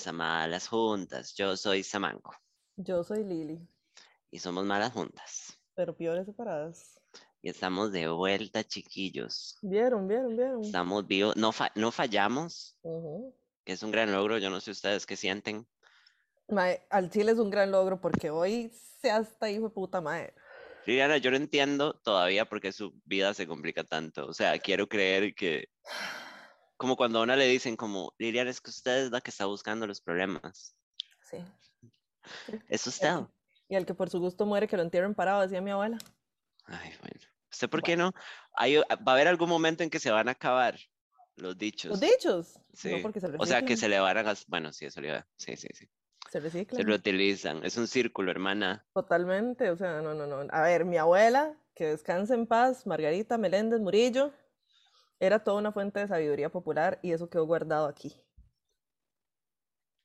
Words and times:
todas 0.00 0.06
a 0.06 0.12
Malas 0.12 0.68
Juntas. 0.68 1.34
Yo 1.34 1.56
soy 1.56 1.82
Samango 1.82 2.30
Yo 2.76 3.04
soy 3.04 3.22
Lili, 3.24 3.58
y 4.30 4.38
somos 4.38 4.64
Malas 4.64 4.92
Juntas. 4.92 5.58
pero 5.74 5.94
peores 5.96 6.26
separadas. 6.26 6.98
Y 7.42 7.48
estamos 7.50 7.92
de 7.92 8.08
vuelta, 8.08 8.62
chiquillos. 8.64 9.56
¿Vieron, 9.62 10.06
vieron, 10.08 10.36
vieron? 10.36 10.60
Estamos 10.64 11.06
vivos, 11.06 11.36
no, 11.36 11.52
fa- 11.52 11.72
no 11.74 11.90
fallamos, 11.90 12.76
Ujú. 12.82 13.34
que 13.64 13.72
es 13.72 13.82
un 13.82 13.90
gran 13.90 14.12
logro. 14.12 14.38
Yo 14.38 14.50
no 14.50 14.60
sé 14.60 14.70
ustedes 14.70 15.04
qué 15.06 15.16
sienten. 15.16 15.66
Mae, 16.48 16.86
al 16.90 17.10
Chile 17.10 17.32
es 17.32 17.38
un 17.38 17.50
gran 17.50 17.70
logro 17.70 18.00
porque 18.00 18.30
hoy 18.30 18.70
se 19.00 19.10
hasta 19.10 19.50
hijo 19.50 19.64
de 19.68 19.70
puta 19.74 20.00
mae. 20.00 20.32
Liliana, 20.86 21.16
yo 21.18 21.30
no 21.30 21.36
entiendo 21.36 21.94
todavía 22.00 22.46
por 22.46 22.60
qué 22.60 22.72
su 22.72 22.92
vida 23.04 23.32
se 23.34 23.46
complica 23.46 23.84
tanto. 23.84 24.26
O 24.26 24.32
sea, 24.34 24.58
quiero 24.58 24.86
creer 24.88 25.34
que, 25.34 25.68
como 26.80 26.96
cuando 26.96 27.18
a 27.18 27.22
una 27.24 27.36
le 27.36 27.46
dicen 27.46 27.76
como, 27.76 28.14
Liliana, 28.16 28.48
es 28.48 28.58
que 28.62 28.70
usted 28.70 29.04
es 29.04 29.10
la 29.10 29.20
que 29.20 29.28
está 29.28 29.44
buscando 29.44 29.86
los 29.86 30.00
problemas. 30.00 30.74
Sí. 31.30 31.36
Es 32.70 32.86
usted. 32.86 33.18
Y 33.68 33.76
el 33.76 33.84
que 33.84 33.92
por 33.92 34.08
su 34.08 34.18
gusto 34.18 34.46
muere 34.46 34.66
que 34.66 34.78
lo 34.78 34.82
entierren 34.82 35.14
parado, 35.14 35.42
decía 35.42 35.60
mi 35.60 35.72
abuela. 35.72 35.98
Ay, 36.64 36.90
bueno. 37.02 37.20
¿Usted 37.52 37.68
por 37.68 37.82
qué 37.82 37.98
no? 37.98 38.14
Hay, 38.54 38.76
va 38.78 38.84
a 38.88 39.12
haber 39.12 39.28
algún 39.28 39.50
momento 39.50 39.82
en 39.82 39.90
que 39.90 39.98
se 39.98 40.10
van 40.10 40.28
a 40.28 40.30
acabar 40.30 40.78
los 41.36 41.58
dichos. 41.58 41.90
Los 41.90 42.00
dichos. 42.00 42.58
Sí. 42.72 42.92
No, 42.92 43.02
porque 43.02 43.20
se 43.20 43.26
O 43.26 43.44
sea, 43.44 43.62
que 43.62 43.76
se 43.76 43.86
le 43.86 44.00
van 44.00 44.16
a 44.16 44.34
Bueno, 44.48 44.72
sí, 44.72 44.86
eso 44.86 45.02
le 45.02 45.08
iba- 45.08 45.26
Sí, 45.36 45.56
sí, 45.58 45.68
sí. 45.74 45.86
Se 46.30 46.30
Se 46.30 46.40
reciclan. 46.40 46.86
reutilizan. 46.86 47.62
Es 47.62 47.76
un 47.76 47.88
círculo, 47.88 48.30
hermana. 48.30 48.86
Totalmente, 48.94 49.68
o 49.68 49.76
sea, 49.76 50.00
no, 50.00 50.14
no, 50.14 50.26
no. 50.26 50.46
A 50.50 50.62
ver, 50.62 50.86
mi 50.86 50.96
abuela, 50.96 51.54
que 51.74 51.88
descanse 51.88 52.32
en 52.32 52.46
paz, 52.46 52.86
Margarita 52.86 53.36
Meléndez 53.36 53.80
Murillo, 53.80 54.32
era 55.20 55.44
toda 55.44 55.58
una 55.58 55.70
fuente 55.70 56.00
de 56.00 56.08
sabiduría 56.08 56.48
popular 56.50 56.98
y 57.02 57.12
eso 57.12 57.28
quedó 57.28 57.44
guardado 57.46 57.86
aquí. 57.86 58.16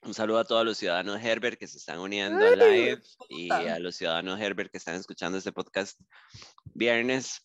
Un 0.03 0.13
saludo 0.13 0.37
a 0.37 0.43
todos 0.43 0.63
los 0.63 0.77
ciudadanos 0.77 1.19
Herbert 1.23 1.57
que 1.57 1.67
se 1.67 1.77
están 1.79 1.97
uniendo 1.99 2.45
al 2.45 2.59
live 2.59 3.01
y 3.27 3.49
a 3.49 3.79
los 3.79 3.95
ciudadanos 3.95 4.39
Herbert 4.39 4.69
que 4.69 4.77
están 4.77 4.95
escuchando 4.95 5.37
este 5.37 5.51
podcast 5.51 5.99
viernes. 6.65 7.41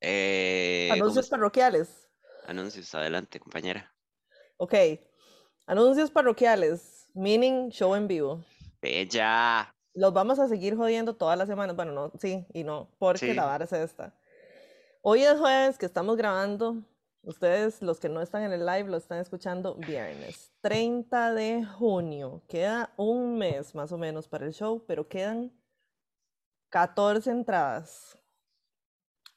Eh, 0.00 0.88
¿cómo 0.92 1.02
Anuncios 1.02 1.28
parroquiales. 1.28 2.08
Anuncios, 2.46 2.94
adelante, 2.94 3.38
compañera. 3.38 3.92
Ok. 4.56 4.74
Anuncios 5.66 6.10
parroquiales, 6.10 7.10
meaning 7.12 7.68
show 7.68 7.94
en 7.94 8.08
vivo. 8.08 8.42
Bella. 8.80 9.74
Los 9.92 10.14
vamos 10.14 10.38
a 10.38 10.48
seguir 10.48 10.74
jodiendo 10.76 11.16
todas 11.16 11.36
las 11.36 11.48
semanas. 11.48 11.76
Bueno, 11.76 11.92
no, 11.92 12.12
sí 12.18 12.46
y 12.54 12.64
no, 12.64 12.94
porque 12.98 13.26
Sí. 13.26 13.34
la 13.34 13.44
vara 13.44 13.64
es 13.66 13.72
esta. 13.72 14.17
Hoy 15.00 15.22
es 15.22 15.38
jueves 15.38 15.78
que 15.78 15.86
estamos 15.86 16.16
grabando. 16.16 16.82
Ustedes, 17.22 17.82
los 17.82 18.00
que 18.00 18.08
no 18.08 18.20
están 18.20 18.42
en 18.42 18.52
el 18.52 18.66
live, 18.66 18.90
lo 18.90 18.96
están 18.96 19.18
escuchando 19.18 19.74
viernes 19.76 20.52
30 20.60 21.34
de 21.34 21.64
junio. 21.64 22.42
Queda 22.48 22.92
un 22.96 23.38
mes 23.38 23.74
más 23.74 23.92
o 23.92 23.98
menos 23.98 24.26
para 24.26 24.46
el 24.46 24.52
show, 24.52 24.84
pero 24.86 25.06
quedan 25.06 25.52
14 26.70 27.30
entradas. 27.30 28.18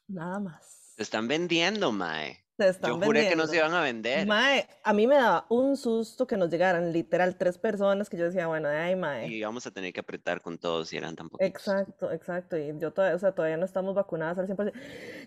Nada 0.08 0.40
más. 0.40 0.94
Se 0.96 1.02
están 1.02 1.28
vendiendo, 1.28 1.92
Mae. 1.92 2.41
Se 2.58 2.68
están 2.68 2.90
Yo 2.90 3.00
juré 3.06 3.28
que 3.28 3.36
no 3.36 3.46
se 3.46 3.52
vendiendo. 3.52 3.68
iban 3.68 3.74
a 3.74 3.82
vender. 3.82 4.26
Mae, 4.26 4.68
a 4.84 4.92
mí 4.92 5.06
me 5.06 5.14
daba 5.14 5.46
un 5.48 5.76
susto 5.76 6.26
que 6.26 6.36
nos 6.36 6.50
llegaran 6.50 6.92
literal 6.92 7.36
tres 7.36 7.56
personas 7.58 8.10
que 8.10 8.16
yo 8.18 8.24
decía, 8.24 8.46
bueno, 8.46 8.68
ay, 8.68 8.94
mae. 8.94 9.26
Y 9.28 9.42
vamos 9.42 9.66
a 9.66 9.70
tener 9.70 9.92
que 9.92 10.00
apretar 10.00 10.42
con 10.42 10.58
todos 10.58 10.88
si 10.88 10.96
eran 10.98 11.16
tan 11.16 11.28
poquitos. 11.30 11.48
Exacto, 11.48 12.12
exacto. 12.12 12.56
Y 12.58 12.78
yo 12.78 12.92
todavía, 12.92 13.16
o 13.16 13.18
sea, 13.18 13.32
todavía 13.32 13.56
no 13.56 13.64
estamos 13.64 13.94
vacunadas 13.94 14.38
al 14.38 14.46
100%. 14.48 14.72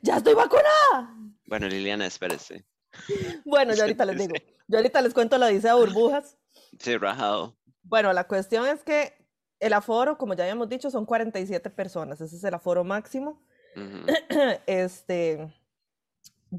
¡Ya 0.03 0.17
estoy 0.17 0.35
vacunada! 0.35 1.15
Bueno, 1.47 1.67
Liliana, 1.67 2.05
espérese. 2.05 2.65
Bueno, 3.45 3.73
yo 3.73 3.81
ahorita 3.83 4.05
les 4.05 4.17
digo. 4.17 4.33
Yo 4.67 4.77
ahorita 4.77 5.01
les 5.01 5.13
cuento 5.13 5.37
la 5.37 5.47
odisea 5.47 5.75
de 5.75 5.79
burbujas. 5.79 6.37
Sí, 6.79 6.97
rajado. 6.97 7.55
Bueno, 7.83 8.13
la 8.13 8.25
cuestión 8.27 8.65
es 8.67 8.83
que 8.83 9.13
el 9.59 9.73
aforo, 9.73 10.17
como 10.17 10.33
ya 10.33 10.43
habíamos 10.45 10.69
dicho, 10.69 10.89
son 10.89 11.05
47 11.05 11.69
personas. 11.69 12.19
Ese 12.21 12.35
es 12.35 12.43
el 12.43 12.53
aforo 12.53 12.83
máximo. 12.83 13.43
Ujú. 13.75 14.05
Este, 14.65 15.53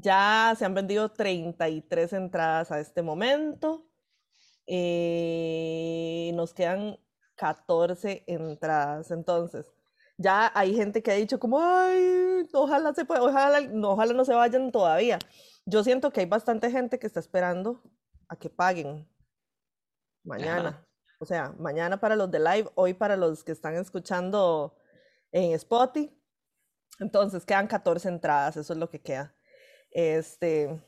ya 0.01 0.53
se 0.57 0.65
han 0.65 0.73
vendido 0.73 1.09
33 1.09 2.13
entradas 2.13 2.71
a 2.71 2.79
este 2.79 3.01
momento. 3.01 3.87
Eh, 4.65 6.31
nos 6.35 6.53
quedan 6.53 6.97
14 7.35 8.23
entradas. 8.27 9.11
Entonces, 9.11 9.71
ya 10.17 10.51
hay 10.53 10.75
gente 10.75 11.01
que 11.01 11.11
ha 11.11 11.15
dicho 11.15 11.39
como, 11.39 11.59
ay, 11.61 12.47
ojalá 12.53 12.93
se 12.93 13.05
pueda, 13.05 13.23
ojalá, 13.23 13.61
no, 13.61 13.91
ojalá 13.91 14.13
no 14.13 14.25
se 14.25 14.33
vayan 14.33 14.71
todavía. 14.71 15.19
Yo 15.65 15.83
siento 15.83 16.11
que 16.11 16.21
hay 16.21 16.25
bastante 16.25 16.71
gente 16.71 16.99
que 16.99 17.07
está 17.07 17.19
esperando 17.19 17.81
a 18.27 18.35
que 18.35 18.49
paguen 18.49 19.07
mañana. 20.23 20.85
O 21.19 21.25
sea, 21.25 21.53
mañana 21.57 21.99
para 21.99 22.15
los 22.15 22.29
de 22.29 22.39
live, 22.39 22.69
hoy 22.75 22.93
para 22.93 23.15
los 23.15 23.43
que 23.43 23.51
están 23.51 23.75
escuchando 23.75 24.77
en 25.31 25.53
Spotify. 25.53 26.13
Entonces 26.99 27.45
quedan 27.45 27.67
14 27.67 28.09
entradas, 28.09 28.57
eso 28.57 28.73
es 28.73 28.79
lo 28.79 28.89
que 28.89 29.01
queda. 29.01 29.36
Este, 29.91 30.81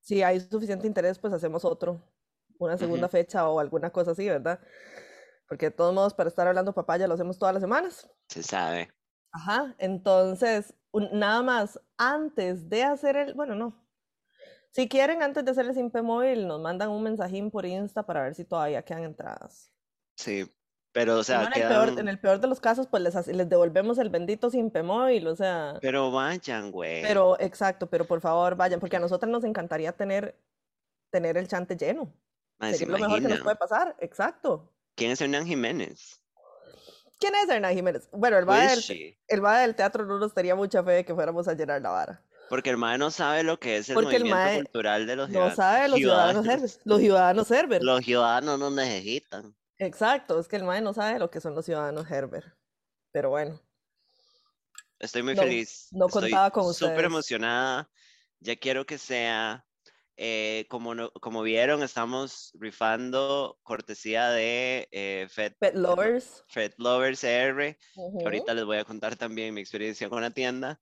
si 0.00 0.22
hay 0.22 0.40
suficiente 0.40 0.86
interés, 0.86 1.18
pues 1.18 1.32
hacemos 1.32 1.64
otro, 1.64 2.00
una 2.58 2.78
segunda 2.78 3.08
fecha 3.08 3.48
o 3.48 3.60
alguna 3.60 3.90
cosa 3.90 4.12
así, 4.12 4.26
¿verdad? 4.28 4.60
Porque 5.48 5.66
de 5.66 5.70
todos 5.72 5.94
modos, 5.94 6.14
para 6.14 6.28
estar 6.28 6.46
hablando 6.46 6.74
papaya 6.74 7.06
lo 7.08 7.14
hacemos 7.14 7.38
todas 7.38 7.54
las 7.54 7.62
semanas. 7.62 8.10
Se 8.28 8.42
sabe. 8.42 8.90
Ajá, 9.32 9.74
entonces, 9.78 10.74
un- 10.90 11.08
nada 11.12 11.42
más, 11.42 11.80
antes 11.98 12.68
de 12.68 12.84
hacer 12.84 13.16
el, 13.16 13.34
bueno, 13.34 13.54
no. 13.54 13.86
Si 14.70 14.88
quieren, 14.88 15.22
antes 15.22 15.44
de 15.44 15.50
hacer 15.50 15.66
el 15.66 15.74
Simpe 15.74 16.02
móvil, 16.02 16.46
nos 16.46 16.60
mandan 16.60 16.90
un 16.90 17.02
mensajín 17.02 17.50
por 17.50 17.66
Insta 17.66 18.04
para 18.04 18.22
ver 18.22 18.34
si 18.34 18.44
todavía 18.44 18.84
quedan 18.84 19.04
entradas. 19.04 19.72
Sí. 20.16 20.52
Pero, 20.92 21.18
o 21.18 21.24
Si 21.24 21.32
no, 21.32 21.38
sea, 21.40 21.46
en 21.54 21.62
el 21.62 21.68
peor, 21.68 21.84
quedan... 21.86 21.98
en 21.98 22.08
el 22.08 22.18
peor 22.18 22.40
de 22.40 22.46
los 22.48 22.60
casos, 22.60 22.86
pues 22.86 23.02
les, 23.02 23.26
les 23.28 23.48
devolvemos 23.48 23.98
el 23.98 24.10
bendito 24.10 24.50
Simpe 24.50 24.82
móvil, 24.82 25.26
o 25.28 25.36
sea, 25.36 25.78
Pero 25.80 26.10
vayan, 26.10 26.70
güey. 26.70 27.02
pero 27.02 27.38
exacto, 27.40 27.86
pero 27.88 28.06
por 28.06 28.20
favor 28.20 28.56
vayan, 28.56 28.80
porque 28.80 28.96
a 28.96 29.00
nosotros 29.00 29.30
nos 29.30 29.44
encantaría 29.44 29.92
tener, 29.92 30.34
tener 31.10 31.36
el 31.36 31.46
chante 31.46 31.76
lleno. 31.76 32.12
¿se 32.60 32.74
Sería 32.74 32.98
lo 32.98 32.98
mejor 32.98 33.22
que 33.22 33.28
nos 33.28 33.40
puede 33.40 33.56
pasar, 33.56 33.94
exacto. 34.00 34.72
¿Quién 34.96 35.12
es 35.12 35.20
Hernán 35.20 35.46
Jiménez? 35.46 36.20
¿Quién 37.20 37.34
es 37.34 37.48
Hernán 37.48 37.74
Jiménez? 37.74 38.08
Bueno, 38.12 38.38
el 38.38 38.48
va 38.48 38.58
del, 38.66 39.16
el 39.28 39.44
va 39.44 39.58
del 39.60 39.74
teatro 39.74 40.04
no 40.06 40.18
nos 40.18 40.34
tenía 40.34 40.54
mucha 40.54 40.82
fe 40.82 40.92
de 40.92 41.04
que 41.04 41.14
fuéramos 41.14 41.46
a 41.48 41.54
llenar 41.54 41.82
la 41.82 41.90
vara. 41.90 42.22
Porque 42.48 42.70
el 42.70 42.78
mae 42.78 42.96
no 42.96 43.10
sabe 43.10 43.42
lo 43.42 43.60
que 43.60 43.76
es 43.76 43.90
el 43.90 43.94
Porque 43.94 44.16
el 44.16 44.22
movimiento 44.22 44.46
mae 44.46 44.62
cultural 44.62 45.06
de 45.06 45.16
los 45.16 45.28
No 45.28 45.32
ciudadanos. 45.32 45.56
sabe 45.56 45.88
los 45.88 45.98
ciudadanos 45.98 46.46
Herbert. 46.46 46.80
Los 46.84 47.00
ciudadanos 47.00 47.50
Herbert. 47.50 47.82
Los 47.82 48.04
ciudadanos 48.04 48.58
no 48.58 48.70
necesitan. 48.70 49.54
Exacto, 49.78 50.38
es 50.40 50.48
que 50.48 50.56
el 50.56 50.64
mae 50.64 50.80
no 50.80 50.92
sabe 50.92 51.18
lo 51.18 51.30
que 51.30 51.40
son 51.40 51.54
los 51.54 51.64
ciudadanos 51.64 52.10
Herbert. 52.10 52.54
Pero 53.12 53.30
bueno, 53.30 53.60
Estoy 54.98 55.22
muy 55.22 55.36
No, 55.36 55.42
feliz. 55.42 55.88
no 55.92 56.06
Estoy 56.06 56.22
contaba 56.22 56.50
con 56.50 56.64
súper 56.74 56.90
ustedes. 56.90 57.04
emocionada. 57.06 57.88
Ya 58.40 58.56
quiero 58.56 58.84
que 58.84 58.98
sea. 58.98 59.64
eh, 60.20 60.66
como, 60.68 60.96
no- 60.96 61.12
como 61.12 61.42
vieron, 61.42 61.84
estamos 61.84 62.50
rifando 62.58 63.56
cortesía 63.62 64.30
de 64.30 64.88
eh, 64.90 65.28
Fed, 65.30 65.52
Pet 65.60 65.76
Lovers. 65.76 66.42
Fed 66.48 66.72
Lovers 66.78 67.22
R. 67.22 67.76
que 67.76 68.00
ujú, 68.00 68.24
Ahorita 68.24 68.52
les 68.52 68.64
voy 68.64 68.78
a 68.78 68.84
contar 68.84 69.14
también 69.14 69.54
mi 69.54 69.60
experiencia 69.60 70.08
con 70.08 70.20
la 70.20 70.32
tienda. 70.32 70.80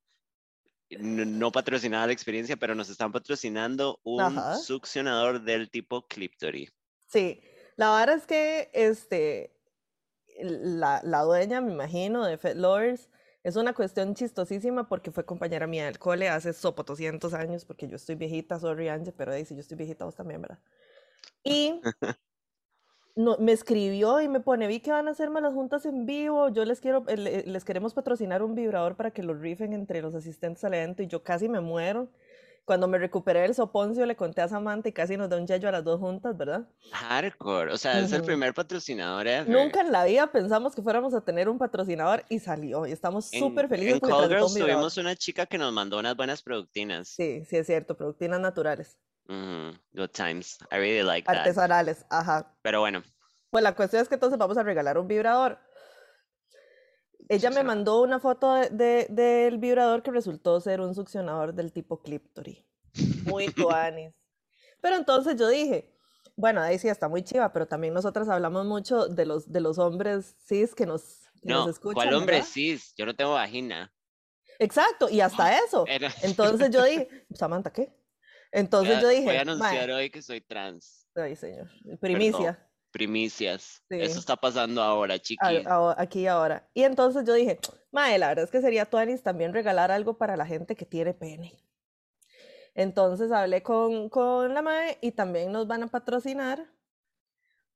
No, 0.88 1.26
no 1.26 1.52
patrocinada 1.52 2.06
la 2.06 2.14
experiencia, 2.14 2.56
pero 2.56 2.74
nos 2.74 2.88
están 2.88 3.12
patrocinando 3.12 4.00
un 4.04 4.22
Ajá. 4.38 4.54
succionador 4.56 5.42
del 5.42 5.68
tipo 5.70 6.06
Cliptory. 6.08 6.70
Sí, 7.08 7.42
la 7.76 7.90
vara 7.90 8.14
es 8.14 8.26
que 8.26 8.70
este, 8.72 9.52
la, 10.40 11.00
la 11.04 11.22
dueña, 11.22 11.60
me 11.60 11.72
imagino, 11.72 12.24
de 12.26 12.38
Pet 12.38 12.56
Lovers, 12.56 13.10
es 13.44 13.56
una 13.56 13.74
cuestión 13.74 14.14
chistosísima 14.14 14.88
porque 14.88 15.12
fue 15.12 15.24
compañera 15.24 15.66
mía 15.66 15.86
del 15.86 15.98
cole 15.98 16.28
hace 16.28 16.52
sopo 16.52 16.82
200 16.84 17.34
años, 17.34 17.64
porque 17.64 17.88
yo 17.88 17.96
estoy 17.96 18.16
viejita, 18.16 18.58
sorry 18.58 18.88
Angie, 18.88 19.12
pero 19.12 19.32
ahí 19.32 19.44
sí 19.44 19.54
yo 19.54 19.60
estoy 19.60 19.76
viejita, 19.76 20.04
vos 20.04 20.16
también, 20.16 20.42
¿verdad? 20.42 20.58
Y 21.44 21.80
no, 23.16 23.36
me 23.38 23.52
escribió 23.52 24.20
y 24.20 24.28
me 24.28 24.40
pone, 24.40 24.66
vi 24.66 24.80
que 24.80 24.90
van 24.92 25.08
a 25.08 25.12
hacerme 25.12 25.40
las 25.40 25.54
juntas 25.54 25.86
en 25.86 26.04
vivo, 26.06 26.48
yo 26.50 26.64
les 26.64 26.80
quiero, 26.80 27.04
eh, 27.08 27.16
le- 27.16 27.42
les 27.46 27.64
queremos 27.64 27.94
patrocinar 27.94 28.42
un 28.42 28.54
vibrador 28.54 28.96
para 28.96 29.10
que 29.10 29.22
lo 29.22 29.34
rifen 29.34 29.72
entre 29.72 30.02
los 30.02 30.14
asistentes 30.14 30.64
al 30.64 30.74
evento 30.74 31.02
y 31.02 31.06
yo 31.06 31.22
casi 31.22 31.48
me 31.48 31.60
muero. 31.60 32.08
Cuando 32.66 32.88
me 32.88 32.98
recuperé 32.98 33.42
del 33.42 33.54
soponcio 33.54 34.04
le 34.06 34.16
conté 34.16 34.42
a 34.42 34.48
Samantha 34.48 34.88
y 34.88 34.92
casi 34.92 35.16
nos 35.16 35.30
da 35.30 35.36
un 35.36 35.46
yello 35.46 35.68
a 35.68 35.72
las 35.72 35.84
dos 35.84 36.00
juntas, 36.00 36.36
¿verdad? 36.36 36.66
Hardcore. 36.90 37.72
O 37.72 37.78
sea, 37.78 38.00
es 38.00 38.10
el 38.12 38.22
primer 38.24 38.54
patrocinador 38.54 39.28
ever. 39.28 39.48
Nunca 39.48 39.80
en 39.82 39.92
la 39.92 40.04
vida 40.04 40.26
pensamos 40.32 40.74
que 40.74 40.82
fuéramos 40.82 41.14
a 41.14 41.20
tener 41.20 41.48
un 41.48 41.58
patrocinador 41.58 42.24
y 42.28 42.40
salió. 42.40 42.84
Y 42.84 42.90
estamos 42.90 43.30
súper 43.30 43.68
felices 43.68 43.94
en 43.94 44.00
porque 44.00 44.12
Call 44.12 44.28
presentó 44.28 44.34
Girls 44.40 44.50
un 44.50 44.54
vibrador. 44.56 44.74
tuvimos 44.78 44.96
una 44.98 45.14
chica 45.14 45.46
que 45.46 45.58
nos 45.58 45.72
mandó 45.72 46.00
unas 46.00 46.16
buenas 46.16 46.42
productinas. 46.42 47.06
Sí, 47.08 47.44
sí 47.44 47.56
es 47.56 47.66
cierto, 47.68 47.96
productinas 47.96 48.40
naturales, 48.40 48.98
Good 49.28 50.10
times. 50.12 50.58
I 50.72 50.76
really 50.76 51.02
like 51.04 51.26
that. 51.26 51.36
artesanales, 51.38 52.04
ajá. 52.10 52.52
Pero 52.62 52.80
bueno, 52.80 53.02
Pues 53.50 53.62
la 53.62 53.76
cuestión 53.76 54.02
es 54.02 54.08
que 54.08 54.14
entonces 54.14 54.38
vamos 54.38 54.58
a 54.58 54.64
regalar 54.64 54.98
un 54.98 55.06
vibrador. 55.06 55.58
Ella 57.28 57.50
me 57.50 57.62
mandó 57.64 58.02
una 58.02 58.20
foto 58.20 58.54
de- 58.54 58.70
de- 58.70 59.06
del 59.10 59.58
vibrador 59.58 60.02
que 60.02 60.10
resultó 60.10 60.60
ser 60.60 60.80
un 60.80 60.94
succionador 60.94 61.54
del 61.54 61.72
tipo 61.72 62.00
Cliptory. 62.02 62.64
Muy 63.24 63.46
tuanis. 63.92 64.12
Pero 64.80 64.96
entonces 64.96 65.36
yo 65.36 65.48
dije, 65.48 65.92
bueno, 66.36 66.60
ahí 66.60 66.78
sí 66.78 66.88
está 66.88 67.08
muy 67.08 67.22
chiva, 67.22 67.52
pero 67.52 67.66
también 67.66 67.94
nosotras 67.94 68.28
hablamos 68.28 68.64
mucho 68.66 69.08
de 69.08 69.26
los, 69.26 69.50
de 69.50 69.60
los 69.60 69.78
hombres 69.78 70.36
cis 70.46 70.74
que 70.74 70.86
nos, 70.86 71.02
que 71.42 71.48
nos 71.52 71.64
No, 71.64 71.70
escuchan. 71.70 71.94
¿cuál 71.94 72.14
hombre 72.14 72.36
¿verdad? 72.36 72.48
cis? 72.48 72.94
Yo 72.96 73.06
no 73.06 73.14
tengo 73.16 73.32
vagina. 73.32 73.92
Exacto, 74.58 75.08
y 75.10 75.20
hasta 75.20 75.58
eso. 75.64 75.84
Era- 75.88 76.12
Entonces 76.22 76.70
yo 76.70 76.84
dije, 76.84 77.26
Samantha, 77.34 77.72
¿qué? 77.72 77.92
Entonces 78.52 78.94
voy 78.94 79.02
yo 79.02 79.08
voy 79.08 79.16
dije, 79.16 79.38
a 79.38 79.40
anunciar 79.40 79.88
"Mae, 79.88 79.92
hoy 79.96 80.10
que 80.10 80.22
soy 80.22 80.40
trans. 80.40 81.08
ay 81.16 81.34
señor, 81.34 81.68
primicia. 82.00 82.62
Primicias. 82.90 83.82
Sí. 83.88 84.00
Eso 84.00 84.18
está 84.18 84.36
pasando 84.36 84.82
ahora, 84.82 85.18
chiquis. 85.18 85.66
aquí 85.96 86.20
y 86.20 86.26
ahora. 86.26 86.68
Y 86.74 86.84
entonces 86.84 87.24
yo 87.26 87.34
dije, 87.34 87.58
mae, 87.90 88.18
la 88.18 88.28
verdad 88.28 88.44
es 88.44 88.50
que 88.50 88.60
sería 88.60 88.86
tuanis 88.86 89.22
también 89.22 89.52
regalar 89.52 89.90
algo 89.90 90.16
para 90.16 90.36
la 90.36 90.46
gente 90.46 90.76
que 90.76 90.86
tiene 90.86 91.12
pene. 91.14 91.52
Entonces 92.74 93.32
hablé 93.32 93.62
con, 93.62 94.08
con 94.08 94.52
la 94.52 94.62
mae 94.62 94.98
y 95.00 95.12
también 95.12 95.52
nos 95.52 95.66
van 95.66 95.82
a 95.82 95.88
patrocinar 95.88 96.70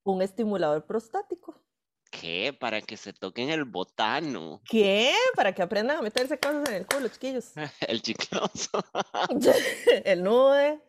un 0.05 0.23
estimulador 0.23 0.87
prostático. 0.87 1.61
¿Qué? 2.11 2.57
Para 2.59 2.81
que 2.83 2.97
se 2.97 3.13
toquen 3.13 3.51
el 3.51 3.65
botano. 3.65 4.61
¿Qué? 4.69 5.15
Para 5.37 5.55
que 5.55 5.63
aprendan 5.63 5.99
a 5.99 6.03
meterse 6.03 6.39
cosas 6.39 6.69
en 6.69 6.75
el 6.75 6.87
culo, 6.87 7.09
chiquillos. 7.09 7.53
El 7.89 8.03
chicloso. 8.03 8.85
el 10.05 10.23
nude. 10.23 10.81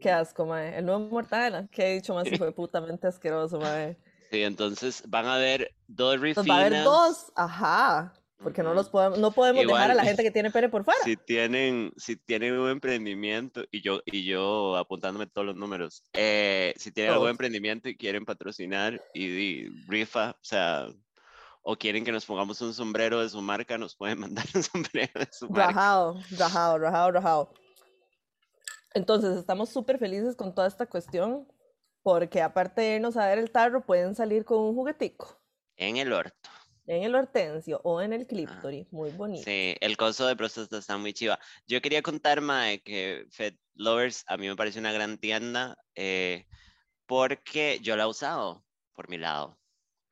Qué 0.00 0.10
asco, 0.10 0.46
mae. 0.46 0.76
El 0.78 0.86
nudo 0.86 1.00
mortadela. 1.00 1.66
Que 1.68 1.90
he 1.90 1.94
dicho 1.94 2.14
más 2.14 2.26
hijo 2.26 2.44
de 2.44 2.52
putamente 2.52 3.06
asqueroso, 3.06 3.58
mae. 3.58 3.96
Sí, 4.30 4.42
entonces 4.42 5.04
van 5.06 5.26
a 5.26 5.36
haber 5.36 5.72
dos 5.86 6.18
refinas. 6.18 6.50
va 6.50 6.56
a 6.56 6.66
haber 6.66 6.82
dos. 6.82 7.32
Ajá. 7.36 8.14
Porque 8.42 8.64
no 8.64 8.74
los 8.74 8.88
podemos, 8.88 9.18
no 9.18 9.30
podemos 9.30 9.64
dejar 9.64 9.92
a 9.92 9.94
la 9.94 10.02
gente 10.04 10.24
que 10.24 10.32
tiene 10.32 10.50
pene 10.50 10.68
por 10.68 10.82
fuera. 10.84 10.98
Si 11.04 11.16
tienen, 11.16 11.92
si 11.96 12.16
tienen 12.16 12.58
un 12.58 12.68
emprendimiento, 12.68 13.64
y 13.70 13.80
yo, 13.80 14.00
y 14.04 14.24
yo 14.24 14.76
apuntándome 14.76 15.26
todos 15.28 15.46
los 15.46 15.56
números, 15.56 16.02
eh, 16.14 16.74
si 16.76 16.90
tienen 16.90 17.12
algún 17.12 17.26
Todos. 17.26 17.30
emprendimiento 17.30 17.88
y 17.88 17.96
quieren 17.96 18.24
patrocinar 18.24 19.00
y, 19.14 19.24
y 19.26 19.68
rifa, 19.86 20.32
o 20.32 20.44
sea, 20.44 20.88
o 21.62 21.76
quieren 21.76 22.04
que 22.04 22.12
nos 22.12 22.26
pongamos 22.26 22.60
un 22.60 22.74
sombrero 22.74 23.20
de 23.20 23.28
su 23.28 23.40
marca, 23.40 23.78
nos 23.78 23.96
pueden 23.96 24.18
mandar 24.20 24.46
un 24.54 24.62
sombrero 24.62 25.12
de 25.14 25.28
su 25.32 25.48
marca. 25.48 25.68
Rajado, 25.68 26.20
rajado, 26.32 26.78
rajado, 26.78 27.12
rajado. 27.12 27.54
Entonces, 28.94 29.36
estamos 29.36 29.70
súper 29.70 29.98
felices 29.98 30.36
con 30.36 30.54
toda 30.54 30.66
esta 30.68 30.86
cuestión, 30.86 31.48
porque 32.02 32.42
aparte 32.42 32.80
de 32.82 32.96
irnos 32.96 33.16
a 33.16 33.26
ver 33.26 33.38
el 33.38 33.50
tarro, 33.50 33.84
pueden 33.84 34.14
salir 34.14 34.44
con 34.44 34.58
un 34.60 34.74
juguetico 34.74 35.40
En 35.76 35.96
el 35.96 36.12
orto. 36.12 36.50
en 36.86 37.02
el 37.02 37.14
hortensio 37.14 37.80
o 37.84 38.00
en 38.02 38.12
el 38.12 38.26
clíptori, 38.26 38.86
muy 38.90 39.10
bonito. 39.10 39.42
Ah, 39.42 39.44
Sí, 39.44 39.74
el 39.80 39.96
coso 39.96 40.26
de 40.26 40.36
próstata 40.36 40.78
está 40.78 40.96
muy 40.98 41.12
chiva. 41.12 41.38
Yo 41.66 41.80
quería 41.80 42.02
contar, 42.02 42.40
Mae, 42.40 42.82
que 42.82 43.26
Fed 43.30 43.54
Lovers 43.74 44.24
a 44.28 44.36
mí 44.36 44.48
me 44.48 44.56
parece 44.56 44.78
una 44.78 44.92
gran 44.92 45.18
tienda 45.18 45.76
eh, 45.94 46.46
porque 47.06 47.80
yo 47.82 47.96
la 47.96 48.04
he 48.04 48.06
usado 48.06 48.64
por 48.94 49.08
mi 49.08 49.18
lado. 49.18 49.58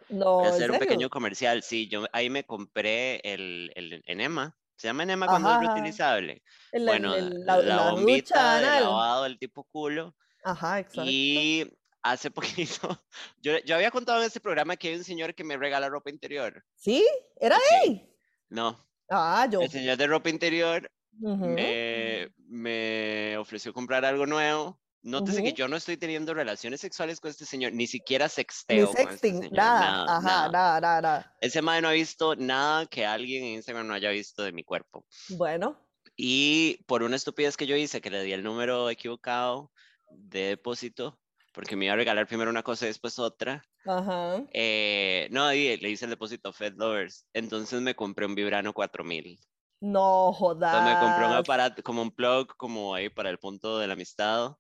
No, 0.08 0.37
Voy 0.38 0.46
a 0.46 0.49
¿en 0.49 0.55
hacer 0.55 0.70
un 0.70 0.79
pequeño 0.79 1.11
comercial. 1.11 1.62
Sí, 1.62 1.88
yo 1.88 2.06
ahí 2.12 2.31
me 2.31 2.44
compré 2.44 3.20
el, 3.25 3.73
el 3.76 4.02
enema. 4.06 4.56
Se 4.76 4.88
llama 4.88 5.02
enema 5.04 5.26
cuando 5.26 5.48
es 5.48 5.54
Ajá, 5.56 5.62
ajá. 5.64 5.74
reutilizable. 5.74 6.42
El- 6.72 6.86
Bueno, 6.86 7.14
el- 7.14 7.44
la, 7.44 7.56
la, 7.58 7.76
la 7.76 7.90
bombita 7.92 8.56
de 8.58 8.80
lavado 8.80 9.22
del 9.24 9.38
tipo 9.38 9.64
culo. 9.64 10.16
Ajá, 10.44 10.80
exacto. 10.80 11.04
Y 11.06 11.70
hace 12.02 12.30
poquito, 12.88 13.04
yo, 13.40 13.58
yo 13.64 13.76
había 13.76 13.90
contado 13.92 14.19
en 14.20 14.26
este 14.26 14.40
programa 14.40 14.76
que 14.76 14.88
hay 14.88 14.96
un 14.96 15.04
señor 15.04 15.34
que 15.34 15.44
me 15.44 15.56
regala 15.56 15.88
ropa 15.88 16.10
interior. 16.10 16.64
¿Sí? 16.74 17.06
¿Era 17.40 17.56
él? 17.84 18.08
No, 18.48 18.78
Ah, 19.08 19.46
yo. 19.50 19.60
el 19.60 19.70
señor 19.70 19.96
de 19.98 20.06
ropa 20.06 20.30
interior 20.30 20.90
Ujú. 21.20 21.46
me, 21.46 22.32
me 22.48 23.36
ofreció 23.38 23.72
comprar 23.72 24.04
algo 24.04 24.26
nuevo. 24.26 24.80
Nótese 25.02 25.43
que 25.43 25.50
Ujú. 25.50 25.56
yo 25.56 25.69
no 25.69 25.76
estoy 25.76 25.96
teniendo 25.96 26.32
relaciones 26.34 26.81
sexuales 26.81 27.20
con 27.20 27.31
este 27.31 27.44
señor, 27.44 27.72
ni 27.72 27.87
siquiera 27.87 28.26
Ni 28.26 28.31
sexteo 28.31 28.87
con 28.96 29.12
este 29.12 29.32
sexting, 29.32 29.34
señor. 29.34 29.52
nada. 29.52 30.04
Ajá, 30.06 30.20
nada. 30.20 30.49
nada, 30.49 30.81
nada, 30.81 31.00
nada. 31.02 31.37
Ese 31.40 31.60
madre 31.62 31.82
no 31.82 31.88
ha 31.88 31.93
visto 31.93 32.37
nada 32.37 32.87
que 32.87 33.04
alguien 33.06 33.44
en 33.44 33.50
Instagram 33.56 33.87
no 33.87 33.94
haya 33.94 34.10
visto 34.10 34.43
de 34.43 34.52
mi 34.52 34.64
cuerpo. 34.64 35.06
Bueno, 35.28 35.76
Y 36.16 36.84
por 36.87 37.02
una 37.02 37.16
estupidez 37.16 37.56
que 37.56 37.66
yo 37.66 37.76
hice, 37.76 38.00
que 38.00 38.10
le 38.10 38.22
di 38.22 38.32
el 38.32 38.43
número 38.43 38.90
equivocado 38.90 39.72
de 40.10 40.40
depósito, 40.49 41.19
porque 41.52 41.76
me 41.76 41.87
iba 41.87 41.94
a 41.94 41.96
regalar 41.96 42.26
primero 42.26 42.50
una 42.50 42.62
cosa 42.62 42.84
y 42.84 42.88
después 42.88 43.19
otra, 43.19 43.64
ajá. 43.84 44.43
eh, 44.52 45.28
no, 45.31 45.48
di- 45.50 45.76
le 45.78 45.90
hice 45.90 46.05
el 46.06 46.10
depósito 46.12 46.52
Fed 46.52 46.75
Lovers. 46.76 47.26
Entonces 47.32 47.81
me 47.82 47.94
compré 47.94 48.26
un 48.26 48.34
Vibrano 48.34 48.72
4000. 48.75 49.38
No 49.81 50.32
Entonces 50.70 50.82
me 50.94 50.96
compré 50.98 51.25
un 51.26 51.31
jodas. 51.31 51.40
aparato, 51.40 51.82
como 51.82 52.02
un 52.02 52.10
plug, 52.14 52.56
como 52.56 52.94
ahí 52.94 53.08
para 53.10 53.31
el 53.31 53.38
punto 53.38 53.78
de 53.78 53.87
la 53.87 53.94
amistad. 53.94 54.56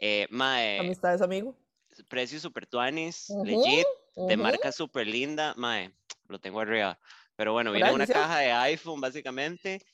Eh, 0.00 0.26
mae, 0.30 0.66
Amistades, 0.76 1.22
amigo. 1.22 1.54
precio 2.08 2.38
super 2.40 2.66
tuanis, 2.66 3.36
Ujú, 3.36 3.40
legit, 3.40 3.88
de 4.26 4.36
ujú. 4.36 4.46
marca 4.46 4.72
super 4.72 5.06
linda, 5.06 5.54
mae, 5.56 5.94
lo 6.28 6.38
tengo 6.40 6.60
arriba. 6.60 6.98
Pero 7.36 7.52
bueno, 7.52 7.72
viene 7.72 7.88
en 7.90 7.94
una 7.94 8.06
caja 8.08 8.38
de 8.38 8.52
iPhone 8.52 9.00
básicamente 9.00 9.84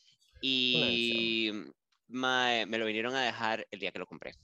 y 0.40 1.50
mae, 2.08 2.66
me 2.66 2.78
lo 2.78 2.86
vinieron 2.86 3.14
a 3.14 3.22
dejar 3.22 3.66
el 3.70 3.78
día 3.80 3.92
que 3.92 3.98
lo 3.98 4.06
compré. 4.06 4.36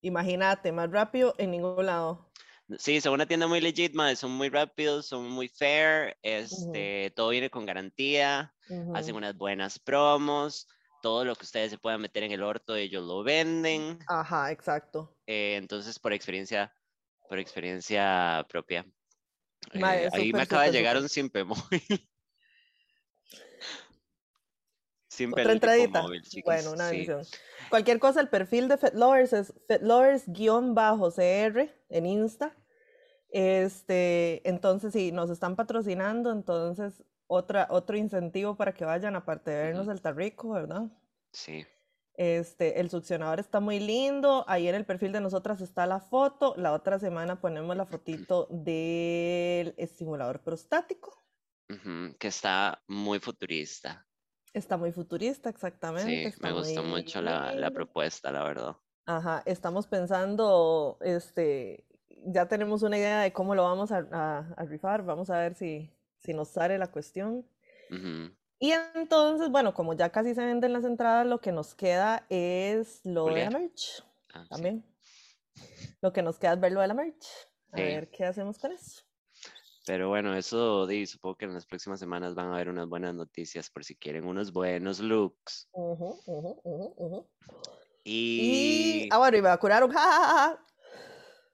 Imagínate, 0.00 0.72
más 0.72 0.90
rápido 0.90 1.34
en 1.36 1.50
ningún 1.50 1.84
lado. 1.84 2.30
Sí, 2.78 3.00
son 3.00 3.14
una 3.14 3.26
tienda 3.26 3.46
muy 3.46 3.60
legit, 3.60 3.94
mae, 3.94 4.16
son 4.16 4.32
muy 4.32 4.48
rápidos, 4.48 5.06
son 5.06 5.28
muy 5.30 5.48
fair, 5.48 6.16
este, 6.22 7.12
todo 7.14 7.28
viene 7.30 7.48
con 7.48 7.64
garantía, 7.64 8.54
hacen 8.90 9.14
unas 9.14 9.36
buenas 9.36 9.78
promos, 9.78 10.66
todo 11.06 11.24
lo 11.24 11.36
que 11.36 11.44
ustedes 11.44 11.70
se 11.70 11.78
puedan 11.78 12.00
meter 12.00 12.24
en 12.24 12.32
el 12.32 12.42
orto, 12.42 12.74
ellos 12.74 13.04
lo 13.04 13.22
venden. 13.22 14.00
Ajá, 14.08 14.50
exacto. 14.50 15.16
eh, 15.24 15.54
entonces, 15.54 16.00
por 16.00 16.12
experiencia, 16.12 16.74
por 17.28 17.38
experiencia 17.38 18.44
propia. 18.48 18.84
Eh, 19.72 20.08
ahí 20.12 20.32
me 20.32 20.42
acaba 20.42 20.62
de 20.62 20.70
súper, 20.70 20.80
llegar 20.80 20.96
un 20.96 21.08
simpe 21.08 21.44
móvil. 21.44 21.62
Otra 25.30 25.52
entradita. 25.52 26.02
móvil, 26.02 26.24
Bueno, 26.44 26.72
una 26.72 26.88
sí. 26.88 27.06
bendición. 27.06 27.22
Cualquier 27.70 28.00
cosa, 28.00 28.20
el 28.20 28.28
perfil 28.28 28.66
de 28.66 28.76
FetLovers 28.76 29.32
es 29.32 29.54
FetLovers-CR 29.68 31.72
en 31.88 32.06
Insta. 32.06 32.56
Este, 33.28 34.42
entonces, 34.48 34.92
sí, 34.92 35.12
nos 35.12 35.30
están 35.30 35.54
patrocinando, 35.54 36.32
entonces, 36.32 37.04
otra, 37.28 37.66
otro 37.70 37.96
incentivo 37.96 38.56
para 38.56 38.74
que 38.74 38.84
vayan, 38.84 39.16
aparte 39.16 39.50
de 39.50 39.62
vernos 39.64 39.88
el 39.88 40.00
tarrico, 40.00 40.50
¿verdad? 40.50 40.90
Sí, 41.32 41.66
Este, 42.14 42.80
el 42.80 42.88
succionador 42.90 43.40
está 43.40 43.60
muy 43.60 43.78
lindo. 43.78 44.44
Ahí 44.48 44.68
en 44.68 44.74
el 44.74 44.86
perfil 44.86 45.12
de 45.12 45.20
nosotras 45.20 45.60
está 45.60 45.86
la 45.86 46.00
foto. 46.00 46.54
La 46.56 46.72
otra 46.72 46.98
semana 46.98 47.40
ponemos 47.40 47.76
la 47.76 47.84
fotito 47.86 48.46
del 48.50 49.74
estimulador 49.76 50.40
prostático. 50.42 51.22
que 52.18 52.28
está 52.28 52.82
muy 52.86 53.18
futurista. 53.20 54.06
Está 54.54 54.76
muy 54.78 54.92
futurista, 54.92 55.50
exactamente. 55.50 56.10
Sí, 56.10 56.24
está 56.24 56.48
me 56.48 56.54
gustó 56.54 56.82
muy 56.82 57.02
mucho 57.02 57.20
la, 57.20 57.70
propuesta, 57.70 58.32
la 58.32 58.44
verdad. 58.44 58.76
Ajá, 59.04 59.42
estamos 59.46 59.86
pensando, 59.86 60.98
este, 61.00 61.86
ya 62.24 62.48
tenemos 62.48 62.82
una 62.82 62.96
idea 62.98 63.20
de 63.20 63.32
cómo 63.32 63.54
lo 63.54 63.62
vamos 63.64 63.92
a, 63.92 64.06
a- 64.10 64.54
a 64.56 64.64
rifar. 64.64 65.04
Vamos 65.04 65.28
a 65.30 65.38
ver 65.38 65.54
si, 65.54 65.90
si 66.26 66.34
nos 66.34 66.48
sale 66.48 66.78
la 66.78 66.90
cuestión. 66.92 67.46
Ujú, 67.90 68.36
Y 68.58 68.72
entonces, 68.72 69.50
bueno, 69.50 69.74
como 69.74 69.92
ya 69.94 70.10
casi 70.10 70.34
se 70.34 70.44
venden 70.44 70.72
las 70.72 70.84
entradas, 70.84 71.26
lo 71.26 71.40
que 71.40 71.52
nos 71.52 71.74
queda 71.74 72.26
es 72.30 73.04
lo 73.04 73.34
de 73.34 73.44
la 73.44 73.50
merch. 73.50 74.02
ah, 74.34 74.46
sí. 74.52 74.52
También. 74.54 74.84
Lo 76.00 76.12
que 76.12 76.22
nos 76.22 76.38
queda 76.38 76.54
es 76.54 76.60
ver 76.60 76.72
lo 76.72 76.80
de 76.80 76.86
la 76.88 76.94
merch. 76.94 77.26
A 77.72 77.76
Sí. 77.76 77.82
ver 77.82 78.10
qué 78.10 78.24
hacemos 78.24 78.58
con 78.58 78.72
eso. 78.72 79.02
Pero 79.86 80.08
bueno, 80.08 80.34
eso 80.36 80.86
di, 80.86 81.06
supongo 81.06 81.36
que 81.36 81.44
en 81.44 81.54
las 81.54 81.66
próximas 81.66 82.00
semanas 82.00 82.34
van 82.34 82.48
a 82.48 82.54
haber 82.54 82.68
unas 82.68 82.88
buenas 82.88 83.14
noticias 83.14 83.70
por 83.70 83.84
si 83.84 83.96
quieren 83.96 84.26
unos 84.26 84.52
buenos 84.52 84.98
looks. 85.00 85.68
Ujú, 85.72 86.08
ujú, 86.26 86.50
ujú, 86.64 86.86
ujú. 87.04 87.18
Y 88.36 89.06
Y, 89.06 89.08
ah, 89.10 89.18
bueno, 89.18 89.36
y 89.38 89.42
me 89.42 89.48
vacunaron. 89.48 89.90
ja, 89.94 90.00
ja, 90.00 90.26
ja. 90.26 90.66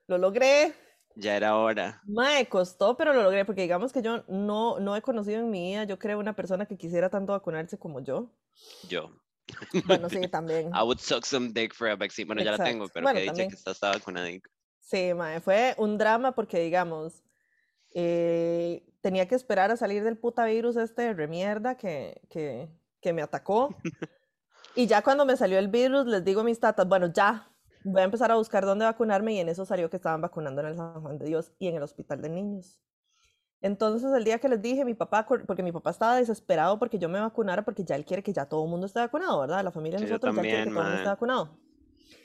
Lo 0.09 0.19
logré. 0.19 0.75
Ya 1.15 1.37
era 1.37 1.57
hora. 1.57 2.03
Me 2.05 2.49
costó, 2.49 2.97
pero 2.97 3.13
lo 3.13 3.23
logré, 3.23 3.45
porque 3.45 3.63
digamos 3.63 3.93
que 3.93 4.03
yo 4.03 4.25
no, 4.29 4.79
no 4.81 4.97
he 4.97 5.03
conocido 5.03 5.41
en 5.41 5.51
mi 5.51 5.71
vida, 5.71 5.85
yo 5.85 5.99
creo, 5.99 6.19
una 6.19 6.35
persona 6.35 6.67
que 6.67 6.77
quisiera 6.77 7.11
tanto 7.11 7.33
vacunarse 7.33 7.79
como 7.79 8.01
yo. 8.01 8.31
Yo. 8.89 9.11
Bueno, 9.87 10.09
sí, 10.09 10.21
también. 10.31 10.69
I 10.69 10.83
would 10.83 10.99
suck 10.99 11.25
some 11.25 11.51
dick 11.53 11.75
for 11.75 11.89
a 11.89 11.97
vaccine. 11.97 12.27
Bueno, 12.27 12.43
ya 12.43 12.53
la 12.53 12.65
tengo, 12.65 12.85
Exacto. 12.85 12.93
pero 12.95 13.05
Bueno, 13.05 13.21
que 13.21 13.27
también. 13.27 13.49
que 13.49 13.55
está, 13.57 13.71
está 13.73 13.91
vacunadica. 13.91 14.51
Sí, 14.81 15.15
mae, 15.15 15.41
fue 15.41 15.75
un 15.79 15.99
drama 15.99 16.33
porque, 16.35 16.59
digamos, 16.59 17.23
eh, 17.95 18.85
tenía 19.01 19.27
que 19.29 19.35
esperar 19.35 19.71
a 19.71 19.77
salir 19.77 20.05
del 20.05 20.19
puta 20.19 20.45
virus 20.47 20.77
este 20.77 21.03
de 21.03 21.15
remierda 21.15 21.77
que, 21.77 22.23
que, 22.31 22.69
que 23.01 23.13
me 23.13 23.23
atacó. 23.23 23.77
Y 24.75 24.87
ya 24.87 25.03
cuando 25.03 25.27
me 25.27 25.37
salió 25.37 25.59
el 25.59 25.69
virus, 25.69 26.07
les 26.07 26.25
digo 26.25 26.41
a 26.41 26.45
mis 26.45 26.59
tatas, 26.59 26.89
bueno, 26.89 27.13
ya, 27.13 27.52
voy 27.85 28.01
a 28.01 28.05
empezar 28.05 28.31
a 28.31 28.37
buscar 28.37 28.65
dónde 28.65 28.85
vacunarme 28.85 29.35
y 29.35 29.41
en 29.41 29.49
eso 29.49 29.65
salió 29.65 29.91
que 29.91 29.97
estaban 29.97 30.21
vacunando 30.21 30.61
en 30.61 30.69
el 30.69 30.77
San 30.77 31.01
Juan 31.03 31.19
de 31.19 31.27
Dios 31.27 31.53
y 31.59 31.69
en 31.69 31.77
el 31.77 31.83
Hospital 31.83 32.23
de 32.23 32.29
Niños. 32.29 32.81
Entonces, 33.61 34.13
el 34.13 34.25
día 34.25 34.39
que 34.39 34.49
les 34.49 34.61
dije, 34.61 34.85
mi 34.85 34.95
papá, 34.95 35.25
porque 35.25 35.63
mi 35.63 35.71
papá 35.71 35.91
estaba 35.91 36.17
desesperado 36.17 36.79
porque 36.79 36.99
yo 36.99 37.09
me 37.09 37.21
vacunara, 37.21 37.65
porque 37.65 37.85
ya 37.85 37.95
él 37.95 38.05
quiere 38.05 38.23
que 38.23 38.33
ya 38.33 38.47
todo 38.47 38.65
el 38.65 38.71
mundo 38.71 38.87
esté 38.87 38.99
vacunado, 38.99 39.41
¿verdad? 39.41 39.63
La 39.63 39.71
familia 39.71 40.01
de 40.01 40.07
Sí, 40.07 40.11
nosotros 40.11 40.35
ya 40.35 40.43
quiere 40.43 40.65
que 40.65 40.65
también, 40.65 40.75
todo 40.75 40.81
el 40.81 40.87
mundo 40.87 40.97
esté 40.97 41.09
vacunado. 41.09 41.59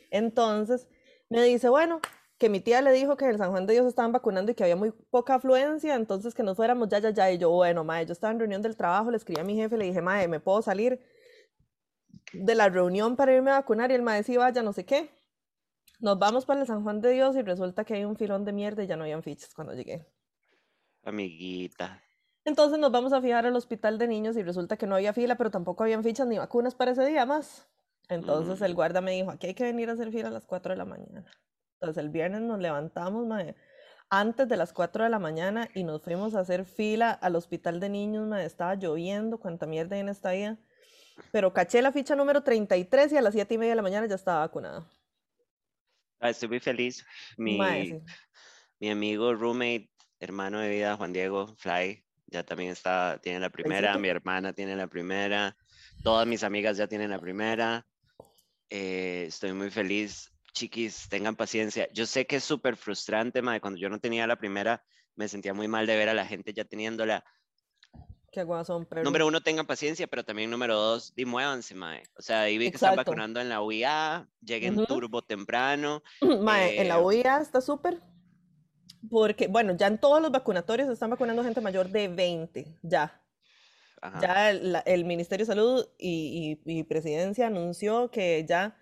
Entonces, 0.09 0.87
Me 1.29 1.43
dice, 1.43 1.69
bueno, 1.69 1.99
que 2.37 2.49
mi 2.49 2.61
tía 2.61 2.81
le 2.81 2.91
dijo 2.91 3.17
que 3.17 3.25
en 3.25 3.31
el 3.31 3.37
San 3.37 3.51
Juan 3.51 3.65
de 3.65 3.73
Dios 3.73 3.85
estaban 3.85 4.11
vacunando 4.13 4.51
y 4.51 4.55
que 4.55 4.63
había 4.63 4.75
muy 4.77 4.91
poca 4.91 5.35
afluencia, 5.35 5.95
entonces 5.95 6.33
que 6.33 6.43
nos 6.43 6.55
fuéramos 6.55 6.87
ya, 6.89 6.99
ya, 6.99 7.09
ya. 7.09 7.31
Y 7.31 7.37
yo, 7.37 7.49
bueno, 7.49 7.83
mae, 7.83 8.05
yo 8.05 8.13
estaba 8.13 8.31
en 8.31 8.39
reunión 8.39 8.61
del 8.61 8.77
trabajo, 8.77 9.11
le 9.11 9.17
escribí 9.17 9.41
a 9.41 9.43
mi 9.43 9.55
jefe, 9.55 9.77
le 9.77 9.85
dije, 9.85 10.01
mae, 10.01 10.27
¿me 10.27 10.39
puedo 10.39 10.61
salir 10.61 11.01
de 12.33 12.55
la 12.55 12.69
reunión 12.69 13.15
para 13.15 13.33
irme 13.33 13.51
a 13.51 13.55
vacunar? 13.55 13.91
Y 13.91 13.95
el 13.95 14.03
mae 14.03 14.23
sí, 14.23 14.37
vaya, 14.37 14.63
no 14.63 14.73
sé 14.73 14.85
qué. 14.85 15.16
Nos 15.99 16.19
vamos 16.19 16.45
para 16.45 16.61
el 16.61 16.67
San 16.67 16.83
Juan 16.83 17.01
de 17.01 17.11
Dios 17.11 17.35
y 17.35 17.41
resulta 17.41 17.83
que 17.83 17.95
hay 17.95 18.05
un 18.05 18.15
filón 18.15 18.45
de 18.45 18.53
mierda 18.53 18.83
y 18.83 18.87
ya 18.87 18.95
no 18.97 19.03
habían 19.03 19.23
fichas 19.23 19.53
cuando 19.53 19.73
llegué. 19.73 20.05
Amiguita. 21.03 22.03
Entonces 22.45 22.79
nos 22.79 22.91
vamos 22.91 23.13
a 23.13 23.21
fijar 23.21 23.45
al 23.45 23.55
hospital 23.55 23.97
de 23.97 24.07
niños 24.07 24.37
y 24.37 24.43
resulta 24.43 24.77
que 24.77 24.87
no 24.87 24.95
había 24.95 25.13
fila, 25.13 25.35
pero 25.35 25.51
tampoco 25.51 25.83
habían 25.83 26.03
fichas 26.03 26.27
ni 26.27 26.37
vacunas 26.37 26.75
para 26.75 26.91
ese 26.91 27.05
día 27.05 27.25
más. 27.25 27.67
Entonces 28.09 28.61
el 28.61 28.73
Mm. 28.73 28.75
guarda 28.75 29.01
me 29.01 29.11
dijo, 29.11 29.31
aquí 29.31 29.47
hay 29.47 29.53
que 29.53 29.63
venir 29.63 29.89
a 29.89 29.93
hacer 29.93 30.11
fila 30.11 30.29
a 30.29 30.31
las 30.31 30.45
4 30.45 30.71
de 30.73 30.77
la 30.77 30.85
mañana. 30.85 31.25
Entonces 31.79 32.01
el 32.03 32.09
viernes 32.09 32.41
nos 32.41 32.59
levantamos 32.59 33.25
mae, 33.25 33.55
antes 34.09 34.47
de 34.47 34.55
las 34.57 34.71
4 34.73 35.03
de 35.03 35.09
la 35.09 35.19
mañana 35.19 35.69
y 35.73 35.83
nos 35.83 36.01
fuimos 36.01 36.35
a 36.35 36.39
hacer 36.39 36.65
fila 36.65 37.11
al 37.11 37.35
hospital 37.35 37.79
de 37.79 37.89
niños. 37.89 38.27
mae, 38.27 38.45
Estaba 38.45 38.75
lloviendo, 38.75 39.39
cuánta 39.39 39.65
mierda 39.65 39.97
en 39.97 40.07
esta 40.09 40.31
vida. 40.31 40.57
Pero 41.31 41.53
caché 41.53 41.81
la 41.81 41.91
ficha 41.91 42.15
número 42.15 42.43
33 42.43 43.11
y 43.13 43.17
a 43.17 43.21
las 43.21 43.33
7 43.33 43.55
y 43.55 43.57
media 43.57 43.71
de 43.71 43.75
la 43.77 43.81
mañana 43.81 44.07
ya 44.07 44.15
estaba 44.15 44.39
vacunada. 44.39 44.85
Ah, 46.19 46.29
estoy 46.29 46.49
muy 46.49 46.59
feliz. 46.59 47.05
Mi, 47.37 47.57
Mae, 47.57 47.85
sí. 47.85 47.99
mi 48.79 48.89
amigo, 48.89 49.33
roommate, 49.33 49.89
hermano 50.19 50.59
de 50.59 50.69
vida, 50.69 50.95
Juan 50.95 51.13
Diego 51.13 51.55
Fly, 51.57 52.03
ya 52.27 52.43
también 52.43 52.71
está, 52.71 53.19
tiene 53.21 53.39
la 53.39 53.49
primera. 53.49 53.93
Felicito. 53.93 53.99
Mi 53.99 54.07
hermana 54.09 54.53
tiene 54.53 54.75
la 54.75 54.87
primera. 54.87 55.55
Todas 56.03 56.27
mis 56.27 56.43
amigas 56.43 56.77
ya 56.77 56.87
tienen 56.87 57.09
la 57.09 57.19
primera. 57.19 57.85
Eh, 58.69 59.25
estoy 59.27 59.53
muy 59.53 59.69
feliz. 59.69 60.31
Chiquis, 60.53 61.07
tengan 61.07 61.35
paciencia. 61.35 61.87
Yo 61.93 62.05
sé 62.05 62.25
que 62.25 62.37
es 62.37 62.43
súper 62.43 62.75
frustrante, 62.75 63.41
mae. 63.41 63.61
Cuando 63.61 63.79
yo 63.79 63.89
no 63.89 63.99
tenía 63.99 64.25
la 64.25 64.37
primera, 64.37 64.83
me 65.15 65.27
sentía 65.27 65.53
muy 65.53 65.67
mal 65.67 65.85
de 65.85 65.95
ver 65.95 66.09
a 66.09 66.13
la 66.13 66.25
gente 66.25 66.53
ya 66.53 66.65
teniéndola. 66.65 67.23
Qué 68.37 68.43
guasón, 68.43 68.85
pero... 68.85 69.01
Número 69.03 69.25
uno, 69.25 69.41
tengan 69.41 69.65
paciencia, 69.65 70.05
pero 70.05 70.23
también 70.23 70.51
número 70.51 70.75
dos, 70.75 71.11
dimuévanse, 71.15 71.73
mae. 71.73 72.03
O 72.19 72.21
sea, 72.21 72.41
ahí 72.41 72.59
vi 72.59 72.69
que 72.69 72.75
están 72.75 72.95
vacunando 72.95 73.41
en 73.41 73.49
la 73.49 73.63
UIA, 73.63 74.29
lleguen 74.41 74.75
Ujú. 74.77 74.85
turbo 74.85 75.23
temprano. 75.23 76.03
Mae, 76.21 76.79
en 76.79 76.87
la 76.87 76.97
Eh, 76.99 77.01
UIA 77.01 77.39
está 77.41 77.61
súper. 77.61 77.99
Porque, 79.09 79.47
bueno, 79.47 79.75
ya 79.75 79.87
en 79.87 79.97
todos 79.97 80.21
los 80.21 80.29
vacunatorios 80.29 80.87
están 80.87 81.09
vacunando 81.09 81.43
gente 81.43 81.61
mayor 81.61 81.89
de 81.89 82.09
20, 82.09 82.77
ya. 82.83 83.19
Ajá. 84.03 84.19
Ya 84.21 84.49
el, 84.51 84.71
la- 84.73 84.79
el 84.81 85.03
Ministerio 85.05 85.43
de 85.43 85.51
Salud 85.51 85.87
y, 85.97 86.59
y- 86.63 86.79
y 86.79 86.83
Presidencia 86.83 87.47
anunció 87.47 88.11
que 88.11 88.45
ya 88.47 88.77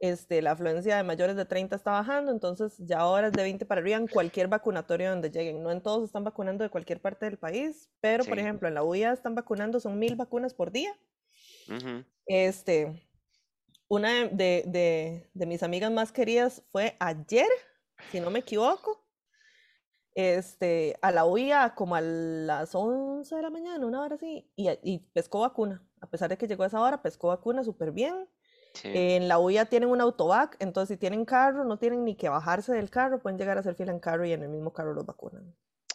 este, 0.00 0.42
la 0.42 0.52
afluencia 0.52 0.96
de 0.96 1.02
mayores 1.02 1.34
de 1.36 1.44
30 1.44 1.74
está 1.76 1.90
bajando, 1.92 2.30
entonces 2.30 2.76
ya 2.78 2.98
ahora 3.00 3.26
es 3.28 3.32
de 3.32 3.42
20 3.42 3.66
para 3.66 3.80
arriba 3.80 3.96
en 3.96 4.06
cualquier 4.06 4.48
vacunatorio 4.48 5.10
donde 5.10 5.30
lleguen. 5.30 5.62
No 5.62 5.70
en 5.72 5.82
todos 5.82 6.04
están 6.04 6.24
vacunando 6.24 6.62
de 6.64 6.70
cualquier 6.70 7.00
parte 7.00 7.26
del 7.26 7.38
país, 7.38 7.90
pero 8.00 8.24
por 8.24 8.38
ejemplo 8.38 8.68
en 8.68 8.74
la 8.74 8.82
UIA 8.84 9.12
están 9.12 9.34
vacunando, 9.34 9.80
son 9.80 9.98
mil 9.98 10.14
vacunas 10.16 10.54
por 10.54 10.70
día. 10.70 10.92
Ujú. 11.68 12.04
Este, 12.26 13.08
una 13.88 14.10
de, 14.12 14.28
de- 14.32 14.64
de- 14.66 15.30
de 15.34 15.46
mis 15.46 15.62
amigas 15.62 15.90
más 15.90 16.12
queridas 16.12 16.62
fue 16.70 16.96
ayer, 17.00 17.48
si 18.12 18.20
no 18.20 18.30
me 18.30 18.38
equivoco, 18.40 19.04
este, 20.14 20.96
a 21.02 21.12
la 21.12 21.24
UIA 21.24 21.74
como 21.74 21.94
a 21.94 22.00
las 22.00 22.74
11 22.74 23.34
de 23.36 23.42
la 23.42 23.50
mañana, 23.50 23.86
una 23.86 24.02
hora 24.02 24.16
así, 24.16 24.50
y, 24.56 24.68
y 24.82 24.98
pescó 25.12 25.40
vacuna. 25.40 25.84
A 26.00 26.08
pesar 26.10 26.28
de 26.28 26.36
que 26.36 26.46
llegó 26.48 26.64
a 26.64 26.66
esa 26.66 26.80
hora, 26.80 27.02
pescó 27.02 27.28
vacuna 27.28 27.62
súper 27.64 27.92
bien. 27.92 28.28
Sí. 28.82 28.90
En 28.94 29.26
la 29.26 29.38
UIA 29.38 29.64
tienen 29.66 29.88
un 29.88 30.00
autovac, 30.00 30.56
entonces 30.60 30.94
si 30.94 30.98
tienen 30.98 31.24
carro, 31.24 31.64
no 31.64 31.78
tienen 31.78 32.04
ni 32.04 32.14
que 32.14 32.28
bajarse 32.28 32.72
del 32.72 32.90
carro, 32.90 33.18
pueden 33.18 33.38
llegar 33.38 33.56
a 33.56 33.60
hacer 33.60 33.74
fila 33.74 33.90
en 33.90 33.98
carro 33.98 34.24
y 34.24 34.32
en 34.32 34.42
el 34.42 34.48
mismo 34.48 34.72
carro 34.72 34.94
los 34.94 35.04
vacunan. 35.04 35.54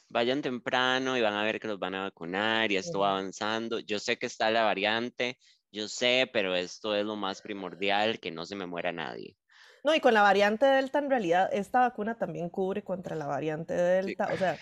Vayan 0.09 0.41
temprano 0.41 1.17
y 1.17 1.21
van 1.21 1.33
a 1.33 1.43
ver 1.43 1.59
que 1.59 1.67
los 1.67 1.79
van 1.79 1.95
a 1.95 2.03
vacunar 2.03 2.71
y 2.71 2.75
esto 2.75 2.99
va 2.99 3.11
Ujú. 3.11 3.17
avanzando. 3.19 3.79
Yo 3.79 3.99
sé 3.99 4.17
que 4.17 4.25
está 4.25 4.51
la 4.51 4.63
variante, 4.63 5.37
yo 5.71 5.87
sé, 5.87 6.29
pero 6.31 6.55
esto 6.55 6.93
es 6.93 7.05
lo 7.05 7.15
más 7.15 7.41
primordial, 7.41 8.19
que 8.19 8.31
no 8.31 8.45
se 8.45 8.55
me 8.55 8.67
muera 8.67 8.91
nadie. 8.91 9.37
No, 9.83 9.95
y 9.95 9.99
con 9.99 10.13
la 10.13 10.21
variante 10.21 10.65
Delta, 10.65 10.99
en 10.99 11.09
realidad, 11.09 11.49
esta 11.51 11.79
vacuna 11.79 12.17
también 12.17 12.49
cubre 12.49 12.83
contra 12.83 13.15
la 13.15 13.25
variante 13.25 13.73
Delta, 13.73 14.29
o 14.31 14.37
sea, 14.37 14.59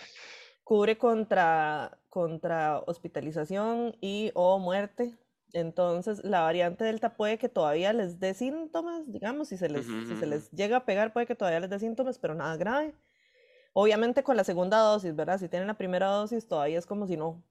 cubre 0.64 0.98
contra, 0.98 2.00
contra 2.10 2.80
hospitalización 2.80 3.98
y 4.00 4.32
o 4.36 4.58
muerte. 4.58 5.14
Entonces, 5.54 6.24
la 6.24 6.42
variante 6.42 6.84
Delta 6.84 7.16
puede 7.16 7.38
que 7.38 7.50
todavía 7.50 7.94
les 7.94 8.20
dé 8.20 8.34
síntomas, 8.34 9.04
digamos, 9.12 9.50
si 9.50 9.58
se 9.58 9.70
les, 9.70 9.96
si 10.04 10.16
se 10.16 10.26
les 10.28 10.52
llega 10.52 10.78
a 10.78 10.86
pegar, 10.86 11.14
puede 11.14 11.28
que 11.28 11.36
todavía 11.36 11.60
les 11.62 11.70
dé 11.70 11.80
síntomas, 11.80 12.20
pero 12.20 12.36
nada 12.36 12.58
grave. 12.58 12.96
Obviamente 13.74 14.24
con 14.24 14.38
la 14.38 14.44
segunda 14.46 14.80
dosis, 14.80 15.16
¿verdad? 15.16 15.40
Si 15.40 15.50
tienen 15.50 15.68
la 15.68 15.78
primera 15.78 16.08
dosis, 16.10 16.48
todavía 16.48 16.80
es 16.80 16.86
como 16.88 17.08
si 17.08 17.18
no, 17.18 17.44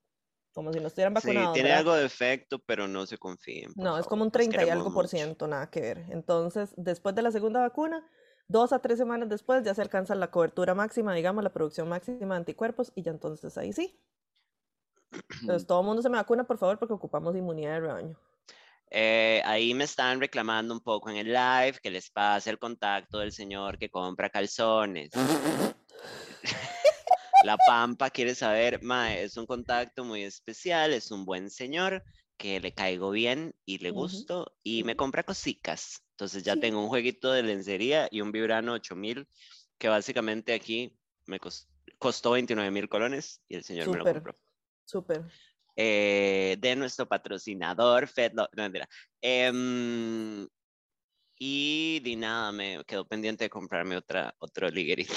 como 0.55 0.73
si 0.73 0.81
no 0.81 0.89
estuvieran 0.89 1.15
Sí, 1.15 1.47
vacunados, 1.47 1.53
tiene 1.53 1.71
¿verdad? 1.71 1.73
algo 1.73 1.95
de 1.95 2.05
efecto, 2.07 2.59
pero 2.59 2.89
no 2.89 3.07
se 3.07 3.19
confíen. 3.19 3.73
No, 3.75 3.99
es 3.99 4.07
como 4.09 4.25
un 4.25 4.31
los 4.33 4.33
30 4.33 4.63
y 4.65 4.69
algo 4.69 4.93
por 4.93 5.09
ciento, 5.09 5.47
nada 5.47 5.71
que 5.71 5.81
ver. 5.81 6.05
Entonces, 6.11 6.75
después 6.77 7.15
de 7.15 7.23
la 7.23 7.31
segunda 7.31 7.61
vacuna, 7.61 8.05
dos 8.49 8.73
a 8.73 8.81
tres 8.81 8.99
semanas 8.99 9.29
después 9.29 9.63
ya 9.63 9.75
se 9.75 9.83
alcanza 9.83 10.15
la 10.17 10.31
cobertura 10.31 10.75
máxima, 10.75 11.15
digamos, 11.15 11.45
la 11.45 11.53
producción 11.53 11.89
máxima 11.89 12.35
de 12.35 12.39
anticuerpos 12.41 12.93
y 12.95 13.03
ya 13.03 13.13
entonces 13.13 13.57
ahí 13.59 13.73
sí. 13.73 14.01
Entonces, 15.41 15.67
todo 15.67 15.81
el 15.81 15.87
mundo 15.87 16.03
se 16.03 16.09
me 16.09 16.17
vacuna, 16.17 16.45
por 16.45 16.59
favor, 16.59 16.79
porque 16.79 16.95
ocupamos 16.95 17.35
inmunidad 17.37 17.75
de 17.75 17.81
rebaño. 17.81 18.17
Eh, 18.93 19.41
ahí 19.45 19.73
me 19.73 19.85
están 19.85 20.19
reclamando 20.21 20.75
un 20.75 20.81
poco 20.81 21.11
en 21.11 21.17
el 21.17 21.29
live 21.29 21.79
que 21.81 21.91
les 21.93 22.11
pase 22.11 22.51
el 22.51 22.59
contacto 22.59 23.19
del 23.19 23.31
señor 23.33 23.79
que 23.79 23.89
compra 23.89 24.31
calzones. 24.31 25.11
La 27.45 27.57
Pampa 27.57 28.11
quiere 28.11 28.35
saber, 28.35 28.83
Mae, 28.83 29.23
es 29.23 29.37
un 29.37 29.47
contacto 29.47 30.05
muy 30.05 30.25
especial, 30.25 30.93
es 30.93 31.11
un 31.11 31.25
buen 31.25 31.49
señor 31.51 32.05
que 32.37 32.61
le 32.61 32.73
caigo 32.73 33.11
bien 33.11 33.55
y 33.65 33.79
le 33.79 33.91
gusto 33.91 34.53
y 34.63 34.85
me 34.85 34.97
compra 34.97 35.23
cositas. 35.23 36.03
Entonces 36.13 36.43
ya 36.43 36.55
Sí. 36.55 36.61
tengo 36.61 36.83
un 36.83 36.89
jueguito 36.89 37.33
de 37.33 37.43
lencería 37.43 38.09
y 38.11 38.21
un 38.21 38.31
Vibrano 38.33 38.73
8000 38.75 39.27
que 39.79 39.89
básicamente 39.89 40.53
aquí 40.53 40.99
me 41.27 41.39
cos- 41.41 41.67
costó 41.99 42.33
29 42.33 42.71
mil 42.71 42.89
colones 42.91 43.41
y 43.49 43.55
el 43.57 43.65
señor 43.65 43.89
me 43.89 43.99
lo 43.99 44.05
compró. 44.05 44.37
Súper. 44.91 45.25
Eh, 45.77 46.57
de 46.59 46.77
nuestro 46.77 47.07
patrocinador, 47.07 48.07
Fedlo, 48.07 48.49
no 48.53 48.63
mentira. 48.65 48.89
Em, 49.23 50.47
y 51.39 52.01
di 52.01 52.17
nada, 52.17 52.53
me 52.53 52.85
quedó 52.85 53.07
pendiente 53.07 53.45
de 53.45 53.51
comprarme 53.51 53.97
otra, 53.97 54.35
otro 54.39 54.69
liguerito. 54.69 55.15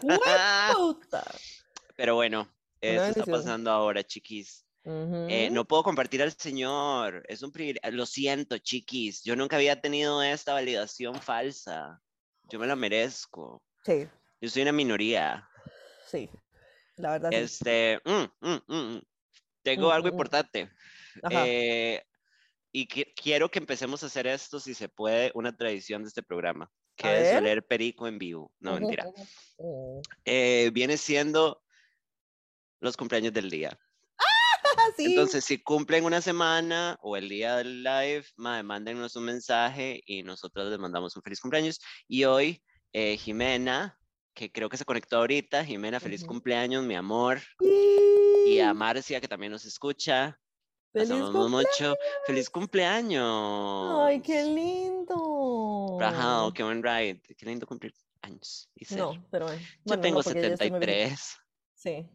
¡Puta! 0.00 1.24
Pero 1.96 2.14
bueno, 2.16 2.48
eso 2.80 3.04
está 3.04 3.24
pasando 3.24 3.70
ahora, 3.70 4.02
chiquis. 4.02 4.66
Eh, 4.84 5.50
no 5.52 5.66
puedo 5.66 5.82
compartir 5.82 6.22
al 6.22 6.32
señor, 6.32 7.22
es 7.28 7.42
un 7.42 7.52
privilegio. 7.52 7.90
Lo 7.92 8.06
siento, 8.06 8.58
chiquis, 8.58 9.22
yo 9.22 9.36
nunca 9.36 9.56
había 9.56 9.80
tenido 9.80 10.22
esta 10.22 10.54
validación 10.54 11.14
falsa. 11.14 12.00
Yo 12.48 12.58
me 12.58 12.66
la 12.66 12.74
merezco. 12.74 13.62
Sí, 13.84 14.08
Yo 14.40 14.48
soy 14.48 14.62
una 14.62 14.72
minoría. 14.72 15.46
sí, 16.06 16.28
la 17.00 17.12
verdad 17.12 17.30
sí. 17.30 17.36
Este, 17.36 18.00
mm, 18.04 18.46
mm, 18.48 18.58
mm, 18.66 18.94
mm. 18.96 19.02
tengo 19.62 19.88
Mm, 19.88 19.92
algo 19.92 20.08
mm, 20.08 20.10
importante. 20.10 20.70
Eh, 21.30 22.02
y 22.72 22.86
que- 22.86 23.12
quiero 23.14 23.50
que 23.50 23.58
empecemos 23.58 24.02
a 24.02 24.06
hacer 24.06 24.26
esto, 24.26 24.60
si 24.60 24.74
se 24.74 24.88
puede, 24.88 25.32
una 25.34 25.56
tradición 25.56 26.02
de 26.02 26.08
este 26.08 26.22
programa, 26.22 26.70
que 26.96 27.08
A 27.08 27.18
es 27.18 27.28
ver. 27.32 27.38
oler 27.38 27.66
perico 27.66 28.06
en 28.06 28.18
vivo. 28.18 28.52
No, 28.60 28.74
mentira. 28.74 29.04
ujú. 29.58 30.02
Eh, 30.24 30.70
viene 30.72 30.96
siendo 30.96 31.62
los 32.80 32.96
cumpleaños 32.96 33.32
del 33.32 33.50
día. 33.50 33.78
Ah, 34.18 34.22
sí. 34.96 35.04
Entonces, 35.06 35.44
si 35.44 35.62
cumplen 35.62 36.04
una 36.04 36.20
semana 36.20 36.98
o 37.02 37.16
el 37.16 37.28
día 37.28 37.56
del 37.56 37.82
live, 37.82 38.24
mae, 38.36 38.62
mándenos 38.62 39.16
un 39.16 39.24
mensaje 39.24 40.00
y 40.06 40.22
nosotros 40.22 40.70
les 40.70 40.78
mandamos 40.78 41.14
un 41.16 41.22
feliz 41.22 41.40
cumpleaños. 41.40 41.80
Y 42.08 42.24
hoy, 42.24 42.62
eh, 42.92 43.16
Jimena, 43.16 43.99
que 44.40 44.50
creo 44.50 44.70
que 44.70 44.78
se 44.78 44.86
conectó 44.86 45.18
ahorita, 45.18 45.62
Jimena, 45.66 46.00
feliz 46.00 46.24
cumpleaños, 46.24 46.82
mi 46.82 46.94
amor. 46.94 47.40
Y 48.46 48.58
a. 48.60 48.72
Marcia, 48.72 49.20
que 49.20 49.28
también 49.28 49.52
nos 49.52 49.66
escucha. 49.66 50.40
¡Feliz 50.94 51.10
amamos 51.10 51.50
mucho. 51.50 51.68
cumpleaños! 51.68 51.98
¡Feliz 52.26 52.50
cumpleaños! 52.50 54.00
¡Ay, 54.00 54.20
qué 54.22 54.42
lindo! 54.44 55.98
Rajao, 56.00 56.54
qué 56.54 56.62
buen 56.62 56.82
ride. 56.82 57.20
Qué 57.36 57.44
lindo 57.44 57.66
cumplir 57.66 57.92
años. 58.22 58.70
y 58.74 58.86
ser. 58.86 58.96
No, 58.96 59.22
pero 59.30 59.44
bueno. 59.44 59.60
Yo 59.84 60.00
tengo 60.00 60.20
no, 60.20 60.24
porque 60.24 60.40
yo 60.40 60.48
ya 60.48 60.54
estoy 60.54 60.70
muy 60.70 60.80
viejita. 60.80 61.16
73. 61.16 61.38
Sí. 61.74 62.08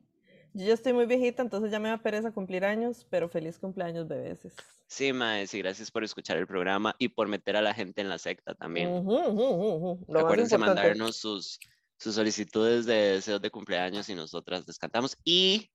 Yo 0.54 0.66
ya 0.66 0.74
estoy 0.74 0.94
muy 0.94 1.06
viejita, 1.06 1.44
entonces 1.44 1.70
ya 1.70 1.80
me 1.80 1.90
da 1.90 2.02
pereza 2.02 2.32
cumplir 2.32 2.66
años, 2.66 3.06
pero 3.12 3.30
feliz 3.30 3.60
cumpleaños, 3.60 4.08
bebeses. 4.08 4.56
Sí, 4.88 5.14
Mae, 5.14 5.46
sí, 5.46 5.60
gracias 5.60 5.92
por 5.92 6.04
escuchar 6.04 6.38
el 6.38 6.48
programa 6.48 6.96
y 6.98 7.10
por 7.10 7.28
meter 7.28 7.56
a 7.56 7.62
la 7.62 7.74
gente 7.76 8.02
en 8.02 8.10
la 8.10 8.18
secta 8.18 8.56
también. 8.56 8.88
Acuérdense 8.88 10.56
importante. 10.56 10.58
mandarnos 10.58 11.18
sus, 11.18 11.60
sus 12.06 12.14
solicitudes 12.14 12.86
de 12.86 13.14
deseos 13.14 13.42
de 13.42 13.50
cumpleaños 13.50 14.08
y 14.10 14.14
nosotras 14.14 14.64
les 14.68 14.78
cantamos. 14.78 15.18
Y 15.24 15.72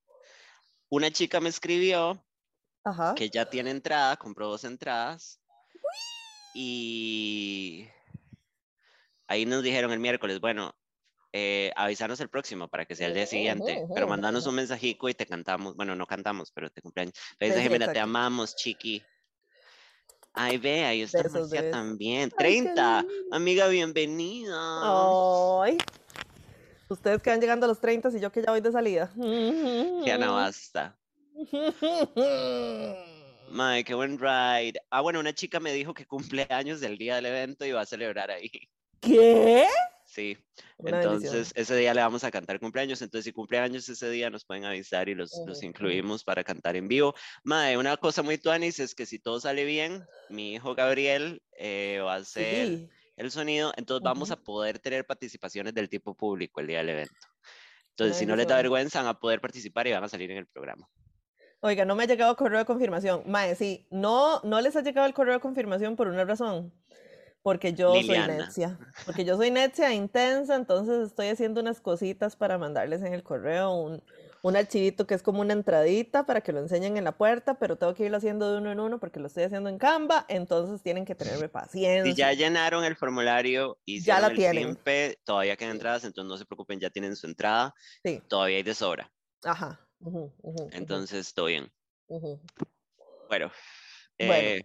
una 0.89 1.11
chica 1.11 1.41
me 1.41 1.49
escribió 1.49 2.25
Ajá. 2.85 3.17
que 3.17 3.29
ya 3.31 3.51
tiene 3.51 3.71
entrada, 3.71 4.17
compró 4.17 4.47
dos 4.49 4.63
entradas 4.63 5.41
y 6.55 7.89
ahí 9.27 9.45
nos 9.45 9.65
dijeron 9.65 9.91
el 9.91 9.99
miércoles, 9.99 10.39
bueno, 10.39 10.73
eh, 11.33 11.73
avisarnos 11.75 12.21
el 12.21 12.29
próximo 12.29 12.69
para 12.69 12.87
que 12.87 12.95
sea 12.95 13.09
el 13.09 13.15
día 13.15 13.27
siguiente, 13.27 13.85
pero 13.93 14.07
mandanos 14.07 14.47
un 14.47 14.55
mensajico 14.55 15.09
y 15.09 15.15
te 15.15 15.27
cantamos, 15.27 15.75
bueno, 15.75 15.97
no 15.97 16.07
cantamos, 16.07 16.53
pero 16.53 16.71
te 16.71 16.81
cumpleaños. 16.81 17.15
Feliz 17.41 17.55
Sí, 17.55 17.59
sí, 17.61 17.65
Jimena, 17.65 17.93
te 17.93 17.99
amamos, 17.99 18.55
chiqui. 18.55 19.03
Ay, 20.33 20.59
ve, 20.59 20.85
ahí 20.85 21.03
está 21.03 21.25
bebés. 21.25 21.73
también. 21.73 22.23
Ay, 22.23 22.31
qué 22.31 22.37
30. 22.37 23.03
lindo. 23.03 23.15
Amiga, 23.33 23.67
bienvenida. 23.67 25.63
Ay. 25.65 25.77
Ustedes 26.91 27.23
que 27.23 27.31
van 27.31 27.41
llegando 27.41 27.67
a 27.67 27.69
los 27.69 27.81
30 27.81 28.11
y 28.17 28.21
yo 28.21 28.33
que 28.33 28.43
ya 28.43 28.51
voy 28.51 28.61
de 28.61 28.73
salida. 28.73 29.13
Diana, 29.15 30.31
basta. 30.33 30.99
Mae, 33.51 33.85
qué 33.85 33.95
buen 33.95 34.19
ride. 34.19 34.81
Ah, 34.91 35.01
bueno, 35.01 35.21
una 35.21 35.35
chica 35.35 35.61
me 35.61 35.73
dijo 35.73 35.95
que 35.95 36.07
cumple 36.07 36.47
años 36.51 36.81
del 36.81 36.99
día 36.99 37.17
del 37.17 37.27
evento 37.27 37.65
y 37.65 37.73
va 37.73 37.83
a 37.83 37.87
celebrar 37.87 38.31
ahí. 38.31 38.51
¿Qué? 39.01 39.67
Sí, 40.05 40.37
Una 40.79 40.99
bendición. 40.99 41.15
entonces 41.23 41.53
ese 41.55 41.77
día 41.77 41.95
le 41.95 42.01
vamos 42.01 42.25
a 42.25 42.31
cantar 42.33 42.59
cumpleaños. 42.59 43.01
Entonces, 43.03 43.25
si 43.25 43.33
cumpleaños 43.33 43.89
ese 43.89 44.11
día, 44.11 44.29
nos 44.29 44.45
pueden 44.45 44.65
avisar 44.65 45.09
y 45.09 45.15
los, 45.15 45.31
los 45.47 45.63
incluimos 45.63 46.25
para 46.25 46.43
cantar 46.43 46.75
en 46.77 46.89
vivo. 46.89 47.15
Mae, 47.45 47.77
una 47.77 47.97
cosa 47.97 48.23
muy 48.23 48.37
tuanis 48.37 48.81
es 48.81 48.95
que 48.97 49.07
si 49.07 49.21
todo 49.21 49.39
sale 49.41 49.65
bien, 49.65 50.05
mi 50.29 50.55
hijo 50.55 50.75
Gabriel 50.75 51.41
eh, 51.57 52.01
va 52.05 52.15
a 52.15 52.19
hacer 52.19 52.67
Sí. 52.67 52.89
El 53.21 53.31
sonido, 53.31 53.73
entonces 53.77 54.03
vamos 54.03 54.31
Ujú. 54.31 54.41
a 54.41 54.43
poder 54.43 54.79
tener 54.79 55.07
participaciones 55.07 55.75
del 55.75 55.89
tipo 55.89 56.15
público 56.15 56.61
el 56.61 56.67
día 56.67 56.79
del 56.79 56.91
evento. 56.91 57.15
Entonces, 57.91 58.17
si 58.17 58.25
no 58.25 58.35
les 58.35 58.47
da 58.47 58.57
vergüenza, 58.57 59.01
van 59.01 59.09
a 59.09 59.21
poder 59.21 59.41
participar 59.41 59.87
y 59.87 59.93
van 59.93 60.05
a 60.05 60.09
salir 60.09 60.31
en 60.31 60.39
el 60.39 60.47
programa. 60.47 60.89
Oiga, 61.61 61.85
no 61.85 61.95
me 61.95 62.05
ha 62.05 62.07
llegado 62.07 62.35
correo 62.37 62.59
de 62.59 62.65
confirmación. 62.65 63.23
Mae, 63.27 63.55
sí, 63.55 63.87
no, 63.91 64.41
no 64.43 64.61
les 64.63 64.75
ha 64.77 64.81
llegado 64.81 65.07
el 65.07 65.13
correo 65.13 65.35
de 65.35 65.41
confirmación 65.41 65.97
por 65.97 66.09
una 66.09 66.25
razón. 66.25 66.73
Porque 67.43 67.75
yo 67.75 67.95
Liliana. 67.95 68.27
soy 68.27 68.47
necia. 68.47 68.79
Porque 69.05 69.25
yo 69.27 69.37
soy 69.37 69.51
necia 69.51 69.91
e 69.91 69.95
intensa, 69.95 70.57
entonces 70.57 71.07
estoy 71.07 71.29
haciendo 71.29 71.61
unas 71.61 71.81
cositas 71.83 72.37
para 72.37 72.57
mandarles 72.57 73.03
en 73.03 73.13
el 73.13 73.23
correo 73.23 73.73
un, 73.75 74.03
un 74.43 74.57
archivito 74.57 75.07
que 75.07 75.15
es 75.15 75.23
como 75.23 75.41
una 75.41 75.53
entradita 75.53 76.25
para 76.25 76.41
que 76.41 76.53
lo 76.53 76.61
enseñen 76.61 76.97
en 76.97 77.05
la 77.05 77.13
puerta, 77.13 77.59
pero 77.59 77.77
tengo 77.77 77.95
que 77.95 78.05
irlo 78.05 78.17
haciendo 78.17 78.51
de 78.51 78.59
uno 78.59 78.73
en 78.73 78.81
uno 78.81 78.99
porque 78.99 79.21
lo 79.21 79.27
estoy 79.27 79.43
haciendo 79.45 79.69
en 79.69 79.79
Canva, 79.79 80.25
entonces 80.29 80.83
tienen 80.83 81.05
que 81.05 81.15
tenerme 81.15 81.45
Si 81.45 81.49
paciencia. 81.49 82.15
ya 82.15 82.33
llenaron 82.33 82.85
el 82.85 82.97
formulario 82.97 83.79
y 83.85 84.01
Ya 84.01 84.21
la 84.21 84.33
tienen. 84.33 84.79
Todavía 85.25 85.57
quedan 85.57 85.73
entradas, 85.73 86.05
entonces 86.05 86.29
no 86.29 86.39
se 86.39 86.47
preocupen, 86.47 86.81
ya 86.81 86.91
tienen 86.91 87.17
su 87.17 87.27
entrada, 87.27 87.75
Sí, 88.03 88.23
todavía 88.29 88.57
hay 88.57 88.63
de 88.63 88.75
sobra, 88.75 89.13
ajá. 89.45 89.79
entonces 90.73 91.35
todo 91.35 91.47
bien. 91.47 91.71
Bueno, 92.09 92.31
Bueno. 93.29 93.53
eh, 94.19 94.61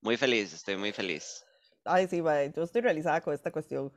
muy 0.00 0.16
feliz, 0.16 0.52
estoy 0.52 0.76
muy 0.76 0.92
feliz. 0.92 1.44
Ay, 1.84 2.06
sí, 2.06 2.22
mae, 2.22 2.52
yo 2.54 2.62
estoy 2.62 2.82
realizada 2.82 3.20
con 3.20 3.34
esta 3.34 3.50
cuestión. 3.50 3.92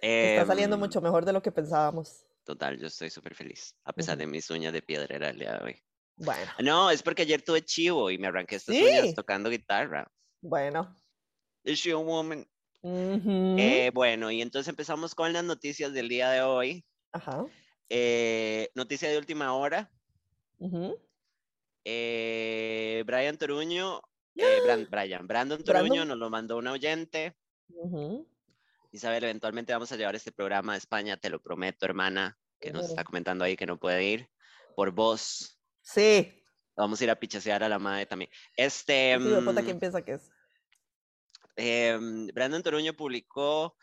Está 0.00 0.46
saliendo 0.46 0.76
Em, 0.76 0.80
mucho 0.80 1.00
mejor 1.00 1.24
de 1.24 1.32
lo 1.32 1.42
que 1.42 1.50
pensábamos. 1.52 2.24
Total, 2.48 2.78
yo 2.78 2.86
estoy 2.86 3.10
súper 3.10 3.34
feliz, 3.34 3.76
a 3.84 3.92
pesar 3.92 4.16
de 4.16 4.26
mis 4.26 4.48
uñas 4.48 4.72
de 4.72 4.80
piedrera 4.80 5.28
el 5.28 5.38
día 5.38 5.52
de 5.58 5.64
hoy. 5.66 5.82
Bueno, 6.16 6.50
No, 6.60 6.90
es 6.90 7.02
porque 7.02 7.20
ayer 7.20 7.42
tuve 7.42 7.62
chivo 7.62 8.10
y 8.10 8.16
me 8.16 8.26
arranqué 8.28 8.56
estas 8.56 8.74
uñas 8.74 9.08
Sí. 9.08 9.14
tocando 9.14 9.50
guitarra. 9.50 10.10
bueno. 10.40 10.96
Is 11.64 11.78
she 11.80 11.90
a 11.92 11.96
woman? 11.98 12.48
Eh, 12.82 13.90
bueno, 13.92 14.30
y 14.30 14.40
entonces 14.40 14.68
empezamos 14.68 15.14
con 15.14 15.30
las 15.34 15.44
noticias 15.44 15.92
del 15.92 16.08
día 16.08 16.30
de 16.30 16.40
hoy. 16.40 16.86
Ajá. 17.12 17.44
Eh, 17.90 18.70
noticia 18.74 19.10
de 19.10 19.18
última 19.18 19.52
hora. 19.52 19.90
Eh, 21.84 23.02
Brian 23.06 23.36
Toruño, 23.36 24.00
Bran- 24.34 24.88
Brian, 24.90 25.26
Brandon 25.26 25.62
Toruño 25.62 25.84
Brandon. 25.88 26.08
nos 26.08 26.18
lo 26.18 26.30
mandó 26.30 26.56
un 26.56 26.68
oyente. 26.68 27.36
Ujú, 27.68 28.26
Isabel, 28.90 29.24
eventualmente 29.24 29.72
vamos 29.72 29.92
a 29.92 29.96
llevar 29.96 30.14
este 30.14 30.32
programa 30.32 30.72
a 30.72 30.76
España, 30.76 31.16
te 31.16 31.30
lo 31.30 31.40
prometo, 31.42 31.84
hermana, 31.84 32.38
que 32.58 32.72
nos 32.72 32.86
está 32.86 33.04
comentando 33.04 33.44
ahí 33.44 33.56
que 33.56 33.66
no 33.66 33.78
puede 33.78 34.04
ir. 34.04 34.28
Por 34.74 34.92
vos, 34.92 35.60
Sí. 35.82 36.42
vamos 36.76 37.00
a 37.00 37.04
ir 37.04 37.10
a 37.10 37.16
pichasear 37.20 37.62
a 37.62 37.68
la 37.68 37.78
madre 37.78 38.06
también. 38.06 38.30
Este, 38.56 39.18
Sí, 39.18 39.28
de 39.28 39.42
puta, 39.42 39.60
mm, 39.60 39.64
¿quién 39.64 39.78
piensa 39.80 40.02
que 40.02 40.12
es? 40.12 40.30
em, 41.56 42.28
Brandon 42.28 42.62
Toruño 42.62 42.94
publicó 42.94 43.76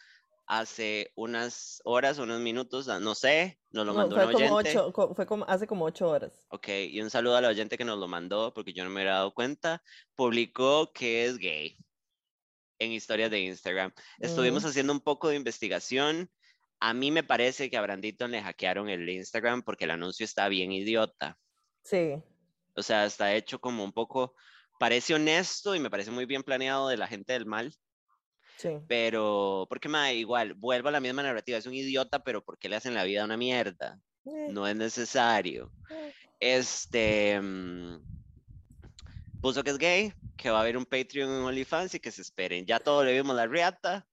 hace 0.47 1.11
unas 1.15 1.81
horas, 1.83 2.17
unos 2.19 2.39
minutos, 2.39 2.87
no 2.87 3.15
sé, 3.15 3.59
nos 3.71 3.85
lo 3.85 3.93
No, 3.93 3.99
mandó 3.99 4.15
fue 4.15 4.25
un 4.27 4.33
como 4.33 4.55
oyente. 4.55 4.69
ocho, 4.77 4.93
co- 4.93 5.13
fue 5.13 5.25
como 5.25 5.45
hace 5.45 5.67
como 5.67 5.85
ocho 5.85 6.09
horas. 6.09 6.45
Ok, 6.49 6.67
y 6.89 7.01
un 7.01 7.09
saludo 7.09 7.35
al 7.37 7.45
oyente 7.45 7.77
que 7.77 7.85
nos 7.85 7.99
lo 7.99 8.07
mandó, 8.07 8.53
porque 8.53 8.73
yo 8.73 8.83
no 8.83 8.89
me 8.89 9.01
había 9.01 9.13
dado 9.13 9.33
cuenta. 9.33 9.83
Publicó 10.15 10.91
que 10.93 11.25
es 11.25 11.37
gay 11.37 11.77
en 12.79 12.91
historias 12.91 13.31
de 13.31 13.39
Instagram. 13.39 13.91
Estuvimos 14.19 14.63
Ujú. 14.63 14.69
haciendo 14.69 14.93
un 14.93 15.01
poco 15.01 15.29
de 15.29 15.35
investigación. 15.35 16.29
A 16.79 16.93
mí 16.93 17.11
me 17.11 17.23
parece 17.23 17.69
que 17.69 17.77
a 17.77 17.81
Brandito 17.81 18.27
le 18.27 18.41
hackearon 18.41 18.89
el 18.89 19.07
Instagram 19.09 19.63
porque 19.63 19.85
el 19.85 19.91
anuncio 19.91 20.23
está 20.23 20.47
bien 20.49 20.71
idiota. 20.71 21.37
Sí. 21.83 22.15
O 22.75 22.83
sea, 22.83 23.05
está 23.05 23.33
hecho 23.33 23.59
como 23.59 23.83
un 23.83 23.93
poco, 23.93 24.35
parece 24.79 25.13
honesto 25.13 25.75
y 25.75 25.79
me 25.79 25.89
parece 25.89 26.11
muy 26.11 26.25
bien 26.25 26.43
planeado 26.43 26.89
de 26.89 26.97
la 26.97 27.07
gente 27.07 27.33
del 27.33 27.45
mal, 27.45 27.73
Sí. 28.57 28.69
pero, 28.87 29.65
porque 29.69 29.87
ma, 29.89 30.11
igual, 30.13 30.53
vuelvo 30.53 30.87
a 30.89 30.91
la 30.91 30.99
misma 30.99 31.23
narrativa, 31.23 31.57
es 31.57 31.65
un 31.65 31.73
idiota, 31.73 32.23
pero 32.23 32.43
¿por 32.43 32.57
qué 32.57 32.67
le 32.69 32.75
hacen 32.77 32.93
la 32.93 33.03
vida 33.03 33.23
una 33.25 33.37
mierda? 33.37 33.99
Eh, 34.25 34.47
No 34.49 34.67
es 34.67 34.75
necesario. 34.75 35.71
eh. 35.89 36.13
Este 36.39 37.39
mm, 37.41 38.01
puso 39.45 39.63
que 39.63 39.69
es 39.69 39.77
gay, 39.77 40.11
que 40.37 40.49
va 40.49 40.57
a 40.57 40.61
haber 40.61 40.75
un 40.75 40.87
Patreon 40.87 41.29
en 41.29 41.43
OnlyFans 41.43 41.93
y 41.93 41.99
que 41.99 42.09
se 42.09 42.23
esperen. 42.23 42.65
Ya 42.65 42.79
todo 42.79 43.03
le 43.03 43.13
vimos 43.13 43.35
la 43.35 43.45
riata. 43.45 44.07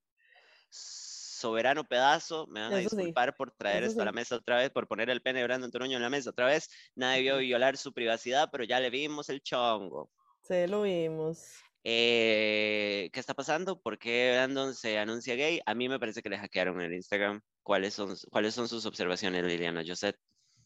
Soberano 0.68 1.84
pedazo, 1.84 2.46
me 2.48 2.60
van 2.60 2.74
a 2.74 2.80
Eso 2.80 2.90
sí, 2.90 2.96
disculpar 2.96 3.34
por 3.34 3.50
traer 3.50 3.82
eso 3.82 3.92
esto 3.92 4.02
a 4.02 4.04
la 4.04 4.10
sí. 4.10 4.16
mesa 4.16 4.36
otra 4.36 4.58
vez, 4.58 4.68
por 4.68 4.86
poner 4.86 5.08
el 5.08 5.22
pene 5.22 5.38
de 5.38 5.46
Brandon 5.46 5.70
Toruño 5.70 5.96
en 5.96 6.02
la 6.02 6.10
mesa 6.10 6.28
otra 6.28 6.44
vez. 6.44 6.68
Nadie 6.96 7.22
vio 7.22 7.38
violar 7.38 7.78
su 7.78 7.94
privacidad, 7.94 8.50
pero 8.52 8.64
ya 8.64 8.78
le 8.78 8.90
vimos 8.90 9.30
el 9.30 9.42
chongo. 9.42 10.10
Sí, 10.42 10.66
lo 10.66 10.82
vimos. 10.82 11.46
Eh, 11.82 13.08
¿Qué 13.10 13.18
está 13.18 13.32
pasando? 13.32 13.80
¿Por 13.80 13.98
qué 13.98 14.32
Brandon 14.34 14.74
se 14.74 14.98
anuncia 14.98 15.34
gay? 15.34 15.62
A 15.64 15.74
mí 15.74 15.88
me 15.88 15.98
parece 15.98 16.20
que 16.20 16.28
le 16.28 16.36
hackearon 16.36 16.78
el 16.82 16.92
Instagram. 16.92 17.40
¿Cuáles 17.62 17.94
son, 17.94 18.14
¿cuáles 18.30 18.52
son 18.54 18.68
sus 18.68 18.84
observaciones, 18.84 19.42
Liliana? 19.44 19.82
Sé. 19.96 20.14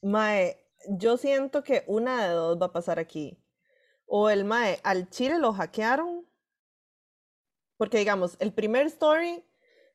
Mae, 0.02 0.66
yo 0.88 1.16
siento 1.18 1.62
que 1.62 1.84
una 1.86 2.26
de 2.26 2.34
dos 2.34 2.58
va 2.60 2.66
a 2.66 2.72
pasar 2.72 2.98
aquí. 2.98 3.40
O 4.06 4.30
el 4.30 4.44
Mae, 4.44 4.80
al 4.82 5.10
Chile 5.10 5.38
lo 5.38 5.52
hackearon. 5.52 6.26
Porque 7.76 7.98
digamos, 7.98 8.36
el 8.40 8.52
primer 8.52 8.86
story 8.86 9.44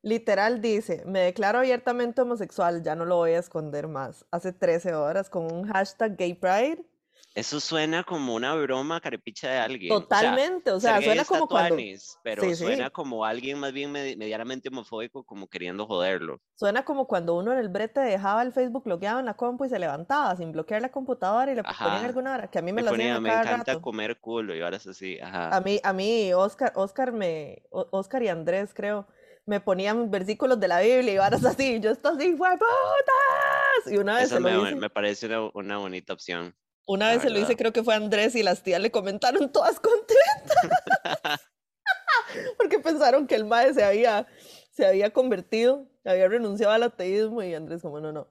literal 0.04 0.62
dice, 0.62 1.04
me 1.06 1.22
declaro 1.22 1.60
abiertamente 1.60 2.22
homosexual, 2.22 2.84
ya 2.84 2.96
no 2.96 3.06
lo 3.06 3.18
voy 3.18 3.32
a 3.32 3.40
esconder 3.40 3.88
más. 3.88 4.26
Hace 4.32 4.54
13 4.54 4.94
horas 4.94 5.30
con 5.30 5.52
un 5.52 5.68
hashtag 5.68 6.16
gay 6.18 6.34
pride. 6.34 6.86
Eso 7.34 7.60
suena 7.60 8.04
como 8.04 8.36
una 8.36 8.56
broma 8.56 9.00
carepicha 9.02 9.50
de 9.50 9.58
alguien. 9.60 10.06
O 10.10 10.16
sea, 10.16 10.40
Totalmente, 10.40 10.72
o 10.72 10.80
sea, 10.80 11.02
suena 11.02 11.26
como 11.26 11.48
cuando, 11.50 11.76
tuanis, 11.78 12.20
pero 12.24 12.54
sí, 12.54 12.56
suena 12.56 12.90
sí, 12.90 12.92
como 12.92 13.26
alguien 13.26 13.60
más 13.60 13.74
bien 13.74 13.92
medi- 13.94 14.18
medianamente 14.18 14.70
homofóbico, 14.70 15.24
como 15.26 15.48
queriendo 15.48 15.86
joderlo. 15.88 16.42
suena 16.56 16.86
como 16.86 17.08
cuando 17.08 17.36
uno 17.38 17.52
en 17.54 17.60
el 17.60 17.68
brete 17.70 18.00
dejaba 18.00 18.42
el 18.44 18.54
Facebook 18.54 18.84
bloqueado 18.86 19.20
en 19.20 19.26
la 19.26 19.34
compu 19.36 19.66
y 19.66 19.70
se 19.70 19.80
levantaba 19.80 20.36
sin 20.38 20.52
bloquear 20.54 20.82
la 20.82 20.92
computadora 20.92 21.52
y 21.52 21.56
le 21.56 21.64
ponían 21.66 22.04
Ajá. 22.04 22.06
alguna 22.06 22.34
hora, 22.36 22.50
que 22.50 22.60
a 22.60 22.62
mí 22.62 22.72
me 22.72 22.82
Me 22.82 22.84
lo 22.84 22.92
hacían 22.92 23.12
ponía, 23.12 23.14
a 23.14 23.22
me 23.22 23.24
cada 23.24 23.44
encanta 23.44 23.46
rato. 23.46 23.82
comer 23.82 24.20
culo, 24.20 24.56
y 24.56 24.62
ahora 24.62 24.78
es 24.78 24.88
así, 24.88 25.20
A 25.50 25.60
ajá. 25.60 25.62
mí, 25.62 25.80
a 25.84 25.94
mí, 25.94 26.34
Oscar, 26.34 26.72
Oscar 26.76 27.12
me, 27.12 27.64
Oscar 27.72 28.24
y 28.24 28.30
Andrés, 28.30 28.74
creo, 28.74 29.08
me 29.46 29.60
ponían 29.60 30.10
versículos 30.10 30.60
de 30.60 30.68
la 30.68 30.80
Biblia 30.80 31.14
y 31.14 31.18
varas 31.18 31.44
así, 31.46 31.76
y 31.76 31.80
yo 31.82 31.92
estoy 31.92 32.16
así, 32.16 32.34
¡hueputas! 32.34 33.92
Y 33.92 33.98
una 33.98 34.16
vez 34.18 34.30
Eso 34.30 34.32
se 34.32 34.40
lo 34.40 34.50
me, 34.50 34.54
hice, 34.54 34.76
me 34.76 34.90
parece 34.90 35.26
una, 35.28 35.50
una 35.54 35.78
bonita 35.78 36.14
opción, 36.14 36.56
una 36.92 37.10
vez 37.10 37.22
se 37.22 37.30
lo 37.30 37.40
hice, 37.40 37.56
creo 37.56 37.72
que 37.72 37.84
fue 37.84 37.96
Andrés 37.96 38.36
y 38.36 38.44
las 38.44 38.64
tías 38.64 38.82
le 38.82 38.92
comentaron 38.92 39.52
todas 39.52 39.80
contentas, 39.80 41.42
porque 42.58 42.80
pensaron 42.80 43.28
que 43.28 43.36
el 43.36 43.46
mae 43.46 43.74
se 43.74 43.84
había, 43.84 44.28
se 44.72 44.86
había 44.86 45.12
convertido, 45.12 45.88
había 46.04 46.28
renunciado 46.28 46.74
al 46.74 46.84
ateísmo 46.84 47.42
y 47.44 47.54
Andrés 47.54 47.82
como, 47.82 48.00
no, 48.00 48.12
no. 48.12 48.28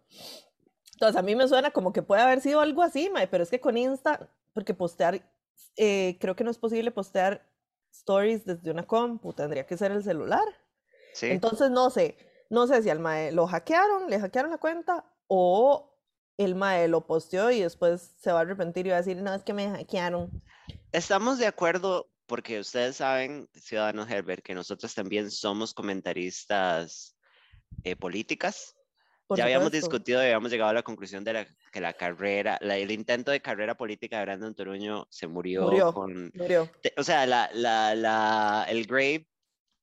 Entonces 0.93 1.17
a 1.17 1.23
mí 1.23 1.35
me 1.35 1.49
suena 1.49 1.71
como 1.71 1.93
que 1.93 2.03
puede 2.03 2.21
haber 2.21 2.43
sido 2.43 2.61
algo 2.61 2.83
así, 2.83 3.09
mae, 3.09 3.27
pero 3.29 3.43
es 3.43 3.51
que 3.51 3.61
con 3.61 3.79
Insta, 3.79 4.29
porque 4.53 4.75
postear, 4.75 5.23
eh, 5.77 6.19
creo 6.21 6.37
que 6.37 6.45
no 6.45 6.51
es 6.51 6.59
posible 6.59 6.91
postear 6.91 7.47
stories 7.91 8.45
desde 8.45 8.71
una 8.71 8.87
compu, 8.87 9.33
tendría 9.33 9.67
que 9.67 9.79
ser 9.79 9.93
el 9.93 10.05
celular. 10.05 10.45
Sí, 11.15 11.27
Entonces 11.31 11.71
no 11.71 11.89
sé, 11.89 12.17
no 12.51 12.67
sé 12.67 12.83
si 12.83 12.91
al 12.91 12.99
mae 12.99 13.33
lo 13.33 13.47
hackearon, 13.47 14.11
le 14.11 14.21
hackearon 14.21 14.51
la 14.51 14.59
cuenta 14.59 15.05
o 15.29 15.90
el 16.45 16.55
mae 16.55 16.89
lo 16.89 17.07
posteó 17.07 17.51
y 17.51 17.61
después 17.61 18.13
se 18.19 18.33
va 18.33 18.39
a 18.39 18.43
arrepentir 18.43 18.87
y 18.87 18.91
va 18.91 18.97
a 18.97 19.03
decir, 19.03 19.19
no, 19.19 19.35
es 19.35 19.43
que 19.43 19.53
me 19.53 19.69
hackearon. 19.69 20.31
estamos 20.91 21.39
de 21.39 21.47
acuerdo, 21.47 22.09
porque 22.27 22.61
ustedes 22.61 22.97
saben, 22.97 23.49
ciudadanos 23.55 24.11
Herbert, 24.11 24.43
que 24.43 24.55
nosotros 24.55 24.95
también 24.95 25.31
somos 25.31 25.75
comentaristas 25.75 27.15
eh, 27.85 27.95
políticas. 27.95 28.75
Por 29.27 29.37
Ya 29.37 29.45
habíamos 29.45 29.67
supuesto. 29.67 29.87
discutido 29.91 30.21
y 30.23 30.25
habíamos 30.25 30.51
llegado 30.51 30.71
a 30.71 30.75
la 30.75 30.83
conclusión 30.83 31.23
de 31.25 31.33
la- 31.35 31.47
que 31.71 31.81
la 31.81 31.93
carrera, 31.93 32.59
la- 32.63 32.79
el 32.79 32.91
intento 32.91 33.31
de 33.31 33.41
carrera 33.43 33.77
política 33.77 34.19
de 34.19 34.25
Brandon 34.25 34.55
Toruño 34.55 35.07
se 35.11 35.27
murió, 35.27 35.63
Murió. 35.63 35.93
con, 35.93 36.33
Murió. 36.35 36.69
te- 36.83 36.95
o 36.97 37.05
sea, 37.05 37.27
la, 37.27 38.65
el 38.69 38.87
grave 38.87 39.29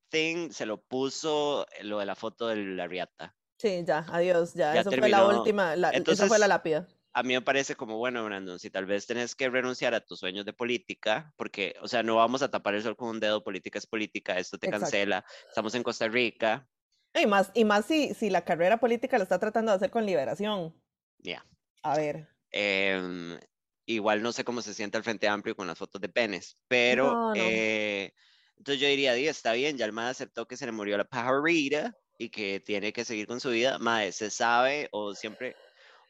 thing 0.10 0.50
se 0.50 0.66
lo 0.66 0.82
puso 0.82 1.66
lo 1.84 2.00
de 2.00 2.06
la 2.08 2.16
foto 2.16 2.48
de 2.48 2.56
la 2.58 2.88
riata. 2.88 3.36
Sí, 3.58 3.84
ya, 3.86 4.06
adiós, 4.12 4.54
ya. 4.54 4.74
Ya 4.76 4.82
Eso 4.82 4.92
fue 4.92 5.10
la 5.10 5.18
terminó. 5.18 5.40
última, 5.40 5.76
la, 5.76 5.90
esa 5.90 6.04
fue 6.04 6.14
Entonces- 6.14 6.40
la 6.40 6.48
lápida. 6.48 6.88
A 7.14 7.24
mí 7.24 7.34
me 7.34 7.42
parece 7.42 7.76
como, 7.76 7.98
bueno, 7.98 8.24
Brandon, 8.24 8.60
si 8.60 8.70
tal 8.70 8.86
vez 8.86 9.08
tenés 9.08 9.34
que 9.34 9.50
renunciar 9.50 9.96
a 9.96 10.02
tus 10.02 10.20
sueños 10.20 10.46
de 10.46 10.54
política, 10.54 11.34
porque, 11.36 11.76
o 11.82 11.88
sea, 11.88 12.04
no 12.04 12.16
vamos 12.18 12.44
a 12.44 12.52
tapar 12.52 12.76
el 12.76 12.84
sol 12.84 12.96
con 12.96 13.10
un 13.10 13.20
dedo, 13.20 13.44
política 13.44 13.80
es 13.80 13.88
política, 13.88 14.38
esto 14.38 14.60
te 14.60 14.68
Exacto. 14.68 14.84
cancela, 14.84 15.26
estamos 15.50 15.74
en 15.74 15.82
Costa 15.82 16.08
Rica, 16.08 16.70
Y 17.16 17.26
más, 17.26 17.50
y 17.56 17.66
más 17.66 17.86
si, 17.86 18.14
si 18.14 18.30
la 18.30 18.46
carrera 18.46 18.78
política 18.78 19.18
la 19.18 19.24
está 19.24 19.40
tratando 19.40 19.72
de 19.72 19.78
hacer 19.78 19.90
con 19.90 20.06
liberación. 20.06 20.80
ya. 21.18 21.44
A 21.82 21.98
ver. 21.98 22.28
Em, 22.52 23.40
igual 23.88 24.22
no 24.22 24.32
sé 24.32 24.44
cómo 24.44 24.62
se 24.62 24.76
siente 24.76 24.98
el 25.00 25.04
Frente 25.04 25.28
Amplio 25.28 25.56
con 25.56 25.66
las 25.66 25.78
fotos 25.80 26.00
de 26.00 26.10
penes, 26.10 26.60
pero 26.68 27.06
No, 27.14 27.30
no. 27.30 27.36
eh, 27.36 28.14
entonces 28.58 28.80
yo 28.80 28.88
diría, 28.88 29.14
di, 29.14 29.28
está 29.28 29.54
bien, 29.54 29.76
ya 29.78 29.86
el 29.86 29.98
aceptó 29.98 30.48
que 30.48 30.56
se 30.58 30.68
le 30.68 30.72
murió 30.72 30.98
la 30.98 31.06
pajarita 31.06 31.96
y 32.18 32.30
que 32.30 32.60
tiene 32.60 32.94
que 32.94 33.06
seguir 33.06 33.28
con 33.28 33.40
su 33.40 33.50
vida. 33.52 33.78
MAE, 33.80 34.12
se 34.12 34.30
sabe 34.32 34.90
o 34.92 35.16
siempre, 35.16 35.56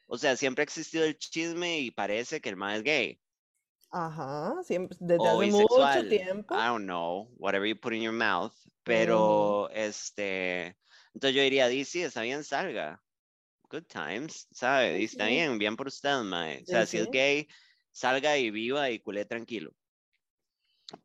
o 0.07 0.17
sea, 0.17 0.35
siempre 0.37 0.63
ha 0.63 0.65
existido 0.65 1.05
el 1.05 1.17
chisme 1.19 1.79
y 1.81 1.91
parece 1.91 2.41
que 2.41 2.49
el 2.49 2.57
MAE 2.57 2.77
es 2.77 2.83
gay 2.83 3.21
Ajá, 3.91 4.63
siempre, 4.63 4.97
desde 5.01 5.27
o 5.27 5.37
hace 5.45 5.45
mucho 5.45 6.05
bisexual. 6.05 6.07
tiempo. 6.07 6.55
I 6.55 6.67
don't 6.67 6.85
know, 6.85 7.27
whatever 7.37 7.65
you 7.65 7.75
put 7.75 7.93
in 7.93 8.01
your 8.01 8.13
mouth, 8.13 8.55
pero 8.83 9.69
este, 9.71 10.77
entonces 11.13 11.35
yo 11.35 11.41
diría, 11.43 11.67
di, 11.67 11.83
sí, 11.85 12.01
está 12.03 12.21
bien, 12.21 12.43
salga. 12.43 13.03
Good 13.69 13.85
times, 13.87 14.47
¿sabe? 14.51 14.93
Di, 14.95 15.05
está 15.05 15.27
Sí. 15.27 15.27
bien, 15.27 15.57
bien 15.59 15.77
por 15.77 15.87
usted, 15.87 16.23
mae. 16.23 16.63
O 16.63 16.67
sea, 16.67 16.85
Sí, 16.85 16.87
si 16.87 16.97
es 16.99 17.09
sí. 17.09 17.11
gay, 17.11 17.47
salga 17.91 18.37
y 18.37 18.51
viva 18.51 18.89
y 18.91 18.99
culé 19.01 19.25
tranquilo. 19.25 19.75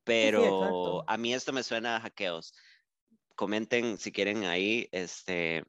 Pero 0.04 1.02
a 1.08 1.16
mí 1.16 1.34
esto 1.34 1.52
me 1.52 1.62
suena 1.62 1.96
a 1.96 2.00
hackeos. 2.00 2.54
Comenten 3.36 3.98
si 3.98 4.12
quieren 4.12 4.44
ahí, 4.44 4.88
este, 4.92 5.64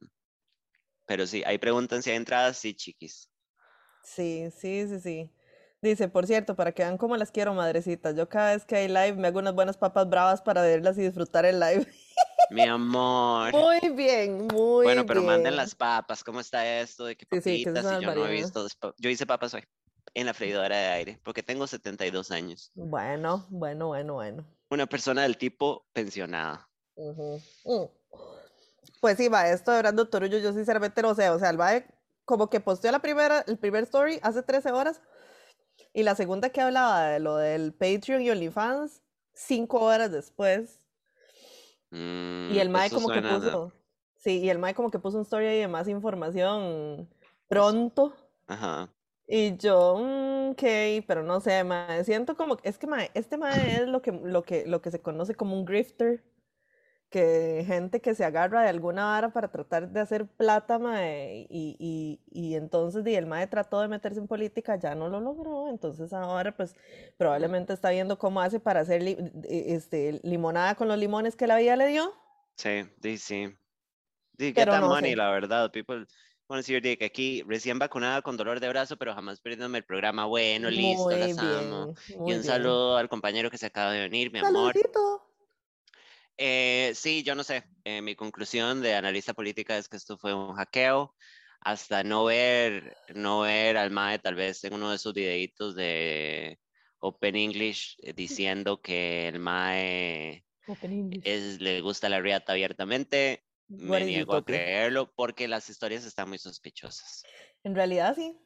pero 1.06 1.28
sí, 1.28 1.43
ahí 1.45 1.58
preguntan 1.58 2.02
si 2.02 2.10
hay 2.10 2.17
entradas, 2.17 2.58
sí, 2.58 2.73
chiquis. 2.73 3.30
Sí, 4.04 4.49
sí, 4.52 4.88
sí, 4.88 4.99
sí. 4.99 5.32
Dice, 5.82 6.08
por 6.08 6.26
cierto, 6.26 6.56
para 6.56 6.71
que 6.71 6.84
vean 6.84 6.97
cómo 6.97 7.17
las 7.17 7.32
quiero, 7.32 7.54
madrecitas. 7.54 8.15
Yo 8.15 8.30
cada 8.30 8.54
vez 8.54 8.63
que 8.63 8.76
hay 8.76 8.88
live 8.88 9.13
me 9.13 9.28
hago 9.28 9.39
unas 9.39 9.54
buenas 9.54 9.76
papas 9.76 10.10
bravas 10.10 10.41
para 10.41 10.62
verlas 10.62 10.97
y 10.97 11.02
disfrutar 11.02 11.45
el 11.45 11.60
live. 11.60 11.86
Mi 12.49 12.62
amor. 12.62 13.52
Muy 13.52 13.89
bien, 13.93 14.47
muy 14.47 14.86
Bueno, 14.86 15.06
pero 15.06 15.21
manden 15.23 15.56
las 15.56 15.76
papas. 15.76 16.23
¿Cómo 16.23 16.39
está 16.39 16.80
esto? 16.80 17.06
De 17.06 17.15
que 17.17 17.26
Sí, 17.26 17.41
sí, 17.41 17.63
que 17.63 17.69
eso 17.69 17.82
papitas, 17.82 18.02
yo 18.02 18.15
no 18.15 18.28
he 18.28 18.32
visto. 18.32 18.65
Yo 18.97 19.10
hice 19.10 19.26
papas 19.26 19.54
hoy 19.54 19.63
en 20.13 20.26
la 20.26 20.34
freidora 20.34 20.78
de 20.78 20.88
aire, 20.88 21.19
porque 21.23 21.43
tengo 21.43 21.67
72 21.67 22.32
años. 22.32 22.71
Bueno, 22.76 23.47
bueno, 23.49 23.88
bueno, 23.88 24.13
bueno. 24.13 24.45
Una 24.69 24.86
persona 24.86 25.23
del 25.23 25.38
tipo 25.38 25.86
pensionada. 25.93 26.69
Ujú, 26.95 27.41
mm. 27.65 27.86
Pues 29.01 29.17
sí, 29.17 29.27
va, 29.27 29.49
esto 29.49 29.71
de 29.71 29.79
Brando 29.79 30.08
Torullo, 30.08 30.38
yo 30.38 30.53
sinceramente 30.53 31.01
no 31.01 31.13
sé, 31.15 31.29
o 31.29 31.39
sea, 31.39 31.49
el 31.49 31.60
va 31.60 31.84
como 32.25 32.49
que 32.49 32.60
posteó 32.62 32.91
la 32.91 32.99
primera, 32.99 33.43
el 33.47 33.58
primer 33.58 33.84
story 33.84 34.19
hace 34.23 34.43
13 34.43 34.71
horas 34.71 35.01
y 35.93 36.03
la 36.03 36.15
segunda 36.15 36.49
que 36.49 36.62
hablaba 36.62 37.03
de 37.10 37.19
lo 37.19 37.38
del 37.38 37.73
Patreon 37.73 38.21
y 38.21 38.29
OnlyFans, 38.29 39.01
5 39.34 39.82
horas 39.82 40.12
después. 40.12 40.79
Y 41.91 42.60
el 42.60 42.69
Mm, 42.69 42.71
Mae 42.71 42.89
como 42.89 43.10
que 43.10 43.19
a- 43.19 43.21
puso, 43.21 43.71
sí, 44.17 44.39
y 44.39 44.49
el 44.49 44.60
Mae 44.60 44.73
como 44.73 44.89
que 44.91 44.99
puso 44.99 45.17
un 45.17 45.23
story 45.23 45.47
ahí 45.47 45.60
de 45.60 45.67
más 45.67 45.88
información 45.88 47.10
pronto. 47.47 48.13
Ajá. 48.47 48.89
Y 49.27 49.58
yo, 49.58 49.97
mm, 49.97 50.51
ok, 50.51 50.63
pero 51.08 51.23
no 51.23 51.39
sé, 51.39 51.63
mae, 51.63 52.03
siento 52.03 52.36
como, 52.36 52.58
es 52.63 52.77
que 52.77 52.88
mae, 52.88 53.10
este 53.13 53.38
mae 53.38 53.82
es 53.82 53.88
lo 53.88 54.01
que, 54.01 54.12
lo 54.12 54.43
que, 54.43 54.65
lo 54.65 54.82
que 54.82 54.91
se 54.91 55.01
conoce 55.01 55.34
como 55.36 55.56
un 55.58 55.65
grifter, 55.65 56.23
que 57.13 57.63
gente 57.67 58.02
que 58.02 58.15
se 58.15 58.26
agarra 58.26 58.63
de 58.63 58.69
alguna 58.69 59.06
vara 59.06 59.32
para 59.32 59.49
tratar 59.52 59.89
de 59.89 59.99
hacer 60.02 60.28
plata, 60.28 60.80
mae, 60.80 61.47
y, 61.49 61.78
y, 61.80 62.19
y 62.32 62.56
entonces 62.56 63.04
di, 63.04 63.15
el 63.15 63.28
mae 63.28 63.47
trató 63.47 63.82
de 63.82 63.88
meterse 63.88 64.19
en 64.19 64.28
política, 64.28 64.78
ya 64.78 64.95
no 64.95 65.10
lo 65.10 65.21
logró, 65.21 65.69
entonces 65.69 66.12
ahora 66.13 66.58
pues 66.58 66.76
probablemente 67.17 67.73
está 67.73 67.91
viendo 67.91 68.17
cómo 68.17 68.41
hace 68.41 68.60
para 68.60 68.82
hacer 68.82 69.04
li- 69.04 69.17
e- 69.43 69.76
este, 69.76 70.19
limonada 70.23 70.76
con 70.76 70.88
los 70.88 70.97
limones 70.97 71.36
que 71.36 71.47
la 71.47 71.58
vida 71.58 71.76
le 71.76 71.88
dio. 71.88 72.13
Sí, 72.58 72.84
sí, 73.02 73.17
sí. 73.17 73.58
Sí, 74.38 74.54
get 74.54 74.65
that 74.69 74.82
no 74.82 74.89
money, 74.89 75.15
la 75.15 75.32
verdad. 75.32 75.71
People 75.71 76.06
want 76.49 76.65
to 76.65 76.82
dick. 76.82 77.04
Aquí 77.04 77.43
recién 77.47 77.80
vacunada 77.80 78.21
con 78.21 78.38
dolor 78.38 78.60
de 78.60 78.69
brazo, 78.69 78.97
pero 78.97 79.13
jamás 79.13 79.41
perdiéndome 79.41 79.78
el 79.80 79.86
programa. 79.86 80.26
Bueno, 80.26 80.69
listo, 80.71 81.13
Muy 81.13 81.19
las 81.19 81.38
amo. 81.38 81.93
Y 82.08 82.34
un 82.34 82.39
bien. 82.39 82.43
saludo 82.43 82.97
al 82.97 83.10
compañero 83.10 83.49
que 83.52 83.58
se 83.58 83.67
acaba 83.67 83.91
de 83.91 84.06
unir, 84.08 84.32
mi 84.32 84.39
amor. 84.39 84.73
Eh, 86.37 86.91
sí, 86.95 87.23
yo 87.23 87.35
no 87.35 87.43
sé. 87.43 87.63
Eh, 87.83 88.01
mi 88.01 88.15
conclusión 88.15 88.81
de 88.81 88.95
analista 88.95 89.33
política 89.33 89.77
es 89.77 89.87
que 89.87 89.97
esto 89.97 90.17
fue 90.17 90.33
un 90.33 90.55
hackeo. 90.55 91.15
Hasta 91.61 92.03
no 92.03 92.25
ver, 92.25 92.95
no 93.13 93.41
ver 93.41 93.77
al 93.77 93.91
MAE 93.91 94.19
tal 94.19 94.35
vez 94.35 94.63
en 94.63 94.73
uno 94.73 94.91
de 94.91 94.97
sus 94.97 95.13
videitos 95.13 95.75
de 95.75 96.59
Open 96.99 97.35
English 97.35 97.95
eh, 97.99 98.13
diciendo 98.13 98.81
que 98.81 99.27
el 99.29 99.39
MAE 99.39 100.43
es, 101.23 101.61
le 101.61 101.81
gusta 101.81 102.09
la 102.09 102.19
riata 102.19 102.51
abiertamente. 102.53 103.43
Me 103.67 104.05
niego 104.05 104.35
a 104.35 104.43
creerlo 104.43 105.11
porque 105.15 105.47
las 105.47 105.69
historias 105.69 106.05
están 106.05 106.29
muy 106.29 106.37
sospechosas. 106.37 107.23
En 107.63 107.75
realidad 107.75 108.13
sí, 108.15 108.37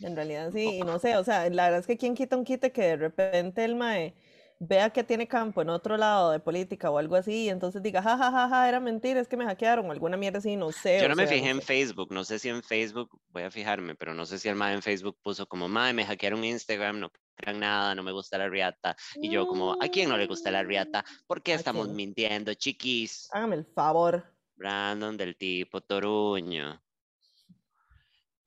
en 0.00 0.14
realidad 0.14 0.52
sí, 0.52 0.78
y 0.78 0.80
no 0.82 0.98
sé, 0.98 1.16
o 1.16 1.24
sea, 1.24 1.48
la 1.50 1.64
verdad 1.64 1.80
es 1.80 1.86
que 1.86 1.96
quien 1.96 2.14
quita 2.14 2.36
un 2.36 2.44
quite 2.44 2.70
que 2.70 2.82
de 2.82 2.96
repente 2.96 3.64
el 3.64 3.74
mae 3.74 4.14
vea 4.60 4.90
que 4.90 5.04
tiene 5.04 5.28
campo 5.28 5.62
en 5.62 5.70
otro 5.70 5.96
lado 5.96 6.30
de 6.30 6.40
política 6.40 6.90
o 6.90 6.98
algo 6.98 7.16
así, 7.16 7.44
y 7.44 7.48
entonces 7.48 7.82
diga, 7.82 8.02
ja, 8.02 8.16
ja, 8.18 8.30
ja, 8.30 8.48
ja, 8.48 8.68
era 8.68 8.80
mentira, 8.80 9.20
es 9.20 9.28
que 9.28 9.36
me 9.36 9.44
hackearon, 9.44 9.86
o 9.88 9.92
alguna 9.92 10.16
mierda 10.16 10.38
así, 10.38 10.56
no 10.56 10.72
sé, 10.72 11.00
Yo 11.00 11.08
no 11.08 11.14
me 11.16 11.26
sea, 11.26 11.36
fijé 11.36 11.46
no 11.46 11.50
en 11.52 11.60
sé. 11.60 11.66
Facebook, 11.66 12.12
no 12.12 12.24
sé 12.24 12.38
si 12.38 12.48
en 12.48 12.62
Facebook, 12.62 13.20
voy 13.28 13.44
a 13.44 13.50
fijarme, 13.50 13.94
pero 13.94 14.14
no 14.14 14.26
sé 14.26 14.38
si 14.38 14.48
el 14.48 14.56
MAE 14.56 14.74
en 14.74 14.82
Facebook 14.82 15.18
puso 15.22 15.46
como, 15.46 15.68
MAE, 15.68 15.92
me 15.94 16.04
hackearon 16.04 16.44
Instagram, 16.44 16.98
no 17.00 17.10
crean 17.36 17.60
nada, 17.60 17.94
no 17.94 18.02
me 18.02 18.10
gusta 18.12 18.36
la 18.36 18.48
riata. 18.48 18.96
Y 19.16 19.30
yo 19.30 19.46
como, 19.46 19.76
¿a 19.80 19.88
quién 19.88 20.08
no 20.08 20.16
le 20.16 20.26
gusta 20.26 20.50
la 20.50 20.64
riata? 20.64 21.04
¿Por 21.26 21.42
qué 21.42 21.52
¿A 21.52 21.56
estamos 21.56 21.86
quién? 21.86 21.96
mintiendo, 21.96 22.52
chiquis? 22.54 23.28
Hágame 23.32 23.56
el 23.56 23.64
favor. 23.64 24.34
Brandon 24.56 25.16
del 25.16 25.36
tipo 25.36 25.80
Toruño. 25.80 26.82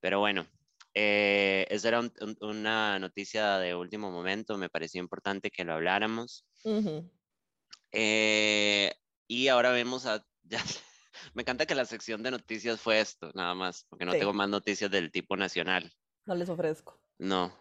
Pero 0.02 0.20
bueno, 0.20 0.46
eh, 0.94 1.66
esa 1.70 1.88
era 1.90 2.00
un- 2.00 2.14
un- 2.22 2.38
una 2.42 3.00
noticia 3.00 3.58
de 3.60 3.76
último 3.76 4.12
momento, 4.12 4.58
me 4.58 4.70
pareció 4.70 5.00
importante 5.02 5.50
que 5.52 5.64
lo 5.64 5.74
habláramos. 5.74 6.46
Ujú. 6.64 7.10
Eh, 7.92 8.94
y 9.28 9.48
ahora 9.48 9.72
vemos 9.72 10.06
a... 10.06 10.26
ya- 10.44 10.64
me 11.34 11.42
encanta 11.44 11.66
que 11.66 11.76
la 11.76 11.86
sección 11.86 12.24
de 12.24 12.32
noticias 12.32 12.80
fue 12.80 13.00
esto, 13.00 13.32
nada 13.36 13.54
más, 13.54 13.86
porque 13.90 14.06
no 14.06 14.12
Sí. 14.14 14.20
tengo 14.20 14.34
más 14.34 14.50
noticias 14.50 14.90
del 14.92 15.12
tipo 15.12 15.36
nacional. 15.38 15.92
No 16.26 16.36
les 16.36 16.50
ofrezco. 16.50 17.00
No. 17.20 17.52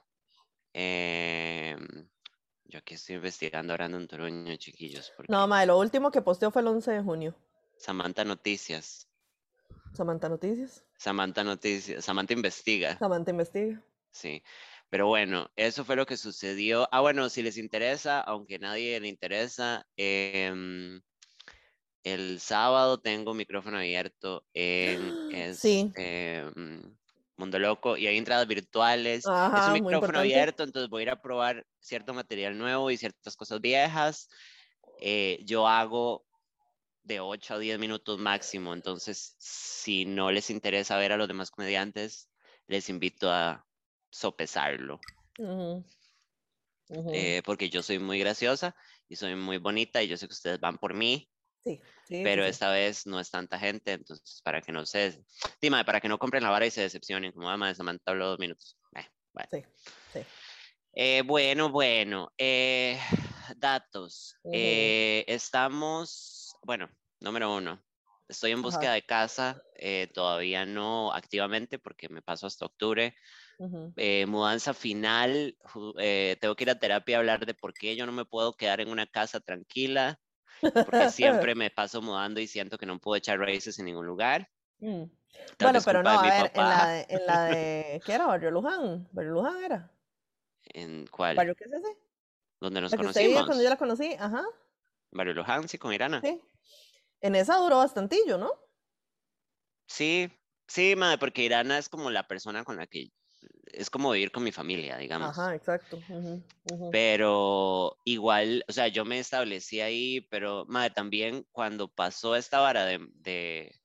Em, 0.73 2.09
yo 2.65 2.79
aquí 2.79 2.95
estoy 2.95 3.17
investigando 3.17 3.73
ahora 3.73 3.87
en 3.87 4.07
Toruño, 4.07 4.57
chiquillos, 4.57 5.13
porque 5.17 5.33
No, 5.33 5.47
mae, 5.49 5.67
lo 5.67 5.79
último 5.79 6.11
que 6.11 6.23
posteó 6.23 6.51
fue 6.51 6.63
el 6.63 6.69
11 6.69 6.93
de 6.93 7.03
junio. 7.03 7.35
Samantha 7.77 8.25
Noticias. 8.25 9.09
Samantha 9.93 10.29
Noticias. 10.29 10.85
Samantha 10.97 11.43
Noticias. 11.45 12.05
Samantha 12.05 12.33
investiga. 12.35 12.99
Samantha 12.99 13.31
investiga. 13.31 13.83
Sí. 14.13 14.43
Pero 14.89 15.07
bueno, 15.07 15.51
eso 15.57 15.85
fue 15.85 15.97
lo 15.97 16.07
que 16.07 16.17
sucedió. 16.17 16.89
Ah, 16.93 17.01
bueno, 17.01 17.29
si 17.29 17.43
les 17.43 17.57
interesa, 17.59 18.21
aunque 18.21 18.59
nadie 18.59 18.99
le 19.01 19.09
interesa, 19.09 19.87
em, 19.97 21.01
el 22.03 22.41
sábado 22.41 22.99
tengo 23.01 23.35
micrófono 23.35 23.77
abierto 23.79 24.47
en 24.55 25.01
Sí. 25.55 25.93
este, 25.95 26.45
mm, 26.57 26.97
Mundo 27.37 27.59
Loco 27.59 27.97
y 27.97 28.07
hay 28.07 28.19
entradas 28.19 28.47
virtuales. 28.47 29.19
es 29.21 29.27
Ajá, 29.27 29.67
un 29.67 29.73
muy 29.73 29.81
micrófono 29.83 30.19
abierto, 30.19 30.63
entonces 30.65 30.91
voy 30.91 31.01
a 31.01 31.05
ir 31.05 31.11
a 31.11 31.23
probar 31.23 31.67
cierto 31.81 32.13
material 32.15 32.59
nuevo 32.59 32.91
y 32.91 32.97
ciertas 32.97 33.37
cosas 33.37 33.61
viejas. 33.61 34.29
Eh, 35.01 35.39
yo 35.45 35.67
hago 35.69 36.27
de 37.03 37.21
8 37.21 37.55
a 37.55 37.59
10 37.59 37.79
minutos 37.79 38.19
máximo, 38.19 38.75
entonces 38.75 39.37
si 39.39 40.05
no 40.05 40.31
les 40.31 40.51
interesa 40.51 40.99
ver 40.99 41.13
a 41.13 41.17
los 41.17 41.29
demás 41.29 41.51
comediantes, 41.51 42.31
les 42.67 42.89
invito 42.89 43.31
a 43.31 43.67
sopesarlo, 44.11 45.01
Ujú. 45.39 45.85
Ujú. 46.91 47.11
eh, 47.15 47.43
porque 47.45 47.71
yo 47.71 47.83
soy 47.83 47.99
muy 47.99 48.19
graciosa 48.19 48.75
y 49.09 49.17
soy 49.17 49.35
muy 49.37 49.59
bonita 49.59 50.03
y 50.03 50.09
yo 50.09 50.17
sé 50.17 50.27
que 50.27 50.35
ustedes 50.35 50.61
van 50.61 50.79
por 50.79 50.95
mí, 50.95 51.31
Sí, 51.65 51.79
sí, 52.09 52.23
pero 52.25 52.43
sí. 52.45 52.51
esta 52.51 52.71
vez 52.71 53.07
no 53.07 53.21
es 53.21 53.31
tanta 53.31 53.59
gente, 53.59 53.93
entonces 53.93 54.41
para 54.43 54.61
que 54.61 54.73
no 54.73 54.85
se, 54.87 55.23
dime, 55.61 55.85
para 55.85 56.01
que 56.01 56.09
no 56.09 56.19
compren 56.19 56.43
la 56.43 56.51
vara 56.51 56.67
y 56.67 56.71
se 56.71 56.83
decepcionen, 56.83 57.33
como 57.33 57.51
ama 57.51 57.69
de 57.69 57.75
Samantha 57.75 58.11
habló 58.11 58.29
dos 58.29 58.39
minutos. 58.39 58.77
Eh. 58.97 60.27
Eh, 60.93 61.23
bueno, 61.25 61.71
bueno, 61.71 62.33
eh, 62.37 62.99
datos. 63.57 64.35
Ujú. 64.45 64.57
Eh, 64.57 65.25
estamos, 65.29 66.40
bueno, 66.63 66.89
número 67.21 67.55
uno, 67.55 67.83
estoy 68.29 68.53
en 68.53 68.59
Ajá. 68.59 68.63
búsqueda 68.63 68.93
de 68.95 69.03
casa, 69.03 69.63
eh, 69.77 70.09
todavía 70.15 70.67
no 70.67 71.13
activamente 71.13 71.79
porque 71.79 72.09
me 72.09 72.23
paso 72.23 72.47
hasta 72.47 72.67
octubre. 72.67 73.15
Eh, 73.97 74.27
mudanza 74.27 74.75
final, 74.75 75.57
eh, 75.99 76.37
tengo 76.41 76.55
que 76.57 76.65
ir 76.65 76.71
a 76.71 76.79
terapia 76.79 77.17
a 77.17 77.21
hablar 77.21 77.45
de 77.47 77.55
por 77.55 77.75
qué 77.75 77.97
yo 77.97 78.07
no 78.07 78.13
me 78.13 78.25
puedo 78.25 78.55
quedar 78.55 78.81
en 78.81 78.91
una 78.91 79.07
casa 79.07 79.41
tranquila. 79.41 80.21
porque 80.85 81.09
siempre 81.09 81.55
me 81.57 81.71
paso 81.71 82.03
mudando 82.03 82.41
y 82.41 82.47
siento 82.49 82.79
que 82.79 82.87
no 82.87 83.01
puedo 83.01 83.17
echar 83.17 83.39
raíces 83.39 83.79
en 83.79 83.87
ningún 83.87 84.07
lugar. 84.07 84.49
Mm. 84.81 85.05
Bueno, 85.61 85.81
pero 85.85 86.03
no, 86.03 86.11
a 86.11 86.23
ver, 86.27 86.51
en 86.55 86.69
la 86.69 86.87
de, 86.89 87.07
en 87.09 87.27
la 87.27 87.43
de, 87.45 88.03
¿qué 88.05 88.13
era? 88.15 88.27
Barrio 88.27 88.51
Luján. 88.51 89.09
Barrio 89.13 89.33
Luján 89.33 89.63
era. 89.63 89.91
¿En 90.75 91.07
cuál? 91.07 91.37
¿Barrio 91.37 91.55
qué 91.57 91.65
es 91.65 91.73
ese? 91.73 91.97
¿Dónde 92.61 92.81
nos 92.81 92.93
La 92.93 92.99
que 92.99 93.05
usted 93.07 93.23
conocimos? 93.23 93.45
cuando 93.47 93.63
yo 93.65 93.71
la 93.71 93.77
conocí, 93.79 94.15
ajá, 94.19 94.45
Barrio 95.11 95.35
Luján, 95.35 95.69
sí, 95.69 95.79
con 95.79 95.93
Irana. 95.93 96.21
sí. 96.21 96.41
En 97.23 97.35
esa 97.35 97.57
duró 97.57 97.79
bastantillo, 97.79 98.39
¿no? 98.39 98.51
Sí, 99.87 100.31
sí, 100.67 100.97
madre, 100.97 101.19
porque 101.19 101.45
Irana 101.45 101.77
es 101.77 101.89
como 101.89 102.11
la 102.11 102.27
persona 102.27 102.65
con 102.65 102.77
la 102.77 102.87
que 102.87 103.11
es 103.73 103.91
como 103.91 104.11
vivir 104.11 104.31
con 104.31 104.43
mi 104.43 104.53
familia, 104.53 104.97
digamos. 104.97 105.31
Ajá, 105.31 105.55
exacto. 105.55 105.99
Pero 106.91 107.97
igual, 108.05 108.65
o 108.69 108.73
sea, 108.73 108.89
yo 108.89 109.05
me 109.05 109.19
establecí 109.19 109.81
ahí, 109.81 110.21
pero 110.31 110.65
madre, 110.67 110.91
también 110.91 111.47
cuando 111.53 111.89
pasó 111.89 112.37
esta 112.37 112.61
vara 112.61 112.85
de, 112.85 113.01
de, 113.15 113.80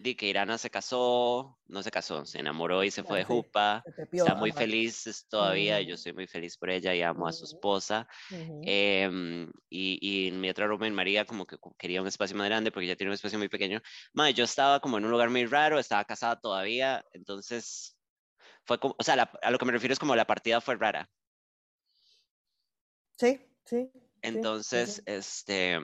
de 0.00 0.16
que 0.16 0.26
Irana 0.28 0.56
se 0.56 0.70
casó, 0.70 1.58
no 1.66 1.82
se 1.82 1.90
casó, 1.90 2.24
se 2.24 2.38
enamoró 2.40 2.82
y 2.84 2.90
se 2.90 3.04
fue 3.04 3.18
de 3.18 3.24
Jupa, 3.24 3.84
está 4.10 4.34
muy 4.34 4.50
feliz 4.50 5.26
todavía, 5.28 5.80
yo 5.82 5.94
Ujú. 5.94 6.02
soy 6.02 6.12
muy 6.14 6.26
feliz 6.26 6.56
por 6.56 6.70
ella 6.70 6.94
y 6.94 7.02
amo 7.02 7.28
a 7.28 7.32
su 7.32 7.44
Ujú. 7.44 7.54
esposa. 7.56 8.08
Ujú. 8.30 8.60
Em, 8.64 9.50
y, 9.68 10.28
y 10.28 10.32
mi 10.32 10.48
otra 10.48 10.66
roommate, 10.66 10.92
María, 10.92 11.26
como 11.26 11.46
que 11.46 11.56
quería 11.78 12.00
un 12.00 12.08
espacio 12.08 12.34
más 12.36 12.46
grande 12.46 12.72
porque 12.72 12.86
ya 12.86 12.96
tiene 12.96 13.10
un 13.10 13.14
espacio 13.14 13.38
muy 13.38 13.48
pequeño. 13.50 13.80
Madre, 14.14 14.32
yo 14.34 14.44
estaba 14.44 14.80
como 14.80 14.96
en 14.98 15.04
un 15.04 15.10
lugar 15.10 15.28
muy 15.30 15.44
raro, 15.46 15.78
estaba 15.78 16.04
casada 16.06 16.40
todavía, 16.40 17.04
entonces 17.12 17.98
fue 18.66 18.78
como, 18.80 18.96
o 18.98 19.02
sea, 19.04 19.16
la- 19.16 19.32
a 19.42 19.50
lo 19.50 19.58
que 19.58 19.66
me 19.66 19.72
refiero 19.72 19.92
es 19.94 19.98
como 20.00 20.16
la 20.16 20.26
partida 20.26 20.60
fue 20.62 20.76
rara. 20.76 21.10
Sí, 23.18 23.40
sí. 23.64 23.90
Entonces, 24.22 24.96
sí. 24.96 25.02
este, 25.06 25.78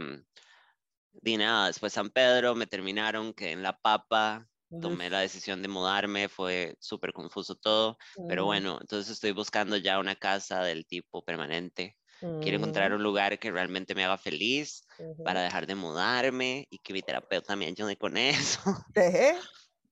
mm, 1.23 1.23
di 1.23 1.37
nada, 1.37 1.67
después 1.69 1.93
San 1.93 2.11
Pedro, 2.11 2.55
me 2.55 2.67
terminaron, 2.67 3.33
quedé 3.35 3.53
en 3.53 3.63
La 3.63 3.79
Papa, 3.79 4.49
tomé 4.79 5.11
la 5.11 5.21
decisión 5.21 5.63
de 5.63 5.69
mudarme, 5.69 6.29
fue 6.29 6.77
súper 6.81 7.13
confuso 7.13 7.57
todo, 7.57 7.97
pero 8.27 8.45
bueno, 8.45 8.79
entonces 8.81 9.13
estoy 9.13 9.33
buscando 9.33 9.77
ya 9.77 9.99
una 9.99 10.17
casa 10.17 10.63
del 10.63 10.87
tipo 10.87 11.25
permanente. 11.25 11.97
Quiero 12.39 12.59
encontrar 12.59 12.93
ujú, 12.93 12.95
un 12.95 13.03
lugar 13.03 13.39
que 13.39 13.51
realmente 13.51 13.95
me 13.95 14.05
haga 14.05 14.19
feliz 14.19 14.83
para 15.23 15.43
dejar 15.43 15.67
de 15.67 15.75
mudarme 15.75 16.67
y 16.71 16.79
que 16.79 16.93
mi 16.93 17.03
terapeuta 17.03 17.57
me 17.57 17.67
ayude 17.67 17.97
con 17.97 18.17
eso. 18.17 18.61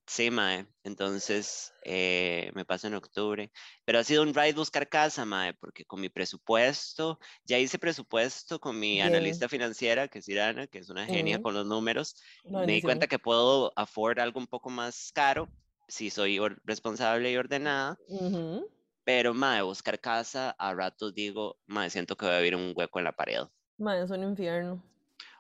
Sí, 0.06 0.30
mae. 0.30 0.66
Entonces, 0.82 1.72
eh, 1.82 2.50
me 2.54 2.64
paso 2.66 2.86
en 2.86 2.94
octubre. 2.94 3.50
Pero 3.84 3.98
ha 3.98 4.04
sido 4.04 4.22
un 4.22 4.34
ride 4.34 4.52
buscar 4.52 4.88
casa, 4.88 5.24
mae, 5.24 5.54
porque 5.54 5.84
con 5.84 6.00
mi 6.00 6.10
presupuesto, 6.10 7.18
ya 7.44 7.58
hice 7.58 7.78
presupuesto 7.78 8.60
con 8.60 8.78
mi 8.78 9.00
analista 9.00 9.48
financiera, 9.48 10.08
que 10.08 10.18
es 10.18 10.28
Irana, 10.28 10.66
que 10.66 10.78
es 10.78 10.90
una 10.90 11.06
genia 11.06 11.38
con 11.38 11.54
los 11.54 11.66
números. 11.66 12.16
Me 12.44 12.72
di 12.72 12.82
cuenta 12.82 13.06
que 13.06 13.18
puedo 13.18 13.72
afford 13.76 14.18
algo 14.18 14.38
un 14.38 14.46
poco 14.46 14.68
más 14.68 15.10
caro 15.14 15.48
si 15.88 16.10
soy 16.10 16.38
responsable 16.64 17.30
y 17.32 17.36
ordenada. 17.36 17.96
Ujú. 18.08 18.68
Pero, 19.04 19.34
mae, 19.34 19.62
buscar 19.62 19.98
casa, 20.00 20.54
a 20.58 20.74
ratos 20.74 21.14
digo, 21.14 21.56
mae, 21.66 21.88
siento 21.90 22.16
que 22.16 22.26
voy 22.26 22.34
a 22.34 22.38
vivir 22.38 22.56
un 22.56 22.72
hueco 22.76 22.98
en 22.98 23.04
la 23.04 23.12
pared. 23.12 23.42
Ma, 23.78 23.98
es 23.98 24.10
un 24.10 24.22
infierno. 24.22 24.82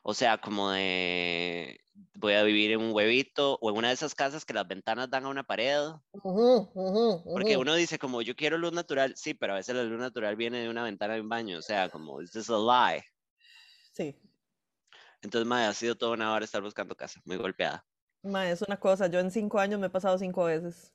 O 0.06 0.12
sea, 0.12 0.36
como 0.38 0.70
de 0.70 1.80
voy 2.12 2.34
a 2.34 2.42
vivir 2.42 2.72
en 2.72 2.80
un 2.80 2.94
huevito 2.94 3.58
o 3.60 3.70
en 3.70 3.76
una 3.78 3.88
de 3.88 3.94
esas 3.94 4.14
casas 4.14 4.44
que 4.44 4.52
las 4.52 4.68
ventanas 4.68 5.08
dan 5.08 5.24
a 5.24 5.30
una 5.30 5.44
pared. 5.44 5.80
Porque 6.12 7.56
uno 7.56 7.74
dice 7.74 7.98
como 7.98 8.20
yo 8.20 8.36
quiero 8.36 8.58
luz 8.58 8.72
natural, 8.72 9.14
sí, 9.16 9.32
pero 9.32 9.54
a 9.54 9.56
veces 9.56 9.74
la 9.74 9.82
luz 9.82 9.98
natural 9.98 10.36
viene 10.36 10.58
de 10.60 10.68
una 10.68 10.84
ventana 10.84 11.14
de 11.14 11.22
un 11.22 11.30
baño, 11.30 11.58
o 11.58 11.62
sea, 11.62 11.88
como 11.88 12.18
this 12.18 12.36
is 12.36 12.50
a 12.50 12.58
lie. 12.58 13.02
Sí. 13.92 14.14
Entonces, 15.22 15.48
madre, 15.48 15.68
ha 15.68 15.72
sido 15.72 15.94
toda 15.94 16.12
una 16.12 16.34
hora 16.34 16.44
estar 16.44 16.60
buscando 16.60 16.94
casa, 16.94 17.22
muy 17.24 17.38
golpeada. 17.38 17.86
Ma, 18.22 18.50
es 18.50 18.60
una 18.60 18.78
cosa. 18.78 19.06
Yo 19.06 19.20
en 19.20 19.30
cinco 19.30 19.58
años 19.58 19.80
me 19.80 19.86
he 19.86 19.90
pasado 19.90 20.18
cinco 20.18 20.44
veces. 20.44 20.92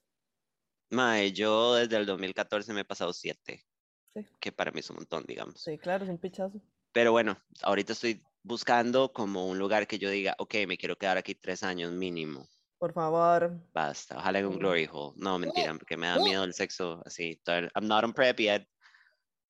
Madre, 0.91 1.31
yo 1.31 1.73
desde 1.73 1.97
el 1.97 2.05
2014 2.05 2.73
me 2.73 2.81
he 2.81 2.85
pasado 2.85 3.11
siete, 3.11 3.65
Sí, 4.13 4.25
que 4.39 4.51
para 4.51 4.71
mí 4.71 4.81
es 4.81 4.89
un 4.91 4.97
montón, 4.97 5.23
digamos. 5.25 5.61
sí, 5.61 5.79
claro, 5.79 6.03
es 6.03 6.09
un 6.11 6.19
pichazo. 6.19 6.61
Pero 6.91 7.11
bueno, 7.11 7.37
ahorita 7.61 7.93
estoy 7.93 8.23
buscando 8.43 9.11
como 9.13 9.47
un 9.47 9.59
lugar 9.59 9.87
que 9.87 9.99
yo 9.99 10.09
diga, 10.09 10.35
ok, 10.37 10.55
me 10.67 10.77
quiero 10.77 10.97
quedar 10.97 11.17
aquí 11.17 11.35
tres 11.35 11.63
años 11.63 11.91
mínimo. 11.91 12.47
Por 12.77 12.93
favor. 12.93 13.59
Basta, 13.73 14.17
ojalá 14.17 14.39
en 14.39 14.45
un 14.45 14.57
glory 14.57 14.87
hole. 14.91 15.13
No, 15.17 15.37
mentira, 15.37 15.73
porque 15.73 15.97
me 15.97 16.07
da 16.07 16.17
miedo 16.17 16.43
el 16.43 16.53
sexo 16.53 17.01
así. 17.05 17.39
I'm 17.47 17.87
not 17.87 18.03
on 18.03 18.13
prep 18.13 18.39
yet. 18.39 18.67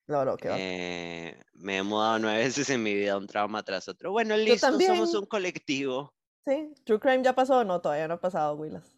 No, 0.08 0.24
no, 0.24 0.36
qué 0.36 0.48
va. 0.48 0.56
Eh, 0.58 1.40
me 1.52 1.76
he 1.78 1.82
mudado 1.84 2.18
nueve 2.18 2.38
veces 2.44 2.68
en 2.70 2.82
mi 2.82 2.92
vida, 2.94 3.16
un 3.16 3.28
trauma 3.28 3.62
tras 3.62 3.86
otro. 3.88 4.10
Bueno, 4.10 4.36
listo, 4.36 4.80
somos 4.80 5.14
un 5.14 5.26
colectivo. 5.26 6.12
Sí, 6.44 6.74
True 6.84 6.98
Crime 6.98 7.22
ya 7.22 7.34
pasó. 7.34 7.62
No, 7.64 7.80
todavía 7.80 8.08
no 8.08 8.14
ha 8.14 8.20
pasado, 8.20 8.56
Willas. 8.56 8.96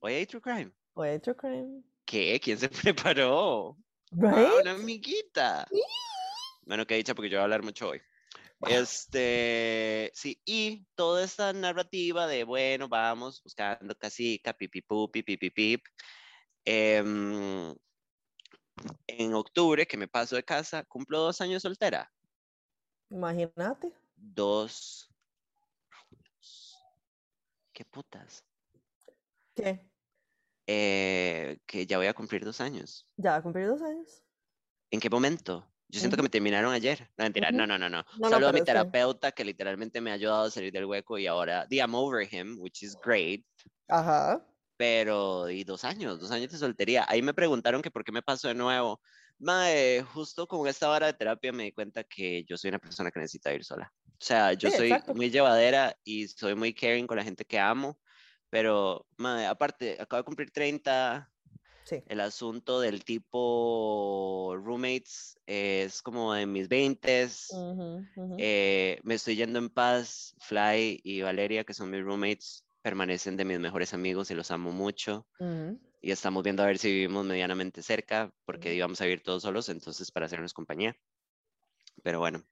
Hoy 0.00 0.14
hay 0.14 0.26
True 0.26 0.40
Crime. 0.40 0.72
Oye, 0.94 1.18
True 1.18 1.36
Crime. 1.36 1.82
¿Qué? 2.06 2.40
¿Quién 2.42 2.58
se 2.58 2.68
preparó? 2.70 3.76
Right? 4.12 4.34
Ah, 4.34 4.52
una 4.62 4.70
amiguita. 4.72 5.66
Bueno, 6.66 6.86
que 6.86 6.96
dicha, 6.96 7.14
porque 7.14 7.30
yo 7.30 7.36
voy 7.38 7.42
a 7.42 7.44
hablar 7.44 7.62
mucho 7.62 7.88
hoy. 7.88 8.02
Este, 8.68 10.10
sí, 10.14 10.40
y 10.44 10.84
toda 10.94 11.24
esta 11.24 11.52
narrativa 11.52 12.26
de, 12.26 12.42
bueno, 12.44 12.88
vamos 12.88 13.42
buscando 13.42 13.96
casica, 13.96 14.52
pipipu, 14.52 15.10
pipipipip. 15.10 15.84
em, 16.64 17.74
en 19.06 19.34
octubre, 19.34 19.86
que 19.86 19.96
me 19.96 20.08
paso 20.08 20.36
de 20.36 20.42
casa, 20.42 20.84
cumplo 20.84 21.20
dos 21.20 21.40
años 21.40 21.62
soltera. 21.62 22.12
Imagínate. 23.10 23.92
Dos. 24.16 25.08
¿Qué 27.72 27.84
putas? 27.84 28.44
¿Qué? 29.54 29.88
Eh, 30.66 31.58
que 31.66 31.86
ya 31.86 31.98
voy 31.98 32.08
a 32.08 32.14
cumplir 32.14 32.44
dos 32.44 32.60
años. 32.60 33.08
Ya 33.16 33.30
va 33.30 33.36
a 33.36 33.42
cumplir 33.42 33.68
dos 33.68 33.82
años. 33.82 34.22
¿En 34.90 34.98
qué 34.98 35.08
momento? 35.08 35.64
Yo 35.88 36.00
siento 36.00 36.16
que 36.16 36.22
me 36.22 36.28
terminaron 36.28 36.72
ayer. 36.72 37.08
No, 37.16 37.24
mentira. 37.24 37.50
No, 37.52 37.66
no, 37.66 37.78
no, 37.78 37.88
no. 37.88 38.04
No, 38.18 38.28
Saludo 38.28 38.48
a 38.48 38.52
mi 38.52 38.62
terapeuta 38.62 39.32
que 39.32 39.44
literalmente 39.44 40.00
me 40.00 40.10
ha 40.10 40.14
ayudado 40.14 40.46
a 40.46 40.50
salir 40.50 40.72
del 40.72 40.84
hueco 40.84 41.18
y 41.18 41.26
ahora, 41.26 41.66
I'm 41.70 41.94
over 41.94 42.26
him, 42.28 42.56
which 42.58 42.82
is 42.82 42.96
great. 43.02 43.44
Ajá. 43.88 44.44
Pero, 44.76 45.48
y 45.48 45.64
dos 45.64 45.84
años, 45.84 46.20
dos 46.20 46.30
años 46.30 46.50
de 46.52 46.58
soltería. 46.58 47.06
Ahí 47.08 47.22
me 47.22 47.32
preguntaron 47.34 47.82
que 47.82 47.90
por 47.90 48.04
qué 48.04 48.12
me 48.12 48.22
pasó 48.22 48.48
de 48.48 48.54
nuevo. 48.54 49.00
Mae, 49.38 50.02
justo 50.02 50.46
con 50.46 50.66
esta 50.66 50.88
vara 50.88 51.06
de 51.06 51.12
terapia 51.14 51.52
me 51.52 51.64
di 51.64 51.72
cuenta 51.72 52.04
que 52.04 52.44
yo 52.44 52.56
soy 52.56 52.68
una 52.70 52.78
persona 52.78 53.10
que 53.10 53.20
necesita 53.20 53.52
ir 53.52 53.64
sola. 53.64 53.92
O 54.06 54.24
sea, 54.24 54.54
yo 54.54 54.70
Sí, 54.70 54.76
soy 54.76 54.86
exacto. 54.92 55.14
muy 55.14 55.30
llevadera 55.30 55.94
y 56.04 56.26
soy 56.28 56.54
muy 56.54 56.74
caring 56.74 57.06
con 57.06 57.16
la 57.18 57.24
gente 57.24 57.44
que 57.44 57.58
amo. 57.58 57.98
Pero, 58.50 59.06
mae, 59.18 59.46
aparte, 59.46 59.96
acabo 60.00 60.20
de 60.22 60.24
cumplir 60.24 60.50
30, 60.50 61.30
Sí. 61.86 62.02
el 62.06 62.20
asunto 62.20 62.80
del 62.80 63.04
tipo 63.04 64.54
roommates 64.58 65.38
es 65.46 66.02
como 66.02 66.34
en 66.36 66.52
mis 66.52 66.68
20 66.68 67.28
Ujú, 67.50 68.06
ujú. 68.16 68.36
eh, 68.38 69.00
me 69.04 69.14
estoy 69.14 69.36
yendo 69.36 69.58
en 69.58 69.70
paz. 69.70 70.34
Fly 70.40 71.00
y 71.02 71.22
Valeria, 71.22 71.64
que 71.64 71.74
son 71.74 71.90
mis 71.90 72.02
roommates, 72.02 72.66
permanecen 72.82 73.36
de 73.36 73.44
mis 73.44 73.60
mejores 73.60 73.94
amigos 73.94 74.30
y 74.30 74.34
los 74.34 74.50
amo 74.50 74.72
mucho. 74.72 75.26
Ujú. 75.38 75.78
Y 76.02 76.12
estamos 76.12 76.42
viendo 76.44 76.62
a 76.62 76.66
ver 76.66 76.78
si 76.78 76.90
vivimos 76.92 77.26
medianamente 77.26 77.82
cerca, 77.82 78.32
porque 78.46 78.74
íbamos 78.74 79.00
a 79.00 79.04
vivir 79.04 79.22
todos 79.22 79.42
solos, 79.42 79.68
entonces 79.70 80.12
para 80.12 80.26
hacernos 80.26 80.54
compañía. 80.54 80.96
Pero 82.02 82.18
bueno. 82.20 82.42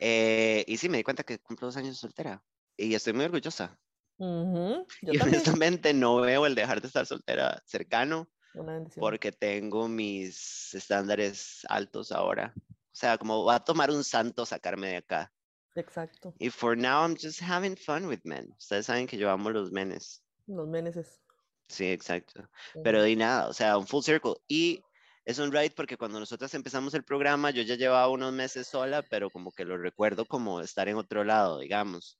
Eh, 0.00 0.64
y 0.68 0.76
sí, 0.78 0.88
me 0.88 0.98
di 0.98 1.04
cuenta 1.04 1.24
que 1.24 1.40
cumplo 1.40 1.68
dos 1.68 1.76
años 1.76 1.98
soltera. 1.98 2.44
Y 2.76 2.94
estoy 2.94 3.12
muy 3.14 3.26
orgullosa. 3.26 3.80
Ujú. 4.18 4.86
Yo 5.02 5.12
Y 5.12 5.18
también. 5.18 5.42
honestamente 5.54 5.92
no 5.94 6.16
veo 6.20 6.46
el 6.46 6.54
dejar 6.54 6.80
de 6.80 6.86
estar 6.88 7.06
soltera 7.06 7.62
cercano. 7.66 8.30
Una 8.54 8.82
porque 8.96 9.30
tengo 9.32 9.88
mis 9.88 10.74
estándares 10.74 11.64
altos 11.68 12.10
ahora. 12.10 12.52
O 12.56 12.96
sea, 13.00 13.16
como 13.16 13.44
va 13.44 13.56
a 13.56 13.64
tomar 13.64 13.90
un 13.90 14.02
santo 14.02 14.44
sacarme 14.44 14.88
de 14.88 14.96
acá. 14.96 15.32
Exacto. 15.76 16.34
Y 16.38 16.50
for 16.50 16.76
now, 16.76 17.02
I'm 17.02 17.16
just 17.16 17.40
having 17.40 17.76
fun 17.76 18.06
with 18.06 18.20
men. 18.24 18.52
Ustedes 18.58 18.86
saben 18.86 19.06
que 19.06 19.16
yo 19.16 19.30
amo 19.30 19.50
los 19.50 19.70
menes. 19.70 20.22
Los 20.46 20.66
meneses. 20.66 21.20
Sí, 21.68 21.92
exacto. 21.92 22.48
Pero 22.82 23.02
di 23.04 23.14
nada, 23.14 23.48
o 23.48 23.52
sea, 23.52 23.78
un 23.78 23.86
full 23.86 24.02
circle. 24.02 24.34
Y 24.48 24.82
es 25.24 25.38
un 25.38 25.52
ride 25.52 25.70
porque 25.70 25.96
cuando 25.96 26.18
nosotros 26.18 26.52
empezamos 26.54 26.92
el 26.94 27.04
programa, 27.04 27.50
yo 27.50 27.62
ya 27.62 27.76
llevaba 27.76 28.08
unos 28.08 28.32
meses 28.32 28.66
sola, 28.66 29.02
pero 29.08 29.30
como 29.30 29.52
que 29.52 29.64
lo 29.64 29.78
recuerdo 29.78 30.24
como 30.26 30.60
estar 30.60 30.88
en 30.88 30.96
otro 30.96 31.22
lado, 31.22 31.60
digamos. 31.60 32.18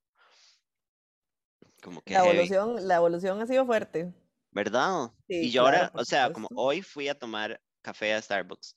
Como 1.83 2.03
que 2.03 2.15
La 2.15 2.21
heavy. 2.23 2.37
evolución, 2.37 2.87
la 2.87 2.97
evolución 2.97 3.41
ha 3.41 3.47
sido 3.47 3.67
fuerte. 3.67 4.15
¿Verdad? 4.51 5.11
Sí, 5.29 5.47
y 5.47 5.51
yo 5.51 5.63
claro, 5.63 5.77
ahora, 5.77 5.93
o 5.95 6.05
sea, 6.05 6.33
como 6.33 6.49
hoy 6.55 6.83
fui 6.83 7.09
a 7.09 7.19
tomar 7.19 7.61
café 7.83 8.15
a 8.15 8.23
Starbucks 8.23 8.77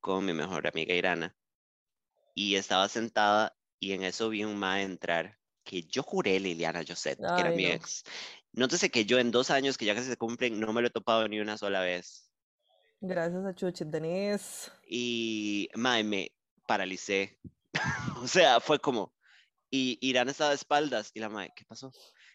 con 0.00 0.24
mi 0.24 0.32
mejor 0.32 0.66
amiga 0.66 0.94
Irana 0.94 1.34
y 2.34 2.56
estaba 2.56 2.88
sentada 2.88 3.56
y 3.78 3.92
en 3.92 4.02
eso 4.02 4.28
vi 4.28 4.44
un 4.44 4.58
ma 4.58 4.82
entrar 4.82 5.38
que 5.62 5.82
yo 5.82 6.02
juré 6.02 6.38
Liliana 6.40 6.82
Josette, 6.86 7.18
que 7.18 7.40
era 7.40 7.50
Ay, 7.50 7.56
mi 7.56 7.62
no. 7.64 7.70
ex. 7.70 8.04
Nótese 8.52 8.90
que 8.90 9.04
yo 9.04 9.18
en 9.18 9.30
dos 9.30 9.50
años 9.50 9.78
que 9.78 9.86
ya 9.86 9.94
casi 9.94 10.08
se 10.08 10.16
cumplen 10.16 10.60
no 10.60 10.72
me 10.72 10.82
lo 10.82 10.88
he 10.88 10.90
topado 10.90 11.26
ni 11.28 11.40
una 11.40 11.56
sola 11.56 11.80
vez. 11.80 12.30
Gracias 13.00 13.44
a 13.44 13.54
Chuchi, 13.54 13.84
Denise. 13.84 14.70
Y 14.86 15.68
mae, 15.74 16.04
me 16.04 16.32
paralicé. 16.66 17.38
o 18.22 18.26
sea, 18.26 18.60
fue 18.60 18.78
como, 18.78 19.14
y 19.70 19.98
Irán 20.00 20.28
estaba 20.28 20.50
de 20.50 20.56
espaldas 20.56 21.10
y 21.14 21.20
la 21.20 21.28
mae, 21.28 21.52
¿qué 21.56 21.64
pasó? 21.64 21.92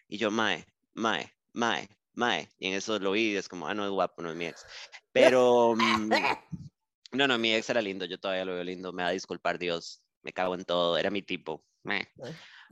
Y 0.08 0.18
yo, 0.18 0.30
mae, 0.30 0.66
mae, 0.94 1.32
mae, 1.52 1.88
mae. 2.20 2.48
Y 2.58 2.68
en 2.68 2.74
eso 2.74 2.98
lo 2.98 3.12
vi 3.12 3.32
y 3.32 3.36
es 3.36 3.48
como, 3.48 3.66
ah, 3.66 3.74
no 3.74 3.84
es 3.84 3.90
guapo, 3.90 4.22
no 4.22 4.30
es 4.30 4.36
mi 4.36 4.46
ex. 4.46 4.64
Pero, 5.12 5.74
mm, 5.76 6.10
no, 7.12 7.26
no, 7.26 7.38
mi 7.38 7.54
ex 7.54 7.68
era 7.70 7.82
lindo, 7.82 8.04
yo 8.04 8.18
todavía 8.18 8.44
lo 8.44 8.54
veo 8.54 8.64
lindo, 8.64 8.92
me 8.92 9.02
va 9.02 9.08
a 9.08 9.12
disculpar 9.12 9.58
Dios, 9.58 10.02
me 10.22 10.32
cago 10.32 10.54
en 10.54 10.64
todo, 10.64 10.96
era 10.98 11.10
mi 11.10 11.22
tipo. 11.22 11.64
meh. 11.82 12.06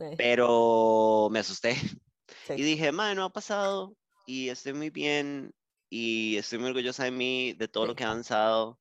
Eh, 0.01 0.15
Pero 0.17 1.29
me 1.31 1.41
asusté 1.41 1.75
sí. 2.47 2.55
y 2.57 2.63
dije, 2.63 2.93
mae, 2.93 3.15
no 3.15 3.25
ha 3.25 3.33
pasado 3.33 3.97
y 4.27 4.49
estoy 4.51 4.75
muy 4.75 4.91
bien 4.91 5.53
y 5.91 6.37
estoy 6.37 6.59
muy 6.59 6.69
orgullosa 6.69 7.05
de 7.05 7.11
mí, 7.11 7.55
de 7.55 7.67
todo 7.69 7.87
lo 7.87 7.93
Sí. 7.93 7.97
que 7.97 8.05
ha 8.05 8.11
avanzado 8.11 8.79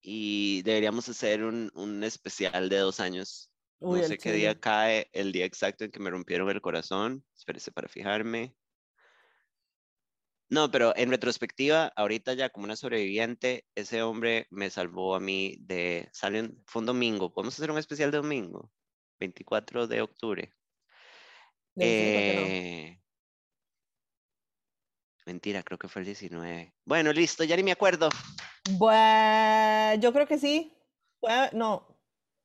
y 0.00 0.62
deberíamos 0.62 1.08
hacer 1.08 1.44
un, 1.44 1.70
un 1.74 2.02
especial 2.02 2.68
de 2.68 2.78
dos 2.78 2.98
años. 2.98 3.50
Uy, 3.78 4.00
no 4.00 4.06
sé 4.06 4.16
qué 4.18 4.32
día 4.32 4.58
cae, 4.58 5.08
el 5.12 5.32
día 5.32 5.44
exacto 5.44 5.84
en 5.84 5.90
que 5.90 6.00
me 6.00 6.10
rompieron 6.10 6.48
el 6.50 6.60
corazón. 6.60 7.24
Espérese 7.36 7.70
para 7.72 7.88
fijarme. 7.88 8.56
No, 10.52 10.70
pero 10.70 10.94
en 10.96 11.08
retrospectiva, 11.10 11.86
ahorita 11.96 12.34
ya 12.34 12.50
como 12.50 12.64
una 12.66 12.76
sobreviviente, 12.76 13.64
ese 13.74 14.02
hombre 14.02 14.48
me 14.50 14.68
salvó 14.68 15.14
a 15.14 15.20
mí 15.20 15.56
de... 15.60 16.10
Salen, 16.12 16.62
fue 16.66 16.80
un 16.80 16.86
domingo. 16.86 17.32
¿Podemos 17.32 17.54
hacer 17.54 17.70
un 17.70 17.78
especial 17.78 18.10
de 18.10 18.18
domingo? 18.18 18.70
24 19.18 19.86
de 19.86 20.02
octubre. 20.02 20.52
Eh, 21.78 23.00
Mentira, 25.24 25.62
creo 25.62 25.78
que 25.78 25.88
fue 25.88 26.02
el 26.02 26.06
19. 26.06 26.74
Bueno, 26.84 27.14
listo, 27.14 27.44
ya 27.44 27.56
ni 27.56 27.62
me 27.62 27.72
acuerdo. 27.72 28.10
Bue- 28.72 29.98
yo 30.00 30.12
creo 30.12 30.26
que 30.26 30.38
sí. 30.38 30.76
Fue- 31.18 31.48
no, 31.54 31.98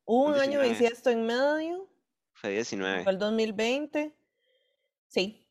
Un 0.06 0.32
un 0.32 0.40
año 0.40 0.62
19. 0.62 0.70
bisiesto 0.70 1.10
en 1.10 1.26
medio, 1.26 1.90
Fue 2.36 2.52
19. 2.52 3.04
fue 3.04 3.12
el 3.12 3.20
2020. 3.20 4.16
Sí, 5.10 5.46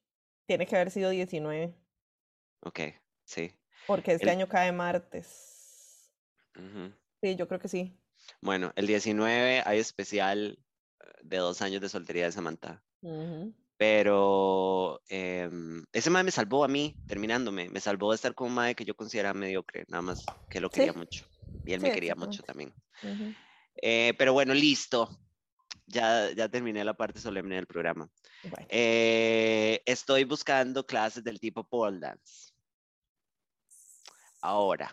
tiene 0.46 0.66
que 0.66 0.74
haber 0.76 0.90
sido 0.90 1.10
19, 1.10 1.74
Ok, 2.66 2.80
sí. 3.24 3.52
porque 3.86 4.10
este 4.12 4.24
El- 4.24 4.30
año 4.30 4.48
cae 4.48 4.72
martes. 4.72 6.10
Sí, 7.22 7.36
yo 7.36 7.46
creo 7.46 7.60
que 7.60 7.68
sí. 7.68 7.96
Bueno, 8.40 8.72
el 8.74 8.86
19 8.88 9.62
hay 9.64 9.78
especial 9.78 10.58
eh, 11.00 11.04
de 11.22 11.36
dos 11.36 11.62
años 11.62 11.80
de 11.80 11.88
soltería 11.88 12.24
de 12.24 12.32
Samantha. 12.32 12.82
Pero 13.78 15.02
em, 15.08 15.84
ese 15.92 16.10
mae 16.10 16.24
me 16.24 16.30
salvó 16.30 16.64
a 16.64 16.68
mí, 16.68 16.98
terminándome. 17.06 17.68
Me 17.68 17.80
salvó 17.80 18.10
de 18.10 18.16
estar 18.16 18.34
con 18.34 18.48
un 18.48 18.54
mae 18.54 18.74
que 18.74 18.84
yo 18.84 18.96
consideraba 18.96 19.38
mediocre, 19.38 19.84
nada 19.88 20.02
más 20.02 20.24
que 20.48 20.60
lo 20.60 20.70
quería 20.70 20.92
Sí. 20.92 20.98
mucho. 20.98 21.26
Y 21.64 21.72
él 21.74 21.80
Sí, 21.80 21.86
me 21.86 21.92
quería 21.92 22.14
mucho 22.16 22.42
también. 22.42 22.74
Eh, 23.76 24.14
pero 24.18 24.32
bueno, 24.32 24.54
listo. 24.54 25.10
Ya, 25.86 26.32
ya 26.32 26.48
terminé 26.48 26.84
la 26.84 26.94
parte 26.94 27.20
solemne 27.20 27.56
del 27.56 27.66
programa. 27.66 28.10
Bueno, 28.42 28.66
Eh, 28.70 29.82
estoy 29.86 30.24
buscando 30.24 30.84
clases 30.84 31.22
del 31.22 31.38
tipo 31.38 31.68
pole 31.68 32.00
dance. 32.00 32.45
Ahora, 34.46 34.88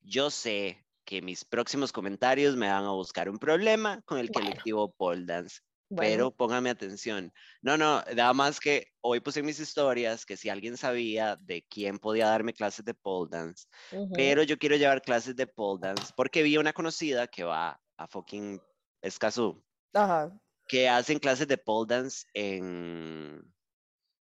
yo 0.00 0.30
sé 0.30 0.86
que 1.04 1.22
mis 1.22 1.44
próximos 1.44 1.92
comentarios 1.92 2.56
me 2.56 2.68
van 2.68 2.84
a 2.84 2.92
buscar 2.92 3.28
un 3.28 3.38
problema 3.38 4.00
con 4.02 4.18
el 4.18 4.30
Bueno. 4.30 4.32
colectivo 4.32 4.92
pole 4.94 5.24
dance, 5.26 5.60
bueno, 5.88 6.28
pero 6.28 6.34
póngame 6.34 6.70
atención. 6.70 7.32
No, 7.62 7.76
no, 7.76 8.02
nada 8.14 8.32
más 8.32 8.58
que 8.60 8.86
hoy 9.02 9.20
puse 9.20 9.40
en 9.40 9.46
mis 9.46 9.60
historias 9.60 10.24
que 10.24 10.36
si 10.36 10.48
alguien 10.48 10.76
sabía 10.76 11.36
de 11.36 11.62
quién 11.68 11.98
podía 11.98 12.26
darme 12.28 12.54
clases 12.54 12.84
de 12.84 12.94
pole 12.94 13.28
dance, 13.30 13.66
pero 14.14 14.42
yo 14.42 14.58
quiero 14.58 14.76
llevar 14.76 15.02
clases 15.02 15.36
de 15.36 15.46
pole 15.46 15.80
dance 15.80 16.12
porque 16.16 16.42
vi 16.42 16.56
una 16.56 16.72
conocida 16.72 17.26
que 17.26 17.44
va 17.44 17.80
a 17.96 18.06
fucking 18.08 18.60
Escazú, 19.02 19.62
Ajá, 19.92 20.38
que 20.66 20.88
hacen 20.88 21.18
clases 21.18 21.48
de 21.48 21.58
pole 21.58 21.86
dance 21.88 22.26
en 22.34 23.53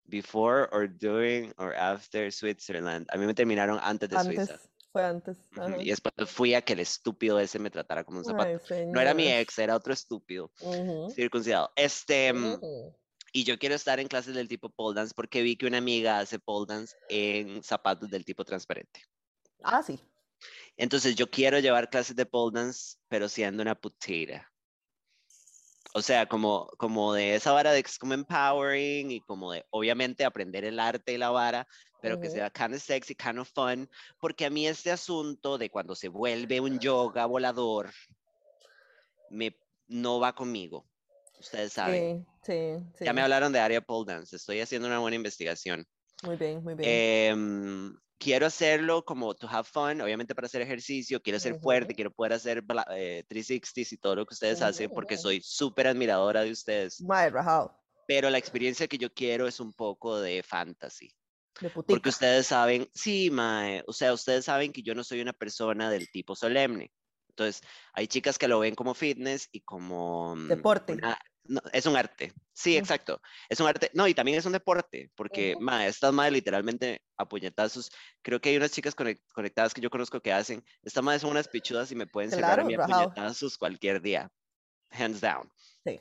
before 0.07 0.69
or 0.73 0.89
during 0.89 1.53
or 1.59 1.75
after 1.75 2.31
Switzerland. 2.31 3.07
A 3.11 3.17
mí 3.19 3.27
me 3.27 3.35
terminaron 3.35 3.79
antes 3.83 4.09
de 4.09 4.19
Suiza. 4.19 4.55
antes, 4.55 4.69
fue 4.93 5.05
antes. 5.05 5.39
Ujú, 5.53 5.61
ajá. 5.61 5.77
Y 5.81 5.91
después 5.91 6.15
fui 6.31 6.55
a 6.55 6.63
que 6.63 6.73
el 6.75 6.81
estúpido 6.81 7.39
ese 7.41 7.59
me 7.59 7.71
tratara 7.71 8.05
como 8.05 8.19
un 8.19 8.25
zapato. 8.25 8.53
Ay, 8.71 8.87
No 8.91 9.01
era 9.01 9.15
mi 9.15 9.29
ex, 9.29 9.59
era 9.59 9.77
otro 9.77 9.93
estúpido 9.93 10.53
Ujú, 10.61 11.09
circuncidado. 11.15 11.73
Este, 11.77 12.33
mm, 12.33 12.55
ujú. 12.55 12.95
y 13.33 13.45
yo 13.45 13.59
quiero 13.59 13.75
estar 13.77 14.01
en 14.01 14.09
clases 14.09 14.35
del 14.35 14.49
tipo 14.49 14.71
pole 14.71 14.97
dance 14.97 15.15
porque 15.15 15.43
vi 15.43 15.57
que 15.57 15.67
una 15.67 15.79
amiga 15.79 16.19
hace 16.21 16.39
pole 16.41 16.67
dance 16.69 16.97
en 17.09 17.63
zapatos 17.63 18.11
del 18.11 18.25
tipo 18.25 18.45
transparente. 18.45 19.03
Ah, 19.63 19.83
sí. 19.83 19.99
Entonces 20.77 21.17
yo 21.17 21.31
quiero 21.31 21.59
llevar 21.59 21.91
clases 21.91 22.17
de 22.17 22.27
pole 22.27 22.53
dance, 22.61 22.97
pero 23.09 23.29
siendo 23.29 23.63
una 23.63 23.75
putera. 23.75 24.54
O 25.97 26.03
sea, 26.03 26.27
como, 26.27 26.67
como 26.77 27.15
de 27.15 27.37
esa 27.37 27.53
vara 27.53 27.73
de 27.73 27.81
que 27.83 27.89
es 27.89 27.99
como 27.99 28.15
empowering 28.15 29.13
y 29.13 29.21
como 29.21 29.53
de, 29.53 29.65
obviamente, 29.71 30.25
aprender 30.25 30.65
el 30.65 30.81
arte 30.81 31.13
y 31.13 31.19
la 31.19 31.31
vara, 31.31 31.69
pero 32.03 32.19
que 32.19 32.27
Ujú. 32.27 32.37
sea 32.37 32.51
kind 32.51 32.75
of 32.75 32.83
sexy, 32.83 33.15
kind 33.15 33.39
of 33.39 33.49
fun, 33.55 33.89
porque 34.19 34.45
a 34.45 34.51
mí 34.51 34.67
este 34.67 34.91
asunto 34.91 35.57
de 35.57 35.71
cuando 35.71 35.95
se 35.95 36.09
vuelve 36.09 36.61
un 36.61 36.81
yoga 36.81 37.27
volador, 37.27 37.91
me, 39.31 39.57
no 39.87 40.19
va 40.19 40.35
conmigo. 40.35 40.85
Ustedes 41.39 41.73
saben. 41.75 42.27
Sí, 42.43 42.77
sí, 42.79 42.85
sí. 42.99 43.05
Ya 43.05 43.13
me 43.13 43.23
hablaron 43.23 43.53
de 43.53 43.61
área 43.61 43.81
pole 43.81 44.13
dance, 44.13 44.35
estoy 44.35 44.61
haciendo 44.61 44.89
una 44.89 44.99
buena 44.99 45.15
investigación. 45.17 45.87
Muy 46.25 46.37
bien, 46.37 46.63
muy 46.65 46.75
bien. 46.75 46.89
Em, 46.89 47.97
quiero 48.19 48.47
hacerlo 48.47 49.05
como 49.05 49.35
to 49.35 49.49
have 49.49 49.65
fun, 49.65 50.01
obviamente 50.01 50.35
para 50.35 50.47
hacer 50.47 50.63
ejercicio, 50.63 51.21
quiero 51.21 51.39
ser 51.41 51.55
fuerte, 51.61 51.89
Ujú. 51.93 51.97
quiero 51.97 52.13
poder 52.13 52.33
hacer 52.35 52.65
eh, 52.97 53.25
360s 53.29 53.93
y 53.93 53.99
todo 53.99 54.17
lo 54.17 54.27
que 54.27 54.35
ustedes 54.35 54.63
hacen 54.63 54.91
porque 54.91 55.17
soy 55.17 55.41
súper 55.43 55.87
admiradora 55.89 56.43
de 56.43 56.51
ustedes, 56.53 57.01
Mae, 57.01 57.31
rajado. 57.31 57.75
pero 58.07 58.31
la 58.31 58.39
experiencia 58.39 58.87
que 58.89 58.99
yo 58.99 59.13
quiero 59.13 59.47
es 59.47 59.61
un 59.61 59.73
poco 59.73 60.21
de 60.21 60.43
fantasy, 60.43 61.11
De 61.61 61.71
porque 61.87 62.09
ustedes 62.09 62.47
saben, 62.47 62.89
sí, 62.95 63.31
mae, 63.31 63.83
o 63.87 63.93
sea, 63.93 64.13
ustedes 64.13 64.45
saben 64.45 64.73
que 64.73 64.83
yo 64.83 64.95
no 64.95 65.05
soy 65.05 65.21
una 65.21 65.33
persona 65.33 65.91
del 65.91 66.09
tipo 66.11 66.35
solemne. 66.37 66.93
Entonces, 67.31 67.63
hay 67.93 68.07
chicas 68.07 68.39
que 68.39 68.47
lo 68.49 68.61
ven 68.61 68.75
como 68.77 68.95
fitness 68.95 69.49
y 69.53 69.61
como... 69.63 70.37
mm, 70.37 70.49
Deporte. 70.49 70.93
una- 70.95 71.19
no, 71.45 71.61
es 71.73 71.87
un 71.87 71.97
arte. 71.97 72.33
Sí, 72.53 72.77
Mm. 72.77 72.79
exacto. 72.79 73.21
Es 73.49 73.61
un 73.61 73.67
arte. 73.67 73.91
No, 73.95 74.07
y 74.09 74.15
también 74.15 74.39
es 74.39 74.47
un 74.47 74.53
deporte, 74.53 75.11
porque, 75.15 75.57
ma, 75.61 75.87
estas 75.87 76.13
madres 76.13 76.33
literalmente 76.35 77.03
a 77.17 77.29
puñetazos. 77.29 77.91
Creo 78.23 78.41
que 78.41 78.51
hay 78.51 78.57
unas 78.57 78.73
chicas 78.73 78.97
conec- 78.97 79.23
conectadas 79.33 79.75
que 79.75 79.81
yo 79.81 79.91
conozco 79.91 80.21
que 80.21 80.33
hacen. 80.33 80.65
Estas 80.83 81.03
madres 81.05 81.23
son 81.23 81.31
unas 81.33 81.49
pichudas 81.49 81.91
y 81.93 81.95
me 81.97 82.07
pueden 82.07 82.31
cerrar 82.33 82.61
a 82.61 82.65
Claro, 82.65 82.69
mí 82.69 82.75
a 82.75 82.79
rajado. 82.79 83.09
puñetazos 83.09 83.59
cualquier 83.59 84.01
día. 84.03 84.33
Hands 84.91 85.21
down. 85.21 85.51
Sí. 85.85 85.99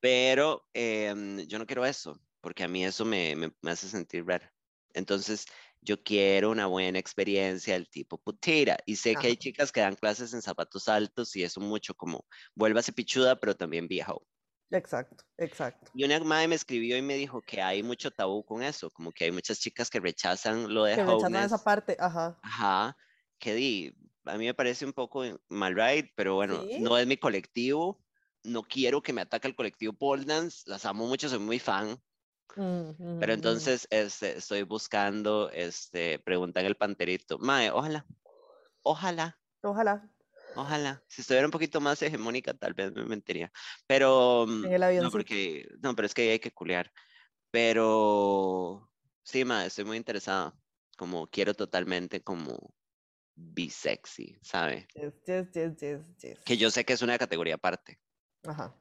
Pero 0.00 0.68
em, 0.74 1.46
yo 1.46 1.58
no 1.58 1.66
quiero 1.66 1.84
eso, 1.86 2.20
porque 2.40 2.64
a 2.64 2.68
mí 2.68 2.84
eso 2.84 3.04
me, 3.04 3.34
me, 3.36 3.52
me 3.62 3.70
hace 3.70 3.88
sentir 3.88 4.24
raro. 4.26 4.46
Entonces, 4.94 5.46
yo 5.80 6.02
quiero 6.02 6.50
una 6.50 6.66
buena 6.66 6.98
experiencia 6.98 7.74
del 7.74 7.88
tipo 7.90 8.18
putera. 8.18 8.78
Y 8.86 8.96
sé 8.96 9.18
que 9.18 9.28
hay 9.28 9.32
Ajá. 9.34 9.40
chicas 9.40 9.72
que 9.72 9.80
dan 9.80 9.96
clases 9.96 10.32
en 10.34 10.42
zapatos 10.42 10.88
altos 10.88 11.34
y 11.36 11.42
eso 11.44 11.60
mucho 11.60 11.94
como, 11.94 12.26
vuélvase 12.54 12.92
pichuda, 12.92 13.36
pero 13.40 13.54
también 13.56 13.88
viejo. 13.88 14.26
Exacto, 14.70 15.24
exacto. 15.36 15.92
Y 15.94 16.04
una 16.04 16.20
madre 16.20 16.48
me 16.48 16.54
escribió 16.54 16.96
y 16.96 17.02
me 17.02 17.14
dijo 17.16 17.40
que 17.42 17.62
hay 17.62 17.82
mucho 17.82 18.10
tabú 18.10 18.44
con 18.44 18.62
eso, 18.62 18.90
como 18.90 19.10
que 19.12 19.24
hay 19.24 19.32
muchas 19.32 19.58
chicas 19.60 19.90
que 19.90 20.00
rechazan 20.00 20.72
lo 20.72 20.84
de 20.84 20.96
Que 20.96 21.04
rechazan 21.04 21.44
esa 21.44 21.62
parte, 21.62 21.96
ajá. 21.98 22.42
Ajá, 22.42 22.96
que 23.38 23.54
di, 23.54 23.94
a 24.24 24.36
mí 24.38 24.46
me 24.46 24.54
parece 24.54 24.86
un 24.86 24.92
poco 24.92 25.22
mal 25.48 25.74
right, 25.76 26.10
pero 26.16 26.36
bueno, 26.36 26.66
Sí. 26.66 26.72
no 26.74 26.98
es 26.98 27.06
mi 27.06 27.16
colectivo, 27.16 28.04
no 28.44 28.62
quiero 28.64 29.02
que 29.02 29.12
me 29.12 29.22
ataque 29.22 29.48
el 29.48 29.56
colectivo 29.56 29.92
pole 29.94 30.24
dance, 30.24 30.62
las 30.66 30.84
amo 30.86 31.06
mucho, 31.06 31.28
soy 31.28 31.40
muy 31.40 31.58
fan, 31.58 32.00
Mm, 32.56 32.90
pero 33.18 33.32
mm, 33.32 33.32
entonces 33.32 33.86
este, 33.90 34.38
estoy 34.38 34.62
buscando, 34.62 35.50
este, 35.50 36.18
pregunta 36.20 36.60
en 36.60 36.66
el 36.66 36.76
panterito, 36.76 37.38
mae, 37.38 37.70
ojalá, 37.70 38.06
ojalá, 38.82 39.38
mm. 39.62 39.68
Ojalá. 39.68 40.10
Ojalá, 40.54 41.02
si 41.08 41.20
estuviera 41.22 41.46
un 41.46 41.50
poquito 41.52 41.80
más 41.80 42.02
hegemónica 42.02 42.54
tal 42.54 42.74
vez 42.74 42.92
me 42.92 43.04
mentiría, 43.04 43.50
pero 43.86 44.46
mm, 44.46 44.64
En 44.66 44.72
el 44.72 44.80
no 44.80 44.86
avioncito. 44.86 45.12
porque, 45.12 45.68
no, 45.82 45.94
pero 45.94 46.06
es 46.06 46.14
que 46.14 46.30
hay 46.32 46.38
que 46.38 46.50
culear, 46.52 46.92
pero 47.50 48.90
sí, 49.22 49.44
mae, 49.44 49.66
estoy 49.66 49.84
muy 49.84 49.96
interesada, 49.96 50.54
como 50.96 51.28
quiero 51.28 51.54
totalmente 51.54 52.22
como 52.22 52.74
be 53.34 53.70
sexy, 53.70 54.36
¿sabe? 54.42 54.88
Yes, 54.94 55.50
yes, 55.52 55.76
yes. 56.20 56.38
Que 56.44 56.56
yo 56.56 56.70
sé 56.70 56.84
que 56.84 56.92
es 56.94 57.02
una 57.02 57.18
categoría 57.18 57.54
aparte. 57.54 58.00
Ajá. 58.44 58.74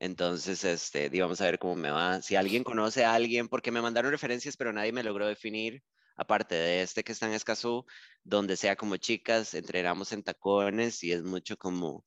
Entonces, 0.00 0.64
este, 0.64 1.10
di, 1.10 1.20
vamos 1.20 1.40
a 1.40 1.44
ver 1.44 1.58
cómo 1.58 1.76
me 1.76 1.90
va. 1.90 2.22
Si 2.22 2.34
alguien 2.34 2.64
conoce 2.64 3.04
a 3.04 3.14
alguien, 3.14 3.48
porque 3.48 3.70
me 3.70 3.82
mandaron 3.82 4.10
referencias, 4.10 4.56
pero 4.56 4.72
nadie 4.72 4.92
me 4.92 5.02
logró 5.04 5.26
definir, 5.28 5.82
aparte 6.20 6.54
de 6.54 6.82
este 6.82 7.02
que 7.02 7.12
está 7.12 7.26
en 7.26 7.32
Escazú, 7.32 7.86
donde 8.24 8.56
sea 8.58 8.76
como 8.76 8.98
chicas, 8.98 9.54
entrenamos 9.54 10.12
en 10.12 10.22
tacones 10.22 11.02
y 11.02 11.12
es 11.12 11.22
mucho 11.22 11.56
como, 11.56 12.04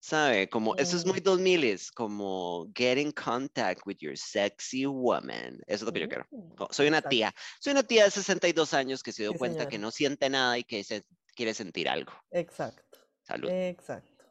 ¿sabe? 0.00 0.48
Como, 0.48 0.74
eso 0.76 0.96
es 0.96 1.04
muy 1.04 1.20
Mm. 1.20 1.22
2000 1.24 1.92
como 1.94 2.66
get 2.74 2.96
in 2.96 3.12
contact 3.12 3.86
with 3.86 3.98
your 4.00 4.16
sexy 4.16 4.86
woman. 4.86 5.58
Eso 5.66 5.76
es 5.76 5.82
lo 5.82 5.92
que 5.92 6.00
yo 6.00 6.08
quiero. 6.08 6.26
Co- 6.56 6.68
Soy 6.70 6.88
una 6.88 7.02
tía, 7.02 7.34
soy 7.60 7.72
una 7.72 7.82
tía 7.82 8.04
de 8.04 8.10
62 8.10 8.72
años 8.72 9.02
que 9.02 9.12
se 9.12 9.22
dio 9.24 9.32
Sí, 9.32 9.38
cuenta 9.38 9.68
que 9.68 9.78
no 9.78 9.90
siente 9.90 10.30
nada 10.30 10.56
y 10.56 10.64
que 10.64 10.82
se 10.82 11.04
quiere 11.36 11.52
sentir 11.52 11.90
algo. 11.90 12.12
Exacto. 12.30 13.00
Salud. 13.22 13.50
Exacto. 13.50 14.24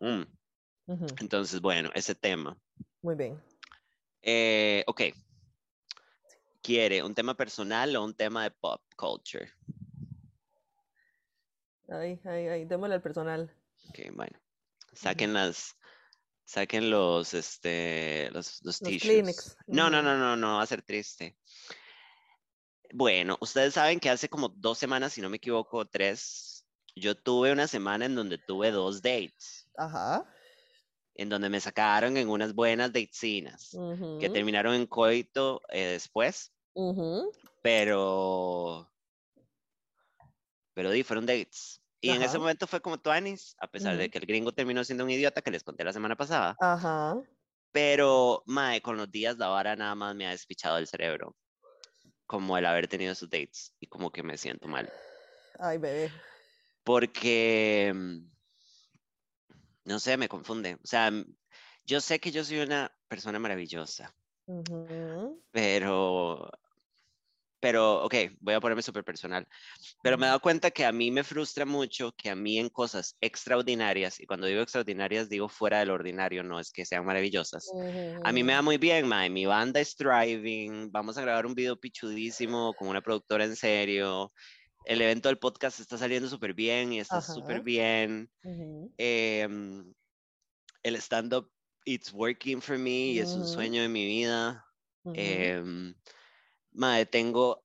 Mm. 0.00 0.22
Entonces, 1.20 1.60
bueno, 1.60 1.90
ese 1.94 2.14
tema. 2.14 2.56
Muy 3.02 3.14
bien. 3.16 3.38
Eh, 4.22 4.82
ok. 4.86 5.02
¿Quiere 6.62 7.02
un 7.02 7.14
tema 7.14 7.34
personal 7.34 7.94
o 7.96 8.04
un 8.04 8.14
tema 8.14 8.42
de 8.42 8.50
pop 8.50 8.82
culture? 8.96 9.50
Ahí, 11.88 12.20
ahí, 12.24 12.48
ahí, 12.48 12.64
démosle 12.66 12.96
al 12.96 13.02
personal. 13.02 13.54
Ok, 13.88 14.14
bueno. 14.14 14.38
Saquen 14.92 15.32
las, 15.32 15.76
saquen 16.44 16.90
los, 16.90 17.34
este, 17.34 18.30
los, 18.32 18.62
los. 18.62 18.78
Kleenex, 18.80 19.56
No, 19.66 19.88
no, 19.88 20.02
no, 20.02 20.16
no, 20.18 20.36
no, 20.36 20.56
va 20.56 20.62
a 20.62 20.66
ser 20.66 20.82
triste. 20.82 21.38
Bueno, 22.92 23.36
ustedes 23.40 23.74
saben 23.74 24.00
que 24.00 24.10
hace 24.10 24.28
como 24.28 24.48
dos 24.48 24.78
semanas, 24.78 25.12
si 25.12 25.20
no 25.20 25.28
me 25.28 25.36
equivoco, 25.36 25.86
tres, 25.86 26.66
yo 26.96 27.14
tuve 27.14 27.52
una 27.52 27.66
semana 27.68 28.06
en 28.06 28.14
donde 28.14 28.38
tuve 28.38 28.70
dos 28.70 29.02
dates, 29.02 29.68
Ajá. 29.76 30.26
En 31.18 31.30
donde 31.30 31.50
me 31.50 31.60
sacaron 31.60 32.16
en 32.18 32.30
unas 32.30 32.54
buenas 32.54 32.92
datecinas, 32.94 33.82
que 34.18 34.30
ujú, 34.30 34.30
terminaron 34.30 34.74
en 34.74 34.86
coito 34.86 35.62
eh, 35.70 35.86
después, 35.92 36.54
ujú, 36.74 37.30
pero, 37.62 38.88
pero 40.74 40.90
di, 40.90 41.02
fueron 41.02 41.26
dates. 41.26 41.82
Y 42.00 42.12
en 42.12 42.22
ese 42.22 42.38
Ajá. 42.38 42.38
momento 42.38 42.66
fue 42.66 42.80
como 42.80 42.98
Tuanis, 43.00 43.56
a 43.58 43.68
pesar 43.68 43.96
de 43.96 44.08
Ujú. 44.08 44.10
que 44.10 44.18
el 44.18 44.26
gringo 44.26 44.52
terminó 44.52 44.84
siendo 44.84 45.04
un 45.04 45.10
idiota 45.10 45.42
que 45.42 45.50
les 45.50 45.64
conté 45.64 45.84
la 45.84 45.92
semana 45.92 46.16
pasada. 46.16 46.60
Ajá. 46.60 47.24
Pero, 47.72 48.42
mae, 48.46 48.82
con 48.82 48.96
los 48.98 49.10
días 49.10 49.38
la 49.38 49.48
vara 49.48 49.74
nada 49.76 49.94
más 49.94 50.14
me 50.14 50.26
ha 50.26 50.30
despichado 50.30 50.76
el 50.78 50.86
cerebro. 50.86 51.34
Como 52.26 52.58
el 52.58 52.66
haber 52.66 52.88
tenido 52.88 53.12
esos 53.12 53.30
dates 53.30 53.74
y 53.80 53.88
como 53.88 54.12
que 54.12 54.22
me 54.24 54.38
siento 54.38 54.68
mal. 54.68 54.92
Ay, 55.58 55.78
bebé. 55.78 56.12
Porque, 56.84 57.92
mm, 57.94 58.30
no 59.88 59.98
sé, 59.98 60.16
me 60.16 60.28
confunde. 60.28 60.74
O 60.74 60.86
sea, 60.86 61.10
yo 61.84 62.00
sé 62.00 62.20
que 62.20 62.30
yo 62.30 62.44
soy 62.44 62.58
una 62.60 62.92
persona 63.08 63.38
maravillosa, 63.38 64.14
pero, 65.50 66.50
pero, 67.58 68.04
ok, 68.04 68.14
voy 68.40 68.54
a 68.54 68.60
ponerme 68.60 68.82
súper 68.82 69.02
personal. 69.02 69.48
Pero 70.02 70.18
me 70.18 70.26
he 70.26 70.28
dado 70.28 70.40
cuenta 70.40 70.70
que 70.70 70.84
a 70.84 70.92
mí 70.92 71.10
me 71.10 71.24
frustra 71.24 71.64
mucho 71.64 72.12
que 72.12 72.28
a 72.28 72.36
mí 72.36 72.58
en 72.58 72.68
cosas 72.68 73.16
extraordinarias, 73.22 74.20
y 74.20 74.26
cuando 74.26 74.46
digo 74.46 74.60
extraordinarias 74.60 75.30
digo 75.30 75.48
fuera 75.48 75.78
del 75.78 75.90
ordinario, 75.90 76.42
no 76.42 76.60
es 76.60 76.70
que 76.70 76.84
sean 76.84 77.06
maravillosas. 77.06 77.72
A 78.24 78.30
mí 78.30 78.44
me 78.44 78.52
da 78.52 78.60
muy 78.60 78.76
bien, 78.76 79.08
mae. 79.08 79.30
Mi 79.30 79.46
banda 79.46 79.80
es 79.80 79.96
Thriving. 79.96 80.92
Vamos 80.92 81.16
a 81.16 81.22
grabar 81.22 81.46
un 81.46 81.54
video 81.54 81.80
pichudísimo 81.80 82.74
con 82.74 82.88
una 82.88 83.00
productora 83.00 83.44
en 83.44 83.56
serio. 83.56 84.32
El 84.88 85.02
evento 85.02 85.28
del 85.28 85.38
podcast 85.38 85.80
está 85.80 85.98
saliendo 85.98 86.28
súper 86.28 86.52
bien 86.54 86.92
y 86.92 86.98
está 87.00 87.20
súper 87.20 87.60
bien. 87.60 88.30
Em, 88.98 89.94
el 90.82 90.96
stand-up, 90.96 91.52
it's 91.86 92.12
working 92.12 92.62
for 92.62 92.78
me 92.78 93.12
y 93.12 93.20
es 93.20 93.36
un 93.36 93.46
ujú, 93.46 93.48
sueño 93.48 93.82
de 93.82 93.88
mi 93.88 94.06
vida. 94.06 94.66
ujú. 95.04 95.50
Em, 95.58 95.94
mae, 96.72 97.06
tengo 97.06 97.64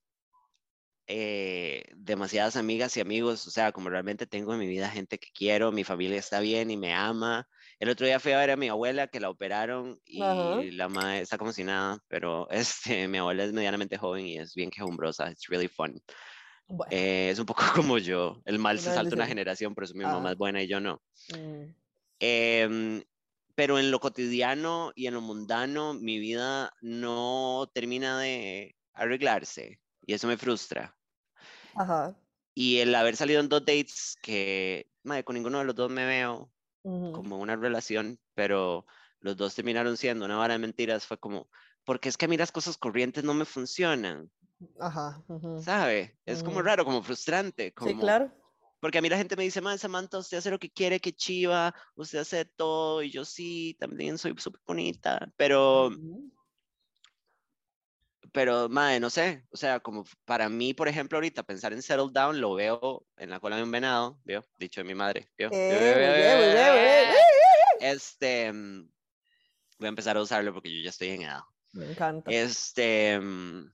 eh, 1.07 1.83
demasiadas 1.95 2.55
amigas 2.55 2.95
y 2.97 3.01
amigos, 3.01 3.45
o 3.47 3.51
sea, 3.51 3.71
como 3.73 3.89
realmente 3.89 4.25
tengo 4.25 4.53
en 4.53 4.59
mi 4.59 4.67
vida 4.67 4.89
gente 4.89 5.17
que 5.19 5.27
quiero, 5.33 5.71
mi 5.71 5.83
familia 5.83 6.17
está 6.17 6.39
bien 6.39 6.71
y 6.71 6.77
me 6.77 6.93
ama. 6.93 7.47
El 7.79 7.89
otro 7.89 8.05
día 8.05 8.19
fui 8.21 8.31
a 8.31 8.37
ver 8.37 8.51
a 8.51 8.55
mi 8.57 8.69
abuela 8.69 9.07
que 9.07 9.19
la 9.19 9.29
operaron 9.29 9.99
Ajá. 10.17 10.65
y 10.65 10.71
la 10.71 10.87
madre 10.87 11.19
está 11.21 11.37
como 11.37 11.51
si 11.51 11.63
nada, 11.65 11.99
pero 12.07 12.49
este, 12.51 13.07
mi 13.09 13.17
abuela 13.17 13.43
es 13.43 13.51
medianamente 13.53 13.97
joven 13.97 14.25
y 14.27 14.37
es 14.37 14.55
bien 14.55 14.69
quejumbrosa, 14.69 15.29
it's 15.31 15.47
really 15.49 15.67
fun. 15.67 16.01
Bueno, 16.67 16.91
Eh, 16.91 17.29
es 17.31 17.39
un 17.39 17.45
poco 17.45 17.63
como 17.75 17.97
yo, 17.97 18.41
el 18.45 18.59
mal 18.59 18.79
se 18.79 18.91
salta 18.91 19.15
una 19.15 19.27
generación, 19.27 19.75
por 19.75 19.83
eso 19.83 19.93
mi 19.95 20.03
mamá 20.03 20.31
es 20.31 20.37
buena 20.37 20.61
y 20.61 20.67
yo 20.67 20.79
no. 20.79 21.01
mm, 21.29 21.73
Em, 22.19 23.03
pero 23.55 23.77
en 23.79 23.91
lo 23.91 23.99
cotidiano 23.99 24.91
y 24.95 25.07
en 25.07 25.13
lo 25.13 25.21
mundano, 25.21 25.93
mi 25.93 26.19
vida 26.19 26.71
no 26.81 27.69
termina 27.73 28.19
de 28.19 28.75
arreglarse 28.93 29.79
y 30.05 30.13
eso 30.13 30.27
me 30.27 30.37
frustra. 30.37 30.97
Ajá. 31.75 32.15
Y 32.55 32.79
el 32.79 32.93
haber 32.95 33.15
salido 33.15 33.39
en 33.39 33.49
dos 33.49 33.65
dates 33.65 34.15
que, 34.21 34.87
madre, 35.03 35.23
con 35.23 35.35
ninguno 35.35 35.59
de 35.59 35.65
los 35.65 35.75
dos 35.75 35.91
me 35.91 36.05
veo 36.05 36.51
como 37.11 37.39
una 37.39 37.55
relación, 37.55 38.19
pero 38.35 38.85
los 39.19 39.37
dos 39.37 39.55
terminaron 39.55 39.97
siendo 39.97 40.25
una 40.25 40.37
vara 40.37 40.53
de 40.55 40.59
mentiras, 40.59 41.05
fue 41.05 41.17
como, 41.19 41.49
porque 41.85 42.09
es 42.09 42.17
que 42.17 42.25
a 42.25 42.27
mí 42.27 42.37
las 42.37 42.51
cosas 42.51 42.77
corrientes 42.77 43.23
no 43.23 43.33
me 43.33 43.45
funcionan, 43.45 44.31
Ajá. 44.79 45.23
ujú, 45.27 45.61
¿sabe? 45.61 46.17
Es 46.25 46.43
como 46.43 46.59
ujú. 46.59 46.67
raro, 46.67 46.85
como 46.85 47.03
frustrante, 47.03 47.67
Sí, 47.67 47.73
como, 47.75 48.01
claro. 48.01 48.31
porque 48.79 48.97
a 48.97 49.01
mí 49.01 49.09
la 49.09 49.17
gente 49.17 49.35
me 49.35 49.43
dice, 49.43 49.61
madre, 49.61 49.77
Samantha, 49.77 50.17
usted 50.17 50.37
hace 50.37 50.51
lo 50.51 50.59
que 50.59 50.71
quiere, 50.71 50.99
que 50.99 51.13
chiva, 51.13 51.73
usted 51.95 52.19
hace 52.19 52.45
todo, 52.45 53.01
y 53.03 53.11
yo 53.11 53.25
sí, 53.25 53.75
también 53.79 54.17
soy 54.17 54.33
súper 54.37 54.61
bonita, 54.65 55.31
pero 55.37 55.91
pero, 58.33 58.67
madre, 58.67 58.99
no 58.99 59.11
sé, 59.11 59.45
o 59.51 59.57
sea, 59.57 59.79
como 59.79 60.05
para 60.25 60.49
mí, 60.49 60.73
por 60.73 60.87
ejemplo, 60.87 61.17
ahorita 61.17 61.43
pensar 61.43 61.71
en 61.71 61.83
settle 61.83 62.09
down 62.11 62.41
lo 62.41 62.55
veo 62.55 63.05
en 63.17 63.29
la 63.29 63.39
cola 63.39 63.57
de 63.57 63.63
un 63.63 63.71
venado, 63.71 64.19
¿vio? 64.25 64.43
Dicho 64.57 64.81
de 64.81 64.85
mi 64.85 64.95
madre, 64.95 65.29
¿vio? 65.37 65.49
Eh. 65.51 67.13
Este, 67.79 68.51
mm, 68.51 68.89
voy 69.77 69.85
a 69.85 69.89
empezar 69.89 70.17
a 70.17 70.21
usarlo 70.21 70.51
porque 70.51 70.75
yo 70.75 70.83
ya 70.83 70.89
estoy 70.89 71.09
en 71.09 71.21
edad. 71.23 71.41
Me 71.73 71.85
encanta. 71.85 72.31
Este, 72.31 73.19
mm, 73.19 73.71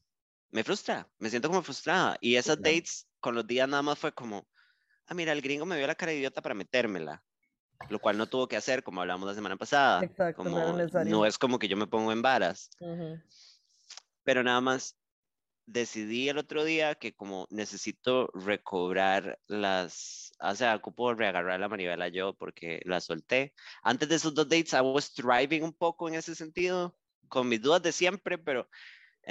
me 0.51 0.63
frustra, 0.63 1.09
me 1.19 1.29
siento 1.29 1.49
como 1.49 1.63
frustrada. 1.63 2.17
Y 2.21 2.35
esas 2.35 2.57
claro. 2.57 2.75
dates 2.75 3.07
con 3.19 3.35
los 3.35 3.47
días 3.47 3.67
nada 3.69 3.83
más 3.83 3.99
fue 3.99 4.13
como, 4.13 4.47
ah, 5.07 5.13
mira, 5.15 5.33
el 5.33 5.41
gringo 5.41 5.65
me 5.65 5.77
vio 5.77 5.87
la 5.87 5.95
cara 5.95 6.11
de 6.13 6.19
idiota 6.19 6.41
para 6.41 6.55
metérmela, 6.55 7.23
lo 7.89 7.99
cual 7.99 8.17
no 8.17 8.27
tuvo 8.27 8.47
que 8.47 8.57
hacer, 8.57 8.83
como 8.83 9.01
hablamos 9.01 9.27
la 9.27 9.35
semana 9.35 9.57
pasada. 9.57 10.05
Exacto, 10.05 10.43
Como, 10.43 10.57
no 10.93 11.25
es 11.25 11.37
como 11.37 11.59
que 11.59 11.67
yo 11.69 11.77
me 11.77 11.87
pongo 11.87 12.11
en 12.11 12.21
varas 12.21 12.69
Ujú, 12.79 13.19
pero 14.23 14.43
nada 14.43 14.61
más 14.61 14.97
decidí 15.65 16.29
el 16.29 16.37
otro 16.39 16.63
día 16.63 16.95
que 16.95 17.15
como 17.15 17.47
necesito 17.51 18.29
recobrar 18.33 19.39
las, 19.47 20.31
o 20.39 20.55
sea, 20.55 20.75
ocupo 20.75 21.13
reagarrar 21.13 21.59
la 21.59 21.69
manivela 21.69 22.07
yo 22.09 22.35
porque 22.35 22.81
la 22.85 23.01
solté. 23.01 23.53
Antes 23.83 24.09
de 24.09 24.15
esos 24.15 24.33
dos 24.33 24.49
dates, 24.49 24.73
I 24.73 24.81
was 24.81 25.13
thriving 25.13 25.63
un 25.63 25.73
poco 25.73 26.09
en 26.09 26.15
ese 26.15 26.35
sentido, 26.35 26.97
con 27.29 27.49
mis 27.49 27.61
dudas 27.61 27.83
de 27.83 27.91
siempre, 27.91 28.37
pero 28.37 28.69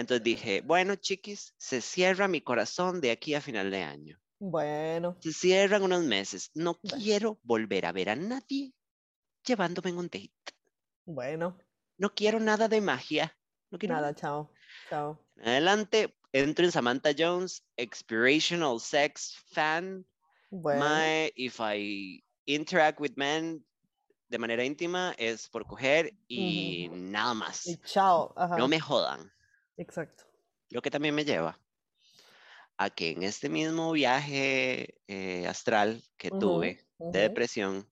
entonces 0.00 0.22
dije, 0.24 0.60
bueno, 0.62 0.94
chiquis, 0.96 1.54
se 1.58 1.80
cierra 1.80 2.28
mi 2.28 2.40
corazón 2.40 3.00
de 3.00 3.10
aquí 3.10 3.34
a 3.34 3.40
final 3.40 3.70
de 3.70 3.82
año. 3.82 4.20
Bueno, 4.40 5.16
Se 5.20 5.32
cierran 5.32 5.82
unos 5.82 6.04
meses. 6.04 6.50
No 6.54 6.78
Bueno. 6.82 6.96
quiero 7.02 7.40
volver 7.42 7.86
a 7.86 7.92
ver 7.92 8.10
a 8.10 8.16
nadie 8.16 8.72
llevándome 9.44 9.90
en 9.90 9.98
un 9.98 10.06
date. 10.06 10.30
bueno, 11.04 11.58
No 11.96 12.14
quiero 12.14 12.38
nada 12.38 12.68
de 12.68 12.80
magia. 12.80 13.36
No 13.70 13.78
quiero 13.78 13.96
nada, 13.96 14.14
chao. 14.14 14.52
Chao. 14.88 15.26
Adelante, 15.42 16.16
entro 16.32 16.64
en 16.64 16.70
Samantha 16.72 17.10
Jones, 17.18 17.64
Expirational 17.76 18.78
Sex 18.80 19.34
fan. 19.52 20.06
Bueno, 20.50 20.80
My, 20.84 21.32
if 21.34 21.58
I 21.60 22.22
interact 22.46 23.00
with 23.00 23.12
men 23.16 23.64
de 24.28 24.38
manera 24.38 24.64
íntima 24.64 25.14
es 25.18 25.48
por 25.48 25.66
coger 25.66 26.14
y 26.28 26.88
nada 26.92 27.34
más. 27.34 27.66
y 27.66 27.76
chao. 27.78 28.32
Ajá. 28.36 28.56
No 28.56 28.68
me 28.68 28.78
jodan. 28.78 29.30
Exacto. 29.78 30.26
Lo 30.70 30.80
que 30.80 30.90
también 30.90 31.14
me 31.14 31.26
lleva 31.26 31.60
a 32.76 32.90
que 32.90 33.10
en 33.10 33.22
este 33.22 33.48
mismo 33.48 33.92
viaje 33.92 35.00
eh, 35.08 35.46
astral 35.46 36.02
que 36.16 36.30
tuve 36.30 36.80
de 37.08 37.20
depresión, 37.20 37.90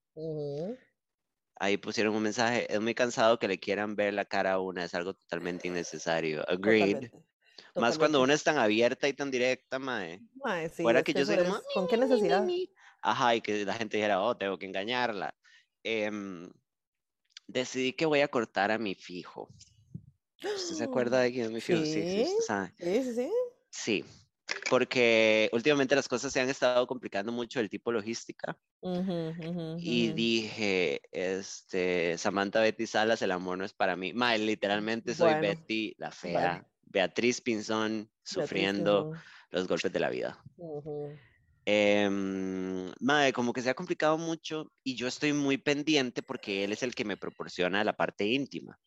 ahí 1.56 1.76
pusieron 1.76 2.14
un 2.14 2.22
mensaje, 2.22 2.72
es 2.72 2.80
muy 2.80 2.94
cansado 2.94 3.38
que 3.38 3.48
le 3.48 3.58
quieran 3.58 3.96
ver 3.96 4.14
la 4.14 4.24
cara 4.24 4.54
a 4.54 4.60
una, 4.60 4.84
es 4.84 4.94
algo 4.94 5.14
totalmente 5.14 5.68
innecesario. 5.68 6.48
Agreed. 6.48 7.08
Totalmente. 7.08 7.24
Más 7.76 7.98
cuando 7.98 8.18
totalmente. 8.18 8.24
una 8.24 8.34
es 8.34 8.44
tan 8.44 8.58
abierta 8.58 9.08
y 9.08 9.14
tan 9.14 9.30
directa, 9.30 9.78
mae. 9.78 10.22
Mae, 10.34 10.68
sí, 10.68 10.82
Fuera 10.82 11.02
es 11.02 11.08
que 11.08 11.14
que 11.14 11.22
yo 11.22 11.26
soy 11.26 11.38
como, 11.38 11.56
¿Con 11.74 11.88
qué 11.88 11.96
"Mi, 11.96 12.08
mi, 12.08 12.22
mi, 12.22 12.40
necesidad? 12.40 12.42
mi". 12.42 12.70
Ajá, 13.02 13.34
y 13.36 13.42
que 13.42 13.64
la 13.66 13.74
gente 13.74 13.96
dijera, 13.98 14.22
oh, 14.22 14.36
tengo 14.36 14.58
que 14.58 14.66
engañarla. 14.66 15.34
Em, 15.84 16.50
decidí 17.48 17.92
que 17.94 18.06
voy 18.06 18.20
a 18.20 18.28
cortar 18.28 18.70
a 18.70 18.78
mi 18.78 18.94
fijo. 18.94 19.48
¿Usted 20.54 20.74
se 20.74 20.84
acuerda 20.84 21.20
de 21.20 21.40
es 21.40 21.50
mi 21.50 21.60
fijo? 21.60 21.84
Sí, 21.84 22.04
sí, 22.06 22.24
Sí, 22.24 22.36
sabe. 22.38 22.74
sí, 22.78 23.02
sí, 23.02 23.30
sí. 23.70 24.04
Porque 24.70 25.50
últimamente 25.52 25.96
las 25.96 26.08
cosas 26.08 26.32
se 26.32 26.40
han 26.40 26.48
estado 26.50 26.86
complicando 26.86 27.32
mucho 27.32 27.60
el 27.60 27.70
tipo 27.70 27.92
logística. 27.92 28.58
Ujú, 28.90 29.16
ujú, 29.48 29.66
Y 29.78 30.10
ujú. 30.10 30.12
dije, 30.12 31.00
este, 31.12 32.16
Samantha 32.18 32.60
Betty 32.60 32.86
Salas, 32.86 33.20
el 33.22 33.30
amor 33.30 33.58
no 33.58 33.64
es 33.64 33.74
para 33.74 33.94
mí. 33.96 34.12
Mae, 34.14 34.38
literalmente 34.38 35.14
soy 35.14 35.34
Bueno, 35.34 35.34
Betty 35.34 35.94
la 35.98 36.10
fea, 36.10 36.66
Beatriz 36.82 37.40
Pinzón, 37.42 38.10
Beatriz 38.30 38.70
sufriendo 38.70 38.70
Pinzón. 38.72 39.24
los 39.50 39.68
golpes 39.68 39.92
de 39.92 40.00
la 40.00 40.08
vida. 40.10 40.42
Em, 41.68 42.92
mae, 43.00 43.32
como 43.32 43.52
que 43.52 43.60
se 43.62 43.70
ha 43.70 43.74
complicado 43.74 44.16
mucho 44.18 44.72
y 44.84 44.94
yo 44.96 45.08
estoy 45.08 45.32
muy 45.32 45.58
pendiente 45.58 46.22
porque 46.22 46.62
él 46.64 46.72
es 46.72 46.82
el 46.82 46.94
que 46.94 47.04
me 47.04 47.16
proporciona 47.16 47.82
la 47.84 47.96
parte 47.96 48.24
íntima. 48.26 48.78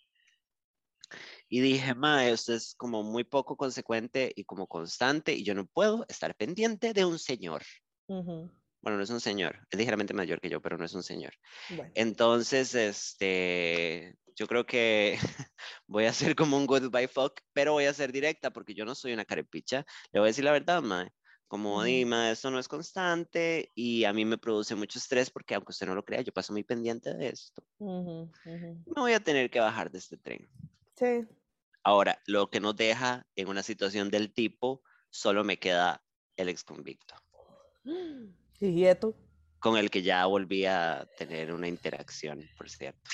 Y 1.50 1.62
dije, 1.62 1.96
mae, 1.96 2.32
esto 2.32 2.54
es 2.54 2.76
como 2.76 3.04
muy 3.04 3.24
poco 3.24 3.58
consecuente 3.58 4.32
y 4.36 4.44
como 4.46 4.68
constante 4.68 5.34
y 5.34 5.44
yo 5.44 5.56
no 5.56 5.66
puedo 5.66 6.06
estar 6.08 6.36
pendiente 6.36 6.94
de 6.94 7.06
un 7.06 7.18
señor. 7.20 7.64
Ujú. 8.08 8.50
Bueno, 8.82 8.98
no 8.98 9.04
es 9.04 9.10
un 9.10 9.20
señor, 9.20 9.60
es 9.70 9.78
ligeramente 9.78 10.14
mayor 10.14 10.40
que 10.40 10.50
yo, 10.50 10.62
pero 10.62 10.78
no 10.78 10.86
es 10.86 10.94
un 10.94 11.04
señor. 11.04 11.34
Bueno, 11.70 11.92
Entonces, 11.96 12.74
este, 12.76 14.16
yo 14.36 14.48
creo 14.48 14.66
que 14.66 15.18
voy 15.88 16.06
a 16.06 16.12
hacer 16.12 16.36
como 16.36 16.56
un 16.56 16.66
goodbye 16.66 17.08
fuck, 17.10 17.42
pero 17.52 17.74
voy 17.74 17.86
a 17.86 17.94
ser 17.94 18.12
directa 18.14 18.52
porque 18.52 18.74
yo 18.74 18.86
no 18.86 18.96
soy 18.96 19.12
una 19.14 19.26
carepicha. 19.26 19.86
Le 20.14 20.20
voy 20.20 20.28
a 20.28 20.32
decir 20.32 20.46
la 20.46 20.54
verdad, 20.54 20.82
mae. 20.82 21.10
Como. 21.48 21.84
Dima, 21.84 22.30
esto 22.32 22.52
no 22.52 22.60
es 22.60 22.68
constante 22.68 23.70
y 23.76 24.04
a 24.06 24.14
mí 24.14 24.24
me 24.24 24.38
produce 24.38 24.76
mucho 24.76 25.00
estrés 25.00 25.32
porque 25.32 25.56
aunque 25.56 25.72
usted 25.72 25.88
no 25.88 25.96
lo 25.96 26.06
crea, 26.06 26.22
yo 26.22 26.32
paso 26.32 26.54
muy 26.54 26.64
pendiente 26.64 27.14
de 27.16 27.30
esto. 27.30 27.64
ujú, 27.80 28.32
ujú. 28.46 28.84
Me 28.86 29.02
voy 29.02 29.14
a 29.14 29.20
tener 29.20 29.50
que 29.50 29.60
bajar 29.60 29.92
de 29.92 29.98
este 29.98 30.16
tren. 30.18 30.48
Sí. 30.96 31.28
Ahora, 31.84 32.22
lo 32.26 32.50
que 32.50 32.60
nos 32.60 32.76
deja 32.76 33.26
en 33.36 33.48
una 33.48 33.64
situación 33.64 34.10
del 34.10 34.34
tipo, 34.34 34.84
solo 35.10 35.44
me 35.44 35.58
queda 35.58 36.04
el 36.36 36.50
ex 36.50 36.64
convicto, 36.64 37.16
Y 38.60 38.76
quieto. 38.76 39.16
con 39.60 39.78
el 39.78 39.90
que 39.90 40.02
ya 40.02 40.26
volví 40.26 40.66
a 40.66 41.08
tener 41.18 41.54
una 41.54 41.68
interacción, 41.68 42.48
por 42.58 42.70
cierto. 42.70 43.10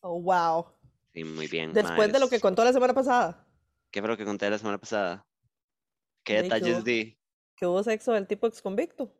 Oh, 0.00 0.20
wow. 0.20 0.66
Sí, 1.14 1.24
muy 1.24 1.46
bien. 1.48 1.72
Después 1.72 2.12
de 2.12 2.20
lo 2.20 2.28
que 2.28 2.40
contó 2.40 2.64
la 2.64 2.72
semana 2.72 2.94
pasada, 2.94 3.44
¿Qué 3.90 4.00
fue 4.00 4.08
lo 4.10 4.16
que 4.18 4.26
conté 4.26 4.50
la 4.50 4.58
semana 4.58 4.76
pasada? 4.78 5.26
¿Qué 6.22 6.34
que 6.36 6.42
detalles 6.42 6.76
hubo- 6.76 6.82
di? 6.84 7.18
que 7.56 7.66
hubo 7.66 7.82
sexo 7.82 8.12
del 8.12 8.26
tipo 8.26 8.46
ex 8.46 8.60
convicto. 8.60 9.14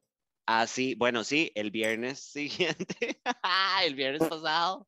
Ah, 0.46 0.66
sí, 0.66 0.94
bueno, 0.94 1.24
sí, 1.24 1.50
el 1.54 1.70
viernes 1.70 2.18
siguiente, 2.32 3.20
el 3.84 3.94
viernes 3.94 4.28
pasado, 4.28 4.86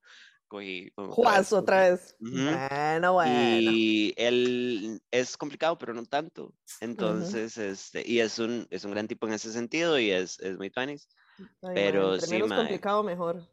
cogí... 0.51 0.93
Juaz, 0.97 1.53
otra 1.53 1.89
vez. 1.89 2.17
Bueno, 2.19 3.15
bueno. 3.15 3.71
Y 3.73 4.13
él 4.17 5.01
es 5.11 5.37
complicado, 5.37 5.79
pero 5.79 5.95
no 5.95 6.05
tanto. 6.05 6.53
Entonces, 6.81 7.57
este, 7.57 8.07
y 8.07 8.21
es 8.21 8.39
un, 8.39 8.67
es 8.71 8.85
un 8.85 8.91
gran 8.91 9.09
tipo 9.09 9.27
en 9.27 9.33
ese 9.33 9.53
sentido 9.53 9.99
y 9.99 10.11
es, 10.11 10.39
es 10.41 10.59
muy 10.59 10.69
tuanis. 10.69 11.09
Ay, 11.63 11.73
pero 11.75 12.15
entre 12.15 12.27
sí, 12.27 12.35
menos 12.35 12.49
mae. 12.49 12.59
complicado, 12.59 13.03
mejor. 13.03 13.49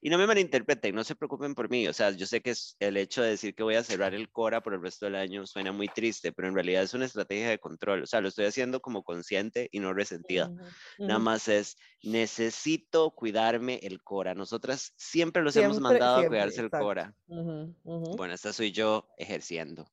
Y 0.00 0.10
no 0.10 0.18
me 0.18 0.26
malinterpreten, 0.28 0.94
no 0.94 1.02
se 1.04 1.16
preocupen 1.16 1.54
por 1.54 1.70
mí. 1.70 1.88
O 1.88 1.92
sea, 1.92 2.10
yo 2.12 2.26
sé 2.26 2.40
que 2.40 2.50
es 2.50 2.76
el 2.78 2.96
hecho 2.96 3.22
de 3.22 3.30
decir 3.30 3.54
que 3.54 3.62
voy 3.64 3.74
a 3.74 3.82
cerrar 3.84 4.14
el 4.14 4.30
Cora 4.30 4.62
por 4.62 4.74
el 4.74 4.82
resto 4.82 5.06
del 5.06 5.16
año 5.16 5.44
suena 5.46 5.72
muy 5.72 5.88
triste, 5.88 6.32
pero 6.32 6.46
en 6.48 6.54
realidad 6.54 6.82
es 6.84 6.94
una 6.94 7.04
estrategia 7.06 7.48
de 7.50 7.58
control. 7.58 8.02
O 8.04 8.06
sea, 8.06 8.20
lo 8.20 8.28
estoy 8.28 8.44
haciendo 8.46 8.80
como 8.80 9.02
consciente 9.02 9.68
y 9.72 9.80
no 9.80 9.92
resentida. 9.94 10.52
Ujú, 10.52 10.74
Nada 11.06 11.18
ujú. 11.18 11.20
más 11.20 11.48
es, 11.48 11.76
necesito 12.02 13.10
cuidarme 13.12 13.80
el 13.82 14.02
Cora. 14.02 14.34
Nosotras 14.34 14.94
siempre 14.96 15.42
los 15.42 15.56
hemos 15.56 15.78
Siempre, 15.78 15.80
mandado 15.80 16.18
a 16.18 16.24
siempre, 16.24 16.26
cuidarse 16.26 16.60
el 16.62 16.72
exacto. 16.72 16.74
Cora. 16.74 17.16
Ujú, 17.26 17.74
ujú. 17.84 18.12
Bueno, 18.16 18.34
esta 18.34 18.52
soy 18.52 18.70
yo 18.72 19.08
ejerciendo. 19.16 19.86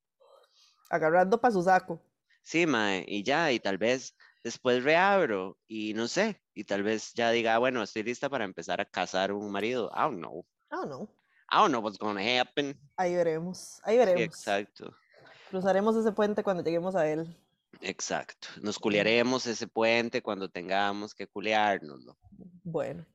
Agarrando 0.89 1.39
para 1.39 1.51
su 1.53 1.61
saco. 1.61 2.01
Sí, 2.43 2.65
mae, 2.65 3.03
y 3.07 3.23
ya, 3.23 3.51
y 3.51 3.59
tal 3.59 3.77
vez 3.77 4.15
después 4.43 4.83
reabro 4.83 5.59
y 5.67 5.93
no 5.93 6.07
sé, 6.07 6.41
y 6.55 6.63
tal 6.63 6.81
vez 6.83 7.13
ya 7.13 7.29
diga, 7.31 7.53
"Ah, 7.55 7.59
bueno, 7.59 7.83
estoy 7.83 8.01
lista 8.03 8.29
para 8.29 8.45
empezar 8.45 8.81
a 8.81 8.85
cazar 8.85 9.31
un 9.31 9.51
marido. 9.51 9.91
I 9.93 9.99
don't 10.01 10.17
know. 10.17 10.45
Ah, 10.71 10.85
no. 10.87 11.03
I 11.51 11.57
don't 11.57 11.69
know 11.69 11.81
what's 11.81 11.99
gonna 11.99 12.41
happen. 12.41 12.75
Ahí 12.97 13.13
veremos. 13.13 13.79
Ahí 13.83 13.95
Sí, 13.95 13.99
veremos. 13.99 14.21
exacto. 14.21 14.95
Cruzaremos 15.51 15.95
ese 15.95 16.11
puente 16.11 16.41
cuando 16.43 16.63
lleguemos 16.63 16.95
a 16.95 17.07
él. 17.07 17.37
Exacto. 17.81 18.47
Nos 18.61 18.79
culearemos 18.79 19.45
ese 19.45 19.67
puente 19.67 20.21
cuando 20.23 20.49
tengamos 20.49 21.13
que 21.13 21.27
culeárnoslo. 21.27 22.17
Bueno. 22.63 23.05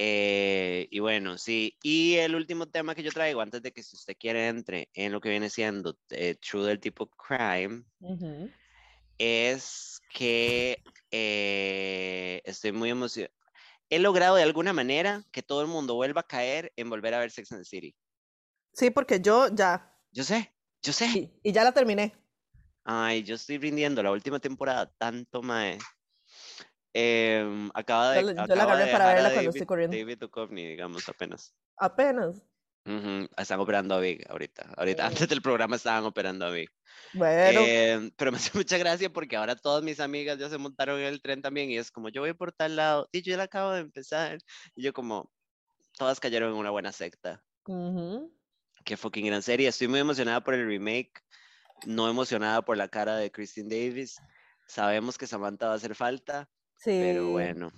Eh, 0.00 0.86
y 0.92 1.00
bueno, 1.00 1.36
sí. 1.36 1.76
Y 1.82 2.14
el 2.14 2.36
último 2.36 2.66
tema 2.66 2.94
que 2.94 3.02
yo 3.02 3.10
traigo, 3.10 3.40
antes 3.40 3.60
de 3.60 3.72
que 3.72 3.82
si 3.82 3.96
usted 3.96 4.16
quiere 4.16 4.46
entre 4.46 4.88
en 4.94 5.10
lo 5.12 5.20
que 5.20 5.28
viene 5.28 5.50
siendo 5.50 5.98
eh, 6.10 6.36
True 6.36 6.64
del 6.68 6.78
tipo 6.78 7.08
crime, 7.10 7.82
Ujú. 8.00 8.48
es 9.18 10.00
que 10.14 10.82
eh, 11.10 12.40
estoy 12.44 12.72
muy 12.72 12.90
emocionado. 12.90 13.34
He 13.90 13.98
logrado 13.98 14.36
de 14.36 14.42
alguna 14.42 14.72
manera 14.72 15.24
que 15.32 15.42
todo 15.42 15.62
el 15.62 15.68
mundo 15.68 15.94
vuelva 15.94 16.20
a 16.20 16.26
caer 16.26 16.72
en 16.76 16.90
volver 16.90 17.14
a 17.14 17.20
ver 17.20 17.30
Sex 17.30 17.50
and 17.52 17.62
the 17.62 17.64
City. 17.64 17.96
Sí, 18.72 18.90
porque 18.90 19.20
yo 19.20 19.48
ya. 19.54 19.94
Yo 20.12 20.24
sé, 20.24 20.52
yo 20.82 20.92
sé. 20.92 21.06
Y, 21.14 21.40
y 21.42 21.52
ya 21.52 21.64
la 21.64 21.72
terminé. 21.72 22.14
Ay, 22.84 23.22
yo 23.22 23.34
estoy 23.34 23.58
rindiendo 23.58 24.02
la 24.02 24.10
última 24.12 24.38
temporada 24.38 24.90
tanto, 24.98 25.42
mae. 25.42 25.78
Em, 26.92 27.70
acaba 27.74 28.12
de, 28.12 28.22
Yo 28.22 28.32
la- 28.32 28.32
yo 28.46 28.54
la 28.54 28.62
acaba 28.62 28.72
agarré 28.72 28.86
de 28.86 28.92
para 28.92 29.06
verla 29.06 29.22
cuando 29.28 29.38
David, 29.40 29.48
estoy 29.50 29.66
corriendo. 29.66 29.96
David 29.96 30.18
Duchovny, 30.18 30.66
digamos, 30.66 31.08
apenas. 31.08 31.54
Apenas. 31.76 32.42
Ujú, 32.88 33.28
Están 33.36 33.60
operando 33.60 33.94
a 33.94 34.00
Big 34.00 34.24
ahorita. 34.30 34.72
Ahorita, 34.76 35.06
antes 35.26 35.28
del 35.28 35.42
programa 35.42 35.76
estaban 35.76 36.04
operando 36.04 36.46
a 36.46 36.50
Big. 36.50 36.70
Bueno. 37.12 37.60
Em, 37.66 38.10
pero 38.16 38.32
me 38.32 38.38
hace 38.38 38.50
mucha 38.58 38.78
gracia 38.78 39.10
porque 39.12 39.36
ahora 39.36 39.54
todas 39.56 39.82
mis 39.84 40.00
amigas 40.00 40.38
ya 40.38 40.48
se 40.48 40.56
montaron 40.58 40.98
en 40.98 41.06
el 41.06 41.20
tren 41.20 41.42
también 41.42 41.70
y 41.70 41.76
es 41.76 41.90
como, 41.90 42.08
yo 42.08 42.22
voy 42.22 42.32
por 42.32 42.52
tal 42.52 42.76
lado. 42.76 43.08
Y 43.12 43.22
yo 43.22 43.36
la 43.36 43.44
acabo 43.44 43.72
de 43.72 43.80
empezar. 43.80 44.38
Y 44.74 44.82
yo 44.82 44.92
como, 44.92 45.30
todas 45.98 46.18
cayeron 46.18 46.52
en 46.52 46.56
una 46.56 46.70
buena 46.70 46.92
secta. 46.92 47.44
Ujú. 47.66 48.34
Qué 48.84 48.96
fucking 48.96 49.26
gran 49.26 49.42
serie. 49.42 49.68
Estoy 49.68 49.88
muy 49.88 50.00
emocionada 50.00 50.42
por 50.42 50.54
el 50.54 50.66
remake. 50.66 51.12
No 51.86 52.08
emocionada 52.08 52.62
por 52.62 52.76
la 52.76 52.88
cara 52.88 53.16
de 53.16 53.30
Christine 53.30 53.68
Davis. 53.68 54.16
Sabemos 54.66 55.18
que 55.18 55.26
Samantha 55.26 55.66
va 55.66 55.74
a 55.74 55.76
hacer 55.76 55.94
falta, 55.94 56.48
Sí. 56.76 56.98
pero 57.00 57.28
bueno. 57.30 57.70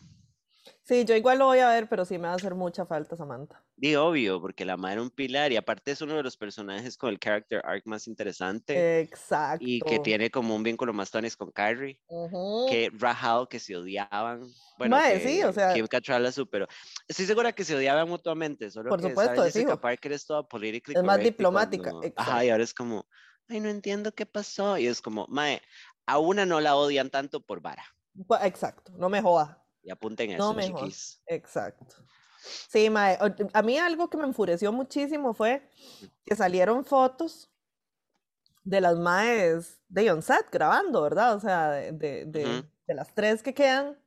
Sí, 0.83 1.05
yo 1.05 1.15
igual 1.15 1.39
lo 1.39 1.47
voy 1.47 1.59
a 1.61 1.69
ver, 1.69 1.89
pero 1.89 2.05
sí 2.05 2.19
me 2.19 2.25
va 2.29 2.33
a 2.33 2.37
hacer 2.37 2.55
mucha 2.55 2.85
falta 2.87 3.17
Samantha. 3.17 3.63
Di 3.77 3.97
obvio, 3.97 4.41
porque 4.41 4.65
la 4.65 4.77
madre 4.77 4.95
era 4.95 5.03
un 5.03 5.11
pilar 5.11 5.53
y 5.53 5.57
aparte 5.57 5.93
es 5.93 6.01
uno 6.03 6.15
de 6.15 6.23
los 6.23 6.37
personajes 6.37 6.97
con 6.97 7.11
el 7.11 7.19
character 7.19 7.63
arc 7.65 7.87
más 7.87 8.07
interesante 8.07 9.01
Exacto. 9.01 9.65
y 9.67 9.81
que 9.81 9.99
tiene 10.01 10.31
como 10.31 10.55
un 10.55 10.63
vínculo 10.63 10.93
más 10.93 11.11
tones 11.11 11.37
con 11.37 11.51
Carrie, 11.51 12.01
Ujú. 12.09 12.67
que 12.69 12.91
rajado, 12.93 13.49
que 13.49 13.59
se 13.59 13.77
odiaban. 13.77 14.43
Bueno, 14.79 14.97
Mae, 14.97 15.21
sí, 15.21 15.43
o 15.43 15.49
que 15.49 15.53
sea- 15.55 15.75
Kim 15.75 15.87
Cattrall 15.87 16.23
la 16.23 16.33
superó. 16.33 16.67
Estoy 17.09 17.27
segura 17.27 17.53
que 17.53 17.65
se 17.65 17.75
odiaban 17.77 18.09
mutuamente, 18.09 18.71
solo 18.71 18.91
Por 18.91 19.01
que 19.01 19.09
supuesto, 19.09 19.43
Jessica 19.45 19.71
fijo. 19.71 19.81
Parker 19.81 20.13
es 20.13 20.27
toda 20.27 20.47
politically 20.47 20.97
Es 20.97 21.03
más 21.05 21.19
y 21.21 21.25
diplomática, 21.25 21.91
cuando- 21.91 22.13
Ajá, 22.17 22.45
y 22.45 22.51
ahora 22.51 22.65
es 22.65 22.75
como, 22.75 23.07
ay, 23.49 23.61
no 23.61 23.69
entiendo 23.69 24.13
qué 24.13 24.27
pasó. 24.27 24.77
Y 24.79 24.87
es 24.87 25.01
como, 25.01 25.27
mae, 25.29 25.63
a 26.07 26.19
una 26.19 26.45
no 26.45 26.61
la 26.61 26.77
odian 26.77 27.09
tanto 27.11 27.41
por 27.45 27.61
vara. 27.63 27.85
Bu- 28.15 28.39
Exacto, 28.45 28.93
no 28.97 29.09
me 29.09 29.23
joda. 29.23 29.60
Y 29.83 29.91
apunten 29.91 30.31
No 30.37 30.37
eso, 30.37 30.55
me 30.55 30.69
jodas. 30.71 30.81
chiquis. 30.89 31.23
Exacto. 31.27 31.97
Sí, 32.43 32.89
mae, 32.89 33.19
a 33.53 33.63
mí 33.63 33.79
algo 33.79 34.09
que 34.09 34.17
me 34.17 34.25
enfureció 34.25 34.73
muchísimo 34.73 35.35
fue 35.35 35.69
que 36.25 36.35
salieron 36.35 36.85
fotos 36.85 37.51
de 38.65 38.81
las 38.81 38.97
maes 38.99 39.81
de 39.89 40.11
on 40.11 40.23
set 40.23 40.47
grabando, 40.51 41.03
¿verdad? 41.03 41.35
O 41.35 41.41
sea, 41.41 41.71
de, 41.71 41.93
de, 41.93 42.25
de- 42.27 42.59
Ujú. 42.61 42.69
de 42.87 42.95
las 42.95 43.15
tres 43.15 43.43
que 43.43 43.55
quedan. 43.55 43.99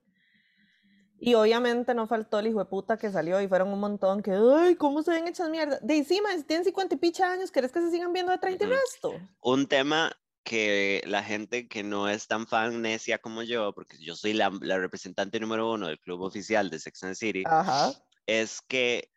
Y 1.20 1.36
obviamente 1.36 1.94
no 1.94 2.06
faltó 2.06 2.40
el 2.40 2.48
hijo 2.48 2.60
de 2.60 2.66
puta 2.66 2.98
que 2.98 3.10
salió 3.12 3.40
y 3.40 3.48
fueron 3.48 3.70
un 3.70 3.80
montón 3.80 4.22
que, 4.22 4.32
ay, 4.32 4.76
¿cómo 4.76 5.04
se 5.04 5.12
ven 5.12 5.28
hechas 5.28 5.50
mierda? 5.50 5.80
De 5.82 5.98
encima, 5.98 6.30
tienen 6.46 6.66
50 6.66 6.96
y 6.96 6.98
picha 6.98 7.32
años, 7.32 7.50
¿querés 7.50 7.72
que 7.72 7.80
se 7.80 7.92
sigan 7.92 8.12
viendo 8.12 8.32
de 8.32 8.40
30 8.40 8.66
y 8.66 8.68
Ujú. 8.68 8.76
resto? 8.76 9.14
Un 9.42 9.68
tema 9.68 10.12
que 10.44 11.02
la 11.06 11.24
gente 11.24 11.68
que 11.68 11.84
no 11.84 12.10
es 12.10 12.28
tan 12.28 12.46
fan 12.48 12.82
necia 12.82 13.18
como 13.20 13.44
yo, 13.44 13.74
porque 13.74 13.98
yo 14.00 14.16
soy 14.16 14.34
la, 14.34 14.52
la 14.62 14.78
representante 14.78 15.40
número 15.40 15.72
uno 15.72 15.88
del 15.88 16.00
club 16.00 16.22
oficial 16.22 16.70
de 16.70 16.80
Sex 16.80 17.04
and 17.04 17.16
City, 17.16 17.44
Ajá. 17.46 17.94
es 18.28 18.60
que 18.62 19.10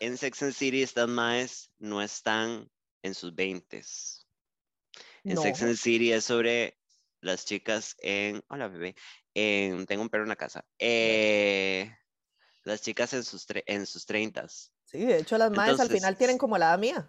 en 0.00 0.18
Sex 0.18 0.42
and 0.42 0.52
City 0.52 0.82
estas 0.82 1.08
maes 1.08 1.70
no 1.78 2.02
están 2.02 2.68
en 3.02 3.14
sus 3.14 3.34
20 3.34 3.82
En 5.24 5.34
No. 5.34 5.42
Sex 5.42 5.62
and 5.62 5.76
City 5.76 6.12
es 6.12 6.24
sobre 6.24 6.78
las 7.20 7.44
chicas 7.46 7.96
en. 8.00 8.42
Hola, 8.48 8.68
bebé. 8.68 8.94
En, 9.32 9.86
tengo 9.86 10.02
un 10.02 10.08
perro 10.10 10.24
en 10.24 10.28
la 10.28 10.36
casa. 10.36 10.64
Eh, 10.78 11.90
las 12.64 12.82
chicas 12.82 13.12
en 13.14 13.24
sus, 13.24 13.46
tre- 13.48 13.64
en 13.66 13.86
sus 13.86 14.04
30 14.06 14.46
Sí, 14.48 14.98
de 15.04 15.18
hecho 15.18 15.38
las 15.38 15.50
maes 15.50 15.80
al 15.80 15.88
final 15.88 16.16
tienen 16.16 16.38
como 16.38 16.58
la 16.58 16.66
edad 16.70 16.78
mía. 16.78 17.08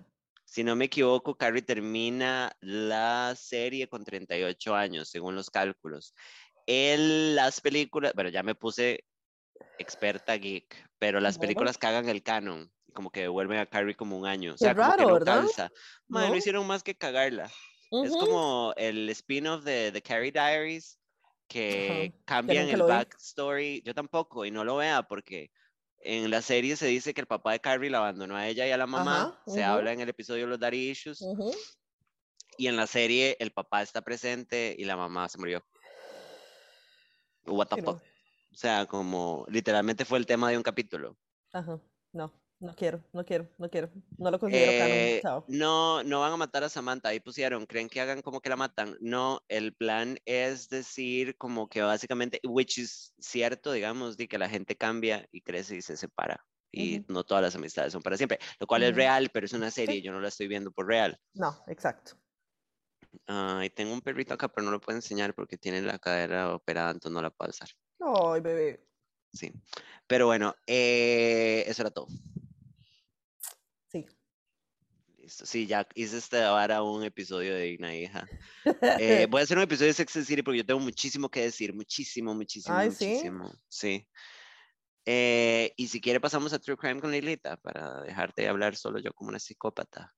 Si 0.56 0.64
no 0.64 0.78
me 0.78 0.86
equivoco, 0.86 1.36
Carrie 1.36 1.64
termina 1.64 2.56
la 2.62 3.36
serie 3.38 3.90
con 3.90 4.06
38 4.06 4.74
años, 4.74 5.10
según 5.10 5.36
los 5.36 5.50
cálculos. 5.50 6.16
En 6.66 7.36
las 7.36 7.60
películas, 7.60 8.14
bueno, 8.16 8.30
ya 8.30 8.42
me 8.42 8.56
puse 8.56 9.04
experta 9.78 10.36
geek, 10.36 10.74
pero 10.98 11.20
las 11.20 11.38
películas 11.38 11.78
cagan 11.78 12.08
el 12.08 12.24
canon, 12.24 12.72
como 12.94 13.10
que 13.10 13.24
devuelven 13.24 13.60
a 13.60 13.66
Carrie 13.66 13.96
como 13.96 14.18
un 14.18 14.26
año. 14.26 14.52
O 14.52 14.54
Qué 14.54 14.60
sea, 14.60 14.74
como 14.74 14.92
que 14.92 14.92
raro, 14.92 15.08
no 15.10 15.14
¿verdad? 15.16 15.44
Madre, 16.08 16.28
no 16.28 16.32
¿No? 16.32 16.36
hicieron 16.38 16.66
más 16.66 16.84
que 16.84 16.96
cagarla. 16.96 17.52
Es 17.92 18.12
como 18.12 18.74
el 18.78 19.10
spin-off 19.10 19.66
de 19.66 19.92
The 19.92 20.02
Carrie 20.02 20.32
Diaries, 20.32 20.98
que 21.50 22.14
cambian 22.24 22.70
el 22.70 22.82
backstory. 22.82 23.82
Yo 23.86 23.94
tampoco, 23.94 24.46
y 24.46 24.52
no 24.52 24.64
lo 24.64 24.78
vea, 24.78 25.04
porque 25.04 25.52
en 26.06 26.30
la 26.30 26.42
serie 26.42 26.76
se 26.76 26.86
dice 26.88 27.14
que 27.14 27.22
el 27.22 27.28
papá 27.28 27.52
de 27.52 27.60
Carrie 27.60 27.90
la 27.90 27.98
abandonó 27.98 28.36
a 28.36 28.48
ella 28.48 28.68
y 28.68 28.72
a 28.72 28.78
la 28.78 28.88
mamá. 28.88 29.22
Ajá, 29.22 29.42
Se 29.48 29.64
habla 29.64 29.92
en 29.92 30.02
el 30.02 30.10
episodio 30.10 30.44
de 30.44 30.50
los 30.52 30.60
Daddy 30.60 30.92
Issues. 30.92 31.22
Ujú. 31.22 31.52
Y 32.58 32.68
en 32.68 32.78
la 32.78 32.88
serie 32.88 33.36
el 33.40 33.52
papá 33.52 33.82
está 33.82 34.02
presente 34.02 34.76
y 34.78 34.86
la 34.86 34.96
mamá 34.96 35.28
se 35.28 35.38
murió. 35.38 35.66
What 37.46 37.68
the 37.68 37.82
fuck? 37.82 38.02
O 38.52 38.58
sea, 38.58 38.86
como 38.86 39.46
literalmente 39.50 40.06
fue 40.06 40.18
el 40.18 40.26
tema 40.26 40.50
de 40.50 40.58
un 40.58 40.64
capítulo. 40.64 41.18
Ajá, 41.52 41.80
no. 42.14 42.34
No 42.60 42.74
quiero, 42.74 43.04
no 43.12 43.26
quiero, 43.26 43.50
no 43.58 43.70
quiero. 43.70 43.90
No 44.18 44.32
lo 44.32 44.40
considero 44.40 44.72
Eh, 44.72 45.20
canon. 45.22 45.22
Chao. 45.22 45.46
no, 45.50 46.04
no 46.04 46.22
van 46.22 46.32
a 46.32 46.38
matar 46.38 46.64
a 46.64 46.70
Samantha. 46.70 47.10
Ahí 47.10 47.20
pusieron, 47.20 47.66
¿creen 47.66 47.90
que 47.90 48.00
hagan 48.00 48.22
como 48.22 48.40
que 48.40 48.50
la 48.50 48.56
matan? 48.56 48.98
No, 49.02 49.42
el 49.50 49.76
plan 49.76 50.18
es 50.26 50.70
decir 50.70 51.38
como 51.38 51.68
que 51.68 51.82
básicamente, 51.82 52.40
which 52.48 52.78
is 52.78 53.14
cierto, 53.20 53.74
digamos, 53.74 54.16
de 54.16 54.28
que 54.28 54.38
la 54.38 54.48
gente 54.50 54.76
cambia 54.76 55.28
y 55.32 55.42
crece 55.42 55.76
y 55.76 55.82
se 55.82 55.98
separa. 55.98 56.46
Y 56.72 57.00
Ujú. 57.00 57.14
no 57.14 57.24
todas 57.24 57.44
las 57.44 57.56
amistades 57.56 57.92
son 57.94 58.02
para 58.02 58.18
siempre, 58.18 58.40
lo 58.60 58.68
cual 58.68 58.84
es 58.84 58.90
Ujú. 58.90 58.98
real, 58.98 59.30
pero 59.34 59.46
es 59.46 59.54
una 59.54 59.70
serie, 59.70 59.98
Sí. 59.98 60.02
yo 60.02 60.12
no 60.12 60.22
la 60.22 60.30
estoy 60.30 60.48
viendo 60.48 60.72
por 60.72 60.88
real. 60.88 61.18
No, 61.34 61.62
exacto. 61.68 62.18
Ah, 63.28 63.64
y 63.66 63.70
tengo 63.70 63.94
un 63.94 64.02
perrito 64.02 64.34
acá, 64.34 64.48
pero 64.48 64.66
no 64.66 64.72
lo 64.72 64.80
puedo 64.82 64.98
enseñar 64.98 65.34
porque 65.36 65.58
tiene 65.58 65.82
la 65.82 66.00
cadera 66.00 66.54
operada, 66.54 66.92
entonces 66.92 67.14
no 67.14 67.22
la 67.22 67.30
puedo 67.30 67.48
alzar. 67.50 67.70
Ay, 68.00 68.42
bebé. 68.42 68.88
Sí. 69.34 69.52
Pero 70.08 70.28
bueno, 70.28 70.54
eh, 70.68 71.64
eso 71.68 71.82
era 71.82 71.92
todo. 71.92 72.08
Sí. 75.26 75.32
Listo. 75.34 75.46
Sí, 75.46 75.68
ya 75.68 75.88
hice 75.96 76.18
este 76.18 76.42
ahora 76.44 76.84
un 76.84 77.04
episodio 77.04 77.56
de 77.56 77.62
Digna 77.62 77.96
Hija. 77.96 78.28
Eh, 79.00 79.28
voy 79.30 79.42
a 79.42 79.44
hacer 79.44 79.58
un 79.58 79.64
episodio 79.64 79.88
de 79.88 79.94
Sex 79.94 80.16
and 80.18 80.26
City 80.26 80.42
porque 80.42 80.60
yo 80.60 80.66
tengo 80.66 80.80
muchísimo 80.80 81.30
que 81.30 81.42
decir, 81.42 81.74
muchísimo, 81.74 82.34
muchísimo, 82.34 82.78
Ay, 82.78 82.92
¿sí? 82.92 83.08
muchísimo. 83.08 83.54
Sí. 83.68 84.08
Eh, 85.06 85.72
y 85.76 85.88
si 85.88 86.02
quiere 86.02 86.20
pasamos 86.20 86.52
a 86.54 86.60
True 86.60 86.78
Crime 86.78 87.00
con 87.00 87.12
Lilita 87.12 87.58
para 87.58 88.02
dejarte 88.02 88.44
de 88.44 88.48
hablar 88.48 88.76
solo 88.76 89.00
yo 89.00 89.14
como 89.14 89.30
una 89.30 89.40
psicópata. 89.40 90.14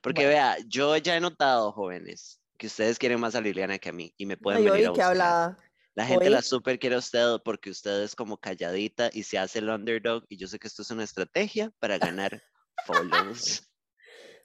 Porque 0.00 0.24
Bueno. 0.24 0.28
vea, 0.30 0.56
yo 0.66 0.96
ya 0.96 1.16
he 1.16 1.20
notado, 1.20 1.72
jóvenes, 1.72 2.40
que 2.56 2.66
ustedes 2.66 2.98
quieren 2.98 3.20
más 3.20 3.34
a 3.34 3.40
Liliana 3.40 3.78
que 3.78 3.90
a 3.90 3.92
mí 3.92 4.12
y 4.16 4.26
me 4.26 4.36
pueden 4.36 4.62
Ay, 4.64 4.70
venir 4.70 4.86
a 4.86 4.90
buscar. 4.90 5.56
La 5.94 6.06
gente 6.06 6.30
la 6.30 6.42
super 6.42 6.78
quiere 6.78 6.94
a 6.94 7.00
usted 7.00 7.38
porque 7.44 7.70
usted 7.70 8.02
es 8.02 8.14
como 8.14 8.38
calladita 8.38 9.10
y 9.12 9.24
se 9.24 9.36
hace 9.36 9.58
el 9.58 9.68
underdog 9.68 10.24
y 10.28 10.36
yo 10.36 10.46
sé 10.46 10.58
que 10.58 10.68
esto 10.68 10.82
es 10.82 10.90
una 10.90 11.02
estrategia 11.02 11.72
para 11.80 11.98
ganar 11.98 12.40
follows. 12.86 13.67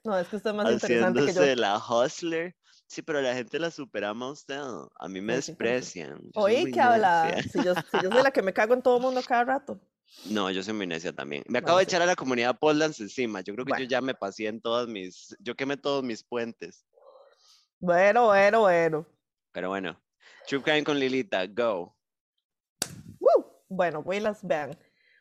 No, 0.04 0.18
es 0.18 0.28
que 0.28 0.36
usted 0.36 0.50
es 0.50 0.56
más 0.56 0.72
interesante 0.72 1.26
que 1.26 1.34
yo. 1.34 1.56
La 1.56 1.78
hustler. 1.78 2.56
Sí, 2.88 3.02
pero 3.02 3.22
la 3.22 3.34
gente 3.34 3.58
la 3.58 3.72
superama 3.72 4.28
a 4.28 4.32
usted. 4.32 4.60
A 5.00 5.08
mí 5.08 5.22
me 5.22 5.36
desprecian. 5.36 6.20
yo 6.34 6.42
muy 6.42 6.72
que 6.72 6.80
habla. 6.82 7.42
Si 7.42 7.64
yo, 7.64 7.74
si 7.74 8.04
yo 8.04 8.12
soy 8.12 8.22
la 8.24 8.32
que 8.32 8.42
me 8.42 8.54
cago 8.54 8.74
en 8.74 8.82
todo 8.82 8.98
el 8.98 9.02
mundo 9.02 9.22
cada 9.26 9.46
rato. 9.46 9.80
No, 10.26 10.52
yo 10.52 10.62
soy 10.62 10.74
muy 10.74 10.88
también. 11.16 11.44
Me 11.48 11.54
Bueno, 11.54 11.66
acabo 11.66 11.80
de 11.80 11.86
sí. 11.86 11.90
echar 11.90 12.02
a 12.04 12.06
la 12.06 12.16
comunidad 12.16 12.60
Poldance 12.60 13.02
encima. 13.02 13.42
Yo 13.42 13.54
creo 13.56 13.66
que 13.66 13.72
Bueno. 13.72 13.84
yo 13.86 13.90
ya 13.90 14.02
me 14.02 14.14
pasé 14.14 14.48
en 14.48 14.62
todas 14.62 14.88
mis. 14.88 15.36
Yo 15.40 15.56
quemé 15.56 15.78
todos 15.78 16.04
mis 16.04 16.24
puentes. 16.24 16.86
Bueno, 17.80 18.28
bueno, 18.28 18.62
bueno. 18.62 19.08
Pero 19.52 19.70
bueno. 19.70 20.00
True 20.48 20.62
Crime 20.62 20.84
con 20.84 21.00
Lilita, 21.00 21.48
go. 21.48 21.96
¡Woo! 23.20 23.64
Bueno, 23.70 24.04
las 24.22 24.46
vean. 24.46 24.78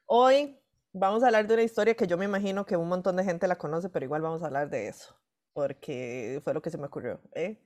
Hoy 0.07 0.62
vamos 0.93 1.23
a 1.23 1.27
hablar 1.27 1.47
de 1.47 1.55
una 1.55 1.63
historia 1.63 1.95
que 1.95 2.07
yo 2.07 2.19
me 2.19 2.25
imagino 2.25 2.67
que 2.67 2.77
un 2.77 2.89
montón 2.89 3.17
de 3.17 3.25
gente 3.25 3.47
la 3.49 3.57
conoce, 3.57 3.89
pero 3.89 4.05
igual 4.05 4.23
vamos 4.23 4.43
a 4.43 4.47
hablar 4.47 4.71
de 4.71 4.89
eso, 4.89 5.17
porque 5.53 6.41
fue 6.45 6.55
lo 6.55 6.63
que 6.63 6.71
se 6.71 6.79
me 6.79 6.87
ocurrió. 6.87 7.21
¿eh? 7.35 7.59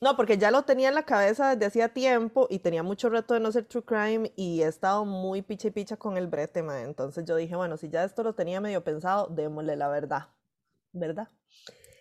No, 0.00 0.16
porque 0.16 0.38
ya 0.38 0.50
lo 0.50 0.62
tenía 0.62 0.88
en 0.88 0.94
la 0.94 1.04
cabeza 1.04 1.50
desde 1.50 1.66
hacía 1.66 1.88
tiempo 1.88 2.46
y 2.50 2.58
tenía 2.58 2.82
mucho 2.82 3.08
reto 3.08 3.34
de 3.34 3.40
no 3.40 3.52
ser 3.52 3.64
true 3.64 3.84
crime 3.84 4.32
y 4.36 4.62
he 4.62 4.66
estado 4.66 5.04
muy 5.04 5.42
picha 5.42 5.68
y 5.68 5.70
picha 5.70 5.96
con 5.96 6.16
el 6.16 6.26
brete, 6.26 6.62
mae. 6.62 6.84
Entonces 6.84 7.24
yo 7.24 7.36
dije, 7.36 7.56
bueno, 7.56 7.76
si 7.76 7.88
ya 7.88 8.04
esto 8.04 8.22
lo 8.22 8.34
tenía 8.34 8.60
medio 8.60 8.82
pensado, 8.82 9.28
démosle 9.28 9.76
la 9.76 9.88
verdad, 9.88 10.28
¿verdad? 10.92 11.28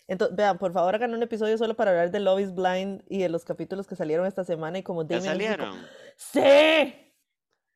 Entonces, 0.08 0.36
vean, 0.36 0.58
por 0.58 0.74
favor 0.74 0.96
hagan 0.96 1.14
un 1.14 1.24
episodio 1.24 1.58
solo 1.58 1.76
para 1.76 1.92
hablar 1.92 2.12
de 2.12 2.20
Love 2.20 2.42
is 2.42 2.54
Blind 2.54 3.04
y 3.08 3.20
de 3.20 3.30
los 3.30 3.46
capítulos 3.46 3.88
que 3.88 3.96
salieron 3.96 4.26
esta 4.26 4.44
semana 4.44 4.78
y 4.80 4.84
como 4.84 5.04
¿Ya 5.04 5.18
Damien 5.18 5.38
dijo, 5.38 5.52
salieron? 5.54 5.88
¡Sí! 6.18 7.13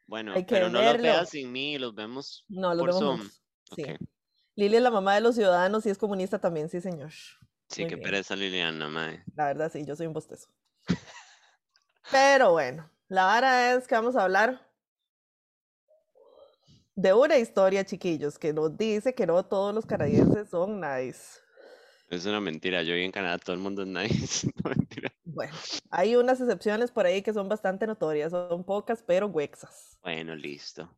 Bueno, 0.08 0.34
Hay 0.34 0.45
que 0.45 0.55
pero 0.55 0.70
no 0.70 0.82
los 0.82 0.93
verlo. 0.93 1.03
veas 1.03 1.30
sin 1.30 1.51
mí, 1.51 1.78
los 1.78 1.93
vemos 1.93 2.45
No, 2.47 2.74
lo 2.74 2.80
por 2.80 2.89
vemos 2.89 2.99
Zoom. 2.99 3.18
juntos. 3.20 3.43
Sí. 3.76 3.84
Ok. 3.84 3.89
Lili 4.55 4.78
es 4.78 4.82
la 4.82 4.89
mamá 4.91 5.14
de 5.16 5.22
los 5.22 5.36
ciudadanos 5.36 5.86
y 5.86 5.89
es 5.89 5.97
comunista 5.97 6.39
también, 6.39 6.70
sí, 6.70 6.82
señor. 6.82 7.12
Sí, 7.70 7.82
Muy 7.82 7.89
qué 7.89 7.95
bien. 7.95 8.01
pereza 8.01 8.36
Liliana, 8.36 8.88
mae. 8.88 9.24
La 9.36 9.45
verdad, 9.47 9.72
sí, 9.72 9.84
yo 9.86 9.95
soy 9.95 10.08
un 10.08 10.14
bostezo. 10.14 10.49
Pero 12.12 12.51
bueno, 12.53 12.89
la 13.10 13.26
vara 13.26 13.74
es 13.74 13.88
que 13.88 13.95
vamos 13.95 14.16
a 14.16 14.24
hablar 14.24 14.66
de 16.95 17.14
una 17.14 17.38
historia, 17.38 17.86
chiquillos, 17.86 18.39
que 18.39 18.53
nos 18.53 18.76
dice 18.78 19.14
que 19.14 19.28
no 19.28 19.45
todos 19.45 19.76
los 19.76 19.86
canadienses 19.86 20.49
son 20.49 20.80
nice. 20.82 21.39
Es 22.10 22.26
una 22.26 22.39
mentira. 22.39 22.82
Yo 22.84 22.93
vivo 22.93 23.05
en 23.05 23.12
Canadá, 23.12 23.38
todo 23.38 23.53
el 23.55 23.62
mundo 23.62 23.84
es 23.84 23.88
nice. 23.89 24.47
No, 24.64 24.70
mentira. 24.72 25.14
Bueno, 25.38 25.54
hay 25.92 26.16
unas 26.16 26.42
excepciones 26.42 26.90
por 26.90 27.06
ahí 27.06 27.22
que 27.22 27.32
son 27.32 27.48
bastante 27.48 27.86
notorias, 27.86 28.32
son 28.32 28.64
pocas, 28.64 29.04
pero 29.04 29.28
huexas. 29.28 29.96
Bueno, 30.02 30.36
listo. 30.36 30.90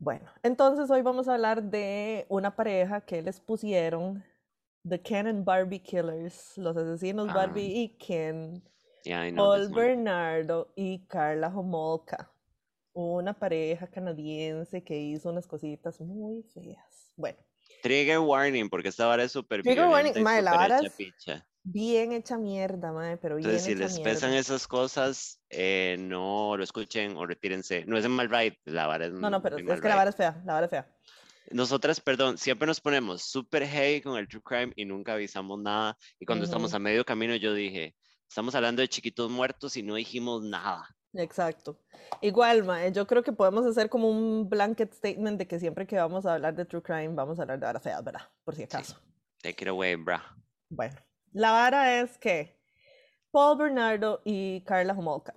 Bueno, 0.00 0.28
entonces 0.42 0.90
hoy 0.90 1.02
vamos 1.02 1.28
a 1.28 1.34
hablar 1.34 1.62
de 1.62 2.26
una 2.28 2.56
pareja 2.56 3.00
que 3.02 3.22
les 3.22 3.38
pusieron 3.38 4.24
The 4.88 5.00
Ken 5.00 5.28
and 5.28 5.44
Barbie 5.44 5.78
Killers, 5.78 6.58
los 6.58 6.76
asesinos 6.76 7.28
Ah. 7.30 7.34
Barbie 7.34 7.82
y 7.82 7.88
Ken. 7.98 8.64
Yeah, 9.04 9.32
Paul 9.36 9.66
one. 9.66 9.74
Bernardo 9.76 10.72
y 10.74 11.06
Carla 11.06 11.46
Homolka, 11.46 12.32
una 12.94 13.32
pareja 13.32 13.86
canadiense 13.86 14.82
que 14.82 14.98
hizo 14.98 15.30
unas 15.30 15.46
cositas 15.46 16.00
muy 16.00 16.42
feas. 16.52 17.12
Bueno, 17.14 17.38
Trigger 17.84 18.18
warning, 18.18 18.68
porque 18.68 18.88
esta 18.88 19.06
vara 19.06 19.22
es 19.22 19.30
súper 19.30 19.62
Trigger 19.62 19.86
warning, 19.86 20.14
la 20.14 20.52
vara 20.52 20.80
es. 20.80 20.92
Bien 21.72 22.12
hecha 22.12 22.38
mierda, 22.38 22.92
mae, 22.92 23.16
pero 23.16 23.36
bien 23.36 23.48
Entonces, 23.48 23.64
si 23.66 23.72
hecha 23.72 23.84
les 23.84 24.00
pesan 24.00 24.30
mierda. 24.30 24.40
esas 24.40 24.66
cosas, 24.66 25.40
eh, 25.50 25.96
no 25.98 26.56
lo 26.56 26.64
escuchen 26.64 27.16
o 27.16 27.26
retírense. 27.26 27.84
No 27.86 27.98
es 27.98 28.04
en 28.04 28.12
mal 28.12 28.28
ride, 28.30 28.58
la 28.64 28.86
vara 28.86 29.06
es 29.06 29.12
No, 29.12 29.30
no, 29.30 29.42
pero 29.42 29.58
es 29.58 29.80
que 29.80 29.88
la 29.88 29.96
vara 29.96 30.10
es 30.10 30.16
fea, 30.16 30.42
la 30.44 30.54
vara 30.54 30.66
es 30.66 30.70
fea. 30.70 30.88
Nosotras, 31.50 32.00
perdón, 32.00 32.36
siempre 32.36 32.66
nos 32.66 32.80
ponemos 32.80 33.22
súper 33.22 33.66
heavy 33.66 34.02
con 34.02 34.18
el 34.18 34.28
true 34.28 34.42
crime 34.42 34.72
y 34.76 34.84
nunca 34.84 35.14
avisamos 35.14 35.58
nada. 35.58 35.96
Y 36.18 36.26
cuando 36.26 36.44
estamos 36.44 36.74
a 36.74 36.78
medio 36.78 37.04
camino, 37.04 37.34
yo 37.36 37.54
dije, 37.54 37.94
estamos 38.28 38.54
hablando 38.54 38.82
de 38.82 38.88
chiquitos 38.88 39.30
muertos 39.30 39.76
y 39.76 39.82
no 39.82 39.94
dijimos 39.94 40.42
nada. 40.42 40.86
Exacto. 41.14 41.80
Igual, 42.20 42.64
mae, 42.64 42.92
yo 42.92 43.06
creo 43.06 43.22
que 43.22 43.32
podemos 43.32 43.64
hacer 43.64 43.88
como 43.88 44.10
un 44.10 44.48
blanket 44.48 44.92
statement 44.92 45.38
de 45.38 45.46
que 45.46 45.58
siempre 45.58 45.86
que 45.86 45.96
vamos 45.96 46.26
a 46.26 46.34
hablar 46.34 46.54
de 46.54 46.66
true 46.66 46.82
crime, 46.82 47.14
vamos 47.14 47.38
a 47.38 47.42
hablar 47.42 47.58
de 47.58 47.66
vara 47.66 47.80
feas, 47.80 48.04
¿verdad? 48.04 48.28
Por 48.44 48.54
si 48.54 48.64
acaso. 48.64 49.00
Take 49.42 49.64
it 49.64 49.68
away, 49.68 49.94
bra. 49.94 50.22
Bueno, 50.68 50.96
la 51.32 51.52
vara 51.52 52.00
es 52.00 52.18
que 52.18 52.58
Paul 53.30 53.58
Bernardo 53.58 54.20
y 54.24 54.62
Carla 54.62 54.92
Homolka. 54.92 55.34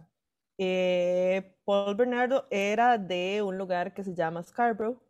Eh, 0.58 1.56
Paul 1.66 1.96
Bernardo 1.96 2.48
era 2.50 2.98
de 2.98 3.42
un 3.42 3.58
lugar 3.58 3.94
que 3.94 4.04
se 4.04 4.14
llama 4.14 4.44
Scarborough, 4.44 5.02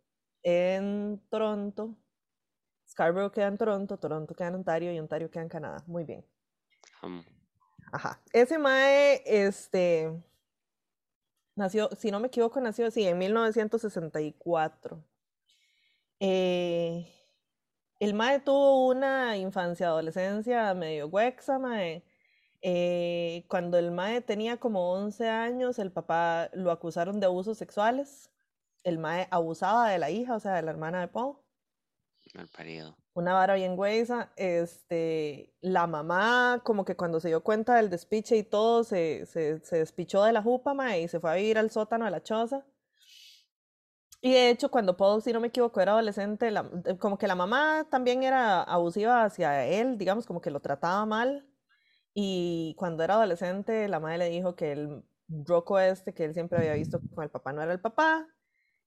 en 0.42 1.20
Toronto. 1.28 1.96
Scarborough 2.88 3.32
queda 3.32 3.48
en 3.48 3.58
Toronto, 3.58 3.98
Toronto 3.98 4.34
queda 4.34 4.48
en 4.48 4.54
Ontario 4.56 4.92
y 4.92 4.98
Ontario 4.98 5.30
queda 5.30 5.42
en 5.42 5.48
Canadá. 5.48 5.82
Muy 5.86 6.04
bien. 6.04 6.24
Um, 7.02 7.22
Ajá. 7.92 8.20
Ese 8.32 8.58
mae, 8.58 9.22
este, 9.26 10.10
nació, 11.54 11.90
si 11.98 12.10
no 12.10 12.20
me 12.20 12.28
equivoco, 12.28 12.60
nació, 12.60 12.90
sí, 12.90 13.06
en 13.06 13.18
1964. 13.18 15.04
Eh, 16.20 17.21
el 18.02 18.14
mae 18.14 18.40
tuvo 18.40 18.88
una 18.88 19.36
infancia, 19.36 19.86
adolescencia 19.86 20.74
medio 20.74 21.06
huexa, 21.06 21.58
mae. 21.58 22.04
Eh, 22.60 23.44
cuando 23.48 23.78
el 23.78 23.92
mae 23.92 24.20
tenía 24.20 24.58
como 24.58 24.92
11 24.92 25.28
años, 25.28 25.78
el 25.78 25.92
papá 25.92 26.50
lo 26.52 26.70
acusaron 26.70 27.20
de 27.20 27.26
abusos 27.26 27.58
sexuales. 27.58 28.30
El 28.82 28.98
mae 28.98 29.28
abusaba 29.30 29.88
de 29.88 29.98
la 29.98 30.10
hija, 30.10 30.34
o 30.34 30.40
sea, 30.40 30.54
de 30.54 30.62
la 30.62 30.70
hermana 30.72 31.00
de 31.00 31.08
Paul 31.08 31.36
mal 32.34 32.48
parido. 32.48 32.96
una 33.14 33.34
vara 33.34 33.54
bien 33.54 33.76
güeyza. 33.76 34.32
Este, 34.36 35.54
la 35.60 35.86
mamá, 35.86 36.60
como 36.64 36.84
que 36.84 36.96
cuando 36.96 37.20
se 37.20 37.28
dio 37.28 37.42
cuenta 37.42 37.76
del 37.76 37.90
despiche 37.90 38.36
y 38.36 38.42
todo, 38.42 38.84
se, 38.84 39.26
se, 39.26 39.60
se 39.60 39.76
despichó 39.78 40.24
de 40.24 40.32
la 40.32 40.42
jupa, 40.42 40.74
mae, 40.74 41.02
y 41.02 41.08
se 41.08 41.20
fue 41.20 41.30
a 41.30 41.34
vivir 41.34 41.58
al 41.58 41.70
sótano 41.70 42.04
de 42.04 42.10
la 42.10 42.22
choza. 42.22 42.64
Y 44.22 44.32
de 44.34 44.50
hecho, 44.50 44.70
cuando 44.70 44.96
Paul, 44.96 45.20
si 45.22 45.32
no 45.32 45.40
me 45.40 45.48
equivoco, 45.48 45.80
era 45.80 45.92
adolescente, 45.92 46.50
la- 46.52 46.70
eh, 46.86 46.96
como 46.98 47.18
que 47.18 47.26
la 47.28 47.34
mamá 47.34 47.86
también 47.90 48.22
era 48.22 48.62
abusiva 48.62 49.24
hacia 49.24 49.66
él, 49.66 49.98
digamos, 49.98 50.26
como 50.26 50.40
que 50.40 50.50
lo 50.52 50.60
trataba 50.60 51.04
mal. 51.06 51.46
Y 52.14 52.74
cuando 52.78 53.04
era 53.04 53.14
adolescente, 53.14 53.88
la 53.88 54.00
madre 54.00 54.18
le 54.18 54.30
dijo 54.30 54.56
que 54.56 54.72
el 54.72 55.04
roco 55.28 55.78
este 55.80 56.14
que 56.14 56.24
él 56.26 56.34
siempre 56.34 56.58
había 56.58 56.74
visto 56.74 57.02
con 57.14 57.24
el 57.24 57.30
papá 57.30 57.52
no 57.52 57.62
era 57.62 57.72
el 57.72 57.80
papá. 57.80 58.28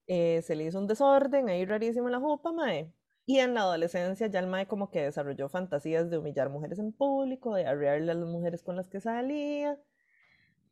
eh, 0.08 0.42
se 0.44 0.56
le 0.56 0.66
hizo 0.66 0.80
un 0.80 0.88
desorden 0.88 1.50
ahí 1.50 1.66
rarísimo 1.66 2.08
en 2.08 2.14
la 2.14 2.20
jupa, 2.20 2.52
mae. 2.54 2.94
Y 3.28 3.40
en 3.40 3.54
la 3.56 3.62
adolescencia 3.62 4.28
ya 4.28 4.40
el 4.40 4.48
mae 4.48 4.68
como 4.68 4.92
que 4.92 5.04
desarrolló 5.04 5.50
fantasías 5.50 6.10
de 6.12 6.18
humillar 6.20 6.50
mujeres 6.50 6.80
en 6.80 6.94
público, 6.94 7.56
de 7.56 7.68
arrearle 7.68 8.12
a 8.12 8.16
las 8.16 8.28
mujeres 8.28 8.64
con 8.64 8.76
las 8.78 8.90
que 8.90 9.02
salía. 9.02 9.80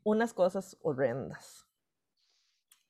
Unas 0.04 0.34
cosas 0.34 0.78
horrendas. 0.84 1.68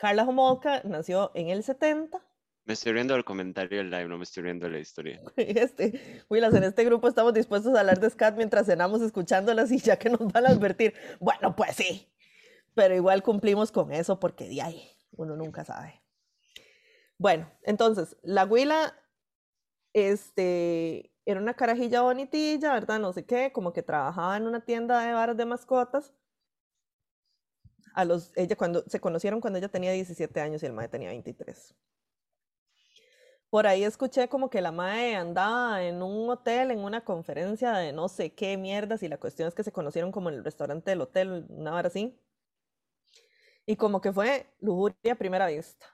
Carla 0.04 0.24
Homolka 0.24 0.82
nació 0.84 1.32
en 1.34 1.47
el 1.47 1.64
70. 1.64 2.22
Me 2.66 2.74
estoy 2.74 2.91
riendo 2.91 3.14
del 3.14 3.24
comentario 3.24 3.78
del 3.78 3.89
live, 3.89 4.10
no 4.10 4.18
me 4.18 4.26
estoy 4.26 4.43
riendo 4.43 4.66
de 4.66 4.74
la 4.74 4.80
historia. 4.80 5.22
Este, 5.38 6.26
Willas, 6.30 6.54
en 6.54 6.66
este 6.66 6.84
grupo 6.84 7.08
estamos 7.08 7.34
dispuestos 7.34 7.74
a 7.74 7.80
hablar 7.80 8.01
de 8.01 8.10
Scat 8.10 8.36
mientras 8.36 8.66
cenamos 8.66 9.01
escuchándolas 9.01 9.72
y 9.72 9.78
ya 9.78 9.97
que 9.97 10.10
nos 10.10 10.30
van 10.34 10.45
a 10.45 10.49
advertir, 10.49 10.93
bueno, 11.22 11.56
pues 11.56 11.78
sí, 11.78 12.14
pero 12.74 12.93
igual 12.93 13.24
cumplimos 13.24 13.72
con 13.72 13.93
eso 13.93 14.20
porque 14.20 14.49
de 14.49 14.62
ahí 14.62 14.91
uno 15.12 15.38
nunca 15.38 15.64
sabe. 15.64 16.04
Bueno, 17.18 17.49
entonces, 17.62 18.18
la 18.24 18.43
Huila 18.43 18.93
este, 19.93 21.14
era 21.24 21.39
una 21.39 21.54
carajilla 21.54 22.01
bonitilla, 22.01 22.74
¿verdad? 22.74 22.99
No 22.99 23.14
sé 23.14 23.26
qué, 23.26 23.54
como 23.54 23.72
que 23.72 23.84
trabajaba 23.84 24.36
en 24.36 24.47
una 24.47 24.66
tienda 24.66 24.99
de 24.99 25.14
varas 25.14 25.38
de 25.38 25.45
mascotas. 25.45 26.14
A 27.94 28.06
los, 28.06 28.32
ella 28.36 28.56
cuando 28.56 28.84
se 28.88 29.00
conocieron 29.00 29.39
cuando 29.39 29.60
ella 29.60 29.70
tenía 29.70 29.91
17 29.91 30.41
años 30.41 30.64
y 30.64 30.66
el 30.66 30.74
mae 30.74 30.88
tenía 30.88 31.10
23. 31.10 31.76
Por 33.54 33.68
ahí 33.68 33.84
escuché 33.84 34.28
como 34.30 34.50
que 34.50 34.62
la 34.62 34.72
mae 34.72 35.16
andaba 35.16 35.84
en 35.84 36.02
un 36.02 36.28
hotel, 36.28 36.72
en 36.72 36.80
una 36.80 37.06
conferencia 37.06 37.74
de 37.74 37.94
no 37.94 38.10
sé 38.10 38.34
qué 38.34 38.58
mierdas, 38.58 39.04
y 39.04 39.08
la 39.08 39.20
cuestión 39.20 39.48
es 39.48 39.54
que 39.54 39.64
se 39.64 39.72
conocieron 39.72 40.12
como 40.12 40.30
en 40.30 40.38
el 40.38 40.44
restaurante 40.44 40.89
del 40.89 41.02
hotel, 41.02 41.46
una 41.50 41.76
hora 41.76 41.88
así. 41.88 42.20
Y 43.68 43.76
como 43.76 44.02
que 44.02 44.12
fue 44.12 44.48
lujuria 44.60 45.14
a 45.14 45.16
primera 45.16 45.46
vista. 45.48 45.86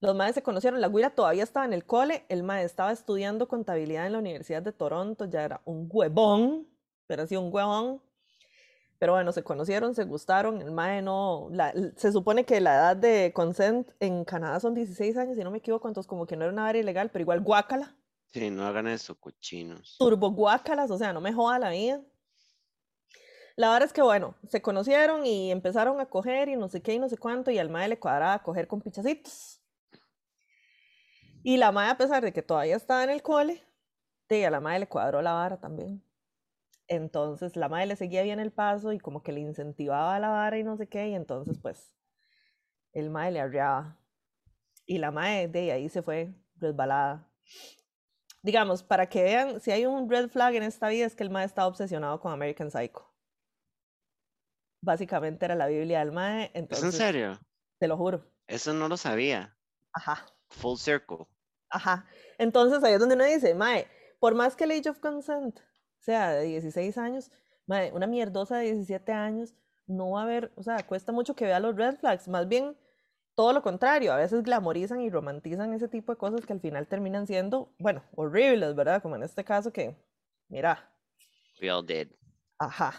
Los 0.00 0.14
maes 0.14 0.36
se 0.36 0.42
conocieron, 0.44 0.80
la 0.80 0.86
güira 0.86 1.10
todavía 1.10 1.42
estaba 1.42 1.66
en 1.66 1.72
el 1.72 1.84
cole, 1.84 2.24
el 2.28 2.44
mae 2.44 2.64
estaba 2.64 2.92
estudiando 2.92 3.48
contabilidad 3.48 4.06
en 4.06 4.12
la 4.12 4.18
Universidad 4.18 4.62
de 4.62 4.72
Toronto, 4.72 5.24
ya 5.24 5.44
era 5.44 5.60
un 5.64 5.88
huevón, 5.90 6.68
pero 7.08 7.24
así 7.24 7.36
un 7.36 7.52
huevón. 7.52 8.00
Pero 8.98 9.12
bueno, 9.12 9.30
se 9.32 9.44
conocieron, 9.44 9.94
se 9.94 10.04
gustaron, 10.04 10.60
el 10.60 10.72
mae 10.72 11.02
no, 11.02 11.48
se 11.96 12.10
supone 12.10 12.44
que 12.44 12.60
la 12.60 12.74
edad 12.74 12.96
de 12.96 13.32
consent 13.32 13.88
en 14.00 14.24
Canadá 14.24 14.58
son 14.58 14.74
16 14.74 15.16
años, 15.16 15.36
si 15.36 15.44
no 15.44 15.52
me 15.52 15.58
equivoco, 15.58 15.86
entonces 15.86 16.08
como 16.08 16.26
que 16.26 16.36
no 16.36 16.44
era 16.44 16.52
una 16.52 16.66
área 16.66 16.82
ilegal, 16.82 17.10
pero 17.10 17.22
igual 17.22 17.40
guácala. 17.40 17.96
Sí, 18.26 18.50
no 18.50 18.66
hagan 18.66 18.88
eso, 18.88 19.14
cochinos. 19.18 19.96
Turbo 19.98 20.32
guácalas, 20.32 20.90
o 20.90 20.98
sea, 20.98 21.12
no 21.12 21.20
me 21.20 21.32
joda 21.32 21.58
la 21.60 21.70
vida. 21.70 22.02
La 23.54 23.70
verdad 23.72 23.86
es 23.86 23.92
que, 23.92 24.02
bueno, 24.02 24.34
se 24.48 24.62
conocieron 24.62 25.24
y 25.24 25.50
empezaron 25.50 26.00
a 26.00 26.06
coger 26.06 26.48
y 26.48 26.56
no 26.56 26.68
sé 26.68 26.82
qué 26.82 26.94
y 26.94 26.98
no 26.98 27.08
sé 27.08 27.16
cuánto, 27.16 27.50
y 27.50 27.58
al 27.58 27.70
mae 27.70 27.88
le 27.88 27.98
cuadraba 27.98 28.42
coger 28.42 28.66
con 28.66 28.80
pichacitos. 28.80 29.60
Y 31.42 31.56
la 31.56 31.72
mae, 31.72 31.90
a 31.90 31.96
pesar 31.96 32.22
de 32.22 32.32
que 32.32 32.42
todavía 32.42 32.76
estaba 32.76 33.04
en 33.04 33.10
el 33.10 33.22
cole, 33.22 33.64
sí, 34.28 34.44
a 34.44 34.50
la 34.50 34.60
mae 34.60 34.80
le 34.80 34.88
cuadró 34.88 35.22
la 35.22 35.32
vara 35.32 35.56
también. 35.56 36.02
Entonces 36.88 37.54
la 37.54 37.68
madre 37.68 37.86
le 37.86 37.96
seguía 37.96 38.22
bien 38.22 38.40
el 38.40 38.50
paso 38.50 38.92
y 38.92 38.98
como 38.98 39.22
que 39.22 39.32
le 39.32 39.40
incentivaba 39.40 40.16
a 40.16 40.20
la 40.20 40.30
vara 40.30 40.58
y 40.58 40.64
no 40.64 40.76
sé 40.76 40.88
qué, 40.88 41.08
y 41.08 41.14
entonces 41.14 41.58
pues 41.58 41.94
el 42.92 43.10
mae 43.10 43.30
le 43.30 43.40
arreaba. 43.40 43.98
Y 44.86 44.98
la 44.98 45.10
mae 45.10 45.48
de 45.48 45.70
ahí 45.70 45.90
se 45.90 46.02
fue 46.02 46.34
resbalada. 46.56 47.30
Digamos, 48.42 48.82
para 48.82 49.06
que 49.06 49.22
vean, 49.22 49.60
si 49.60 49.70
hay 49.70 49.84
un 49.84 50.08
red 50.08 50.30
flag 50.30 50.54
en 50.54 50.62
esta 50.62 50.88
vida 50.88 51.04
es 51.04 51.14
que 51.14 51.24
el 51.24 51.30
mae 51.30 51.44
está 51.44 51.66
obsesionado 51.66 52.20
con 52.20 52.32
American 52.32 52.70
Psycho. 52.70 53.06
Básicamente 54.80 55.44
era 55.44 55.54
la 55.54 55.66
Biblia 55.66 55.98
del 55.98 56.12
mae. 56.12 56.50
Entonces, 56.54 56.88
¿Es 56.88 56.94
en 56.94 56.98
serio? 56.98 57.40
Te 57.78 57.86
lo 57.86 57.98
juro. 57.98 58.24
Eso 58.46 58.72
no 58.72 58.88
lo 58.88 58.96
sabía. 58.96 59.54
Ajá. 59.92 60.24
Full 60.48 60.78
circle. 60.78 61.26
Ajá. 61.68 62.06
Entonces 62.38 62.82
ahí 62.82 62.94
es 62.94 63.00
donde 63.00 63.16
uno 63.16 63.24
dice, 63.24 63.54
mae, 63.54 63.86
por 64.20 64.34
más 64.34 64.56
que 64.56 64.64
el 64.64 64.70
Age 64.70 64.88
of 64.88 65.00
Consent 65.00 65.60
sea 66.00 66.30
de 66.30 66.44
16 66.44 66.96
años, 66.98 67.30
una 67.66 68.06
mierdosa 68.06 68.58
de 68.58 68.72
17 68.72 69.12
años, 69.12 69.54
no 69.86 70.10
va 70.12 70.20
a 70.20 70.24
haber, 70.24 70.52
o 70.56 70.62
sea, 70.62 70.86
cuesta 70.86 71.12
mucho 71.12 71.34
que 71.34 71.44
vea 71.44 71.60
los 71.60 71.76
red 71.76 71.96
flags, 71.96 72.28
más 72.28 72.48
bien 72.48 72.76
todo 73.34 73.52
lo 73.52 73.62
contrario, 73.62 74.12
a 74.12 74.16
veces 74.16 74.42
glamorizan 74.42 75.00
y 75.00 75.10
romantizan 75.10 75.72
ese 75.72 75.88
tipo 75.88 76.12
de 76.12 76.18
cosas 76.18 76.44
que 76.44 76.52
al 76.52 76.60
final 76.60 76.86
terminan 76.88 77.26
siendo, 77.26 77.72
bueno, 77.78 78.02
horribles, 78.16 78.74
¿verdad? 78.74 79.00
Como 79.00 79.16
en 79.16 79.22
este 79.22 79.44
caso 79.44 79.72
que, 79.72 79.96
mira. 80.48 80.92
We 81.62 81.70
all 81.70 81.86
did. 81.86 82.08
Ajá. 82.58 82.94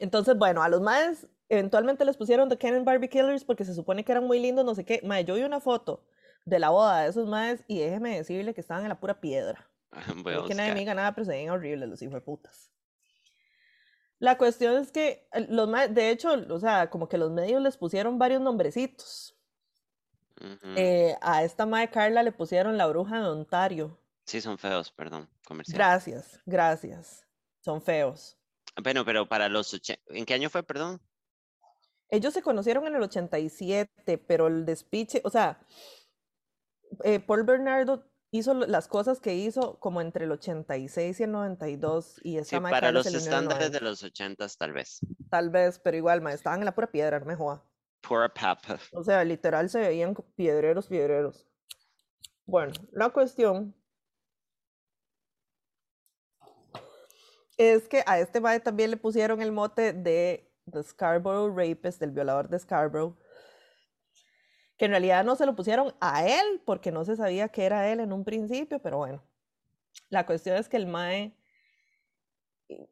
Entonces, 0.00 0.36
bueno, 0.36 0.62
a 0.62 0.68
los 0.68 0.80
más 0.80 1.28
eventualmente 1.48 2.04
les 2.04 2.16
pusieron 2.16 2.48
The 2.48 2.66
and 2.66 2.84
Barbie 2.84 3.08
Killers 3.08 3.44
porque 3.44 3.64
se 3.64 3.74
supone 3.74 4.04
que 4.04 4.10
eran 4.10 4.24
muy 4.24 4.40
lindos, 4.40 4.64
no 4.64 4.74
sé 4.74 4.84
qué. 4.84 5.00
Mae, 5.04 5.24
yo 5.24 5.34
vi 5.34 5.42
una 5.42 5.60
foto 5.60 6.04
de 6.44 6.58
la 6.58 6.70
boda 6.70 7.02
de 7.02 7.10
esos 7.10 7.28
madres 7.28 7.62
y 7.68 7.78
déjeme 7.78 8.16
decirle 8.16 8.54
que 8.54 8.60
estaban 8.60 8.82
en 8.82 8.88
la 8.88 8.98
pura 8.98 9.20
piedra. 9.20 9.68
que 10.48 10.54
nadie 10.54 10.72
me 10.72 10.80
diga 10.80 10.94
nada, 10.94 11.14
pero 11.14 11.24
se 11.24 11.32
ven 11.32 11.50
horribles 11.50 11.88
los 11.88 12.02
hijos 12.02 12.14
de 12.14 12.20
putas. 12.20 12.70
La 14.18 14.38
cuestión 14.38 14.76
es 14.76 14.92
que 14.92 15.28
los 15.48 15.68
de 15.90 16.10
hecho, 16.10 16.32
o 16.48 16.60
sea, 16.60 16.90
como 16.90 17.08
que 17.08 17.18
los 17.18 17.32
medios 17.32 17.60
les 17.60 17.76
pusieron 17.76 18.18
varios 18.18 18.40
nombrecitos. 18.40 19.36
Eh, 20.76 21.16
a 21.20 21.44
esta 21.44 21.66
madre 21.66 21.90
Carla 21.90 22.22
le 22.22 22.32
pusieron 22.32 22.76
la 22.76 22.86
bruja 22.86 23.20
de 23.20 23.28
Ontario. 23.28 24.00
Sí, 24.24 24.40
son 24.40 24.58
feos, 24.58 24.90
perdón, 24.90 25.28
comercial. 25.44 25.76
Gracias, 25.76 26.40
gracias. 26.46 27.26
Son 27.60 27.82
feos. 27.82 28.38
Bueno, 28.82 29.04
pero 29.04 29.28
para 29.28 29.48
los... 29.48 29.80
¿En 30.06 30.24
qué 30.24 30.34
año 30.34 30.50
fue, 30.50 30.62
perdón? 30.62 31.00
Ellos 32.08 32.34
se 32.34 32.42
conocieron 32.42 32.86
en 32.86 32.94
el 32.94 33.02
87, 33.02 34.18
pero 34.18 34.46
el 34.46 34.64
despiche, 34.64 35.20
o 35.24 35.30
sea, 35.30 35.60
eh, 37.04 37.20
Paul 37.20 37.44
Bernardo 37.44 38.11
hizo 38.32 38.54
las 38.54 38.88
cosas 38.88 39.20
que 39.20 39.34
hizo 39.34 39.78
como 39.78 40.00
entre 40.00 40.24
el 40.24 40.32
86 40.32 41.20
y 41.20 41.22
el 41.22 41.30
92 41.30 42.20
y 42.24 42.38
esa 42.38 42.56
sí, 42.56 42.62
para 42.62 42.90
los 42.90 43.06
estándares 43.06 43.70
de 43.70 43.80
los 43.80 44.02
80 44.02 44.48
tal 44.58 44.72
vez. 44.72 45.00
Tal 45.30 45.50
vez, 45.50 45.78
pero 45.78 45.96
igual, 45.98 46.22
ma, 46.22 46.32
estaban 46.32 46.60
en 46.60 46.64
la 46.64 46.74
pura 46.74 46.90
piedra, 46.90 47.20
no 47.20 47.26
me 47.26 47.36
joda. 47.36 47.62
Pura 48.00 48.32
papa. 48.32 48.80
O 48.92 49.04
sea, 49.04 49.22
literal 49.22 49.68
se 49.68 49.80
veían 49.80 50.14
piedreros, 50.34 50.88
piedreros. 50.88 51.46
Bueno, 52.46 52.72
la 52.90 53.10
cuestión 53.10 53.74
es 57.58 57.86
que 57.86 58.02
a 58.06 58.18
este 58.18 58.40
mae 58.40 58.60
también 58.60 58.90
le 58.90 58.96
pusieron 58.96 59.42
el 59.42 59.52
mote 59.52 59.92
de 59.92 60.50
The 60.70 60.82
Scarborough 60.82 61.54
Rapist, 61.54 62.00
del 62.00 62.12
violador 62.12 62.48
de 62.48 62.58
Scarborough, 62.58 63.14
en 64.86 64.92
realidad 64.92 65.24
no 65.24 65.36
se 65.36 65.46
lo 65.46 65.54
pusieron 65.54 65.94
a 66.00 66.26
él 66.26 66.60
porque 66.64 66.92
no 66.92 67.04
se 67.04 67.16
sabía 67.16 67.48
que 67.48 67.64
era 67.64 67.90
él 67.90 68.00
en 68.00 68.12
un 68.12 68.24
principio, 68.24 68.80
pero 68.80 68.98
bueno, 68.98 69.22
la 70.08 70.26
cuestión 70.26 70.56
es 70.56 70.68
que 70.68 70.76
el 70.76 70.86
Mae, 70.86 71.34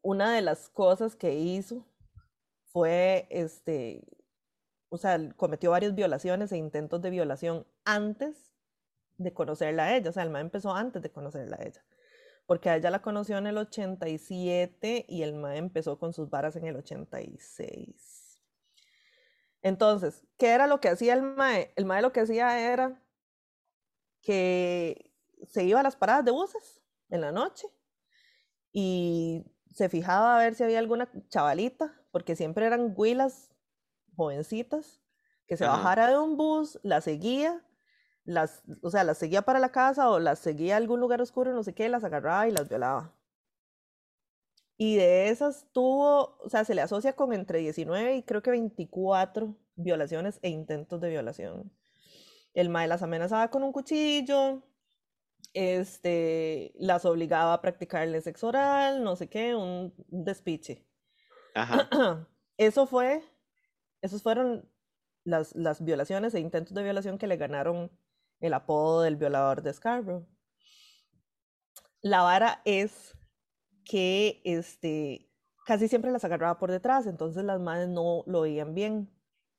una 0.03 0.33
de 0.35 0.43
las 0.43 0.69
cosas 0.69 1.17
que 1.17 1.35
hizo 1.35 1.85
fue, 2.67 3.27
este, 3.31 4.05
o 4.89 4.99
sea, 4.99 5.19
cometió 5.37 5.71
varias 5.71 5.95
violaciones 5.95 6.53
e 6.53 6.57
intentos 6.57 7.01
de 7.03 7.11
violación 7.11 7.67
antes 7.85 8.53
de 9.19 9.33
conocerla 9.33 9.85
a 9.85 9.97
ella, 9.97 10.11
o 10.11 10.13
sea, 10.13 10.23
el 10.23 10.31
Mae 10.31 10.43
empezó 10.43 10.75
antes 10.75 11.03
de 11.03 11.11
conocerla 11.11 11.57
a 11.61 11.65
ella, 11.65 11.85
porque 12.47 12.71
a 12.71 12.77
ella 12.77 12.91
la 12.91 13.03
conoció 13.03 13.39
en 13.39 13.47
el 13.47 13.59
87 13.59 15.07
y 15.09 15.23
el 15.23 15.35
Mae 15.35 15.59
empezó 15.59 15.99
con 15.99 16.13
sus 16.13 16.31
varas 16.31 16.57
en 16.57 16.67
el 16.67 16.77
86. 16.77 18.20
Entonces, 19.63 20.27
¿qué 20.39 20.49
era 20.51 20.67
lo 20.67 20.81
que 20.81 20.89
hacía 20.89 21.15
el 21.15 21.23
MAE? 21.23 21.73
El 21.77 21.85
MAE 21.85 22.03
lo 22.03 22.13
que 22.13 22.21
hacía 22.21 22.59
era 22.73 23.03
que 24.23 25.13
se 25.47 25.65
iba 25.65 25.81
a 25.81 25.83
las 25.83 25.97
paradas 25.97 26.25
de 26.25 26.31
buses 26.31 26.83
en 27.09 27.21
la 27.21 27.33
noche 27.33 27.67
y 28.73 29.45
se 29.73 29.89
fijaba 29.89 30.37
a 30.37 30.39
ver 30.39 30.55
si 30.55 30.65
había 30.65 30.79
alguna 30.79 31.11
chavalita, 31.29 32.03
porque 32.11 32.37
siempre 32.37 32.67
eran 32.67 32.95
huilas 32.97 33.51
jovencitas, 34.17 35.03
que 35.47 35.57
se 35.57 35.65
bajara 35.67 36.09
de 36.09 36.19
un 36.19 36.37
bus, 36.37 36.79
la 36.83 37.01
seguía, 37.01 37.65
las, 38.25 38.63
o 38.83 38.91
sea, 38.91 39.05
las 39.05 39.19
seguía 39.19 39.43
para 39.43 39.59
la 39.59 39.73
casa 39.73 40.11
o 40.11 40.19
las 40.21 40.39
seguía 40.39 40.75
a 40.75 40.77
algún 40.79 41.01
lugar 41.01 41.21
oscuro, 41.21 41.53
no 41.53 41.63
sé 41.63 41.75
qué, 41.75 41.89
las 41.89 42.05
agarraba 42.05 42.49
y 42.49 42.53
las 42.53 42.69
violaba. 42.69 43.20
Y 44.83 44.97
de 44.97 45.29
esas 45.29 45.67
tuvo, 45.75 46.39
o 46.39 46.49
sea, 46.49 46.65
se 46.65 46.75
le 46.75 46.81
asocia 46.81 47.13
con 47.13 47.35
entre 47.35 47.59
19 47.59 48.17
y 48.17 48.23
creo 48.23 48.41
que 48.41 48.51
24 48.51 49.55
violaciones 49.75 50.39
e 50.41 50.49
intentos 50.49 51.03
de 51.03 51.11
violación. 51.11 51.71
El 52.55 52.71
mae 52.71 52.89
las 52.89 53.03
amenazaba 53.03 53.51
con 53.51 53.63
un 53.63 53.73
cuchillo, 53.73 54.63
este, 55.53 56.73
las 56.77 57.05
obligaba 57.05 57.53
a 57.53 57.61
practicarle 57.61 58.23
sexo 58.23 58.47
oral, 58.47 59.05
no 59.05 59.17
sé 59.17 59.29
qué, 59.29 59.55
un, 59.55 59.93
despiche. 60.09 60.89
Ajá. 61.55 61.87
Eso 62.57 62.87
fue, 62.87 63.23
esos 64.01 64.23
fueron 64.23 64.67
las, 65.25 65.55
las 65.55 65.85
violaciones 65.85 66.35
e 66.35 66.41
intentos 66.41 66.73
de 66.73 66.83
violación 66.83 67.19
que 67.19 67.27
le 67.27 67.37
ganaron 67.37 67.91
el 68.41 68.55
apodo 68.55 69.03
del 69.03 69.17
violador 69.17 69.61
de 69.61 69.75
Scarborough. 69.75 70.27
La 72.01 72.23
vara 72.23 72.63
es 72.65 73.15
que 73.85 74.41
este, 74.45 75.31
casi 75.67 75.89
siempre 75.89 76.11
las 76.11 76.25
agarraba 76.25 76.59
por 76.59 76.71
detrás, 76.71 77.07
entonces 77.07 77.45
las 77.45 77.61
madres 77.61 77.89
no 77.89 78.23
lo 78.27 78.41
oían 78.41 78.75
bien. 78.75 79.11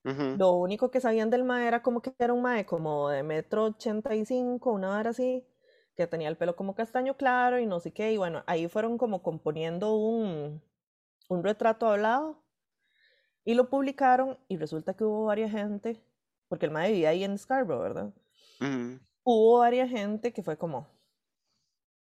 Lo 0.03 0.53
único 0.53 0.89
que 0.89 0.99
sabían 0.99 1.29
del 1.29 1.43
mae 1.43 1.67
era 1.67 1.83
como 1.83 2.01
que 2.01 2.11
era 2.17 2.33
un 2.33 2.41
mae 2.41 2.65
como 2.65 3.09
de 3.09 3.21
metro 3.21 3.65
ochenta 3.65 4.15
y 4.15 4.25
cinco, 4.25 4.71
una 4.71 4.97
hora 4.97 5.11
así, 5.11 5.45
que 5.95 6.07
tenía 6.07 6.27
el 6.27 6.37
pelo 6.37 6.55
como 6.55 6.73
castaño 6.73 7.17
claro 7.17 7.59
y 7.59 7.67
no 7.67 7.79
sé 7.79 7.93
qué, 7.93 8.11
y 8.11 8.17
bueno, 8.17 8.43
ahí 8.47 8.67
fueron 8.67 8.97
como 8.97 9.21
componiendo 9.21 9.95
un, 9.95 10.63
un 11.29 11.43
retrato 11.43 11.87
hablado 11.87 12.41
y 13.45 13.53
lo 13.53 13.69
publicaron 13.69 14.39
y 14.47 14.57
resulta 14.57 14.95
que 14.95 15.03
hubo 15.03 15.25
varias 15.25 15.51
gente, 15.51 16.03
porque 16.47 16.65
el 16.65 16.71
mae 16.71 16.91
vivía 16.91 17.09
ahí 17.09 17.23
en 17.23 17.37
Scarborough, 17.37 17.83
¿verdad? 17.83 18.13
Hubo 19.23 19.59
varias 19.59 19.89
gente 19.91 20.33
que 20.33 20.41
fue 20.41 20.57
como, 20.57 20.87